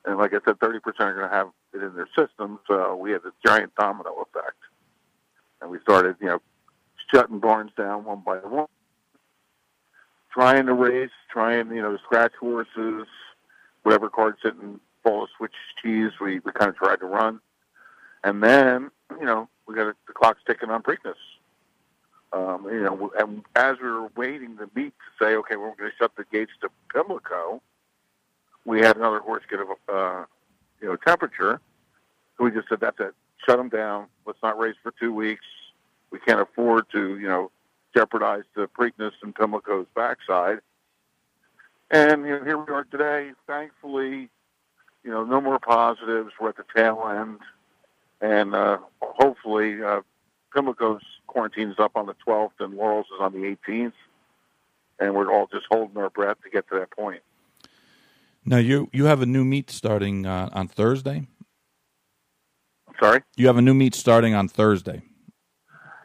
And 0.05 0.17
like 0.17 0.33
I 0.33 0.39
said, 0.45 0.59
30% 0.59 0.79
are 0.85 1.13
going 1.13 1.29
to 1.29 1.35
have 1.35 1.47
it 1.73 1.81
in 1.81 1.95
their 1.95 2.09
system, 2.17 2.59
so 2.67 2.95
we 2.95 3.11
had 3.11 3.21
a 3.23 3.31
giant 3.45 3.73
domino 3.75 4.11
effect. 4.29 4.57
And 5.61 5.71
we 5.71 5.79
started, 5.81 6.17
you 6.19 6.27
know, 6.27 6.41
shutting 7.13 7.39
barns 7.39 7.71
down 7.77 8.03
one 8.03 8.21
by 8.25 8.37
one, 8.37 8.67
trying 10.32 10.65
to 10.65 10.73
race, 10.73 11.11
trying, 11.32 11.69
you 11.69 11.82
know, 11.82 11.97
scratch 11.97 12.34
horses, 12.39 13.07
whatever 13.84 14.09
cards 14.09 14.38
didn't 14.43 14.82
fall 15.03 15.23
a 15.23 15.27
switch 15.38 15.53
cheese, 15.82 16.11
we, 16.19 16.39
we 16.39 16.51
kind 16.51 16.69
of 16.69 16.75
tried 16.75 16.99
to 16.99 17.05
run. 17.05 17.39
And 18.23 18.43
then, 18.43 18.91
you 19.19 19.25
know, 19.25 19.49
we 19.67 19.75
got 19.75 19.95
the 20.07 20.13
clock's 20.13 20.41
ticking 20.45 20.69
on 20.69 20.84
Preakness. 20.84 21.15
Um, 22.34 22.65
you 22.71 22.82
know, 22.82 23.11
and 23.17 23.43
as 23.55 23.75
we 23.82 23.89
were 23.89 24.09
waiting 24.15 24.55
to 24.57 24.69
meet 24.73 24.93
to 24.93 25.25
say, 25.25 25.36
okay, 25.36 25.57
we're 25.57 25.75
going 25.75 25.89
to 25.89 25.97
shut 25.99 26.15
the 26.15 26.23
gates 26.32 26.51
to 26.61 26.69
Pimlico, 26.93 27.61
we 28.63 28.79
had 28.79 28.95
another 28.95 29.19
horse 29.19 29.43
get 29.49 29.59
a, 29.59 29.93
uh, 29.93 30.25
you 30.82 30.88
know, 30.88 30.95
temperature. 30.95 31.59
So 32.38 32.45
we 32.45 32.51
just 32.51 32.69
said, 32.69 32.79
that's 32.79 32.99
it. 32.99 33.13
Shut 33.45 33.57
them 33.57 33.69
down. 33.69 34.05
Let's 34.25 34.39
not 34.41 34.57
race 34.57 34.75
for 34.82 34.93
two 34.99 35.13
weeks. 35.13 35.43
We 36.11 36.19
can't 36.19 36.39
afford 36.39 36.86
to, 36.91 37.17
you 37.17 37.27
know, 37.27 37.51
jeopardize 37.95 38.43
the 38.55 38.67
Preakness 38.67 39.11
and 39.21 39.35
Pimlico's 39.35 39.87
backside. 39.95 40.59
And 41.89 42.25
you 42.25 42.39
know, 42.39 42.43
here 42.43 42.57
we 42.57 42.73
are 42.73 42.85
today. 42.85 43.31
Thankfully, 43.47 44.29
you 45.03 45.11
know, 45.11 45.23
no 45.23 45.41
more 45.41 45.59
positives. 45.59 46.31
We're 46.39 46.49
at 46.49 46.57
the 46.57 46.63
tail 46.75 47.03
end, 47.07 47.39
and 48.21 48.55
uh, 48.55 48.77
hopefully, 49.01 49.83
uh, 49.83 50.01
Pimlico's 50.55 51.01
quarantine 51.27 51.69
is 51.69 51.79
up 51.79 51.91
on 51.95 52.05
the 52.05 52.15
12th, 52.25 52.51
and 52.59 52.75
Laurel's 52.75 53.07
is 53.07 53.19
on 53.19 53.33
the 53.33 53.57
18th, 53.67 53.93
and 54.99 55.15
we're 55.15 55.31
all 55.31 55.47
just 55.47 55.65
holding 55.69 55.97
our 55.97 56.09
breath 56.09 56.37
to 56.43 56.49
get 56.49 56.67
to 56.69 56.79
that 56.79 56.91
point. 56.91 57.21
Now 58.45 58.57
you 58.57 58.89
you 58.91 59.05
have 59.05 59.21
a 59.21 59.25
new 59.25 59.45
meet 59.45 59.69
starting 59.69 60.25
uh, 60.25 60.49
on 60.53 60.67
Thursday. 60.67 61.27
Sorry. 62.99 63.21
You 63.35 63.47
have 63.47 63.57
a 63.57 63.61
new 63.61 63.73
meet 63.73 63.95
starting 63.95 64.33
on 64.33 64.47
Thursday. 64.47 65.01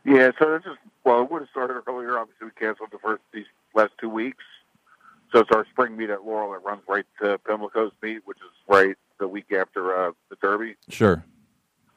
Yeah, 0.05 0.31
so 0.39 0.53
this 0.53 0.63
is 0.67 0.79
well, 1.07 1.23
it 1.23 1.31
would 1.31 1.43
have 1.43 1.49
started 1.51 1.81
earlier. 1.87 2.19
Obviously, 2.19 2.49
we 2.49 2.51
canceled 2.59 2.91
the 2.91 2.99
first 2.99 3.23
these 3.33 3.47
last 3.75 3.93
two 4.01 4.09
weeks. 4.09 4.43
So 5.33 5.39
it's 5.41 5.51
our 5.53 5.65
spring 5.71 5.97
meet 5.97 6.11
at 6.11 6.25
Laurel 6.25 6.53
that 6.53 6.65
runs 6.65 6.83
right 6.89 7.07
to 7.23 7.39
Pimlico's 7.39 7.93
meet, 8.03 8.27
which 8.27 8.39
is 8.39 8.51
right 8.69 8.97
the 9.21 9.29
week 9.29 9.53
after 9.53 9.97
uh, 9.97 10.13
the 10.31 10.37
Derby. 10.43 10.75
Sure. 10.89 11.25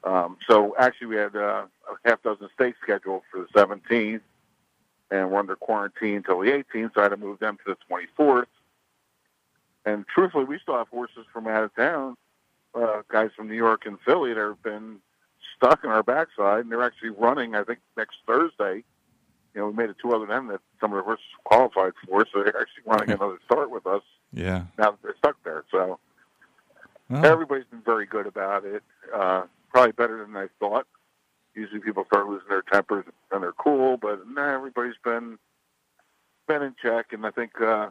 Um, 0.04 0.38
so 0.48 0.76
actually, 0.78 1.08
we 1.08 1.16
had 1.16 1.36
uh, 1.36 1.66
a 1.90 2.10
half 2.10 2.22
dozen 2.22 2.50
stakes 2.54 2.78
scheduled 2.84 3.24
for 3.32 3.42
the 3.42 3.48
17th, 3.60 4.22
and 5.10 5.32
we're 5.32 5.40
under 5.40 5.56
quarantine 5.56 6.18
until 6.18 6.40
the 6.40 6.48
18th. 6.48 6.92
So 6.94 7.00
I 7.00 7.04
had 7.04 7.10
to 7.10 7.18
move 7.18 7.40
them 7.40 7.58
to 7.66 7.76
the 7.76 7.96
24th. 8.20 8.46
And 9.86 10.06
truthfully, 10.08 10.46
we 10.46 10.60
still 10.60 10.78
have 10.78 10.88
horses 10.90 11.26
from 11.34 11.48
out 11.48 11.64
of 11.64 11.76
town, 11.76 12.16
uh, 12.76 13.02
guys 13.12 13.32
from 13.36 13.48
New 13.48 13.56
York 13.56 13.88
and 13.88 13.98
Philly 14.06 14.36
that 14.36 14.40
have 14.40 14.62
been 14.62 15.00
stuck 15.56 15.84
in 15.84 15.90
our 15.90 16.04
backside, 16.04 16.60
and 16.60 16.72
they're 16.72 16.84
actually 16.84 17.10
running. 17.10 17.56
I 17.56 17.64
think 17.64 17.80
next 17.98 18.18
Thursday. 18.28 18.84
You 19.54 19.62
know, 19.62 19.68
we 19.68 19.74
made 19.74 19.90
it 19.90 19.98
two 20.02 20.14
other 20.14 20.26
than 20.26 20.48
that 20.48 20.62
some 20.80 20.92
of 20.94 20.98
the 20.98 21.04
horses 21.04 21.26
qualified 21.44 21.94
for, 22.08 22.26
so 22.32 22.44
they're 22.44 22.60
actually 22.60 22.84
running 22.86 23.12
another 23.16 23.40
start 23.46 23.70
with 23.72 23.86
us 23.88 24.04
Yeah. 24.32 24.64
now 24.78 24.92
that 24.92 25.02
they're 25.02 25.16
stuck 25.18 25.38
there. 25.44 25.64
So 25.72 26.00
Well, 27.10 27.26
everybody's 27.26 27.66
been 27.66 27.82
very 27.82 28.06
good 28.06 28.28
about 28.28 28.66
it. 28.66 28.84
Uh, 29.14 29.44
probably 29.72 29.92
better 29.94 30.24
than 30.26 30.36
I 30.36 30.48
thought. 30.60 30.88
Usually 31.56 31.80
people 31.80 32.06
start 32.06 32.28
losing 32.28 32.48
their 32.48 32.62
tempers 32.62 33.06
and 33.32 33.44
they're 33.44 33.52
cool, 33.54 33.98
but 33.98 34.28
nah, 34.30 34.54
everybody's 34.54 34.94
been 35.04 35.38
been 36.48 36.62
in 36.64 36.76
check. 36.82 37.12
And 37.12 37.26
I 37.26 37.32
think 37.32 37.60
uh, 37.60 37.90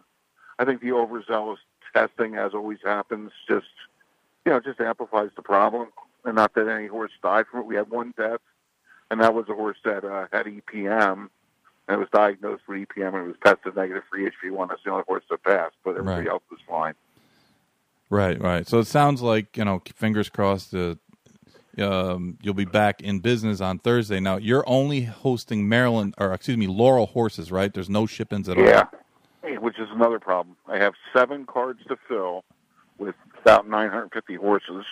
I 0.58 0.64
think 0.64 0.80
the 0.80 0.92
overzealous 0.92 1.58
testing, 1.94 2.36
as 2.36 2.54
always 2.54 2.78
happens, 2.84 3.32
just 3.48 3.66
you 4.46 4.52
know 4.52 4.60
just 4.60 4.80
amplifies 4.80 5.30
the 5.36 5.42
problem. 5.42 5.88
And 6.24 6.34
not 6.36 6.54
that 6.54 6.68
any 6.68 6.86
horse 6.86 7.12
died 7.22 7.46
from 7.50 7.60
it. 7.60 7.66
We 7.66 7.76
had 7.76 7.90
one 7.90 8.12
death, 8.16 8.40
and 9.10 9.20
that 9.20 9.34
was 9.34 9.48
a 9.48 9.54
horse 9.54 9.78
that 9.84 10.04
uh, 10.04 10.26
had 10.32 10.46
EPM. 10.46 11.28
And 11.88 11.96
it 11.96 11.98
was 11.98 12.08
diagnosed 12.12 12.62
with 12.68 12.86
EPM 12.86 13.14
and 13.14 13.24
it 13.24 13.28
was 13.28 13.36
tested 13.42 13.74
negative 13.74 14.02
for 14.10 14.18
EHV1. 14.18 14.68
That's 14.68 14.82
the 14.84 14.90
only 14.90 15.04
horse 15.08 15.24
that 15.30 15.42
passed, 15.42 15.74
but 15.84 15.92
everybody 15.92 16.20
Right. 16.26 16.28
else 16.28 16.42
was 16.50 16.60
fine. 16.68 16.94
Right, 18.10 18.40
right. 18.40 18.66
So 18.68 18.78
it 18.78 18.86
sounds 18.86 19.22
like 19.22 19.56
you 19.56 19.64
know, 19.64 19.82
fingers 19.96 20.28
crossed. 20.28 20.74
Uh, 20.74 20.96
um, 21.78 22.38
you'll 22.42 22.54
be 22.54 22.64
back 22.64 23.00
in 23.00 23.20
business 23.20 23.60
on 23.60 23.78
Thursday. 23.78 24.20
Now 24.20 24.36
you're 24.36 24.64
only 24.66 25.02
hosting 25.02 25.68
Maryland, 25.68 26.14
or 26.18 26.32
excuse 26.32 26.56
me, 26.58 26.66
Laurel 26.66 27.06
horses, 27.06 27.50
right? 27.52 27.72
There's 27.72 27.88
no 27.90 28.04
ship-ins 28.06 28.48
at 28.48 28.58
all. 28.58 28.64
Yeah, 28.64 28.86
which 29.60 29.78
is 29.78 29.88
another 29.90 30.18
problem. 30.18 30.56
I 30.66 30.78
have 30.78 30.94
seven 31.14 31.46
cards 31.46 31.80
to 31.88 31.96
fill 32.08 32.44
with 32.98 33.14
about 33.40 33.68
950 33.68 34.34
horses, 34.34 34.84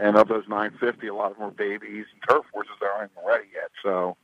and 0.00 0.16
of 0.16 0.28
those 0.28 0.48
950, 0.48 1.06
a 1.08 1.14
lot 1.14 1.30
of 1.32 1.36
them 1.36 1.46
are 1.48 1.50
babies 1.50 2.06
and 2.12 2.22
turf 2.28 2.46
horses 2.52 2.72
that 2.80 2.88
aren't 2.96 3.12
even 3.16 3.28
ready 3.28 3.48
yet. 3.52 3.70
So, 3.82 4.16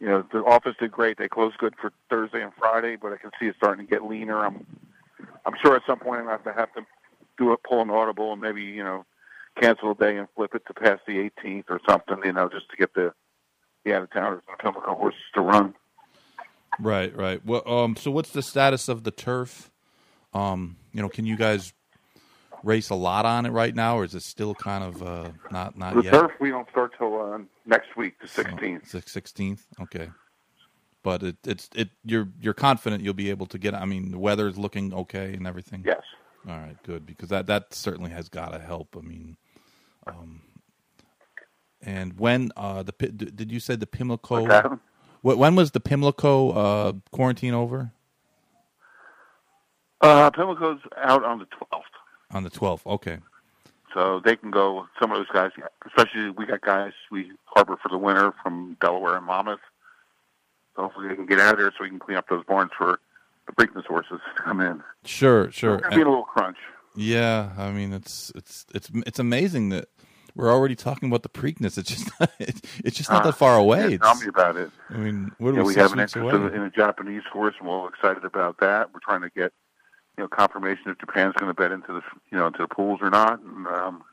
you 0.00 0.06
know, 0.06 0.24
the 0.32 0.38
office 0.44 0.74
did 0.80 0.90
great. 0.90 1.18
They 1.18 1.28
closed 1.28 1.58
good 1.58 1.74
for 1.80 1.92
Thursday 2.08 2.42
and 2.42 2.52
Friday, 2.58 2.96
but 2.96 3.12
I 3.12 3.18
can 3.18 3.30
see 3.38 3.46
it 3.46 3.56
starting 3.56 3.86
to 3.86 3.90
get 3.90 4.02
leaner. 4.02 4.44
I'm, 4.44 4.66
I'm 5.44 5.54
sure 5.62 5.76
at 5.76 5.82
some 5.86 5.98
point 5.98 6.20
I'm 6.20 6.26
going 6.26 6.42
to 6.42 6.52
have 6.54 6.72
to 6.74 6.86
do 7.38 7.52
a 7.52 7.56
pull 7.58 7.82
an 7.82 7.90
audible 7.90 8.32
and 8.32 8.40
maybe 8.40 8.62
you 8.62 8.82
know 8.82 9.04
cancel 9.60 9.92
a 9.92 9.94
day 9.94 10.16
and 10.16 10.26
flip 10.34 10.54
it 10.54 10.62
to 10.66 10.74
past 10.74 11.02
the 11.06 11.30
18th 11.44 11.64
or 11.68 11.80
something. 11.88 12.16
You 12.24 12.32
know, 12.32 12.48
just 12.48 12.70
to 12.70 12.76
get 12.76 12.94
the 12.94 13.12
the 13.84 13.94
out 13.94 14.02
of 14.02 14.10
towners 14.10 14.42
and 14.48 14.58
Pimlico 14.58 14.94
horses 14.94 15.20
to 15.34 15.42
run. 15.42 15.74
Right, 16.78 17.14
right. 17.14 17.44
Well, 17.44 17.68
um, 17.68 17.96
so 17.96 18.10
what's 18.10 18.30
the 18.30 18.42
status 18.42 18.88
of 18.88 19.04
the 19.04 19.10
turf? 19.10 19.70
Um, 20.32 20.76
you 20.92 21.02
know, 21.02 21.08
can 21.08 21.26
you 21.26 21.36
guys 21.36 21.74
race 22.62 22.90
a 22.90 22.94
lot 22.94 23.24
on 23.26 23.46
it 23.46 23.50
right 23.50 23.74
now, 23.74 23.96
or 23.98 24.04
is 24.04 24.14
it 24.14 24.22
still 24.22 24.54
kind 24.54 24.84
of 24.84 25.02
uh, 25.02 25.30
not 25.50 25.76
not 25.78 25.94
The 25.94 26.02
yet? 26.02 26.12
turf 26.12 26.32
we 26.40 26.50
don't 26.50 26.68
start 26.70 26.92
till 26.98 27.20
uh, 27.20 27.38
next 27.66 27.96
week, 27.96 28.14
the 28.20 28.26
16th. 28.26 29.08
Sixteenth. 29.08 29.66
Okay. 29.80 30.08
But 31.02 31.22
it, 31.22 31.36
it's 31.44 31.70
it. 31.74 31.88
You're 32.04 32.28
you're 32.40 32.54
confident 32.54 33.02
you'll 33.02 33.14
be 33.14 33.30
able 33.30 33.46
to 33.46 33.58
get. 33.58 33.74
I 33.74 33.86
mean, 33.86 34.10
the 34.10 34.18
weather's 34.18 34.58
looking 34.58 34.92
okay 34.92 35.32
and 35.32 35.46
everything. 35.46 35.82
Yes. 35.86 36.02
All 36.48 36.56
right, 36.58 36.76
good 36.84 37.06
because 37.06 37.28
that 37.30 37.46
that 37.46 37.72
certainly 37.74 38.10
has 38.10 38.28
got 38.28 38.52
to 38.52 38.58
help. 38.58 38.96
I 38.98 39.00
mean, 39.02 39.36
um, 40.06 40.42
and 41.82 42.18
when 42.18 42.50
uh 42.56 42.82
the 42.82 42.92
did 42.92 43.50
you 43.50 43.60
say 43.60 43.76
the 43.76 43.86
Pimlico? 43.86 44.46
Wh- 45.22 45.38
when 45.38 45.54
was 45.54 45.70
the 45.70 45.80
Pimlico 45.80 46.50
uh 46.50 46.92
quarantine 47.12 47.54
over? 47.54 47.92
Uh, 50.02 50.30
Pimlico's 50.30 50.80
out 50.96 51.24
on 51.24 51.38
the 51.40 51.44
12th, 51.46 51.82
On 52.32 52.42
the 52.44 52.50
twelfth. 52.50 52.86
Okay. 52.86 53.18
so 53.94 54.20
they 54.24 54.36
can 54.36 54.50
go. 54.50 54.86
Some 55.00 55.10
of 55.10 55.18
those 55.18 55.28
guys, 55.32 55.50
especially 55.86 56.30
we 56.30 56.46
got 56.46 56.60
guys 56.60 56.92
we 57.10 57.32
harbor 57.44 57.76
for 57.82 57.88
the 57.88 57.98
winter 57.98 58.32
from 58.42 58.76
Delaware 58.80 59.16
and 59.16 59.26
Monmouth. 59.26 59.60
So 60.76 60.82
hopefully 60.82 61.08
they 61.08 61.16
can 61.16 61.26
get 61.26 61.40
out 61.40 61.54
of 61.54 61.58
there 61.58 61.72
so 61.76 61.82
we 61.82 61.88
can 61.88 61.98
clean 61.98 62.16
up 62.16 62.28
those 62.28 62.44
barns 62.44 62.70
for 62.76 63.00
the 63.46 63.52
Preakness 63.52 63.84
horses 63.86 64.20
to 64.36 64.42
come 64.42 64.60
in. 64.60 64.82
Sure, 65.04 65.50
sure. 65.50 65.74
It's 65.74 65.82
gonna 65.82 65.96
be 65.96 66.02
a 66.02 66.04
little 66.04 66.22
crunch. 66.24 66.58
Yeah, 66.94 67.50
I 67.58 67.70
mean 67.72 67.92
it's 67.92 68.30
it's 68.34 68.66
it's 68.74 68.90
it's 69.06 69.18
amazing 69.18 69.70
that 69.70 69.88
we're 70.36 70.52
already 70.52 70.76
talking 70.76 71.08
about 71.08 71.22
the 71.24 71.28
Preakness. 71.28 71.76
It's 71.76 71.88
just 71.90 72.10
it's, 72.38 72.60
it's 72.84 72.96
just 72.96 73.10
not 73.10 73.24
that 73.24 73.32
far 73.32 73.56
uh, 73.56 73.62
away. 73.62 73.90
Yeah, 73.90 73.96
tell 73.98 74.14
me 74.14 74.28
about 74.28 74.56
it. 74.56 74.70
I 74.88 74.96
mean, 74.96 75.32
what 75.38 75.50
are 75.50 75.54
Yeah, 75.54 75.62
we, 75.62 75.74
we 75.74 75.80
have 75.80 75.92
an 75.92 76.00
interest 76.00 76.34
in, 76.34 76.54
in 76.54 76.62
a 76.62 76.70
Japanese 76.70 77.22
horse, 77.32 77.54
and 77.58 77.68
we're 77.68 77.74
all 77.74 77.88
excited 77.88 78.24
about 78.24 78.58
that. 78.60 78.92
We're 78.94 79.00
trying 79.00 79.22
to 79.22 79.30
get, 79.30 79.52
you 80.20 80.24
know 80.24 80.28
confirmation 80.28 80.90
if 80.90 80.98
Japan's 80.98 81.32
going 81.38 81.48
to 81.48 81.54
bet 81.54 81.72
into 81.72 81.94
the 81.94 82.02
you 82.30 82.36
know 82.36 82.46
into 82.48 82.58
the 82.58 82.68
pools 82.68 82.98
or 83.00 83.08
not. 83.08 83.40
And, 83.40 83.66
um, 83.66 84.04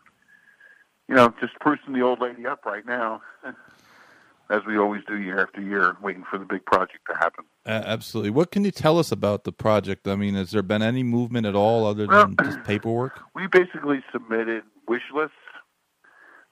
you 1.10 1.16
know, 1.16 1.34
just 1.42 1.54
sprucing 1.60 1.94
the 1.94 2.02
old 2.02 2.22
lady 2.22 2.46
up 2.48 2.66
right 2.66 2.86
now, 2.86 3.22
as 4.50 4.62
we 4.66 4.78
always 4.78 5.02
do 5.06 5.18
year 5.18 5.42
after 5.42 5.62
year, 5.62 5.98
waiting 6.02 6.24
for 6.30 6.38
the 6.38 6.46
big 6.46 6.66
project 6.66 7.00
to 7.10 7.18
happen. 7.18 7.44
Uh, 7.66 7.82
absolutely. 7.86 8.30
What 8.30 8.52
can 8.52 8.64
you 8.64 8.72
tell 8.72 8.98
us 9.00 9.12
about 9.12 9.44
the 9.44 9.52
project? 9.52 10.08
I 10.08 10.16
mean, 10.16 10.36
has 10.36 10.52
there 10.52 10.62
been 10.62 10.82
any 10.82 11.04
movement 11.04 11.46
at 11.46 11.56
all 11.56 11.86
other 11.86 12.08
than 12.08 12.36
well, 12.38 12.50
just 12.50 12.64
paperwork? 12.66 13.20
We 13.36 13.48
basically 13.48 14.02
submitted 14.14 14.64
wish 14.88 15.04
lists 15.14 15.36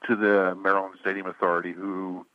to 0.06 0.16
the 0.16 0.54
Maryland 0.54 0.96
Stadium 1.00 1.26
Authority, 1.26 1.72
who, 1.72 2.26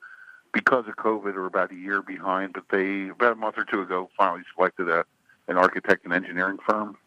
because 0.54 0.86
of 0.88 0.96
COVID, 0.96 1.36
are 1.36 1.46
about 1.46 1.72
a 1.72 1.76
year 1.76 2.02
behind. 2.02 2.54
But 2.54 2.64
they 2.72 3.10
about 3.10 3.34
a 3.34 3.36
month 3.36 3.60
or 3.60 3.66
two 3.66 3.82
ago 3.82 4.10
finally 4.18 4.42
selected 4.56 4.90
a 4.90 5.06
an 5.48 5.58
architect 5.58 6.06
and 6.06 6.14
engineering 6.14 6.58
firm. 6.68 6.98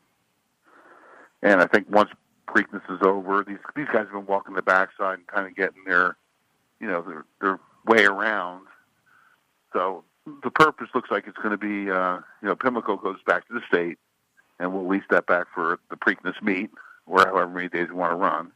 And 1.44 1.60
I 1.60 1.66
think 1.66 1.88
once 1.90 2.10
Preakness 2.48 2.82
is 2.90 3.00
over, 3.02 3.44
these 3.46 3.58
these 3.76 3.86
guys 3.86 4.06
have 4.06 4.12
been 4.12 4.26
walking 4.26 4.54
the 4.54 4.62
backside 4.62 5.18
and 5.18 5.26
kind 5.26 5.46
of 5.46 5.54
getting 5.54 5.84
their, 5.86 6.16
you 6.80 6.88
know, 6.88 7.02
their 7.02 7.24
their 7.40 7.60
way 7.86 8.04
around. 8.06 8.66
So 9.72 10.04
the 10.42 10.50
purpose 10.50 10.88
looks 10.94 11.10
like 11.10 11.26
it's 11.26 11.36
going 11.36 11.50
to 11.50 11.58
be, 11.58 11.90
uh, 11.90 12.16
you 12.40 12.48
know, 12.48 12.56
Pimlico 12.56 12.96
goes 12.96 13.18
back 13.26 13.46
to 13.48 13.54
the 13.54 13.60
state, 13.68 13.98
and 14.58 14.72
we'll 14.72 14.88
lease 14.88 15.04
that 15.10 15.26
back 15.26 15.46
for 15.54 15.78
the 15.90 15.96
Preakness 15.96 16.40
meet, 16.42 16.70
or 17.06 17.20
however 17.20 17.48
many 17.48 17.68
days 17.68 17.88
we 17.88 17.94
want 17.94 18.12
to 18.12 18.16
run. 18.16 18.50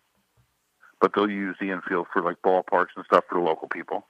But 1.01 1.13
they'll 1.15 1.31
use 1.31 1.57
the 1.61 1.71
infield 1.71 2.07
for 2.13 2.23
like 2.23 2.41
ballparks 2.43 2.97
and 2.97 3.05
stuff 3.05 3.25
for 3.29 3.39
the 3.39 3.45
local 3.45 3.69
people. 3.69 4.07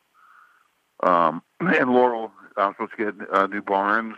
Um, 1.02 1.42
and 1.60 1.90
Laurel, 1.90 2.30
I'm 2.56 2.74
supposed 2.74 2.92
to 2.96 3.12
get 3.12 3.34
uh, 3.34 3.46
new 3.48 3.62
barns. 3.62 4.16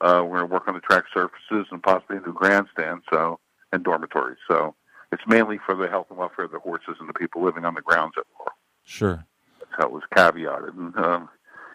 Uh, 0.00 0.22
we're 0.24 0.38
going 0.38 0.48
to 0.48 0.54
work 0.54 0.68
on 0.68 0.74
the 0.74 0.80
track 0.80 1.04
surfaces 1.12 1.66
and 1.70 1.82
possibly 1.82 2.18
a 2.18 2.20
new 2.20 2.32
grandstand. 2.32 3.02
So 3.10 3.40
and 3.76 3.84
dormitories. 3.84 4.38
So 4.48 4.74
it's 5.12 5.22
mainly 5.26 5.58
for 5.64 5.76
the 5.76 5.88
health 5.88 6.06
and 6.10 6.18
welfare 6.18 6.46
of 6.46 6.50
the 6.50 6.58
horses 6.58 6.96
and 6.98 7.08
the 7.08 7.14
people 7.14 7.44
living 7.44 7.64
on 7.64 7.74
the 7.74 7.82
grounds 7.82 8.14
at 8.16 8.24
Laurel. 8.38 8.52
Sure. 8.84 9.26
That's 9.60 9.70
how 9.78 9.86
it 9.86 9.92
was 9.92 10.02
caveated. 10.14 10.76
And 10.76 10.96
um, 10.96 11.28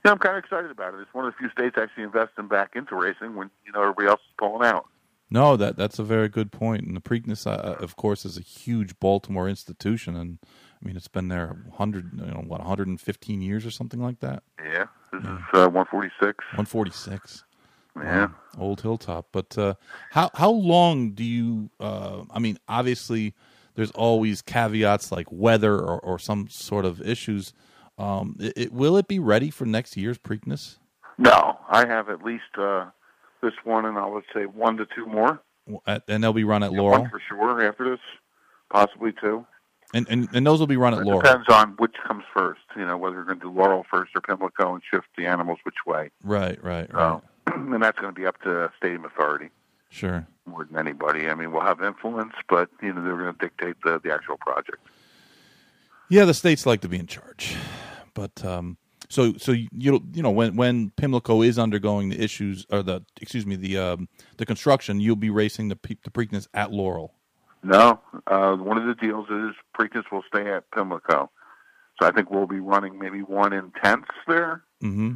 yeah, 0.03 0.11
I'm 0.11 0.17
kind 0.17 0.37
of 0.37 0.43
excited 0.43 0.71
about 0.71 0.93
it. 0.93 0.99
It's 0.99 1.13
one 1.13 1.25
of 1.25 1.33
the 1.33 1.37
few 1.37 1.49
states 1.49 1.77
actually 1.77 2.03
investing 2.03 2.47
back 2.47 2.71
into 2.75 2.95
racing 2.95 3.35
when 3.35 3.49
you 3.65 3.71
know 3.71 3.81
everybody 3.81 4.07
else 4.07 4.19
is 4.21 4.33
pulling 4.37 4.67
out. 4.67 4.85
No, 5.29 5.55
that 5.55 5.77
that's 5.77 5.99
a 5.99 6.03
very 6.03 6.27
good 6.27 6.51
point. 6.51 6.85
And 6.85 6.95
the 6.95 7.01
Preakness, 7.01 7.47
uh, 7.47 7.75
of 7.81 7.95
course, 7.95 8.25
is 8.25 8.37
a 8.37 8.41
huge 8.41 8.99
Baltimore 8.99 9.47
institution, 9.47 10.15
and 10.15 10.39
I 10.43 10.85
mean 10.85 10.97
it's 10.97 11.07
been 11.07 11.29
there 11.29 11.47
100, 11.47 12.11
you 12.13 12.25
know, 12.25 12.43
what 12.45 12.59
115 12.59 13.41
years 13.41 13.65
or 13.65 13.71
something 13.71 14.01
like 14.01 14.19
that. 14.19 14.43
Yeah, 14.59 14.85
this 15.13 15.21
yeah. 15.23 15.35
is 15.35 15.43
uh, 15.53 15.69
146. 15.69 16.19
146. 16.51 17.45
Yeah, 17.95 18.25
wow. 18.25 18.31
old 18.57 18.81
hilltop. 18.81 19.27
But 19.31 19.57
uh, 19.57 19.75
how 20.11 20.29
how 20.33 20.51
long 20.51 21.11
do 21.11 21.23
you? 21.23 21.69
Uh, 21.79 22.23
I 22.31 22.39
mean, 22.39 22.57
obviously, 22.67 23.33
there's 23.75 23.91
always 23.91 24.41
caveats 24.41 25.11
like 25.11 25.27
weather 25.31 25.75
or, 25.75 25.99
or 25.99 26.19
some 26.19 26.47
sort 26.49 26.85
of 26.85 27.01
issues. 27.01 27.53
Um, 27.97 28.35
it, 28.39 28.53
it, 28.55 28.73
will 28.73 28.97
it 28.97 29.07
be 29.07 29.19
ready 29.19 29.49
for 29.49 29.65
next 29.65 29.97
year's 29.97 30.17
Preakness? 30.17 30.77
No, 31.17 31.59
I 31.69 31.85
have 31.85 32.09
at 32.09 32.23
least 32.23 32.57
uh, 32.57 32.85
this 33.41 33.53
one, 33.63 33.85
and 33.85 33.97
I 33.97 34.07
would 34.07 34.23
say 34.33 34.45
one 34.45 34.77
to 34.77 34.87
two 34.95 35.05
more. 35.05 35.41
At, 35.85 36.03
and 36.07 36.23
they'll 36.23 36.33
be 36.33 36.43
run 36.43 36.63
at 36.63 36.71
yeah, 36.71 36.79
Laurel 36.79 37.07
for 37.09 37.21
sure. 37.27 37.63
After 37.63 37.91
this, 37.91 37.99
possibly 38.71 39.13
two. 39.21 39.45
And 39.93 40.07
and, 40.09 40.29
and 40.33 40.47
those 40.47 40.59
will 40.59 40.67
be 40.67 40.77
run 40.77 40.93
at 40.93 41.01
it 41.01 41.05
Laurel. 41.05 41.21
Depends 41.21 41.49
on 41.49 41.71
which 41.77 41.93
comes 42.07 42.23
first. 42.33 42.61
You 42.75 42.85
know, 42.85 42.97
whether 42.97 43.17
you're 43.17 43.25
going 43.25 43.39
to 43.39 43.45
do 43.45 43.51
Laurel 43.51 43.85
first 43.91 44.11
or 44.15 44.21
Pimlico 44.21 44.73
and 44.73 44.81
shift 44.89 45.07
the 45.17 45.27
animals 45.27 45.59
which 45.63 45.75
way. 45.85 46.09
Right, 46.23 46.61
right, 46.63 46.91
right. 46.93 47.21
and 47.73 47.81
that's 47.83 47.99
going 47.99 48.13
to 48.13 48.19
be 48.19 48.25
up 48.25 48.41
to 48.41 48.71
Stadium 48.77 49.05
Authority. 49.05 49.49
Sure. 49.89 50.25
More 50.45 50.65
than 50.65 50.77
anybody. 50.77 51.29
I 51.29 51.35
mean, 51.35 51.51
we'll 51.51 51.61
have 51.61 51.81
influence, 51.81 52.33
but 52.49 52.69
you 52.81 52.93
know 52.93 53.03
they're 53.03 53.17
going 53.17 53.33
to 53.33 53.39
dictate 53.39 53.75
the 53.83 53.99
the 54.03 54.13
actual 54.13 54.37
project. 54.37 54.77
Yeah, 56.09 56.25
the 56.25 56.33
states 56.33 56.65
like 56.65 56.81
to 56.81 56.89
be 56.89 56.97
in 56.97 57.07
charge, 57.07 57.55
but 58.13 58.43
um, 58.43 58.77
so 59.09 59.33
so 59.37 59.51
you 59.51 59.69
you 60.13 60.23
know 60.23 60.31
when 60.31 60.55
when 60.55 60.91
Pimlico 60.91 61.41
is 61.41 61.59
undergoing 61.59 62.09
the 62.09 62.21
issues 62.21 62.65
or 62.69 62.81
the 62.83 63.03
excuse 63.21 63.45
me 63.45 63.55
the 63.55 63.77
um, 63.77 64.09
the 64.37 64.45
construction, 64.45 64.99
you'll 64.99 65.15
be 65.15 65.29
racing 65.29 65.67
the 65.67 65.77
the 66.03 66.09
Preakness 66.09 66.47
at 66.53 66.71
Laurel. 66.71 67.13
No, 67.63 67.99
uh, 68.27 68.55
one 68.55 68.77
of 68.77 68.87
the 68.87 68.95
deals 68.95 69.27
is 69.29 69.55
Preakness 69.77 70.03
will 70.11 70.23
stay 70.27 70.51
at 70.51 70.69
Pimlico, 70.71 71.29
so 72.01 72.07
I 72.07 72.11
think 72.11 72.31
we'll 72.31 72.47
be 72.47 72.59
running 72.59 72.97
maybe 72.97 73.21
one 73.21 73.53
in 73.53 73.71
tenths 73.83 74.09
there. 74.25 74.63
Mm-hmm 74.81 75.15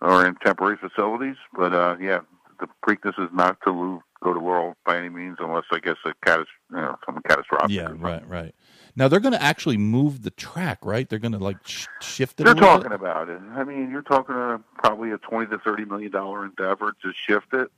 or 0.00 0.26
in 0.26 0.34
temporary 0.36 0.76
facilities. 0.76 1.36
But 1.56 1.72
uh, 1.72 1.96
yeah, 2.00 2.20
the 2.60 2.68
Preakness 2.86 3.18
is 3.22 3.30
not 3.32 3.58
to 3.64 3.70
lose, 3.70 4.02
go 4.22 4.32
to 4.32 4.40
Laurel 4.40 4.76
by 4.84 4.96
any 4.96 5.08
means, 5.08 5.36
unless 5.40 5.64
I 5.72 5.78
guess 5.78 5.96
a 6.04 6.12
catas- 6.26 6.46
you 6.70 6.76
know, 6.76 6.96
something 7.04 7.22
catastrophic. 7.22 7.70
Yeah, 7.70 7.92
right, 7.96 8.26
right. 8.28 8.54
Now 8.94 9.08
they're 9.08 9.20
going 9.20 9.34
to 9.34 9.42
actually 9.42 9.76
move 9.76 10.22
the 10.22 10.30
track, 10.30 10.78
right? 10.82 11.08
They're 11.08 11.18
going 11.18 11.32
to 11.32 11.38
like 11.38 11.58
sh- 11.66 11.86
shift 12.00 12.40
it. 12.40 12.44
They're 12.44 12.54
talking 12.54 12.90
bit? 12.90 13.00
about 13.00 13.28
it. 13.28 13.40
I 13.54 13.64
mean, 13.64 13.90
you're 13.90 14.02
talking 14.02 14.34
a, 14.34 14.60
probably 14.78 15.10
a 15.10 15.18
twenty 15.18 15.50
to 15.50 15.58
thirty 15.58 15.84
million 15.84 16.10
dollar 16.10 16.44
endeavor 16.44 16.94
to 17.02 17.12
shift 17.26 17.52
it. 17.52 17.70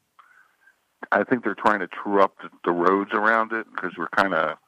I 1.13 1.25
think 1.25 1.45
they're 1.45 1.55
trying 1.55 1.81
to 1.81 1.89
true 1.89 2.23
up 2.23 2.37
the, 2.43 2.51
the 2.65 2.73
roads 2.73 3.13
around 3.13 3.53
it 3.53 3.67
because 3.75 3.93
we're 3.97 4.09
kind 4.09 4.35
of 4.35 4.59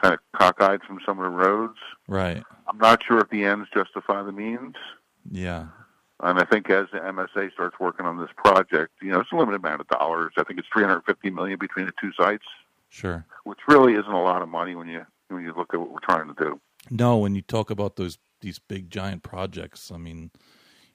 kind 0.00 0.14
of 0.14 0.20
cockeyed 0.38 0.82
from 0.82 1.00
some 1.04 1.18
of 1.18 1.24
the 1.24 1.30
roads. 1.30 1.78
Right. 2.08 2.42
I'm 2.66 2.78
not 2.78 3.02
sure 3.02 3.18
if 3.18 3.28
the 3.30 3.44
ends 3.44 3.68
justify 3.74 4.22
the 4.22 4.32
means. 4.32 4.74
Yeah, 5.30 5.66
and 6.22 6.38
I 6.38 6.44
think 6.44 6.70
as 6.70 6.86
the 6.92 7.00
MSA 7.00 7.52
starts 7.52 7.78
working 7.80 8.06
on 8.06 8.18
this 8.18 8.30
project, 8.36 8.92
you 9.02 9.10
know, 9.10 9.20
it's 9.20 9.32
a 9.32 9.36
limited 9.36 9.56
amount 9.56 9.80
of 9.80 9.88
dollars. 9.88 10.32
I 10.36 10.44
think 10.44 10.58
it's 10.60 10.68
350 10.72 11.30
million 11.30 11.58
between 11.58 11.86
the 11.86 11.92
two 12.00 12.12
sites. 12.16 12.44
Sure. 12.88 13.26
Which 13.44 13.58
really 13.66 13.94
isn't 13.94 14.12
a 14.12 14.22
lot 14.22 14.42
of 14.42 14.48
money 14.48 14.74
when 14.74 14.88
you 14.88 15.04
when 15.28 15.42
you 15.42 15.52
look 15.56 15.74
at 15.74 15.80
what 15.80 15.90
we're 15.90 15.98
trying 16.00 16.28
to 16.28 16.34
do. 16.34 16.60
No, 16.90 17.16
when 17.16 17.34
you 17.34 17.42
talk 17.42 17.70
about 17.70 17.96
those 17.96 18.18
these 18.40 18.58
big 18.58 18.90
giant 18.90 19.22
projects, 19.22 19.90
I 19.90 19.96
mean, 19.96 20.30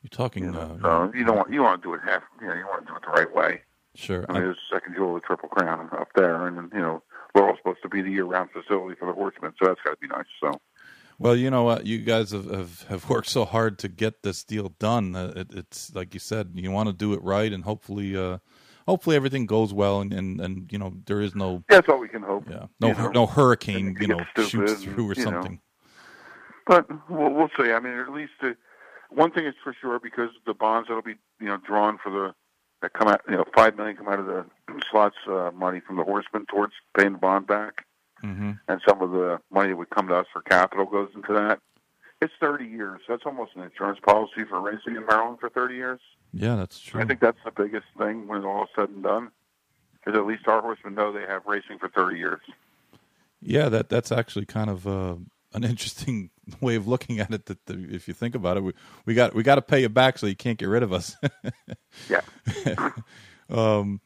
you're 0.02 0.10
talking. 0.10 0.46
You, 0.46 0.52
know, 0.52 0.80
uh, 0.84 1.08
so 1.08 1.14
you 1.14 1.26
don't 1.26 1.36
want 1.36 1.52
you 1.52 1.62
want 1.62 1.82
to 1.82 1.88
do 1.88 1.94
it 1.94 2.02
half. 2.06 2.24
You 2.40 2.48
know, 2.48 2.54
you 2.54 2.66
want 2.66 2.86
to 2.86 2.92
do 2.92 2.96
it 2.96 3.02
the 3.02 3.12
right 3.12 3.36
way. 3.36 3.62
Sure. 3.96 4.26
I 4.30 4.34
mean, 4.34 4.44
there's 4.44 4.58
second 4.72 4.94
jewel 4.96 5.16
of 5.16 5.22
the 5.22 5.26
Triple 5.26 5.50
Crown 5.50 5.90
up 5.92 6.10
there, 6.16 6.46
and 6.46 6.72
you 6.72 6.80
know, 6.80 7.02
Laurel's 7.36 7.58
supposed 7.58 7.82
to 7.82 7.90
be 7.90 8.04
the 8.04 8.12
year-round 8.12 8.52
facility 8.52 8.96
for 9.00 9.08
the 9.08 9.14
horsemen, 9.14 9.54
so 9.60 9.68
that's 9.68 9.82
got 9.82 9.92
to 9.92 9.98
be 9.98 10.08
nice. 10.08 10.26
So. 10.40 10.52
Well, 11.20 11.36
you 11.36 11.50
know 11.50 11.64
what? 11.64 11.86
You 11.86 12.00
guys 12.00 12.32
have, 12.32 12.50
have, 12.50 12.84
have 12.84 13.10
worked 13.10 13.30
so 13.30 13.46
hard 13.46 13.80
to 13.80 13.88
get 13.88 14.24
this 14.24 14.44
deal 14.44 14.70
done. 14.80 15.16
It, 15.16 15.48
it's 15.52 15.94
like 15.96 16.14
you 16.14 16.20
said, 16.20 16.52
you 16.54 16.72
want 16.72 16.90
to 16.90 16.94
do 16.94 17.14
it 17.14 17.22
right, 17.24 17.52
and 17.52 17.64
hopefully, 17.64 18.16
uh, 18.16 18.38
hopefully 18.88 19.16
everything 19.16 19.46
goes 19.46 19.74
well, 19.74 20.02
and, 20.02 20.14
and, 20.14 20.40
and 20.40 20.72
you 20.72 20.78
know 20.78 20.94
there 21.06 21.22
is 21.22 21.36
no. 21.36 21.64
That's 21.70 21.90
all 21.90 22.00
we 22.00 22.10
can 22.10 22.22
hope. 22.22 22.50
Yeah, 22.50 22.68
no 22.80 23.10
no 23.10 23.26
hurricane, 23.26 23.98
you 24.00 24.08
know, 24.08 24.22
shoots 24.38 24.84
through 24.84 25.10
or 25.10 25.16
something. 25.16 25.54
Know. 25.54 25.60
But 26.68 27.10
we'll, 27.10 27.32
we'll 27.32 27.50
see. 27.58 27.72
I 27.72 27.80
mean, 27.80 27.94
at 27.94 28.12
least 28.12 28.34
uh, 28.44 28.50
one 29.10 29.32
thing 29.32 29.46
is 29.46 29.56
for 29.64 29.76
sure 29.80 30.00
because 30.00 30.30
the 30.46 30.54
bonds 30.54 30.90
that'll 30.90 31.02
be 31.02 31.16
you 31.40 31.48
know 31.48 31.58
drawn 31.58 31.98
for 31.98 32.12
the 32.12 32.36
that 32.84 32.94
come 32.94 33.08
out, 33.08 33.22
you 33.28 33.36
know, 33.36 33.46
five 33.56 33.76
million 33.76 33.98
come 33.98 34.08
out 34.08 34.20
of 34.20 34.28
the 34.28 34.46
slots 34.92 35.16
uh, 35.28 35.50
money 35.56 35.80
from 35.80 35.96
the 35.96 36.04
horsemen 36.04 36.46
towards 36.46 36.74
paying 36.96 37.14
the 37.14 37.18
bond 37.18 37.48
back 37.48 37.87
mm-hmm. 38.24 38.52
and 38.68 38.82
some 38.88 39.02
of 39.02 39.12
the 39.12 39.40
money 39.52 39.70
that 39.70 39.78
would 39.78 39.90
come 39.90 40.08
to 40.08 40.16
us 40.16 40.28
for 40.32 40.42
capital 40.42 40.86
goes 40.86 41.10
into 41.16 41.34
that. 41.34 41.60
It's 42.22 42.34
30 42.40 42.66
years. 42.66 43.02
That's 43.08 43.24
almost 43.26 43.52
an 43.56 43.62
insurance 43.62 44.00
policy 44.04 44.44
for 44.50 44.60
racing 44.60 44.96
in 44.96 45.06
Maryland 45.06 45.38
for 45.40 45.50
30 45.50 45.76
years. 45.76 46.00
Yeah, 46.34 46.56
that's 46.56 46.80
true. 46.80 47.02
I 47.02 47.06
think 47.06 47.20
that's 47.20 47.38
the 47.46 47.52
biggest 47.52 47.86
thing 47.98 48.28
when 48.28 48.40
it's 48.40 48.46
all 48.46 48.68
said 48.76 48.90
and 48.90 49.04
done, 49.04 49.32
is 50.06 50.16
at 50.16 50.26
least 50.26 50.48
our 50.48 50.62
horsemen 50.62 50.96
know 50.96 51.12
they 51.12 51.22
have 51.22 51.46
racing 51.46 51.78
for 51.80 51.90
30 51.90 52.18
years. 52.18 52.42
Yeah, 53.42 53.70
that 53.70 53.90
that's 53.90 54.12
actually 54.12 54.46
kind 54.46 54.70
of 54.70 54.88
uh, 54.88 55.16
an 55.54 55.64
interesting 55.64 56.30
way 56.62 56.76
of 56.76 56.88
looking 56.88 57.20
at 57.20 57.34
it. 57.34 57.46
That 57.46 57.66
the, 57.66 57.88
if 57.90 58.08
you 58.08 58.14
think 58.14 58.36
about 58.36 58.58
it, 58.58 58.64
we, 58.64 58.74
we 59.06 59.14
got 59.14 59.34
we 59.34 59.44
got 59.44 59.56
to 59.56 59.62
pay 59.62 59.82
you 59.82 59.90
back 59.90 60.18
so 60.18 60.28
you 60.28 60.36
can't 60.36 60.58
get 60.58 60.68
rid 60.68 60.84
of 60.84 60.94
us. 60.94 61.16
yeah. 62.10 62.22
um, 63.50 64.02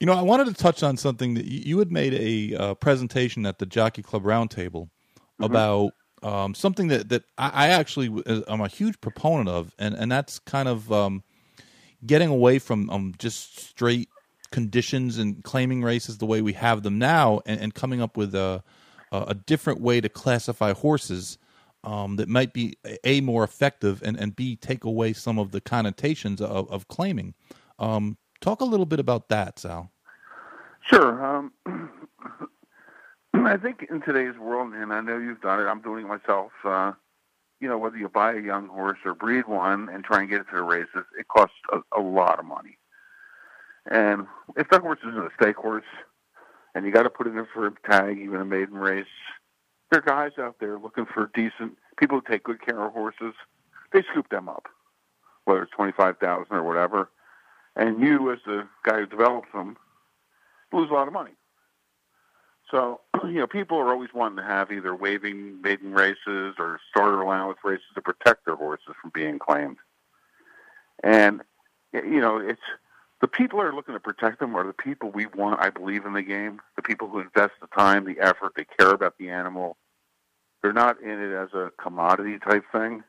you 0.00 0.06
know, 0.06 0.14
I 0.14 0.22
wanted 0.22 0.46
to 0.46 0.54
touch 0.54 0.82
on 0.82 0.96
something 0.96 1.34
that 1.34 1.44
you, 1.44 1.78
had 1.78 1.92
made 1.92 2.14
a 2.14 2.56
uh, 2.56 2.74
presentation 2.74 3.44
at 3.44 3.58
the 3.58 3.66
Jockey 3.66 4.02
Club 4.02 4.24
Roundtable 4.24 4.88
mm-hmm. 4.88 5.44
about 5.44 5.92
um, 6.22 6.54
something 6.54 6.88
that 6.88 7.10
that 7.10 7.24
I, 7.36 7.66
I 7.66 7.68
actually 7.68 8.22
am 8.26 8.62
a 8.62 8.68
huge 8.68 9.00
proponent 9.00 9.50
of, 9.50 9.74
and 9.78 9.94
and 9.94 10.10
that's 10.10 10.38
kind 10.38 10.68
of 10.68 10.90
um, 10.90 11.22
getting 12.04 12.30
away 12.30 12.58
from 12.58 12.88
um, 12.88 13.14
just 13.18 13.58
straight 13.58 14.08
conditions 14.50 15.18
and 15.18 15.44
claiming 15.44 15.82
races 15.82 16.18
the 16.18 16.26
way 16.26 16.42
we 16.42 16.54
have 16.54 16.82
them 16.82 16.98
now, 16.98 17.40
and, 17.44 17.60
and 17.60 17.74
coming 17.74 18.00
up 18.00 18.16
with 18.16 18.34
a 18.34 18.62
a 19.12 19.34
different 19.34 19.80
way 19.80 20.00
to 20.00 20.08
classify 20.08 20.72
horses 20.72 21.36
um, 21.82 22.16
that 22.16 22.28
might 22.28 22.52
be 22.52 22.76
a 23.04 23.20
more 23.20 23.44
effective 23.44 24.02
and 24.02 24.16
and 24.18 24.34
b 24.34 24.56
take 24.56 24.84
away 24.84 25.12
some 25.12 25.38
of 25.38 25.50
the 25.50 25.60
connotations 25.60 26.40
of, 26.40 26.70
of 26.70 26.88
claiming. 26.88 27.34
Um, 27.78 28.18
Talk 28.40 28.60
a 28.60 28.64
little 28.64 28.86
bit 28.86 29.00
about 29.00 29.28
that, 29.28 29.58
Sal. 29.58 29.90
Sure. 30.82 31.24
Um, 31.24 31.52
I 33.34 33.56
think 33.56 33.86
in 33.90 34.00
today's 34.00 34.38
world, 34.38 34.72
and 34.74 34.92
I 34.92 35.00
know 35.00 35.18
you've 35.18 35.40
done 35.40 35.60
it, 35.60 35.64
I'm 35.64 35.82
doing 35.82 36.04
it 36.04 36.08
myself. 36.08 36.52
Uh, 36.64 36.92
you 37.60 37.68
know, 37.68 37.78
whether 37.78 37.96
you 37.96 38.08
buy 38.08 38.32
a 38.32 38.40
young 38.40 38.68
horse 38.68 38.98
or 39.04 39.14
breed 39.14 39.46
one 39.46 39.88
and 39.90 40.02
try 40.02 40.20
and 40.20 40.30
get 40.30 40.40
it 40.40 40.46
to 40.50 40.56
the 40.56 40.62
races, 40.62 41.04
it 41.18 41.28
costs 41.28 41.56
a, 41.72 41.80
a 41.98 42.00
lot 42.00 42.38
of 42.38 42.46
money. 42.46 42.78
And 43.90 44.26
if 44.56 44.68
that 44.70 44.80
horse 44.80 44.98
isn't 45.06 45.18
a 45.18 45.30
stake 45.40 45.56
horse, 45.56 45.84
and 46.74 46.86
you 46.86 46.92
got 46.92 47.02
to 47.02 47.10
put 47.10 47.26
it 47.26 47.36
in 47.36 47.46
for 47.52 47.66
a 47.66 47.72
tag, 47.90 48.18
even 48.18 48.40
a 48.40 48.44
maiden 48.44 48.74
race, 48.74 49.06
there 49.90 50.00
are 50.00 50.02
guys 50.02 50.38
out 50.38 50.56
there 50.60 50.78
looking 50.78 51.06
for 51.06 51.30
decent 51.34 51.76
people 51.98 52.20
who 52.20 52.32
take 52.32 52.44
good 52.44 52.64
care 52.64 52.82
of 52.82 52.92
horses. 52.92 53.34
They 53.92 54.02
scoop 54.10 54.28
them 54.30 54.48
up, 54.48 54.66
whether 55.44 55.62
it's 55.62 55.72
twenty 55.72 55.92
five 55.92 56.18
thousand 56.18 56.54
or 56.54 56.62
whatever, 56.62 57.10
and 57.80 57.98
you, 57.98 58.30
as 58.30 58.38
the 58.44 58.68
guy 58.84 59.00
who 59.00 59.06
develops 59.06 59.50
them, 59.54 59.76
lose 60.70 60.90
a 60.90 60.92
lot 60.92 61.08
of 61.08 61.14
money. 61.14 61.32
So, 62.70 63.00
you 63.24 63.40
know, 63.40 63.46
people 63.46 63.78
are 63.78 63.90
always 63.90 64.10
wanting 64.14 64.36
to 64.36 64.44
have 64.44 64.70
either 64.70 64.94
waiving 64.94 65.62
maiden 65.62 65.92
races 65.92 66.54
or 66.58 66.78
starter 66.90 67.22
allowance 67.22 67.58
races 67.64 67.86
to 67.94 68.02
protect 68.02 68.44
their 68.44 68.54
horses 68.54 68.94
from 69.00 69.10
being 69.14 69.38
claimed. 69.38 69.78
And, 71.02 71.40
you 71.94 72.20
know, 72.20 72.36
it's 72.36 72.60
the 73.22 73.28
people 73.28 73.58
who 73.58 73.64
are 73.64 73.74
looking 73.74 73.94
to 73.94 74.00
protect 74.00 74.40
them 74.40 74.54
are 74.54 74.66
the 74.66 74.74
people 74.74 75.10
we 75.10 75.24
want, 75.24 75.60
I 75.60 75.70
believe, 75.70 76.04
in 76.04 76.12
the 76.12 76.22
game. 76.22 76.60
The 76.76 76.82
people 76.82 77.08
who 77.08 77.20
invest 77.20 77.52
the 77.62 77.66
time, 77.68 78.04
the 78.04 78.20
effort, 78.20 78.52
they 78.56 78.66
care 78.78 78.90
about 78.90 79.14
the 79.18 79.30
animal. 79.30 79.78
They're 80.60 80.74
not 80.74 81.00
in 81.00 81.18
it 81.18 81.34
as 81.34 81.54
a 81.54 81.72
commodity 81.82 82.38
type 82.38 82.64
thing. 82.72 83.04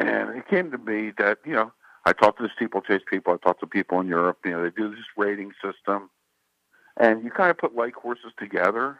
And 0.00 0.36
it 0.36 0.48
came 0.48 0.72
to 0.72 0.78
me 0.78 1.12
that, 1.18 1.38
you 1.46 1.52
know, 1.52 1.72
I 2.06 2.12
talked 2.12 2.38
to 2.38 2.44
the 2.44 2.50
steeplechase 2.54 3.02
people, 3.08 3.32
I 3.32 3.36
talked 3.36 3.60
to 3.60 3.66
people 3.66 4.00
in 4.00 4.08
Europe, 4.08 4.38
you 4.44 4.50
know, 4.50 4.62
they 4.62 4.70
do 4.70 4.90
this 4.90 5.04
rating 5.16 5.52
system 5.62 6.10
and 6.96 7.24
you 7.24 7.30
kind 7.30 7.50
of 7.50 7.58
put 7.58 7.74
like 7.74 7.94
horses 7.94 8.32
together. 8.38 8.98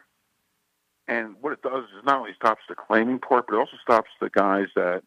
And 1.07 1.35
what 1.39 1.53
it 1.53 1.61
does 1.61 1.85
is 1.97 2.03
not 2.03 2.19
only 2.19 2.33
stops 2.33 2.63
the 2.67 2.75
claiming 2.75 3.19
part, 3.19 3.47
but 3.47 3.55
it 3.55 3.59
also 3.59 3.77
stops 3.81 4.09
the 4.19 4.29
guys 4.29 4.67
that, 4.75 5.03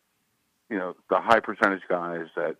you 0.70 0.78
know, 0.78 0.94
the 1.10 1.20
high 1.20 1.40
percentage 1.40 1.82
guys 1.88 2.26
that, 2.36 2.56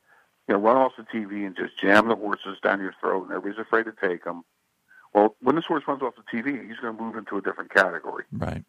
you 0.49 0.55
know, 0.55 0.59
run 0.59 0.77
off 0.77 0.93
the 0.97 1.05
TV 1.05 1.47
and 1.47 1.57
just 1.57 1.79
jam 1.79 2.09
the 2.09 2.17
horses 2.17 2.59
down 2.63 2.81
your 2.81 2.95
throat, 3.01 3.25
and 3.25 3.33
everybody's 3.33 3.65
afraid 3.65 3.85
to 3.85 3.93
take 3.93 4.25
them. 4.25 4.45
Well, 5.15 5.37
when 5.41 5.57
this 5.57 5.67
horse 5.67 5.85
runs 5.87 6.03
off 6.03 6.15
the 6.17 6.37
TV, 6.37 6.67
he's 6.67 6.79
going 6.79 6.97
to 6.97 7.03
move 7.03 7.17
into 7.17 7.37
a 7.37 7.43
different 7.43 7.73
category. 7.73 8.25
Right. 8.33 8.65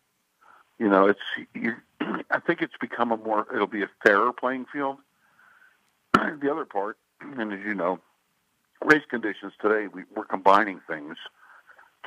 You 0.78 0.88
know, 0.88 1.08
it's. 1.08 1.20
You, 1.54 1.76
I 2.30 2.40
think 2.40 2.62
it's 2.62 2.78
become 2.80 3.12
a 3.12 3.18
more. 3.18 3.48
It'll 3.54 3.68
be 3.68 3.84
a 3.84 3.90
fairer 4.04 4.32
playing 4.32 4.66
field. 4.72 4.98
the 6.42 6.52
other 6.52 6.66
part, 6.66 6.98
and 7.22 7.54
as 7.54 7.60
you 7.66 7.74
know, 7.74 8.00
race 8.84 9.04
conditions 9.10 9.54
today, 9.62 9.88
we, 9.88 10.04
we're 10.16 10.26
combining 10.26 10.82
things 10.88 11.18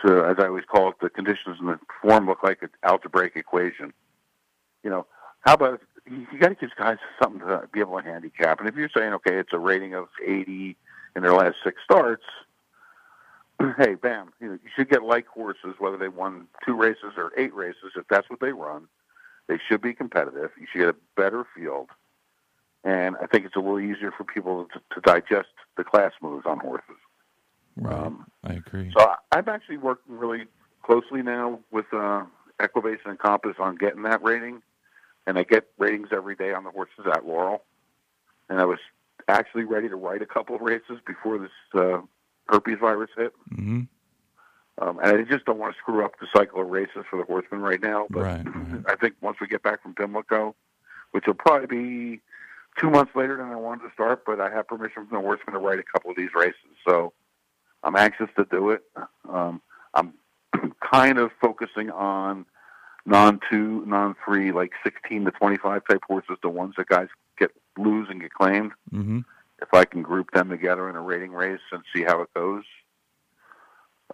to, 0.05 0.25
as 0.25 0.37
I 0.39 0.47
always 0.47 0.65
call 0.65 0.89
it, 0.89 0.97
the 1.01 1.11
conditions 1.11 1.59
and 1.61 1.69
the 1.69 1.79
form 2.01 2.27
look 2.27 2.43
like 2.43 2.63
an 2.63 2.71
algebraic 2.83 3.37
equation. 3.37 3.93
You 4.83 4.91
know, 4.91 5.07
how 5.41 5.55
about 5.55 5.81
you, 6.11 6.27
you 6.33 6.39
got 6.39 6.49
to 6.49 6.55
give 6.55 6.71
guys 6.77 6.99
something 7.23 7.41
to 7.41 7.69
be 7.73 7.81
able 7.81 7.99
to 8.01 8.05
handicap? 8.05 8.61
And 8.61 8.69
if 8.69 8.75
you're 8.75 8.91
saying, 8.95 9.13
okay, 9.15 9.37
it's 9.37 9.53
a 9.53 9.59
rating 9.59 9.95
of 9.95 10.09
80 10.25 10.77
in 11.15 11.23
their 11.23 11.35
last 11.35 11.57
six 11.63 11.81
starts, 11.85 12.25
hey, 13.79 13.95
bam, 13.95 14.33
you, 14.41 14.49
know, 14.49 14.55
you 14.55 14.71
should 14.75 14.89
get 14.89 15.03
like 15.03 15.27
horses, 15.27 15.75
whether 15.79 15.97
they 15.97 16.09
won 16.09 16.47
two 16.65 16.75
races 16.75 17.13
or 17.17 17.33
eight 17.37 17.55
races, 17.55 17.93
if 17.97 18.07
that's 18.09 18.29
what 18.31 18.41
they 18.41 18.53
run. 18.53 18.89
They 19.49 19.59
should 19.69 19.83
be 19.83 19.93
competitive. 19.93 20.51
You 20.59 20.67
should 20.71 20.79
get 20.79 20.89
a 20.89 20.97
better 21.17 21.45
field. 21.55 21.91
And 22.85 23.17
I 23.23 23.27
think 23.27 23.47
it's 23.47 23.55
a 23.55 23.61
little 23.61 23.81
easier 23.81 24.13
for 24.17 24.25
people 24.25 24.67
to, 24.73 24.81
to 24.95 25.01
digest 25.03 25.49
the 25.77 25.85
class 25.85 26.13
moves 26.21 26.47
on 26.47 26.59
horses. 26.59 26.97
Right. 27.77 27.95
Um, 27.95 28.27
I 28.45 28.55
agree. 28.55 28.93
So 28.97 29.15
I'm 29.31 29.49
actually 29.49 29.79
working 29.79 30.19
really 30.19 30.47
closely 30.83 31.23
now 31.23 31.61
with 31.71 31.87
uh, 31.93 32.25
Equibase 32.61 32.99
and 33.05 33.19
Compass 33.19 33.57
on 33.59 33.77
getting 33.77 34.03
that 34.03 34.23
rating, 34.23 34.63
and 35.27 35.39
I 35.39 35.45
get 35.45 35.69
ratings 35.79 36.09
every 36.13 36.35
day 36.35 36.53
on 36.53 36.65
the 36.65 36.71
horses 36.71 37.07
at 37.07 37.25
Laurel. 37.25 37.63
And 38.49 38.61
I 38.61 38.65
was 38.65 38.79
actually 39.29 39.65
ready 39.65 39.89
to 39.89 39.97
write 39.97 40.23
a 40.23 40.27
couple 40.27 40.57
of 40.57 40.61
races 40.61 40.99
before 41.07 41.39
this 41.39 41.51
uh, 41.75 42.01
herpes 42.49 42.79
virus 42.81 43.11
hit. 43.17 43.33
Mm-hmm. 43.53 43.83
Um, 44.79 44.99
and 45.03 45.19
I 45.19 45.23
just 45.23 45.45
don't 45.45 45.59
want 45.59 45.75
to 45.75 45.79
screw 45.79 46.05
up 46.05 46.19
the 46.19 46.27
cycle 46.35 46.63
of 46.63 46.69
races 46.69 47.05
for 47.09 47.19
the 47.19 47.25
horsemen 47.25 47.61
right 47.61 47.81
now. 47.81 48.07
But 48.11 48.23
right, 48.23 48.45
right. 48.45 48.85
I 48.89 48.97
think 48.97 49.15
once 49.21 49.39
we 49.41 49.47
get 49.47 49.63
back 49.63 49.83
from 49.83 49.95
Pimlico, 49.95 50.55
which 51.13 51.27
will 51.27 51.35
probably 51.35 51.67
be 51.67 52.21
two 52.79 52.91
months 52.91 53.13
later 53.15 53.37
than 53.37 53.47
I 53.47 53.57
wanted 53.57 53.87
to 53.89 53.93
start, 53.95 54.25
but 54.25 54.41
I 54.41 54.51
have 54.51 54.67
permission 54.69 55.07
from 55.07 55.19
the 55.19 55.21
horsemen 55.21 55.55
to 55.55 55.59
write 55.61 55.79
a 55.79 55.83
couple 55.85 56.11
of 56.11 56.17
these 56.17 56.31
races. 56.35 56.57
So 56.87 57.13
I'm 57.83 57.97
anxious 57.97 58.29
to 58.37 58.45
do 58.51 58.71
it. 58.71 58.83
Um, 59.29 59.61
I'm 59.95 60.15
kind 60.93 61.19
of 61.19 61.31
focusing 61.41 61.91
on 61.91 62.47
non 63.07 63.41
two, 63.51 63.85
non 63.87 64.15
three, 64.25 64.53
like 64.53 64.73
16 64.85 65.25
to 65.27 65.31
25 65.33 65.83
type 65.89 66.03
horses, 66.07 66.37
the 66.43 66.49
ones 66.49 66.75
that 66.77 66.87
guys 66.89 67.09
get 67.39 67.51
lose 67.79 68.09
and 68.11 68.21
get 68.21 68.33
claimed. 68.33 68.73
Mm-hmm. 68.93 69.21
If 69.61 69.73
I 69.73 69.85
can 69.85 70.03
group 70.03 70.31
them 70.33 70.49
together 70.49 70.89
in 70.91 70.97
a 70.97 71.01
rating 71.01 71.33
race 71.33 71.61
and 71.71 71.83
see 71.95 72.03
how 72.03 72.23
it 72.23 72.33
goes. 72.35 72.65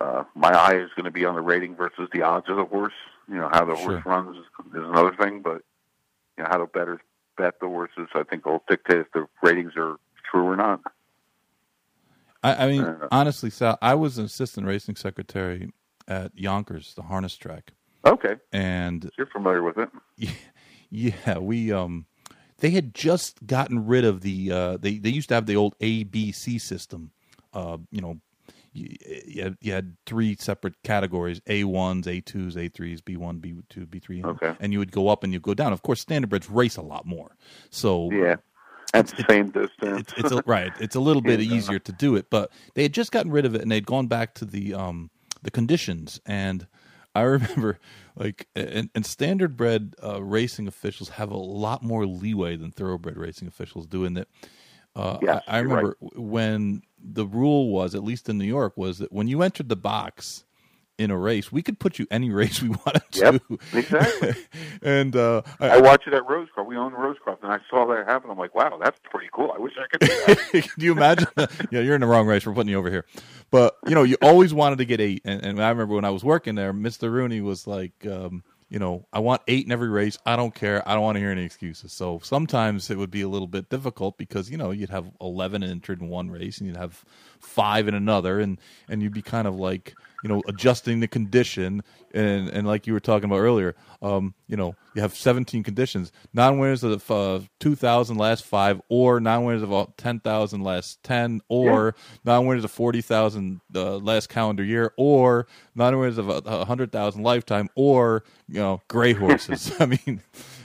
Uh, 0.00 0.22
my 0.36 0.50
eye 0.50 0.76
is 0.76 0.90
going 0.94 1.06
to 1.06 1.10
be 1.10 1.24
on 1.24 1.34
the 1.34 1.40
rating 1.40 1.74
versus 1.74 2.08
the 2.12 2.22
odds 2.22 2.48
of 2.48 2.56
the 2.56 2.64
horse. 2.64 2.92
You 3.28 3.34
know 3.36 3.48
how 3.50 3.64
the 3.64 3.74
Sure. 3.74 3.98
horse 4.00 4.06
runs 4.06 4.36
is, 4.36 4.44
is 4.74 4.84
another 4.88 5.12
thing, 5.16 5.40
but 5.42 5.62
you 6.36 6.44
know 6.44 6.48
how 6.50 6.58
to 6.58 6.66
better 6.66 7.00
bet 7.38 7.60
the 7.60 7.66
horses. 7.68 8.08
I 8.14 8.24
think 8.24 8.44
will 8.44 8.62
dictate 8.68 8.98
if 8.98 9.12
the 9.12 9.26
ratings 9.42 9.72
are 9.76 9.96
true 10.30 10.44
or 10.44 10.56
not. 10.56 10.80
I, 12.42 12.64
I 12.64 12.68
mean, 12.68 12.82
Uh, 12.84 13.08
honestly, 13.10 13.50
Sal, 13.50 13.78
I 13.80 13.94
was 13.94 14.18
an 14.18 14.24
assistant 14.24 14.66
racing 14.66 14.96
secretary 14.96 15.72
at 16.06 16.36
Yonkers, 16.36 16.94
the 16.94 17.02
harness 17.02 17.36
track, 17.36 17.72
Okay, 18.04 18.36
and 18.52 19.10
you're 19.16 19.26
familiar 19.26 19.62
with 19.62 19.76
it. 19.78 19.88
yeah, 20.90 21.38
we 21.38 21.72
um, 21.72 22.06
they 22.58 22.70
had 22.70 22.94
just 22.94 23.46
gotten 23.46 23.86
rid 23.86 24.04
of 24.04 24.20
the 24.20 24.52
uh, 24.52 24.76
they 24.76 24.98
they 24.98 25.10
used 25.10 25.28
to 25.30 25.34
have 25.34 25.46
the 25.46 25.56
old 25.56 25.78
ABC 25.78 26.60
system, 26.60 27.12
uh, 27.52 27.78
you 27.90 28.00
know. 28.00 28.20
You, 28.72 28.96
you, 29.26 29.42
had, 29.42 29.56
you 29.60 29.72
had 29.72 29.96
three 30.06 30.36
separate 30.38 30.74
categories: 30.82 31.40
A 31.46 31.64
ones, 31.64 32.06
A 32.06 32.20
twos, 32.20 32.56
A 32.56 32.68
threes, 32.68 33.00
B 33.00 33.16
one, 33.16 33.38
B 33.38 33.54
two, 33.68 33.86
B 33.86 33.98
three, 33.98 34.22
Okay. 34.22 34.54
and 34.60 34.72
you 34.72 34.78
would 34.78 34.92
go 34.92 35.08
up 35.08 35.24
and 35.24 35.32
you 35.32 35.40
go 35.40 35.54
down. 35.54 35.72
Of 35.72 35.82
course, 35.82 36.00
standard 36.00 36.30
standardbreds 36.30 36.54
race 36.54 36.76
a 36.76 36.82
lot 36.82 37.06
more, 37.06 37.36
so 37.70 38.10
Yeah, 38.12 38.36
at 38.94 39.06
the 39.08 39.24
same 39.28 39.50
distance. 39.50 39.70
it's, 39.98 40.12
it's 40.16 40.32
a, 40.32 40.42
right. 40.46 40.76
It's 40.78 40.96
a 40.96 41.00
little 41.00 41.22
bit 41.26 41.40
Yeah. 41.40 41.46
easier 41.46 41.78
to 41.80 41.92
do 41.92 42.16
it, 42.16 42.30
but 42.30 42.50
they 42.74 42.82
had 42.82 42.92
just 42.92 43.12
gotten 43.12 43.30
rid 43.30 43.44
of 43.44 43.54
it 43.54 43.62
and 43.62 43.70
they'd 43.70 43.86
gone 43.86 44.06
back 44.06 44.34
to 44.34 44.44
the 44.44 44.74
um 44.74 45.10
the 45.42 45.50
conditions. 45.50 46.20
And 46.26 46.66
I 47.14 47.22
remember, 47.22 47.78
like, 48.16 48.48
and, 48.54 48.90
and 48.94 49.04
standard 49.06 49.56
bred 49.56 49.94
uh, 50.02 50.22
racing 50.22 50.68
officials 50.68 51.10
have 51.10 51.30
a 51.30 51.36
lot 51.36 51.82
more 51.82 52.06
leeway 52.06 52.56
than 52.56 52.70
thoroughbred 52.70 53.16
racing 53.16 53.48
officials 53.48 53.86
do. 53.86 54.04
In 54.04 54.14
that, 54.14 54.28
uh, 54.94 55.18
Yes, 55.22 55.42
I, 55.46 55.56
I 55.56 55.58
remember 55.58 55.96
when 56.00 56.82
the 57.02 57.26
rule 57.26 57.70
was, 57.70 57.94
at 57.94 58.02
least 58.04 58.28
in 58.28 58.38
New 58.38 58.44
York, 58.44 58.76
was 58.76 58.98
that 58.98 59.12
when 59.12 59.28
you 59.28 59.42
entered 59.42 59.68
the 59.68 59.76
box 59.76 60.44
in 60.98 61.12
a 61.12 61.16
race, 61.16 61.52
we 61.52 61.62
could 61.62 61.78
put 61.78 61.98
you 62.00 62.06
any 62.10 62.28
race 62.40 62.60
we 62.60 62.70
wanted 62.70 63.02
Yep, 63.12 63.42
to. 63.48 63.58
exactly. 63.72 64.34
and 64.82 65.14
uh, 65.14 65.42
I, 65.60 65.68
I 65.68 65.80
watched 65.80 66.08
it 66.08 66.14
at 66.14 66.24
Rosecroft. 66.26 66.66
We 66.66 66.76
own 66.76 66.92
Rosecroft, 66.92 67.42
and 67.44 67.52
I 67.52 67.58
saw 67.70 67.86
that 67.86 68.06
happen. 68.06 68.30
I'm 68.30 68.38
like, 68.38 68.54
wow, 68.54 68.78
that's 68.82 68.98
pretty 69.04 69.28
cool. 69.32 69.52
I 69.54 69.58
wish 69.60 69.74
I 69.78 69.86
could 69.86 70.00
do 70.00 70.06
that. 70.08 70.50
Can 70.74 70.84
you 70.84 70.92
imagine? 70.92 71.28
yeah, 71.70 71.80
you're 71.80 71.94
in 71.94 72.00
the 72.00 72.06
wrong 72.08 72.26
race. 72.26 72.44
We're 72.46 72.52
putting 72.54 72.70
you 72.70 72.78
over 72.78 72.90
here. 72.90 73.04
But 73.50 73.76
you 73.86 73.94
know, 73.94 74.02
you 74.02 74.16
always 74.20 74.52
wanted 74.52 74.78
to 74.78 74.84
get 74.84 75.00
eight. 75.00 75.22
And, 75.24 75.44
and 75.44 75.62
I 75.62 75.68
remember 75.68 75.94
when 75.94 76.04
I 76.04 76.10
was 76.10 76.24
working 76.24 76.56
there, 76.56 76.72
Mister 76.72 77.10
Rooney 77.10 77.40
was 77.40 77.66
like, 77.66 78.04
um, 78.04 78.42
you 78.68 78.78
know, 78.78 79.06
I 79.12 79.20
want 79.20 79.42
eight 79.48 79.64
in 79.64 79.72
every 79.72 79.88
race. 79.88 80.18
I 80.26 80.36
don't 80.36 80.54
care. 80.54 80.86
I 80.86 80.94
don't 80.94 81.02
want 81.02 81.16
to 81.16 81.20
hear 81.20 81.30
any 81.30 81.44
excuses. 81.44 81.92
So 81.92 82.20
sometimes 82.22 82.90
it 82.90 82.98
would 82.98 83.10
be 83.10 83.22
a 83.22 83.28
little 83.28 83.46
bit 83.46 83.70
difficult 83.70 84.18
because 84.18 84.50
you 84.50 84.58
know 84.58 84.70
you'd 84.70 84.90
have 84.90 85.10
eleven 85.20 85.62
entered 85.62 86.00
in 86.00 86.08
one 86.08 86.30
race 86.30 86.58
and 86.58 86.66
you'd 86.66 86.76
have 86.76 87.04
five 87.40 87.88
in 87.88 87.94
another, 87.94 88.40
and 88.40 88.58
and 88.88 89.02
you'd 89.02 89.14
be 89.14 89.22
kind 89.22 89.48
of 89.48 89.56
like 89.56 89.94
you 90.22 90.28
know 90.28 90.42
adjusting 90.46 91.00
the 91.00 91.08
condition 91.08 91.82
and 92.12 92.48
and 92.48 92.66
like 92.66 92.86
you 92.86 92.92
were 92.92 93.00
talking 93.00 93.24
about 93.24 93.38
earlier 93.38 93.74
um 94.02 94.34
you 94.46 94.56
know 94.56 94.74
you 94.94 95.02
have 95.02 95.14
17 95.14 95.62
conditions 95.62 96.10
non-winners 96.32 96.82
of 96.82 97.10
uh, 97.10 97.40
2000 97.60 98.16
last 98.16 98.44
5 98.44 98.82
or 98.88 99.20
non-winners 99.20 99.62
of 99.62 99.72
uh, 99.72 99.86
10,000 99.96 100.62
last 100.62 101.02
10 101.04 101.40
or 101.48 101.94
non-winners 102.24 102.64
of 102.64 102.70
40,000 102.70 103.60
uh, 103.74 103.96
last 103.96 104.28
calendar 104.28 104.64
year 104.64 104.92
or 104.96 105.46
non-winners 105.74 106.18
of 106.18 106.30
uh, 106.30 106.40
100,000 106.42 107.22
lifetime 107.22 107.68
or 107.74 108.24
you 108.48 108.60
know 108.60 108.80
gray 108.88 109.12
horses 109.12 109.72
i 109.80 109.86
mean 109.86 110.22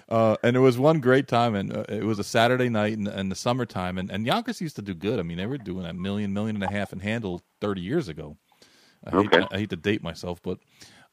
uh, 0.10 0.36
and 0.44 0.56
it 0.56 0.60
was 0.60 0.78
one 0.78 1.00
great 1.00 1.28
time, 1.28 1.56
and 1.56 1.76
uh, 1.76 1.86
it 1.90 2.04
was 2.04 2.20
a 2.20 2.24
Saturday 2.24 2.70
night 2.70 2.94
in, 2.94 3.08
in 3.08 3.30
the 3.30 3.36
summertime, 3.36 3.98
and, 3.98 4.12
and 4.12 4.28
Yonkers 4.28 4.62
used 4.62 4.76
to 4.76 4.82
do 4.82 4.94
good. 4.94 5.18
I 5.18 5.24
mean, 5.24 5.38
they 5.38 5.48
were 5.48 5.58
doing 5.58 5.86
a 5.86 5.94
million, 5.94 6.34
million 6.34 6.56
and 6.56 6.64
a 6.64 6.72
half 6.72 6.94
in 6.94 7.00
handle 7.00 7.42
thirty 7.62 7.82
years 7.82 8.08
ago. 8.10 8.38
I, 9.06 9.12
hate, 9.12 9.34
Okay. 9.34 9.48
I 9.52 9.58
hate 9.60 9.70
to 9.72 9.76
date 9.78 10.04
myself, 10.04 10.42
but 10.42 10.60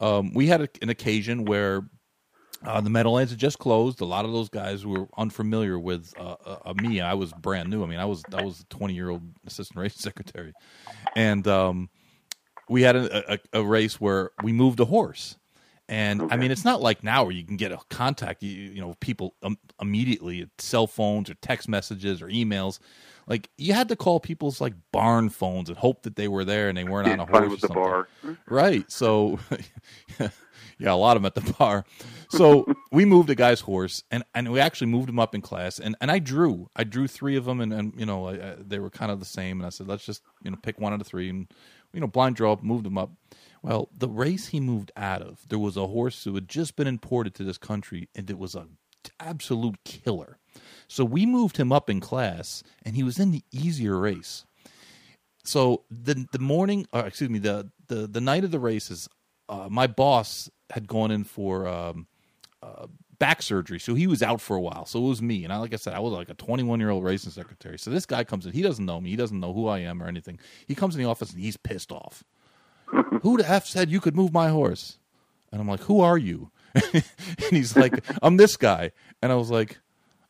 um, 0.01 0.33
we 0.35 0.47
had 0.47 0.63
a, 0.63 0.69
an 0.83 0.91
occasion 0.91 1.45
where 1.45 1.83
uh, 2.65 2.81
the 2.81 2.91
Meadowlands 2.91 3.33
had 3.33 3.41
just 3.41 3.59
closed. 3.59 4.01
A 4.01 4.05
lot 4.05 4.25
of 4.25 4.33
those 4.33 4.49
guys 4.51 4.87
were 4.87 5.07
unfamiliar 5.19 5.79
with 5.79 6.13
uh, 6.19 6.37
uh, 6.67 6.75
me. 6.75 7.01
I 7.01 7.15
was 7.15 7.33
brand 7.33 7.71
new. 7.71 7.83
I 7.85 7.87
mean, 7.87 7.99
I 8.01 8.05
was 8.07 8.27
I 8.33 8.41
was 8.41 8.61
a 8.61 8.65
twenty 8.67 8.95
year 8.95 9.11
old 9.11 9.23
assistant 9.47 9.81
race 9.81 9.95
secretary, 9.99 10.55
and 11.15 11.47
um, 11.49 11.91
we 12.69 12.83
had 12.83 12.97
a, 12.97 13.35
a, 13.35 13.39
a 13.61 13.65
race 13.65 14.01
where 14.01 14.31
we 14.39 14.53
moved 14.53 14.81
a 14.81 14.85
horse, 14.85 15.37
And 15.89 16.23
Okay. 16.23 16.35
I 16.35 16.37
mean, 16.39 16.51
it's 16.53 16.65
not 16.65 16.81
like 16.81 17.03
now 17.05 17.25
where 17.25 17.33
you 17.33 17.45
can 17.45 17.57
get 17.57 17.73
a 17.73 17.79
contact, 17.91 18.43
you, 18.43 18.51
you 18.51 18.81
know, 18.81 18.95
people 19.01 19.35
um, 19.43 19.59
immediately, 19.81 20.49
cell 20.59 20.87
phones 20.87 21.31
or 21.31 21.35
text 21.37 21.69
messages 21.69 22.23
or 22.23 22.29
emails. 22.29 22.79
Like 23.31 23.49
you 23.57 23.75
had 23.75 23.89
to 23.91 23.97
call 23.97 24.19
people's 24.19 24.61
like 24.61 24.75
barn 24.91 25.29
phones 25.29 25.69
and 25.69 25.79
hope 25.79 26.03
that 26.03 26.17
they 26.17 26.27
were 26.27 26.45
there 26.45 26.69
and 26.69 26.77
they 26.77 26.83
weren't 26.83 27.09
on 27.09 27.21
a 27.21 27.27
horse. 27.31 27.49
with 27.49 27.61
the 27.61 27.69
bar. 27.69 28.09
Right. 28.49 28.91
So, 28.91 29.39
yeah, 30.81 30.93
a 30.93 30.95
lot 30.95 31.17
of 31.17 31.23
them 31.23 31.27
at 31.27 31.37
the 31.37 31.53
bar. 31.53 31.85
So 32.31 32.67
we 32.91 33.05
moved 33.05 33.31
a 33.31 33.37
guy's 33.37 33.61
horse, 33.61 34.03
and, 34.11 34.25
and 34.35 34.51
we 34.51 34.59
actually 34.59 34.89
moved 34.89 35.09
him 35.09 35.21
up 35.21 35.33
in 35.33 35.43
class. 35.43 35.79
And, 35.79 35.95
and 36.01 36.11
I 36.11 36.19
drew, 36.19 36.71
I 36.75 36.83
drew 36.83 37.07
three 37.07 37.37
of 37.37 37.45
them, 37.45 37.61
and, 37.61 37.73
and 37.73 37.95
you 37.97 38.05
know 38.05 38.27
I, 38.27 38.33
I, 38.33 38.57
they 38.59 38.81
were 38.81 38.91
kind 38.91 39.13
of 39.13 39.21
the 39.21 39.27
same. 39.27 39.61
And 39.61 39.67
I 39.67 39.71
said, 39.71 39.87
let's 39.87 40.05
just 40.05 40.23
you 40.43 40.51
know 40.51 40.57
pick 40.61 40.81
one 40.81 40.93
out 40.93 41.01
of 41.01 41.07
three, 41.07 41.29
and 41.31 41.47
you 41.93 42.01
know 42.01 42.09
blind 42.09 42.35
draw, 42.35 42.55
up, 42.55 42.65
moved 42.65 42.85
him 42.85 42.99
up. 42.99 43.13
Well, 43.63 43.91
the 43.97 44.09
race 44.09 44.49
he 44.49 44.59
moved 44.59 44.91
out 44.97 45.23
of, 45.23 45.47
there 45.49 45.59
was 45.59 45.77
a 45.77 45.87
horse 45.87 46.25
who 46.25 46.35
had 46.35 46.49
just 46.49 46.75
been 46.75 46.89
imported 46.89 47.35
to 47.37 47.45
this 47.45 47.59
country, 47.59 48.09
and 48.17 48.29
it 48.29 48.39
was 48.39 48.57
an 48.57 48.79
absolute 49.21 49.77
killer. 49.85 50.39
So 50.91 51.05
we 51.05 51.25
moved 51.25 51.57
him 51.57 51.71
up 51.71 51.89
in 51.89 52.01
class, 52.01 52.65
and 52.85 52.97
he 52.97 53.05
was 53.05 53.21
in 53.21 53.31
the 53.31 53.45
easier 53.53 53.97
race. 53.97 54.45
So 55.45 55.85
the 55.89 56.27
the 56.33 56.41
morning 56.41 56.89
or 56.93 57.07
excuse 57.07 57.31
me 57.31 57.39
the 57.39 57.71
the, 57.87 58.09
the 58.09 58.21
night 58.21 58.43
of 58.43 58.51
the 58.51 58.59
races 58.59 59.09
uh, 59.49 59.69
my 59.71 59.87
boss 59.87 60.51
had 60.71 60.89
gone 60.89 61.13
in 61.13 61.23
for 61.23 61.69
um, 61.69 62.09
uh, 62.61 62.89
back 63.21 63.41
surgery. 63.41 63.79
So 63.79 63.95
he 63.95 64.09
was 64.09 64.21
out 64.21 64.41
for 64.41 64.57
a 64.57 64.61
while. 64.61 64.85
So 64.85 64.99
it 65.05 65.09
was 65.09 65.23
me. 65.23 65.45
And 65.45 65.53
I, 65.53 65.59
like 65.59 65.73
i 65.73 65.77
said 65.77 65.95
i 65.95 66.01
was 66.01 66.13
like 66.13 66.29
a 66.29 66.35
21 66.35 66.81
year 66.81 66.91
old 66.91 67.05
racing 67.05 67.31
secretary. 67.31 67.79
So 67.79 67.93
this 67.93 68.05
guy 68.05 68.25
comes 68.25 68.45
in. 68.45 68.53
He 68.53 68.63
doesn't 68.63 68.85
know 68.85 69.01
me. 69.01 69.11
He 69.11 69.17
doesn't 69.17 69.39
know 69.39 69.53
who 69.53 69.69
i 69.69 69.79
am 69.79 70.03
or 70.03 70.09
anything. 70.09 70.41
He 70.67 70.75
comes 70.75 70.97
in 70.97 71.03
the 71.03 71.09
office 71.09 71.31
and 71.31 71.41
he's 71.41 71.57
pissed 71.57 71.93
off. 71.93 72.25
Who 73.23 73.37
the 73.37 73.49
f 73.49 73.67
said 73.67 73.91
you 73.91 74.01
could 74.01 74.17
move 74.17 74.33
my 74.33 74.49
horse? 74.49 74.99
And 75.53 75.61
i'm 75.61 75.69
like 75.69 75.83
who 75.83 76.01
are 76.01 76.19
you? 76.19 76.51
And 76.93 77.05
he's 77.51 77.77
like 77.77 78.05
i'm 78.23 78.39
this 78.39 78.57
guy. 78.57 78.91
And 79.23 79.31
i 79.31 79.37
was 79.37 79.51
like 79.51 79.79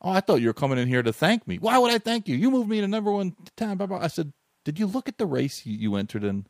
Oh, 0.01 0.09
I 0.09 0.19
thought 0.19 0.41
you 0.41 0.47
were 0.47 0.53
coming 0.53 0.79
in 0.79 0.87
here 0.87 1.03
to 1.03 1.13
thank 1.13 1.47
me. 1.47 1.57
Why 1.57 1.77
would 1.77 1.91
I 1.91 1.99
thank 1.99 2.27
you? 2.27 2.35
You 2.35 2.49
moved 2.49 2.69
me 2.69 2.81
to 2.81 2.87
number 2.87 3.11
one 3.11 3.35
town. 3.55 3.77
Blah, 3.77 3.87
blah. 3.87 3.99
I 3.99 4.07
said, 4.07 4.33
Did 4.65 4.79
you 4.79 4.87
look 4.87 5.07
at 5.07 5.17
the 5.17 5.25
race 5.25 5.65
you, 5.65 5.95
entered 5.95 6.23
in? 6.23 6.47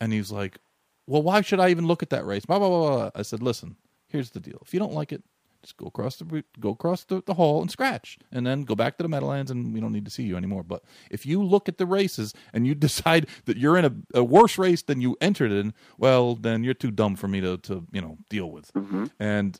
And 0.00 0.12
he's 0.12 0.30
like, 0.30 0.58
Well, 1.06 1.22
why 1.22 1.40
should 1.40 1.60
I 1.60 1.70
even 1.70 1.86
look 1.86 2.02
at 2.02 2.10
that 2.10 2.26
race? 2.26 2.44
Blah, 2.44 2.58
blah, 2.58 2.68
blah, 2.68 2.96
blah. 2.96 3.10
I 3.14 3.22
said, 3.22 3.42
Listen, 3.42 3.76
here's 4.08 4.30
the 4.30 4.40
deal. 4.40 4.58
If 4.62 4.74
you 4.74 4.80
don't 4.80 4.92
like 4.92 5.12
it, 5.12 5.22
just 5.62 5.78
go 5.78 5.86
across 5.86 6.16
the 6.16 6.44
go 6.60 6.70
across 6.70 7.04
the, 7.04 7.22
the 7.24 7.34
hall 7.34 7.62
and 7.62 7.70
scratch, 7.70 8.18
and 8.30 8.46
then 8.46 8.64
go 8.64 8.74
back 8.74 8.98
to 8.98 9.02
the 9.02 9.08
Meadowlands, 9.08 9.50
and 9.50 9.72
we 9.72 9.80
don't 9.80 9.92
need 9.92 10.04
to 10.04 10.10
see 10.10 10.24
you 10.24 10.36
anymore. 10.36 10.62
But 10.62 10.84
if 11.10 11.24
you 11.24 11.42
look 11.42 11.70
at 11.70 11.78
the 11.78 11.86
races 11.86 12.34
and 12.52 12.66
you 12.66 12.74
decide 12.74 13.28
that 13.46 13.56
you're 13.56 13.78
in 13.78 13.86
a, 13.86 14.18
a 14.18 14.22
worse 14.22 14.58
race 14.58 14.82
than 14.82 15.00
you 15.00 15.16
entered 15.22 15.52
in, 15.52 15.72
well, 15.96 16.34
then 16.34 16.64
you're 16.64 16.74
too 16.74 16.90
dumb 16.90 17.16
for 17.16 17.28
me 17.28 17.40
to 17.40 17.56
to 17.58 17.86
you 17.92 18.02
know 18.02 18.18
deal 18.28 18.50
with. 18.50 18.72
Mm-hmm. 18.74 19.06
And 19.18 19.58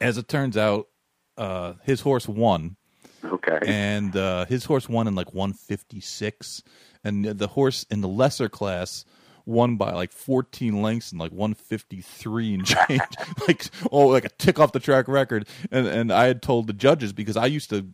as 0.00 0.18
it 0.18 0.26
turns 0.26 0.56
out, 0.56 0.88
uh, 1.36 1.74
his 1.82 2.00
horse 2.00 2.28
won, 2.28 2.76
Okay. 3.24 3.58
and 3.66 4.14
uh, 4.16 4.44
his 4.46 4.64
horse 4.64 4.88
won 4.88 5.06
in 5.06 5.14
like 5.14 5.32
156, 5.34 6.62
and 7.02 7.24
the 7.24 7.48
horse 7.48 7.84
in 7.90 8.00
the 8.00 8.08
lesser 8.08 8.48
class 8.48 9.04
won 9.46 9.76
by 9.76 9.92
like 9.92 10.12
14 10.12 10.82
lengths 10.82 11.12
and 11.12 11.20
like 11.20 11.32
153 11.32 12.54
and 12.54 12.66
change, 12.66 13.00
like 13.46 13.64
oh, 13.90 14.08
like 14.08 14.24
a 14.24 14.30
tick 14.30 14.58
off 14.58 14.72
the 14.72 14.80
track 14.80 15.08
record. 15.08 15.46
And 15.70 15.86
and 15.86 16.12
I 16.12 16.26
had 16.26 16.42
told 16.42 16.66
the 16.66 16.72
judges 16.72 17.12
because 17.12 17.36
I 17.36 17.46
used 17.46 17.70
to, 17.70 17.86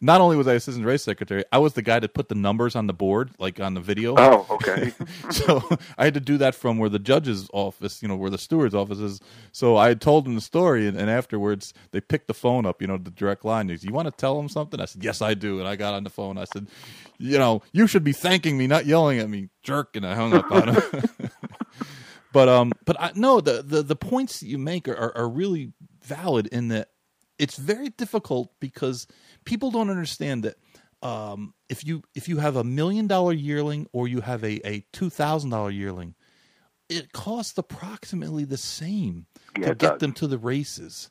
not 0.00 0.20
only 0.20 0.36
was 0.36 0.46
I 0.46 0.54
assistant 0.54 0.86
race 0.86 1.02
secretary, 1.02 1.44
I 1.52 1.58
was 1.58 1.74
the 1.74 1.82
guy 1.82 1.98
that 2.00 2.14
put 2.14 2.28
the 2.28 2.34
numbers 2.34 2.76
on 2.76 2.86
the 2.86 2.92
board, 2.92 3.30
like 3.38 3.60
on 3.60 3.74
the 3.74 3.80
video. 3.80 4.14
oh, 4.18 4.46
okay. 4.50 4.92
so 5.30 5.62
I 5.98 6.04
had 6.04 6.14
to 6.14 6.20
do 6.20 6.38
that 6.38 6.54
from 6.54 6.78
where 6.78 6.88
the 6.88 6.98
judge's 6.98 7.48
office, 7.52 8.02
you 8.02 8.08
know, 8.08 8.16
where 8.16 8.30
the 8.30 8.38
steward's 8.38 8.74
office 8.74 8.98
is. 8.98 9.20
So 9.52 9.76
I 9.76 9.88
had 9.88 10.00
told 10.00 10.24
them 10.24 10.34
the 10.34 10.40
story, 10.40 10.86
and, 10.86 10.96
and 10.98 11.10
afterwards 11.10 11.72
they 11.92 12.00
picked 12.00 12.28
the 12.28 12.34
phone 12.34 12.66
up, 12.66 12.80
you 12.80 12.88
know, 12.88 12.98
the 12.98 13.10
direct 13.10 13.44
line. 13.44 13.68
Said, 13.68 13.84
You 13.84 13.92
want 13.92 14.06
to 14.06 14.12
tell 14.12 14.36
them 14.36 14.48
something? 14.48 14.80
I 14.80 14.84
said, 14.86 15.04
Yes, 15.04 15.22
I 15.22 15.34
do. 15.34 15.58
And 15.58 15.68
I 15.68 15.76
got 15.76 15.94
on 15.94 16.04
the 16.04 16.10
phone. 16.10 16.38
I 16.38 16.44
said, 16.44 16.66
You 17.18 17.38
know, 17.38 17.62
you 17.72 17.86
should 17.86 18.04
be 18.04 18.12
thanking 18.12 18.58
me, 18.58 18.66
not 18.66 18.86
yelling 18.86 19.18
at 19.18 19.28
me, 19.28 19.48
jerk. 19.66 19.96
And 19.96 20.06
I 20.06 20.14
hung 20.14 20.32
up 20.34 20.50
on 20.52 20.68
him. 20.70 20.82
but 22.32 22.48
um, 22.48 22.72
but 22.84 22.96
I, 23.00 23.12
no, 23.14 23.40
the, 23.40 23.62
the 23.62 23.82
the 23.82 23.96
points 23.96 24.40
that 24.40 24.46
you 24.46 24.58
make 24.58 24.88
are, 24.88 24.96
are, 24.96 25.16
are 25.18 25.28
really 25.28 25.72
valid 26.04 26.46
in 26.48 26.68
that 26.68 26.90
it's 27.38 27.56
very 27.56 27.90
difficult 27.90 28.52
because 28.60 29.06
people 29.44 29.70
don't 29.70 29.90
understand 29.90 30.44
that 30.44 30.56
um, 31.02 31.54
if 31.68 31.84
you 31.86 32.02
if 32.14 32.28
you 32.28 32.38
have 32.38 32.56
a 32.56 32.64
million 32.64 33.06
dollar 33.06 33.32
yearling 33.32 33.86
or 33.92 34.08
you 34.08 34.22
have 34.22 34.44
a, 34.44 34.66
a 34.68 34.84
two 34.92 35.10
thousand 35.10 35.50
dollar 35.50 35.70
yearling, 35.70 36.14
it 36.88 37.12
costs 37.12 37.58
approximately 37.58 38.44
the 38.44 38.56
same 38.58 39.26
Yeah, 39.58 39.68
to 39.68 39.74
get 39.74 39.98
does. 39.98 40.00
them 40.00 40.12
to 40.14 40.26
the 40.26 40.38
races, 40.38 41.10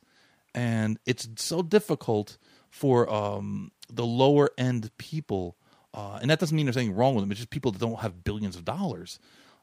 and 0.54 0.98
it's 1.06 1.28
so 1.36 1.62
difficult 1.62 2.38
for 2.70 3.12
um, 3.12 3.72
the 3.90 4.06
lower 4.06 4.50
end 4.58 4.90
people. 4.98 5.56
Uh, 5.96 6.18
and 6.20 6.30
that 6.30 6.38
doesn't 6.38 6.54
mean 6.54 6.66
there's 6.66 6.76
anything 6.76 6.94
wrong 6.94 7.14
with 7.14 7.22
them. 7.24 7.30
It's 7.32 7.40
just 7.40 7.50
people 7.50 7.72
that 7.72 7.78
don't 7.80 8.00
have 8.00 8.22
billions 8.22 8.54
of 8.54 8.64
dollars 8.64 9.18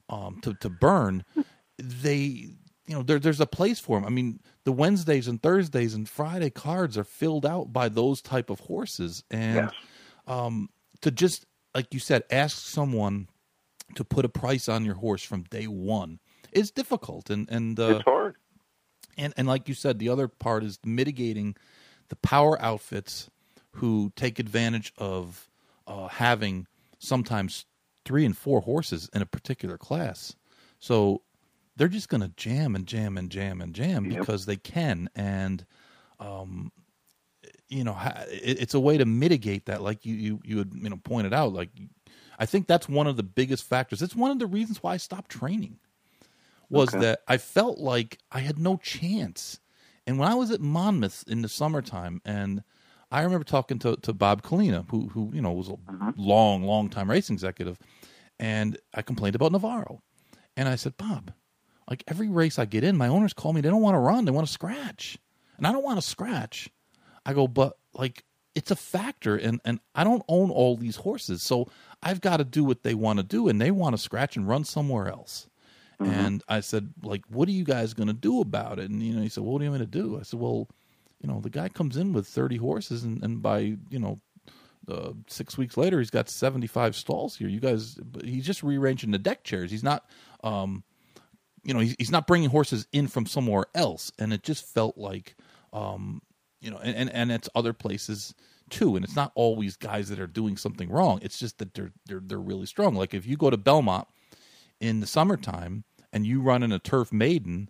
um, 0.09 0.39
to 0.41 0.55
to 0.55 0.69
burn. 0.69 1.23
They, 1.77 2.17
you 2.87 2.95
know, 2.95 3.03
there, 3.03 3.19
there's 3.19 3.39
a 3.39 3.45
place 3.45 3.79
for 3.79 3.97
them. 3.97 4.05
I 4.05 4.09
mean, 4.09 4.39
the 4.63 4.71
Wednesdays 4.71 5.27
and 5.27 5.41
Thursdays 5.41 5.93
and 5.93 6.09
Friday 6.09 6.49
cards 6.49 6.97
are 6.97 7.03
filled 7.03 7.45
out 7.45 7.71
by 7.71 7.87
those 7.87 8.21
type 8.21 8.49
of 8.49 8.59
horses, 8.61 9.23
and 9.31 9.69
Yes. 10.27 10.67
to 11.01 11.11
just 11.11 11.45
like 11.75 11.93
you 11.93 11.99
said, 11.99 12.23
ask 12.31 12.57
someone 12.57 13.27
to 13.95 14.03
put 14.03 14.25
a 14.25 14.29
price 14.29 14.67
on 14.69 14.85
your 14.85 14.95
horse 14.95 15.23
from 15.23 15.43
day 15.43 15.65
one 15.67 16.19
is 16.51 16.71
difficult, 16.71 17.29
and 17.29 17.47
and 17.49 17.79
uh, 17.79 17.95
it's 17.97 18.03
hard. 18.05 18.35
and 19.17 19.33
and 19.37 19.47
like 19.47 19.67
you 19.69 19.75
said, 19.75 19.99
the 19.99 20.09
other 20.09 20.27
part 20.27 20.63
is 20.63 20.79
mitigating 20.85 21.55
the 22.09 22.15
power 22.15 22.59
outfits 22.61 23.29
who 23.77 24.11
take 24.15 24.37
advantage 24.39 24.93
of 24.97 25.49
uh, 25.87 26.07
having 26.07 26.67
sometimes 26.99 27.65
three 28.05 28.25
and 28.25 28.37
four 28.37 28.61
horses 28.61 29.09
in 29.13 29.21
a 29.21 29.25
particular 29.25 29.77
class. 29.77 30.35
So 30.79 31.23
they're 31.75 31.87
just 31.87 32.09
going 32.09 32.21
to 32.21 32.29
jam 32.29 32.75
and 32.75 32.85
jam 32.85 33.17
and 33.17 33.29
jam 33.29 33.61
and 33.61 33.73
jam 33.73 34.05
Yep. 34.05 34.27
because 34.27 34.45
they 34.45 34.57
can, 34.57 35.09
and 35.15 35.65
um, 36.19 36.71
you 37.67 37.83
know, 37.83 37.97
it, 38.29 38.61
it's 38.61 38.73
a 38.73 38.79
way 38.79 38.97
to 38.97 39.05
mitigate 39.05 39.65
that. 39.65 39.81
Like 39.81 40.05
you 40.05 40.15
you 40.15 40.39
you 40.43 40.57
had 40.59 40.71
you 40.73 40.89
know 40.89 40.97
pointed 40.97 41.33
out, 41.33 41.53
like 41.53 41.69
I 42.39 42.45
think 42.45 42.67
that's 42.67 42.89
one 42.89 43.07
of 43.07 43.17
the 43.17 43.23
biggest 43.23 43.63
factors. 43.63 44.01
It's 44.01 44.15
one 44.15 44.31
of 44.31 44.39
the 44.39 44.47
reasons 44.47 44.83
why 44.83 44.93
I 44.93 44.97
stopped 44.97 45.31
training 45.31 45.79
was 46.69 46.95
Okay. 46.95 46.97
that 46.97 47.21
I 47.27 47.37
felt 47.37 47.77
like 47.79 48.19
I 48.31 48.39
had 48.39 48.57
no 48.57 48.77
chance. 48.77 49.59
And 50.05 50.19
when 50.19 50.29
I 50.29 50.35
was 50.35 50.51
at 50.51 50.61
Monmouth 50.61 51.23
in 51.27 51.41
the 51.41 51.49
summertime, 51.49 52.21
and 52.25 52.63
I 53.13 53.21
remember 53.21 53.43
talking 53.43 53.77
to, 53.79 53.95
to 53.97 54.11
Bob 54.11 54.41
Kulina, 54.41 54.89
who 54.89 55.07
who 55.09 55.29
you 55.33 55.41
know 55.41 55.51
was 55.51 55.69
a 55.69 55.73
mm-hmm. 55.73 56.09
long, 56.17 56.63
long 56.63 56.89
time 56.89 57.09
racing 57.11 57.35
executive, 57.35 57.77
and 58.39 58.77
I 58.91 59.03
complained 59.03 59.35
about 59.35 59.51
Navarro, 59.51 60.01
and 60.57 60.67
I 60.67 60.75
said, 60.75 60.97
Bob, 60.97 61.31
like 61.87 62.03
every 62.07 62.27
race 62.27 62.57
I 62.57 62.65
get 62.65 62.83
in, 62.83 62.97
my 62.97 63.07
owners 63.07 63.33
call 63.33 63.53
me. 63.53 63.61
They 63.61 63.69
don't 63.69 63.83
want 63.83 63.93
to 63.93 63.99
run; 63.99 64.25
they 64.25 64.31
want 64.31 64.47
to 64.47 64.51
scratch, 64.51 65.19
and 65.57 65.67
I 65.67 65.71
don't 65.71 65.83
want 65.83 66.01
to 66.01 66.07
scratch. 66.07 66.71
I 67.23 67.33
go, 67.33 67.47
but 67.47 67.77
like 67.93 68.23
it's 68.55 68.71
a 68.71 68.75
factor, 68.75 69.35
and 69.35 69.61
and 69.63 69.79
I 69.93 70.03
don't 70.03 70.23
own 70.27 70.49
all 70.49 70.75
these 70.75 70.95
horses, 70.95 71.43
so 71.43 71.69
I've 72.01 72.19
got 72.19 72.37
to 72.37 72.43
do 72.43 72.63
what 72.63 72.81
they 72.81 72.95
want 72.95 73.17
to 73.17 73.23
do, 73.23 73.47
and 73.47 73.61
they 73.61 73.69
want 73.69 73.95
to 73.95 74.01
scratch 74.01 74.35
and 74.35 74.47
run 74.47 74.63
somewhere 74.63 75.07
else. 75.07 75.47
Mm-hmm. 76.01 76.11
And 76.11 76.43
I 76.49 76.61
said, 76.61 76.89
like, 77.03 77.21
what 77.29 77.47
are 77.47 77.51
you 77.51 77.63
guys 77.63 77.93
going 77.93 78.07
to 78.07 78.13
do 78.13 78.41
about 78.41 78.79
it? 78.79 78.89
And 78.89 79.03
you 79.03 79.13
know, 79.13 79.21
he 79.21 79.29
said, 79.29 79.43
well, 79.43 79.53
what 79.53 79.59
do 79.59 79.65
you 79.65 79.69
want 79.69 79.81
me 79.81 79.85
to 79.85 79.91
do? 79.91 80.19
I 80.19 80.23
said, 80.23 80.39
well, 80.39 80.67
you 81.23 81.29
know, 81.29 81.39
the 81.41 81.49
guy 81.49 81.69
comes 81.69 81.97
in 81.97 82.13
with 82.13 82.27
thirty 82.27 82.57
horses, 82.57 83.03
and, 83.03 83.23
and 83.23 83.41
by 83.41 83.77
you 83.89 83.99
know. 83.99 84.21
Uh, 84.85 85.13
six 85.27 85.57
weeks 85.57 85.77
later, 85.77 85.99
he's 85.99 86.09
got 86.09 86.27
seventy-five 86.27 86.93
stalls 86.93 87.37
here. 87.37 87.47
You 87.47 87.61
guys, 87.61 87.97
he's 88.21 88.45
just 88.45 88.63
rearranging 88.63 89.11
the 89.11 89.17
deck 89.17 89.45
chairs. 89.45 89.71
He's 89.71 89.81
not, 89.81 90.03
um, 90.43 90.83
you 91.63 91.73
know, 91.73 91.79
he's, 91.79 91.95
he's 91.97 92.11
not 92.11 92.27
bringing 92.27 92.49
horses 92.49 92.85
in 92.91 93.07
from 93.07 93.25
somewhere 93.25 93.67
else, 93.73 94.11
and 94.19 94.33
it 94.33 94.43
just 94.43 94.65
felt 94.65 94.97
like, 94.97 95.37
um, 95.71 96.21
you 96.59 96.69
know, 96.69 96.79
and, 96.83 96.97
and 96.97 97.09
and 97.11 97.31
it's 97.31 97.47
other 97.55 97.71
places 97.71 98.35
too, 98.69 98.97
and 98.97 99.05
it's 99.05 99.15
not 99.15 99.31
always 99.35 99.77
guys 99.77 100.09
that 100.09 100.19
are 100.19 100.27
doing 100.27 100.57
something 100.57 100.89
wrong. 100.89 101.19
It's 101.21 101.39
just 101.39 101.59
that 101.59 101.73
they're 101.75 101.93
they're 102.05 102.21
they're 102.21 102.37
really 102.37 102.65
strong. 102.65 102.93
Like 102.93 103.13
if 103.13 103.25
you 103.25 103.37
go 103.37 103.49
to 103.49 103.55
Belmont 103.55 104.09
in 104.81 104.99
the 104.99 105.07
summertime 105.07 105.85
and 106.11 106.27
you 106.27 106.41
run 106.41 106.61
in 106.61 106.73
a 106.73 106.79
turf 106.79 107.13
maiden, 107.13 107.69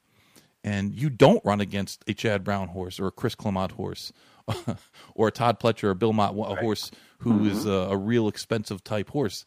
and 0.64 0.94
you 0.94 1.10
don't 1.10 1.44
run 1.44 1.62
against 1.62 2.04
a 2.08 2.14
Chad 2.14 2.44
Brown 2.44 2.70
horse 2.70 3.00
or 3.00 3.08
a 3.08 3.12
Chris 3.12 3.36
Clement 3.36 3.72
horse. 3.74 4.12
or 5.16 5.30
a 5.30 5.32
Todd 5.32 5.58
Pletcher 5.58 5.86
or 5.86 5.94
Bill 5.94 6.12
Mott, 6.12 6.32
a 6.32 6.56
horse 6.56 6.92
who 7.20 7.46
is 7.46 7.66
a, 7.66 7.72
a 7.72 7.96
real 7.96 8.28
expensive 8.28 8.84
type 8.84 9.10
horse. 9.10 9.46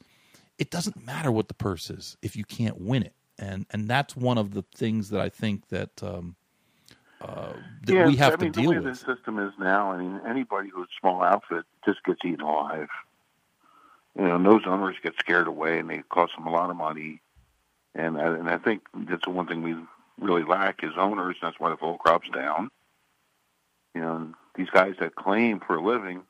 It 0.59 0.70
doesn't 0.70 1.05
matter 1.05 1.30
what 1.30 1.48
the 1.48 1.55
purse 1.55 1.90
is 1.90 2.16
if 2.22 2.34
you 2.34 2.44
can't 2.44 2.80
win 2.80 3.02
it, 3.02 3.12
and 3.38 3.66
and 3.70 3.88
that's 3.88 4.16
one 4.16 4.38
of 4.38 4.55
the 4.55 4.64
things 4.74 5.10
that 5.10 5.20
I 5.20 5.28
think 5.28 5.68
that 5.68 6.02
um, 6.02 6.34
uh, 7.20 7.52
that 7.84 7.94
yeah, 7.94 8.06
we 8.06 8.16
have 8.16 8.34
I 8.34 8.36
to 8.36 8.43
mean, 8.44 8.52
deal 8.52 8.70
the 8.70 8.78
way 8.78 8.84
with. 8.84 9.01
the 9.01 9.14
system 9.14 9.38
is 9.38 9.52
now. 9.59 9.93
I 9.93 9.98
mean, 9.98 10.20
anybody 10.26 10.68
who's 10.68 10.86
a 10.88 11.01
small 11.01 11.22
outfit 11.22 11.64
just 11.84 12.02
gets 12.05 12.20
eaten 12.24 12.40
alive. 12.40 12.88
You 14.16 14.24
know, 14.24 14.36
and 14.36 14.47
those 14.47 14.62
owners 14.66 14.97
get 15.02 15.14
scared 15.18 15.47
away, 15.47 15.78
and 15.78 15.90
they 15.90 16.02
cost 16.09 16.32
them 16.36 16.47
a 16.47 16.51
lot 16.51 16.70
of 16.70 16.76
money. 16.76 17.20
And 17.94 18.18
I, 18.18 18.26
and 18.28 18.48
I 18.48 18.59
think 18.59 18.82
that's 18.94 19.24
the 19.24 19.30
one 19.30 19.47
thing 19.47 19.62
we 19.62 19.74
really 20.18 20.44
lack 20.44 20.82
is 20.82 20.93
owners. 20.97 21.36
That's 21.40 21.59
why 21.59 21.70
the 21.70 21.76
foal 21.76 21.98
crop's 21.98 22.28
down. 22.30 22.70
You 23.94 24.01
know, 24.01 24.32
these 24.55 24.70
guys 24.70 24.94
that 25.01 25.14
claim 25.14 25.60
for 25.60 25.76
a 25.76 25.84
living, 25.84 26.22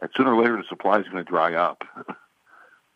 that 0.00 0.10
sooner 0.16 0.34
or 0.34 0.42
later 0.42 0.56
the 0.56 0.64
supply 0.68 0.98
is 0.98 1.08
going 1.08 1.24
to 1.24 1.30
dry 1.30 1.54
up. 1.54 1.82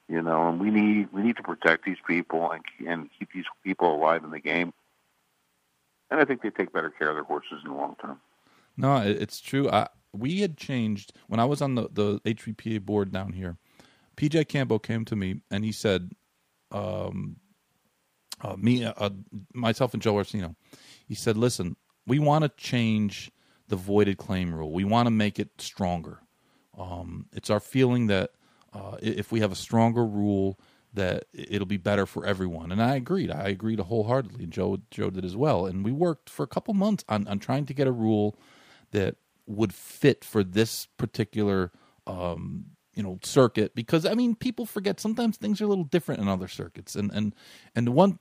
you 0.09 0.23
know, 0.23 0.49
and 0.49 0.61
we 0.61 0.71
need 0.71 1.13
we 1.13 1.23
need 1.23 1.37
to 1.37 1.43
protect 1.43 1.85
these 1.85 1.99
people 2.07 2.51
and 2.51 2.63
and 2.87 3.09
keep 3.19 3.29
these 3.33 3.45
people 3.65 3.95
alive 3.95 4.25
in 4.25 4.31
the 4.31 4.41
game. 4.41 4.73
And 6.11 6.21
I 6.21 6.25
think 6.25 6.43
they 6.43 6.51
take 6.51 6.73
better 6.73 6.91
care 6.91 7.09
of 7.09 7.17
their 7.17 7.25
horses 7.25 7.61
in 7.65 7.71
the 7.71 7.77
long 7.77 7.97
term. 8.01 8.21
No, 8.77 8.99
it's 8.99 9.41
true. 9.41 9.69
I, 9.71 9.89
we 10.13 10.41
had 10.41 10.57
changed 10.57 11.13
when 11.27 11.41
I 11.41 11.45
was 11.45 11.61
on 11.61 11.75
the 11.75 11.89
the 11.93 12.21
HBPA 12.21 12.83
board 12.83 13.11
down 13.11 13.33
here. 13.33 13.57
PJ 14.17 14.49
Campbell 14.49 14.79
came 14.79 15.05
to 15.05 15.17
me 15.17 15.41
and 15.51 15.65
he 15.65 15.73
said, 15.73 16.13
um, 16.73 17.37
uh, 18.43 18.57
me, 18.57 18.85
uh, 18.85 19.11
myself, 19.55 19.95
and 19.95 20.03
Joe 20.03 20.15
Orseno. 20.15 20.55
He 21.07 21.15
said, 21.15 21.37
"Listen, 21.37 21.77
we 22.07 22.19
want 22.19 22.43
to 22.43 22.49
change 22.57 23.31
the 23.69 23.77
voided 23.77 24.19
claim 24.19 24.55
rule. 24.55 24.73
We 24.73 24.85
want 24.85 25.07
to 25.07 25.11
make 25.11 25.39
it 25.39 25.51
stronger. 25.59 26.21
Um, 26.79 27.27
it's 27.33 27.51
our 27.51 27.61
feeling 27.61 28.07
that 28.09 28.31
uh, 28.73 28.97
if 29.01 29.33
we 29.33 29.41
have 29.41 29.53
a 29.53 29.57
stronger 29.57 30.05
rule, 30.05 30.59
that 30.93 31.25
it'll 31.33 31.67
be 31.67 31.77
better 31.77 32.07
for 32.07 32.27
everyone." 32.27 32.73
And 32.73 32.83
I 32.83 32.97
agreed. 32.97 33.31
I 33.31 33.49
agreed 33.49 33.81
wholeheartedly, 33.81 34.47
Joe 34.47 34.79
Joe 34.91 35.11
did 35.11 35.25
as 35.25 35.37
well. 35.37 35.67
And 35.67 35.85
we 35.85 35.93
worked 35.93 36.31
for 36.31 36.43
a 36.43 36.49
couple 36.49 36.75
months 36.75 37.05
on 37.09 37.27
on 37.29 37.39
trying 37.39 37.67
to 37.67 37.75
get 37.75 37.87
a 37.87 37.93
rule 37.93 38.39
that 38.93 39.17
would 39.47 39.73
fit 39.73 40.25
for 40.25 40.43
this 40.43 40.87
particular 40.97 41.73
um, 42.07 42.67
you 42.97 43.03
know 43.03 43.19
circuit 43.23 43.75
because 43.75 44.05
I 44.05 44.15
mean 44.15 44.35
people 44.35 44.67
forget 44.67 44.99
sometimes 44.99 45.37
things 45.37 45.61
are 45.61 45.67
a 45.67 45.69
little 45.69 45.85
different 45.85 46.21
in 46.21 46.29
other 46.29 46.49
circuits 46.49 46.97
and 46.97 47.13
and 47.13 47.35
and 47.77 47.87
the 47.87 47.93
one 47.93 48.19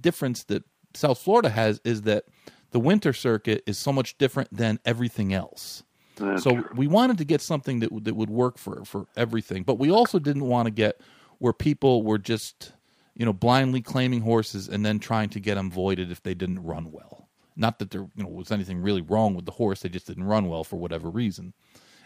difference 0.00 0.44
that 0.44 0.64
South 0.94 1.18
Florida 1.18 1.50
has 1.50 1.80
is 1.84 2.02
that 2.02 2.24
the 2.70 2.80
winter 2.80 3.12
circuit 3.12 3.62
is 3.66 3.78
so 3.78 3.92
much 3.92 4.18
different 4.18 4.48
than 4.56 4.80
everything 4.84 5.32
else. 5.32 5.84
That's 6.16 6.42
so 6.42 6.52
true. 6.52 6.70
we 6.74 6.86
wanted 6.86 7.18
to 7.18 7.24
get 7.24 7.40
something 7.40 7.80
that 7.80 8.04
that 8.04 8.16
would 8.16 8.30
work 8.30 8.58
for 8.58 8.84
for 8.84 9.06
everything, 9.16 9.62
but 9.62 9.78
we 9.78 9.90
also 9.90 10.18
didn't 10.18 10.46
want 10.46 10.66
to 10.66 10.70
get 10.72 11.00
where 11.38 11.52
people 11.52 12.02
were 12.02 12.18
just 12.18 12.72
you 13.14 13.24
know 13.24 13.32
blindly 13.32 13.82
claiming 13.82 14.22
horses 14.22 14.68
and 14.68 14.86
then 14.86 14.98
trying 14.98 15.28
to 15.30 15.40
get 15.40 15.56
them 15.56 15.70
voided 15.70 16.10
if 16.10 16.22
they 16.22 16.34
didn't 16.34 16.62
run 16.62 16.90
well. 16.90 17.28
Not 17.56 17.78
that 17.78 17.90
there 17.90 18.08
you 18.16 18.22
know 18.22 18.28
was 18.28 18.50
anything 18.50 18.80
really 18.80 19.02
wrong 19.02 19.34
with 19.34 19.44
the 19.44 19.52
horse; 19.52 19.80
they 19.80 19.88
just 19.88 20.06
didn't 20.06 20.24
run 20.24 20.48
well 20.48 20.64
for 20.64 20.76
whatever 20.76 21.10
reason. 21.10 21.52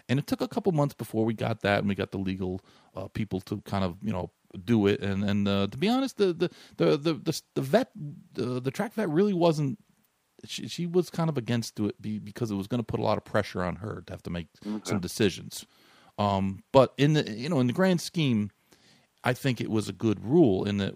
And 0.09 0.19
it 0.19 0.27
took 0.27 0.41
a 0.41 0.49
couple 0.49 0.73
months 0.73 0.95
before 0.95 1.25
we 1.25 1.35
got 1.35 1.61
that, 1.63 1.81
and 1.81 1.89
we 1.89 1.95
got 1.95 2.13
the 2.13 2.19
legal 2.19 2.61
uh, 2.97 3.09
people 3.09 3.41
to 3.43 3.61
kind 3.63 3.85
of 3.85 3.97
you 4.03 4.13
know 4.13 4.31
do 4.65 4.87
it. 4.87 5.01
And 5.01 5.23
and 5.25 5.47
uh, 5.47 5.67
to 5.71 5.79
be 5.79 5.89
honest, 5.89 6.17
the 6.17 6.33
the 6.33 6.51
the 6.77 6.97
the 6.97 7.15
the, 7.15 7.43
the 7.55 7.63
vet 7.63 7.91
the, 8.33 8.61
the 8.61 8.71
track 8.71 8.95
vet 8.95 9.09
really 9.09 9.35
wasn't. 9.35 9.79
She, 10.45 10.69
she 10.69 10.87
was 10.87 11.11
kind 11.11 11.29
of 11.29 11.37
against 11.37 11.81
it 11.81 12.01
because 12.01 12.53
it 12.53 12.55
was 12.55 12.69
going 12.69 12.79
to 12.79 12.85
put 12.85 13.01
a 13.01 13.03
lot 13.03 13.19
of 13.19 13.25
pressure 13.25 13.65
on 13.65 13.77
her 13.77 14.05
to 14.07 14.13
have 14.13 14.23
to 14.23 14.31
make 14.31 14.47
okay. 14.65 14.81
some 14.85 15.01
decisions. 15.01 15.67
Um, 16.17 16.63
but 16.73 16.95
in 16.97 17.15
the 17.15 17.29
you 17.31 17.49
know 17.49 17.61
in 17.61 17.67
the 17.67 17.73
grand 17.73 18.01
scheme, 18.01 18.51
I 19.25 19.33
think 19.33 19.61
it 19.61 19.71
was 19.71 19.89
a 19.89 19.93
good 19.93 20.25
rule 20.25 20.65
in 20.65 20.79
that 20.79 20.95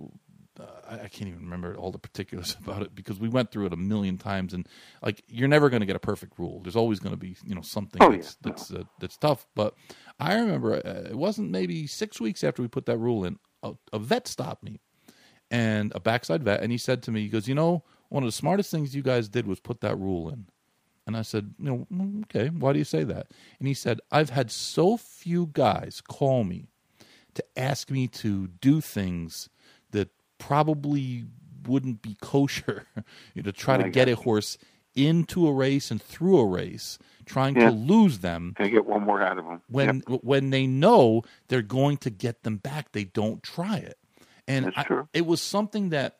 I, 0.94 1.08
can't 1.08 1.28
even 1.28 1.40
remember 1.40 1.74
all 1.76 1.90
the 1.90 1.98
particulars 1.98 2.56
about 2.64 2.82
it 2.82 2.94
because 2.94 3.18
we 3.18 3.28
went 3.28 3.50
through 3.50 3.66
it 3.66 3.72
a 3.72 3.76
million 3.76 4.18
times, 4.18 4.52
and 4.54 4.68
like 5.02 5.22
you're 5.28 5.48
never 5.48 5.70
going 5.70 5.80
to 5.80 5.86
get 5.86 5.96
a 5.96 6.00
perfect 6.00 6.38
rule. 6.38 6.60
There's 6.62 6.76
always 6.76 6.98
going 6.98 7.12
to 7.14 7.18
be 7.18 7.36
you 7.44 7.54
know 7.54 7.62
something 7.62 8.02
oh, 8.02 8.12
that's 8.12 8.36
yeah. 8.44 8.50
that's 8.50 8.70
uh, 8.72 8.84
that's 9.00 9.16
tough. 9.16 9.46
But 9.54 9.74
I 10.18 10.34
remember 10.34 10.74
uh, 10.74 11.10
it 11.10 11.16
wasn't 11.16 11.50
maybe 11.50 11.86
six 11.86 12.20
weeks 12.20 12.44
after 12.44 12.62
we 12.62 12.68
put 12.68 12.86
that 12.86 12.98
rule 12.98 13.24
in, 13.24 13.38
a, 13.62 13.72
a 13.92 13.98
vet 13.98 14.26
stopped 14.28 14.62
me, 14.62 14.80
and 15.50 15.92
a 15.94 16.00
backside 16.00 16.42
vet, 16.42 16.62
and 16.62 16.72
he 16.72 16.78
said 16.78 17.02
to 17.04 17.10
me, 17.10 17.22
he 17.22 17.28
goes, 17.28 17.48
you 17.48 17.54
know, 17.54 17.84
one 18.08 18.22
of 18.22 18.28
the 18.28 18.32
smartest 18.32 18.70
things 18.70 18.94
you 18.94 19.02
guys 19.02 19.28
did 19.28 19.46
was 19.46 19.60
put 19.60 19.80
that 19.80 19.96
rule 19.98 20.28
in. 20.28 20.46
And 21.06 21.16
I 21.16 21.22
said, 21.22 21.54
you 21.58 21.64
know, 21.64 21.86
mm, 21.92 22.24
okay, 22.24 22.48
why 22.48 22.72
do 22.72 22.78
you 22.78 22.84
say 22.84 23.04
that? 23.04 23.28
And 23.58 23.66
he 23.66 23.74
said, 23.74 24.00
I've 24.10 24.30
had 24.30 24.50
so 24.50 24.96
few 24.96 25.50
guys 25.52 26.00
call 26.00 26.44
me 26.44 26.68
to 27.34 27.44
ask 27.56 27.90
me 27.90 28.06
to 28.08 28.48
do 28.48 28.80
things 28.80 29.48
probably 30.42 31.24
wouldn't 31.68 32.02
be 32.02 32.16
kosher 32.20 32.86
to 33.42 33.52
try 33.52 33.76
to 33.76 33.88
get 33.88 34.08
a 34.08 34.16
horse 34.16 34.58
into 34.96 35.46
a 35.46 35.52
race 35.52 35.90
and 35.92 36.02
through 36.02 36.40
a 36.40 36.46
race, 36.46 36.98
trying 37.24 37.54
yeah. 37.54 37.70
to 37.70 37.70
lose 37.70 38.18
them. 38.18 38.52
Can 38.56 38.70
get 38.70 38.84
one 38.84 39.04
more 39.04 39.22
out 39.22 39.38
of 39.38 39.44
them 39.44 39.62
when 39.68 40.02
yep. 40.08 40.20
when 40.22 40.50
they 40.50 40.66
know 40.66 41.22
they're 41.46 41.62
going 41.62 41.96
to 41.98 42.10
get 42.10 42.42
them 42.42 42.56
back. 42.56 42.90
They 42.90 43.04
don't 43.04 43.40
try 43.42 43.76
it, 43.76 43.98
and 44.48 44.72
I, 44.76 44.84
it 45.14 45.26
was 45.26 45.40
something 45.40 45.90
that. 45.90 46.16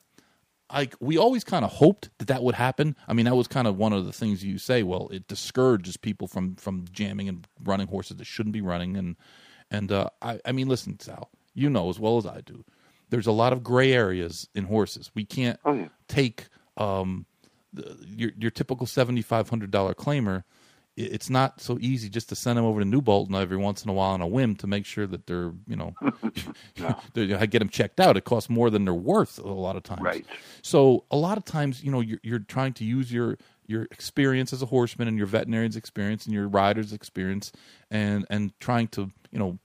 Like 0.73 0.95
we 1.01 1.19
always 1.19 1.45
kind 1.45 1.67
of 1.67 1.71
hoped 1.71 2.09
that 2.17 2.29
that 2.29 2.43
would 2.43 2.55
happen. 2.55 2.97
I 3.07 3.13
mean, 3.13 3.27
that 3.27 3.37
was 3.37 3.47
kind 3.47 3.69
of 3.69 3.77
one 3.77 3.93
of 3.93 4.07
the 4.07 4.13
things 4.13 4.43
you 4.43 4.57
say. 4.57 4.83
Well, 4.83 5.11
it 5.13 5.29
discourages 5.29 5.99
people 5.99 6.29
from 6.29 6.55
from 6.55 6.87
jamming 6.91 7.29
and 7.29 7.47
running 7.63 7.89
horses 7.89 8.17
that 8.17 8.25
shouldn't 8.25 8.55
be 8.55 8.63
running. 8.63 8.97
And 8.97 9.17
and 9.71 9.93
uh, 9.93 10.09
I 10.23 10.41
I 10.47 10.53
mean, 10.53 10.69
listen, 10.69 10.99
Sal, 10.99 11.29
you 11.53 11.69
know 11.69 11.91
as 11.91 12.01
well 12.01 12.17
as 12.17 12.25
I 12.25 12.41
do 12.41 12.65
there's 13.13 13.27
a 13.27 13.33
lot 13.33 13.53
of 13.53 13.63
gray 13.63 13.93
areas 13.93 14.49
in 14.55 14.65
horses. 14.65 15.11
We 15.15 15.27
can't 15.27 15.61
oh, 15.67 15.75
yeah. 15.75 15.89
take 16.09 16.47
um, 16.79 17.27
the, 17.71 17.99
your 18.09 18.31
your 18.39 18.51
typical 18.51 18.87
seventy 18.87 19.21
five 19.21 19.51
hundred 19.51 19.71
dollar 19.71 19.93
claimer. 19.93 20.45
It's 20.97 21.29
not 21.29 21.61
so 21.61 21.79
easy 21.81 22.09
just 22.09 22.31
to 22.31 22.35
send 22.35 22.57
them 22.57 22.65
over 22.65 22.81
to 22.81 22.87
New 22.87 23.03
Bolton 23.03 23.35
every 23.35 23.57
once 23.59 23.85
in 23.85 23.91
a 23.91 23.93
while 23.93 24.13
on 24.13 24.21
a 24.23 24.27
whim 24.27 24.57
to 24.57 24.67
make 24.67 24.87
sure 24.87 25.07
that 25.07 25.27
they're 25.27 25.53
you 25.67 25.77
know 25.77 25.95
I 27.39 27.45
get 27.45 27.59
them 27.59 27.69
checked 27.69 28.01
out. 28.01 28.17
It 28.17 28.25
costs 28.25 28.49
more 28.49 28.71
than 28.71 28.87
they're 28.87 28.95
worth 28.95 29.39
a 29.39 29.47
lot 29.47 29.77
of 29.77 29.83
times. 29.83 30.01
Right. 30.01 30.25
So 30.63 31.05
a 31.11 31.17
lot 31.17 31.37
of 31.37 31.45
times 31.45 31.85
you 31.85 31.91
know 31.91 32.01
you're, 32.01 32.21
you're 32.23 32.39
trying 32.39 32.73
to 32.75 32.85
use 32.85 33.13
your 33.13 33.37
your 33.67 33.83
experience 33.85 34.55
as 34.55 34.63
a 34.63 34.67
horseman 34.67 35.07
and 35.07 35.19
your 35.19 35.27
veterinarian's 35.27 35.77
experience 35.77 36.25
and 36.25 36.35
your 36.35 36.49
rider's 36.49 36.95
experience 36.95 37.53
and 37.91 38.25
and 38.31 38.59
trying 38.59 38.89
to 38.89 39.11
you 39.31 39.39
know 39.39 39.59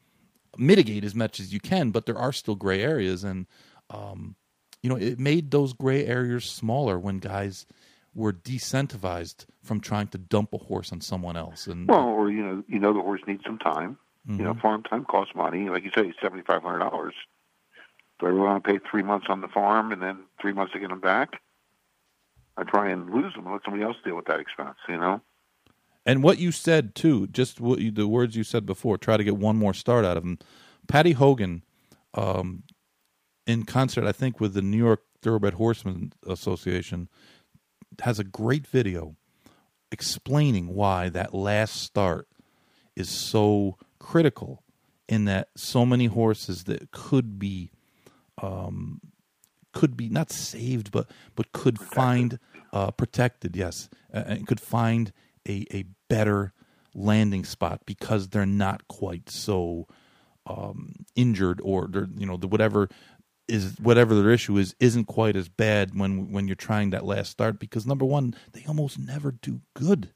mitigate 0.58 1.04
as 1.04 1.16
much 1.16 1.40
as 1.40 1.54
you 1.54 1.60
can, 1.60 1.92
but 1.92 2.06
there 2.06 2.18
are 2.18 2.32
still 2.32 2.56
gray 2.56 2.82
areas, 2.82 3.24
and 3.24 3.46
um, 3.90 4.36
you 4.82 4.90
know 4.90 4.96
it 4.96 5.20
made 5.20 5.52
those 5.52 5.74
gray 5.74 6.06
areas 6.06 6.46
smaller 6.46 7.00
when 7.00 7.20
guys 7.20 7.66
were 8.14 8.34
decentivized 8.34 9.46
from 9.64 9.80
trying 9.80 10.08
to 10.08 10.18
dump 10.18 10.54
a 10.54 10.58
horse 10.58 10.92
on 10.92 11.00
someone 11.02 11.38
else. 11.38 11.68
And 11.68 11.88
well, 11.88 12.08
or 12.08 12.32
you 12.32 12.44
know, 12.44 12.64
you 12.68 12.80
know 12.80 12.94
the 12.94 13.02
horse 13.02 13.22
needs 13.28 13.44
some 13.46 13.60
time. 13.60 13.98
Mm-hmm. 14.28 14.40
You 14.40 14.46
know, 14.46 14.52
mm-hmm. 14.52 14.62
farm 14.62 14.84
time 14.84 15.06
costs 15.06 15.36
money. 15.36 15.70
Like 15.70 15.84
you 15.84 15.92
say, 15.96 16.14
seventy 16.22 16.44
five 16.44 16.64
hundred 16.64 16.80
dollars. 16.80 17.14
Do 18.20 18.26
I 18.26 18.30
really 18.30 18.42
want 18.42 18.64
to 18.64 18.72
pay 18.72 18.80
three 18.90 19.04
months 19.04 19.28
on 19.30 19.42
the 19.42 19.48
farm 19.48 19.92
and 19.92 20.02
then 20.02 20.18
three 20.42 20.52
months 20.52 20.74
to 20.74 20.80
get 20.80 20.90
them 20.90 21.00
back? 21.00 21.40
I 22.58 22.64
try 22.64 22.90
and 22.90 23.12
lose 23.12 23.36
them 23.36 23.46
and 23.46 23.54
let 23.54 23.64
somebody 23.64 23.84
else 23.84 23.98
deal 24.04 24.16
with 24.16 24.26
that 24.26 24.40
expense. 24.40 24.78
You 24.90 24.98
know. 24.98 25.22
And 26.08 26.24
what 26.24 26.40
you 26.40 26.54
said 26.54 26.96
too, 26.96 27.28
just 27.28 27.60
you, 27.60 27.92
the 27.92 28.08
words 28.08 28.38
you 28.38 28.46
said 28.46 28.66
before, 28.66 28.98
try 28.98 29.18
to 29.18 29.24
get 29.26 29.36
one 29.36 29.58
more 29.58 29.74
start 29.74 30.06
out 30.06 30.16
of 30.16 30.24
him. 30.24 30.40
Patty 30.88 31.12
Hogan, 31.12 31.64
um, 32.14 32.64
in 33.46 33.64
concert, 33.64 34.06
I 34.06 34.14
think 34.14 34.40
with 34.40 34.54
the 34.54 34.62
New 34.62 34.78
York 34.78 35.02
Thoroughbred 35.22 35.56
Horsemen 35.56 36.14
Association, 36.26 37.10
has 38.02 38.20
a 38.20 38.24
great 38.24 38.66
video 38.66 39.18
explaining 39.92 40.74
why 40.74 41.10
that 41.10 41.34
last 41.34 41.76
start 41.76 42.30
is 42.96 43.10
so 43.10 43.78
critical. 44.00 44.64
In 45.10 45.26
that, 45.26 45.50
so 45.56 45.86
many 45.86 46.08
horses 46.08 46.66
that 46.66 46.92
could 46.92 47.40
be, 47.40 47.72
um, 48.42 49.00
could 49.72 49.96
be 49.96 50.10
not 50.10 50.32
saved, 50.32 50.92
but 50.92 51.10
but 51.36 51.54
could 51.54 51.76
protected. 51.76 51.96
find 51.96 52.40
uh, 52.74 52.92
protected. 52.92 53.56
Yes, 53.56 53.90
uh, 54.14 54.24
and 54.28 54.46
could 54.46 54.60
find 54.60 55.14
a, 55.48 55.66
a 55.74 55.86
better 56.10 56.54
landing 56.94 57.46
spot 57.46 57.82
because 57.86 58.30
they're 58.30 58.46
not 58.46 58.88
quite 58.88 59.30
so 59.30 59.88
um, 60.46 61.06
injured 61.16 61.60
or 61.64 61.88
they're 61.88 62.08
you 62.18 62.26
know 62.26 62.38
the 62.38 62.48
whatever 62.48 62.90
is 63.48 63.76
whatever 63.80 64.16
their 64.16 64.32
issue 64.32 64.58
is 64.58 64.76
isn't 64.80 65.06
quite 65.06 65.36
as 65.36 65.50
bad 65.50 65.98
when 65.98 66.32
when 66.32 66.48
you're 66.48 66.56
trying 66.56 66.90
that 66.90 67.06
last 67.06 67.32
start 67.32 67.60
because 67.60 67.86
number 67.86 68.06
one 68.06 68.36
they 68.54 68.64
almost 68.68 69.00
never 69.00 69.32
do 69.32 69.62
good. 69.74 70.14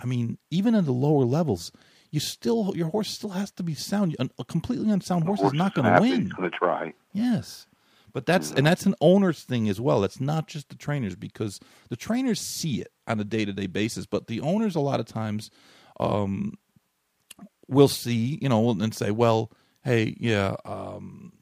I 0.00 0.06
mean, 0.06 0.38
even 0.50 0.74
in 0.74 0.84
the 0.84 0.92
lower 0.92 1.24
levels, 1.24 1.70
you 2.10 2.20
still 2.20 2.72
your 2.76 2.88
horse 2.88 3.10
still 3.10 3.30
has 3.30 3.50
to 3.52 3.62
be 3.62 3.74
sound. 3.74 4.16
A 4.38 4.44
completely 4.44 4.90
unsound 4.90 5.24
horse, 5.24 5.40
horse 5.40 5.52
is 5.52 5.58
not 5.58 5.74
going 5.74 5.92
to 5.92 6.00
win. 6.00 6.28
Going 6.36 6.50
to 6.50 6.56
try. 6.56 6.92
Yes. 7.12 7.66
But 8.14 8.26
that's 8.26 8.52
and 8.52 8.64
that's 8.64 8.86
an 8.86 8.94
owner's 9.00 9.42
thing 9.42 9.68
as 9.68 9.80
well. 9.80 10.04
It's 10.04 10.20
not 10.20 10.46
just 10.46 10.68
the 10.68 10.76
trainers 10.76 11.16
because 11.16 11.58
the 11.90 11.96
trainers 11.96 12.40
see 12.40 12.80
it 12.80 12.92
on 13.08 13.18
a 13.18 13.24
day 13.24 13.44
to 13.44 13.52
day 13.52 13.66
basis, 13.66 14.06
but 14.06 14.28
the 14.28 14.40
owners 14.40 14.76
a 14.76 14.80
lot 14.80 15.00
of 15.00 15.06
times 15.06 15.50
um, 15.98 16.56
will 17.68 17.88
see, 17.88 18.38
you 18.40 18.48
know, 18.48 18.70
and 18.70 18.94
say, 18.94 19.10
well, 19.10 19.50
hey, 19.82 20.16
yeah, 20.20 20.54
um, 20.64 21.32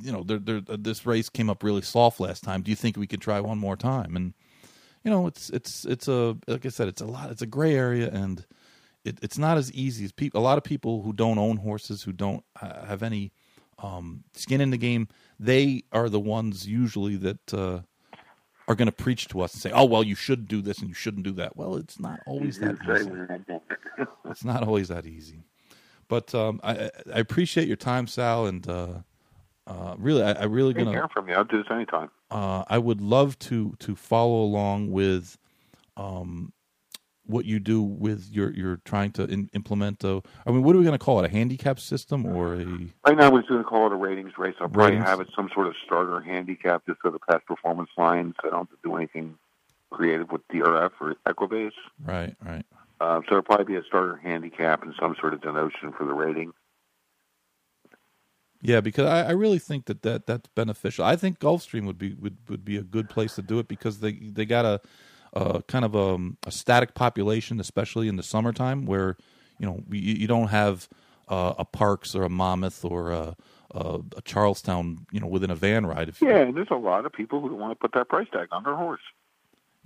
you 0.00 0.10
know, 0.12 0.22
they're, 0.22 0.38
they're, 0.38 0.62
uh, 0.68 0.76
this 0.78 1.04
race 1.04 1.28
came 1.28 1.50
up 1.50 1.62
really 1.62 1.82
soft 1.82 2.20
last 2.20 2.42
time. 2.42 2.62
Do 2.62 2.70
you 2.70 2.76
think 2.76 2.96
we 2.96 3.06
could 3.06 3.20
try 3.20 3.38
one 3.40 3.58
more 3.58 3.76
time? 3.76 4.16
And 4.16 4.32
you 5.04 5.10
know, 5.10 5.26
it's 5.26 5.50
it's 5.50 5.84
it's 5.84 6.08
a 6.08 6.38
like 6.48 6.64
I 6.64 6.70
said, 6.70 6.88
it's 6.88 7.02
a 7.02 7.06
lot. 7.06 7.30
It's 7.30 7.42
a 7.42 7.46
gray 7.46 7.74
area, 7.74 8.08
and 8.10 8.46
it, 9.04 9.18
it's 9.20 9.36
not 9.36 9.58
as 9.58 9.70
easy 9.72 10.06
as 10.06 10.12
people. 10.12 10.40
A 10.40 10.42
lot 10.42 10.56
of 10.56 10.64
people 10.64 11.02
who 11.02 11.12
don't 11.12 11.38
own 11.38 11.58
horses, 11.58 12.02
who 12.02 12.12
don't 12.12 12.42
have 12.56 13.02
any 13.02 13.32
um, 13.84 14.24
skin 14.32 14.60
in 14.60 14.70
the 14.70 14.76
game, 14.78 15.08
they 15.38 15.82
are 15.92 16.08
the 16.08 16.20
ones 16.20 16.66
usually 16.66 17.16
that 17.16 17.52
uh, 17.54 17.80
are 18.66 18.74
going 18.74 18.86
to 18.86 18.92
preach 18.92 19.28
to 19.28 19.40
us 19.40 19.52
and 19.52 19.62
say, 19.62 19.70
"Oh, 19.72 19.84
well, 19.84 20.02
you 20.02 20.14
should 20.14 20.48
do 20.48 20.62
this 20.62 20.78
and 20.78 20.88
you 20.88 20.94
shouldn't 20.94 21.24
do 21.24 21.32
that." 21.32 21.56
Well, 21.56 21.76
it's 21.76 22.00
not 22.00 22.20
always 22.26 22.58
that 22.60 22.78
easy. 22.82 23.10
it's 24.30 24.44
not 24.44 24.62
always 24.62 24.88
that 24.88 25.06
easy. 25.06 25.44
But 26.08 26.34
um, 26.34 26.60
I, 26.62 26.90
I 27.12 27.18
appreciate 27.18 27.68
your 27.68 27.76
time, 27.76 28.06
Sal, 28.06 28.46
and 28.46 28.66
uh, 28.68 28.88
uh, 29.66 29.94
really, 29.98 30.22
I, 30.22 30.32
I 30.32 30.44
really 30.44 30.72
Hey, 30.72 30.80
gonna. 30.80 30.92
hear 30.92 31.08
from 31.12 31.28
you. 31.28 31.34
I'll 31.34 31.44
do 31.44 31.58
this 31.58 31.70
anytime. 31.70 32.10
Uh, 32.30 32.64
I 32.68 32.78
would 32.78 33.00
love 33.02 33.38
to 33.40 33.74
to 33.80 33.94
follow 33.94 34.42
along 34.42 34.92
with 34.92 35.36
um, 35.96 36.53
what 37.26 37.44
you 37.44 37.58
do 37.58 37.82
with 37.82 38.28
your 38.30 38.52
you're 38.52 38.80
trying 38.84 39.10
to 39.12 39.24
in, 39.24 39.48
implement. 39.54 40.04
A, 40.04 40.22
I 40.46 40.50
mean, 40.50 40.62
what 40.62 40.74
are 40.74 40.78
we 40.78 40.84
going 40.84 40.98
to 40.98 41.04
call 41.04 41.20
it? 41.20 41.26
A 41.26 41.28
handicap 41.28 41.80
system 41.80 42.26
or 42.26 42.54
a? 42.54 42.64
Right 43.06 43.16
now, 43.16 43.30
we're 43.30 43.42
going 43.42 43.62
to 43.62 43.64
call 43.64 43.86
it 43.86 43.92
a 43.92 43.96
ratings 43.96 44.32
race. 44.38 44.54
I'll 44.60 44.68
probably 44.68 44.96
Ratings. 44.96 45.08
have 45.08 45.20
it 45.20 45.28
some 45.34 45.48
sort 45.54 45.66
of 45.66 45.74
starter 45.84 46.20
handicap 46.20 46.84
just 46.86 47.00
for 47.00 47.10
the 47.10 47.18
past 47.18 47.46
performance 47.46 47.90
lines. 47.96 48.34
I 48.44 48.50
don't 48.50 48.68
have 48.68 48.70
to 48.70 48.76
do 48.82 48.96
anything 48.96 49.36
creative 49.90 50.30
with 50.30 50.46
DRF 50.48 50.90
or 51.00 51.14
Equibase. 51.26 51.72
Right, 52.04 52.34
right. 52.44 52.66
Uh, 53.00 53.20
so 53.28 53.32
it'll 53.32 53.42
probably 53.42 53.66
be 53.66 53.76
a 53.76 53.84
starter 53.84 54.16
handicap 54.16 54.82
and 54.82 54.94
some 55.00 55.16
sort 55.20 55.34
of 55.34 55.40
denotion 55.40 55.92
for 55.96 56.04
the 56.04 56.14
rating. 56.14 56.52
Yeah, 58.62 58.80
because 58.80 59.06
I, 59.06 59.28
I 59.28 59.30
really 59.32 59.58
think 59.58 59.84
that, 59.86 60.00
that 60.02 60.26
that's 60.26 60.48
beneficial. 60.54 61.04
I 61.04 61.16
think 61.16 61.38
Gulfstream 61.38 61.84
would 61.84 61.98
be 61.98 62.14
would, 62.14 62.38
would 62.48 62.64
be 62.64 62.78
a 62.78 62.82
good 62.82 63.10
place 63.10 63.34
to 63.34 63.42
do 63.42 63.58
it 63.58 63.68
because 63.68 64.00
they 64.00 64.12
they 64.12 64.46
got 64.46 64.64
a, 64.64 64.80
a 65.34 65.62
kind 65.62 65.84
of 65.84 65.94
a, 65.94 66.18
a 66.46 66.50
static 66.50 66.94
population, 66.94 67.60
especially 67.60 68.08
in 68.08 68.16
the 68.16 68.22
summertime, 68.22 68.86
where 68.86 69.16
you 69.58 69.66
know 69.66 69.82
you, 69.90 70.14
you 70.14 70.26
don't 70.26 70.48
have 70.48 70.88
uh, 71.28 71.54
a 71.58 71.64
Parx 71.64 72.14
or 72.14 72.22
a 72.22 72.28
Monmouth 72.28 72.84
or 72.84 73.10
a, 73.10 73.36
a, 73.72 74.00
a 74.16 74.22
Charlestown, 74.22 75.06
you 75.10 75.20
know, 75.20 75.26
within 75.26 75.50
a 75.50 75.54
van 75.54 75.86
ride. 75.86 76.08
If, 76.08 76.22
Yeah, 76.22 76.38
and 76.38 76.56
there's 76.56 76.68
a 76.70 76.76
lot 76.76 77.04
of 77.04 77.12
people 77.12 77.40
who 77.40 77.54
want 77.54 77.72
to 77.72 77.76
put 77.76 77.92
that 77.94 78.08
price 78.08 78.28
tag 78.32 78.48
on 78.52 78.62
their 78.64 78.76
horse. 78.76 79.02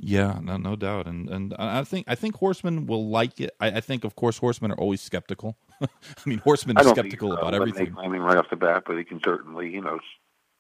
Yeah, 0.00 0.38
no, 0.40 0.56
no 0.56 0.76
doubt, 0.76 1.08
and 1.08 1.28
and 1.28 1.54
I 1.58 1.82
think 1.82 2.06
I 2.06 2.14
think 2.14 2.36
horsemen 2.36 2.86
will 2.86 3.08
like 3.08 3.40
it. 3.40 3.50
I, 3.58 3.66
I 3.66 3.80
think, 3.80 4.04
of 4.04 4.14
course, 4.14 4.38
horsemen 4.38 4.70
are 4.70 4.78
always 4.78 5.00
skeptical. 5.00 5.56
I 5.82 5.88
mean, 6.24 6.38
horsemen 6.38 6.78
are 6.78 6.84
skeptical 6.84 7.30
think, 7.30 7.42
uh, 7.42 7.46
about 7.46 7.54
everything. 7.54 7.92
claiming 7.94 8.20
right 8.20 8.36
off 8.36 8.48
the 8.48 8.54
bat, 8.54 8.84
but 8.86 8.96
he 8.96 9.02
can 9.02 9.20
certainly, 9.24 9.68
you 9.70 9.80
know, 9.80 9.98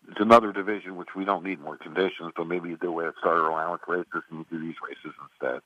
it's 0.08 0.20
another 0.20 0.52
division 0.52 0.96
which 0.96 1.08
we 1.14 1.24
don't 1.24 1.44
need 1.44 1.60
more 1.60 1.76
conditions, 1.76 2.32
but 2.36 2.46
maybe 2.46 2.70
you 2.70 2.76
do 2.76 2.88
away 2.88 3.04
with 3.06 3.14
starter 3.18 3.46
allowance 3.46 3.82
races 3.86 4.22
and 4.30 4.38
you 4.40 4.46
do 4.50 4.58
these 4.64 4.76
races 4.86 5.12
instead, 5.30 5.60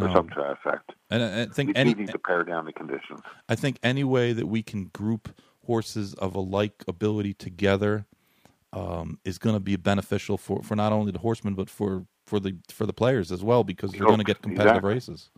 or 0.00 0.08
No, 0.08 0.12
something 0.14 0.34
to 0.36 0.42
that 0.42 0.52
effect. 0.52 0.92
and 1.10 1.22
I 1.22 1.46
think 1.46 1.68
We 1.68 1.74
any 1.76 1.94
need 1.94 2.08
to 2.08 2.18
pare 2.18 2.44
down 2.44 2.64
the 2.64 2.72
conditions. 2.72 3.20
I 3.48 3.54
think 3.54 3.78
any 3.82 4.04
way 4.04 4.32
that 4.32 4.46
we 4.46 4.62
can 4.62 4.86
group 4.86 5.28
horses 5.66 6.14
of 6.14 6.34
a 6.34 6.40
like 6.40 6.82
ability 6.88 7.34
together 7.34 8.06
um, 8.72 9.18
is 9.24 9.38
going 9.38 9.54
to 9.54 9.60
be 9.60 9.76
beneficial 9.76 10.38
for, 10.38 10.62
for 10.62 10.74
not 10.74 10.92
only 10.92 11.12
the 11.12 11.18
horsemen 11.18 11.54
but 11.54 11.68
for, 11.68 12.04
for 12.26 12.40
the 12.40 12.56
for 12.70 12.86
the 12.86 12.92
players 12.92 13.30
as 13.32 13.42
well 13.44 13.64
because 13.64 13.94
you're 13.94 14.06
going 14.06 14.18
to 14.18 14.24
get 14.24 14.40
competitive 14.42 14.76
Exactly. 14.76 14.94
races. 14.94 15.30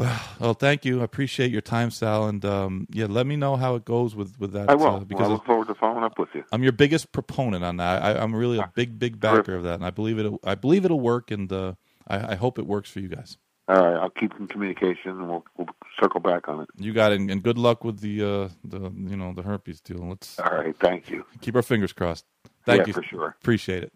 Well, 0.00 0.20
well, 0.38 0.54
thank 0.54 0.86
you. 0.86 1.02
I 1.02 1.04
appreciate 1.04 1.50
your 1.50 1.60
time, 1.60 1.90
Sal, 1.90 2.26
and 2.26 2.42
um, 2.46 2.86
yeah, 2.90 3.04
let 3.06 3.26
me 3.26 3.36
know 3.36 3.56
how 3.56 3.74
it 3.74 3.84
goes 3.84 4.16
with 4.16 4.40
with 4.40 4.52
that. 4.52 4.70
I 4.70 4.74
will. 4.74 4.86
uh, 4.86 4.90
Well, 4.92 5.00
because 5.00 5.28
I 5.28 5.32
look 5.32 5.44
forward 5.44 5.68
to 5.68 5.74
following 5.74 6.04
up 6.04 6.18
with 6.18 6.30
you. 6.34 6.42
I'm 6.52 6.62
your 6.62 6.72
biggest 6.72 7.12
proponent 7.12 7.64
on 7.64 7.76
that. 7.76 8.02
I, 8.02 8.14
I'm 8.18 8.34
really 8.34 8.58
a 8.58 8.72
big, 8.74 8.98
big 8.98 9.20
backer 9.20 9.54
of 9.54 9.64
that, 9.64 9.74
and 9.74 9.84
I 9.84 9.90
believe 9.90 10.18
it. 10.18 10.32
I 10.42 10.54
believe 10.54 10.86
it'll 10.86 11.00
work, 11.00 11.30
and 11.30 11.52
uh, 11.52 11.74
I, 12.08 12.32
I 12.32 12.34
hope 12.36 12.58
it 12.58 12.66
works 12.66 12.88
for 12.90 13.00
you 13.00 13.08
guys. 13.08 13.36
All 13.68 13.76
right, 13.76 13.96
I'll 14.00 14.08
keep 14.08 14.32
in 14.40 14.48
communication 14.48 15.10
and 15.10 15.28
we'll, 15.28 15.44
we'll 15.58 15.68
circle 16.00 16.18
back 16.18 16.48
on 16.48 16.62
it. 16.62 16.68
You 16.78 16.94
got 16.94 17.12
it, 17.12 17.20
and, 17.20 17.30
and 17.30 17.42
good 17.42 17.58
luck 17.58 17.84
with 17.84 18.00
the 18.00 18.22
uh, 18.22 18.48
the 18.64 18.90
you 18.90 19.16
know 19.18 19.34
the 19.34 19.42
herpes 19.42 19.82
deal. 19.82 19.98
Let's 20.08 20.40
All 20.40 20.50
right, 20.50 20.74
thank 20.78 21.10
you. 21.10 21.26
keep 21.42 21.54
our 21.54 21.62
fingers 21.62 21.92
crossed. 21.92 22.24
Thank 22.64 22.80
yeah, 22.80 22.86
you 22.86 22.92
for 22.94 23.02
sure. 23.02 23.36
Appreciate 23.38 23.82
it. 23.82 23.92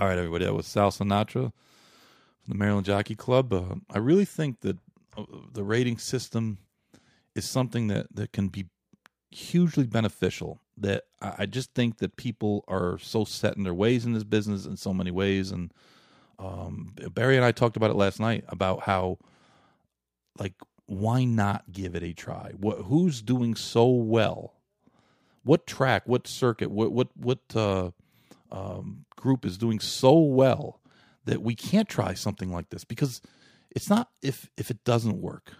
All 0.00 0.08
right, 0.08 0.16
everybody. 0.16 0.46
That 0.46 0.54
was 0.54 0.66
Sal 0.66 0.90
Sinatra 0.90 1.52
the 2.48 2.54
Maryland 2.54 2.86
Jockey 2.86 3.14
Club. 3.14 3.52
Uh, 3.52 3.76
I 3.90 3.98
really 3.98 4.24
think 4.24 4.60
that 4.60 4.78
uh, 5.16 5.24
the 5.52 5.64
rating 5.64 5.98
system 5.98 6.58
is 7.34 7.44
something 7.48 7.88
that, 7.88 8.06
that 8.14 8.32
can 8.32 8.48
be 8.48 8.66
hugely 9.30 9.84
beneficial. 9.84 10.60
That 10.78 11.04
I 11.22 11.46
just 11.46 11.74
think 11.74 11.98
that 11.98 12.16
people 12.16 12.64
are 12.68 12.98
so 12.98 13.24
set 13.24 13.56
in 13.56 13.62
their 13.62 13.74
ways 13.74 14.04
in 14.04 14.12
this 14.12 14.24
business 14.24 14.66
in 14.66 14.76
so 14.76 14.92
many 14.92 15.10
ways. 15.10 15.50
And 15.50 15.72
um, 16.38 16.94
Barry 17.12 17.36
and 17.36 17.44
I 17.44 17.52
talked 17.52 17.76
about 17.76 17.90
it 17.90 17.96
last 17.96 18.20
night 18.20 18.44
about 18.48 18.82
how, 18.82 19.18
like, 20.38 20.52
why 20.84 21.24
not 21.24 21.72
give 21.72 21.94
it 21.94 22.02
a 22.02 22.12
try? 22.12 22.52
What 22.58 22.82
who's 22.82 23.22
doing 23.22 23.54
so 23.54 23.88
well? 23.88 24.54
What 25.44 25.66
track? 25.66 26.02
What 26.06 26.26
circuit? 26.26 26.70
What 26.70 26.92
what 26.92 27.08
what 27.16 27.40
uh, 27.54 27.90
um, 28.52 29.06
group 29.16 29.46
is 29.46 29.56
doing 29.56 29.80
so 29.80 30.18
well 30.18 30.80
that 31.26 31.42
we 31.42 31.54
can't 31.54 31.88
try 31.88 32.14
something 32.14 32.52
like 32.52 32.70
this 32.70 32.84
because 32.84 33.20
it's 33.70 33.90
not 33.90 34.10
if 34.22 34.48
if 34.56 34.70
it 34.70 34.84
doesn't 34.84 35.20
work. 35.20 35.52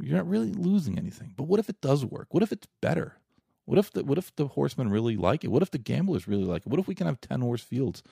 You're 0.00 0.16
not 0.16 0.28
really 0.28 0.52
losing 0.52 0.96
anything. 0.96 1.34
But 1.36 1.44
what 1.44 1.58
if 1.58 1.68
it 1.68 1.80
does 1.80 2.04
work? 2.04 2.28
What 2.30 2.42
if 2.42 2.52
it's 2.52 2.68
better? 2.80 3.16
What 3.64 3.78
if 3.78 3.92
the 3.92 4.04
what 4.04 4.18
if 4.18 4.34
the 4.36 4.46
horsemen 4.48 4.90
really 4.90 5.16
like 5.16 5.44
it? 5.44 5.50
What 5.50 5.62
if 5.62 5.70
the 5.70 5.78
gamblers 5.78 6.28
really 6.28 6.44
like 6.44 6.62
it? 6.62 6.68
What 6.68 6.80
if 6.80 6.86
we 6.86 6.94
can 6.94 7.06
have 7.06 7.20
10 7.20 7.40
horse 7.40 7.62
fields 7.62 8.02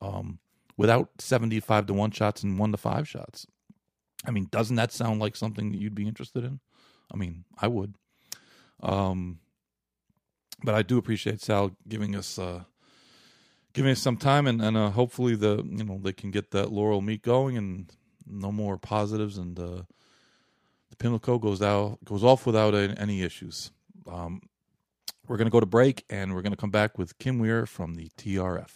um, 0.00 0.38
without 0.76 1.10
75 1.18 1.86
to 1.86 1.94
1 1.94 2.10
shots 2.12 2.42
and 2.42 2.58
1 2.58 2.72
to 2.72 2.76
5 2.76 3.08
shots? 3.08 3.46
I 4.26 4.30
mean 4.30 4.48
doesn't 4.50 4.76
that 4.76 4.92
sound 4.92 5.20
like 5.20 5.36
something 5.36 5.72
that 5.72 5.80
you'd 5.80 5.94
be 5.94 6.08
interested 6.08 6.44
in? 6.44 6.60
I 7.12 7.16
mean 7.16 7.44
i 7.58 7.68
would. 7.68 7.94
Um 8.82 9.38
but 10.62 10.74
i 10.74 10.82
do 10.82 10.98
appreciate 10.98 11.40
sal 11.40 11.72
giving 11.86 12.16
us 12.16 12.38
uh 12.38 12.64
giving 13.74 13.90
me 13.90 13.94
some 13.94 14.16
time 14.16 14.46
and, 14.46 14.62
and 14.62 14.76
uh, 14.76 14.90
hopefully 14.90 15.34
the 15.34 15.62
you 15.68 15.84
know 15.84 16.00
they 16.02 16.12
can 16.12 16.30
get 16.30 16.52
that 16.52 16.72
laurel 16.72 17.02
meet 17.02 17.22
going 17.22 17.58
and 17.58 17.92
no 18.26 18.50
more 18.50 18.78
positives 18.78 19.36
and 19.36 19.58
uh, 19.58 19.82
the 20.88 20.96
Pimlico 20.96 21.38
goes 21.38 21.60
out 21.60 21.98
goes 22.04 22.24
off 22.24 22.46
without 22.46 22.74
any, 22.74 22.96
any 22.96 23.22
issues. 23.22 23.70
Um, 24.10 24.42
we're 25.26 25.36
going 25.36 25.46
to 25.46 25.50
go 25.52 25.60
to 25.60 25.66
break 25.66 26.04
and 26.08 26.34
we're 26.34 26.42
going 26.42 26.52
to 26.52 26.58
come 26.58 26.70
back 26.70 26.98
with 26.98 27.18
Kim 27.18 27.38
Weir 27.38 27.66
from 27.66 27.94
the 27.94 28.10
TRF. 28.16 28.70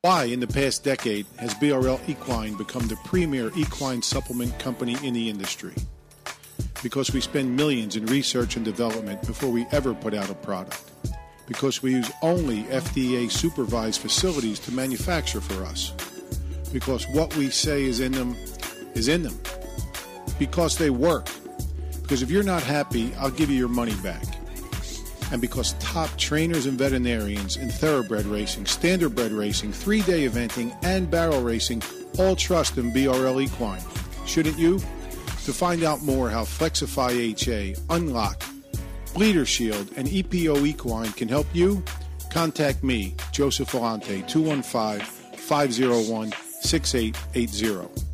Why, 0.00 0.24
in 0.24 0.40
the 0.40 0.46
past 0.46 0.84
decade, 0.84 1.24
has 1.38 1.54
BRL 1.54 1.98
Equine 2.06 2.56
become 2.58 2.86
the 2.88 2.96
premier 3.04 3.50
equine 3.56 4.02
supplement 4.02 4.58
company 4.58 4.96
in 5.02 5.14
the 5.14 5.30
industry? 5.30 5.72
Because 6.82 7.12
we 7.12 7.22
spend 7.22 7.56
millions 7.56 7.96
in 7.96 8.04
research 8.06 8.56
and 8.56 8.64
development 8.64 9.26
before 9.26 9.50
we 9.50 9.64
ever 9.72 9.94
put 9.94 10.12
out 10.12 10.28
a 10.28 10.34
product. 10.34 10.90
Because 11.46 11.82
we 11.82 11.92
use 11.92 12.10
only 12.22 12.64
FDA 12.64 13.30
supervised 13.30 14.00
facilities 14.00 14.58
to 14.60 14.72
manufacture 14.72 15.40
for 15.40 15.64
us. 15.64 15.92
Because 16.72 17.06
what 17.08 17.34
we 17.36 17.50
say 17.50 17.84
is 17.84 18.00
in 18.00 18.12
them 18.12 18.36
is 18.94 19.08
in 19.08 19.22
them. 19.22 19.38
Because 20.38 20.78
they 20.78 20.90
work. 20.90 21.28
Because 22.02 22.22
if 22.22 22.30
you're 22.30 22.42
not 22.42 22.62
happy, 22.62 23.14
I'll 23.16 23.30
give 23.30 23.50
you 23.50 23.56
your 23.56 23.68
money 23.68 23.94
back 24.02 24.24
and 25.34 25.40
because 25.40 25.72
top 25.74 26.10
trainers 26.16 26.66
and 26.66 26.78
veterinarians 26.78 27.56
in 27.56 27.68
thoroughbred 27.68 28.24
racing, 28.26 28.64
standardbred 28.64 29.36
racing, 29.36 29.72
three 29.72 30.02
day 30.02 30.28
eventing, 30.28 30.76
and 30.84 31.10
barrel 31.10 31.42
racing 31.42 31.82
all 32.20 32.36
trust 32.36 32.78
in 32.78 32.92
BRL 32.92 33.42
Equine. 33.42 33.82
Shouldn't 34.26 34.58
you? 34.58 34.78
To 34.78 35.52
find 35.52 35.82
out 35.82 36.02
more 36.02 36.30
how 36.30 36.44
Flexify 36.44 37.10
HA, 37.10 37.74
Unlock, 37.90 38.44
Bleeder 39.14 39.46
Shield, 39.46 39.92
and 39.96 40.08
EPO 40.08 40.66
Equine 40.66 41.12
can 41.12 41.28
help 41.28 41.46
you, 41.52 41.82
contact 42.30 42.82
me, 42.82 43.14
Joseph 43.30 43.70
Volante, 43.70 44.26
215 44.26 45.00
501 45.38 46.32
6880. 46.60 48.13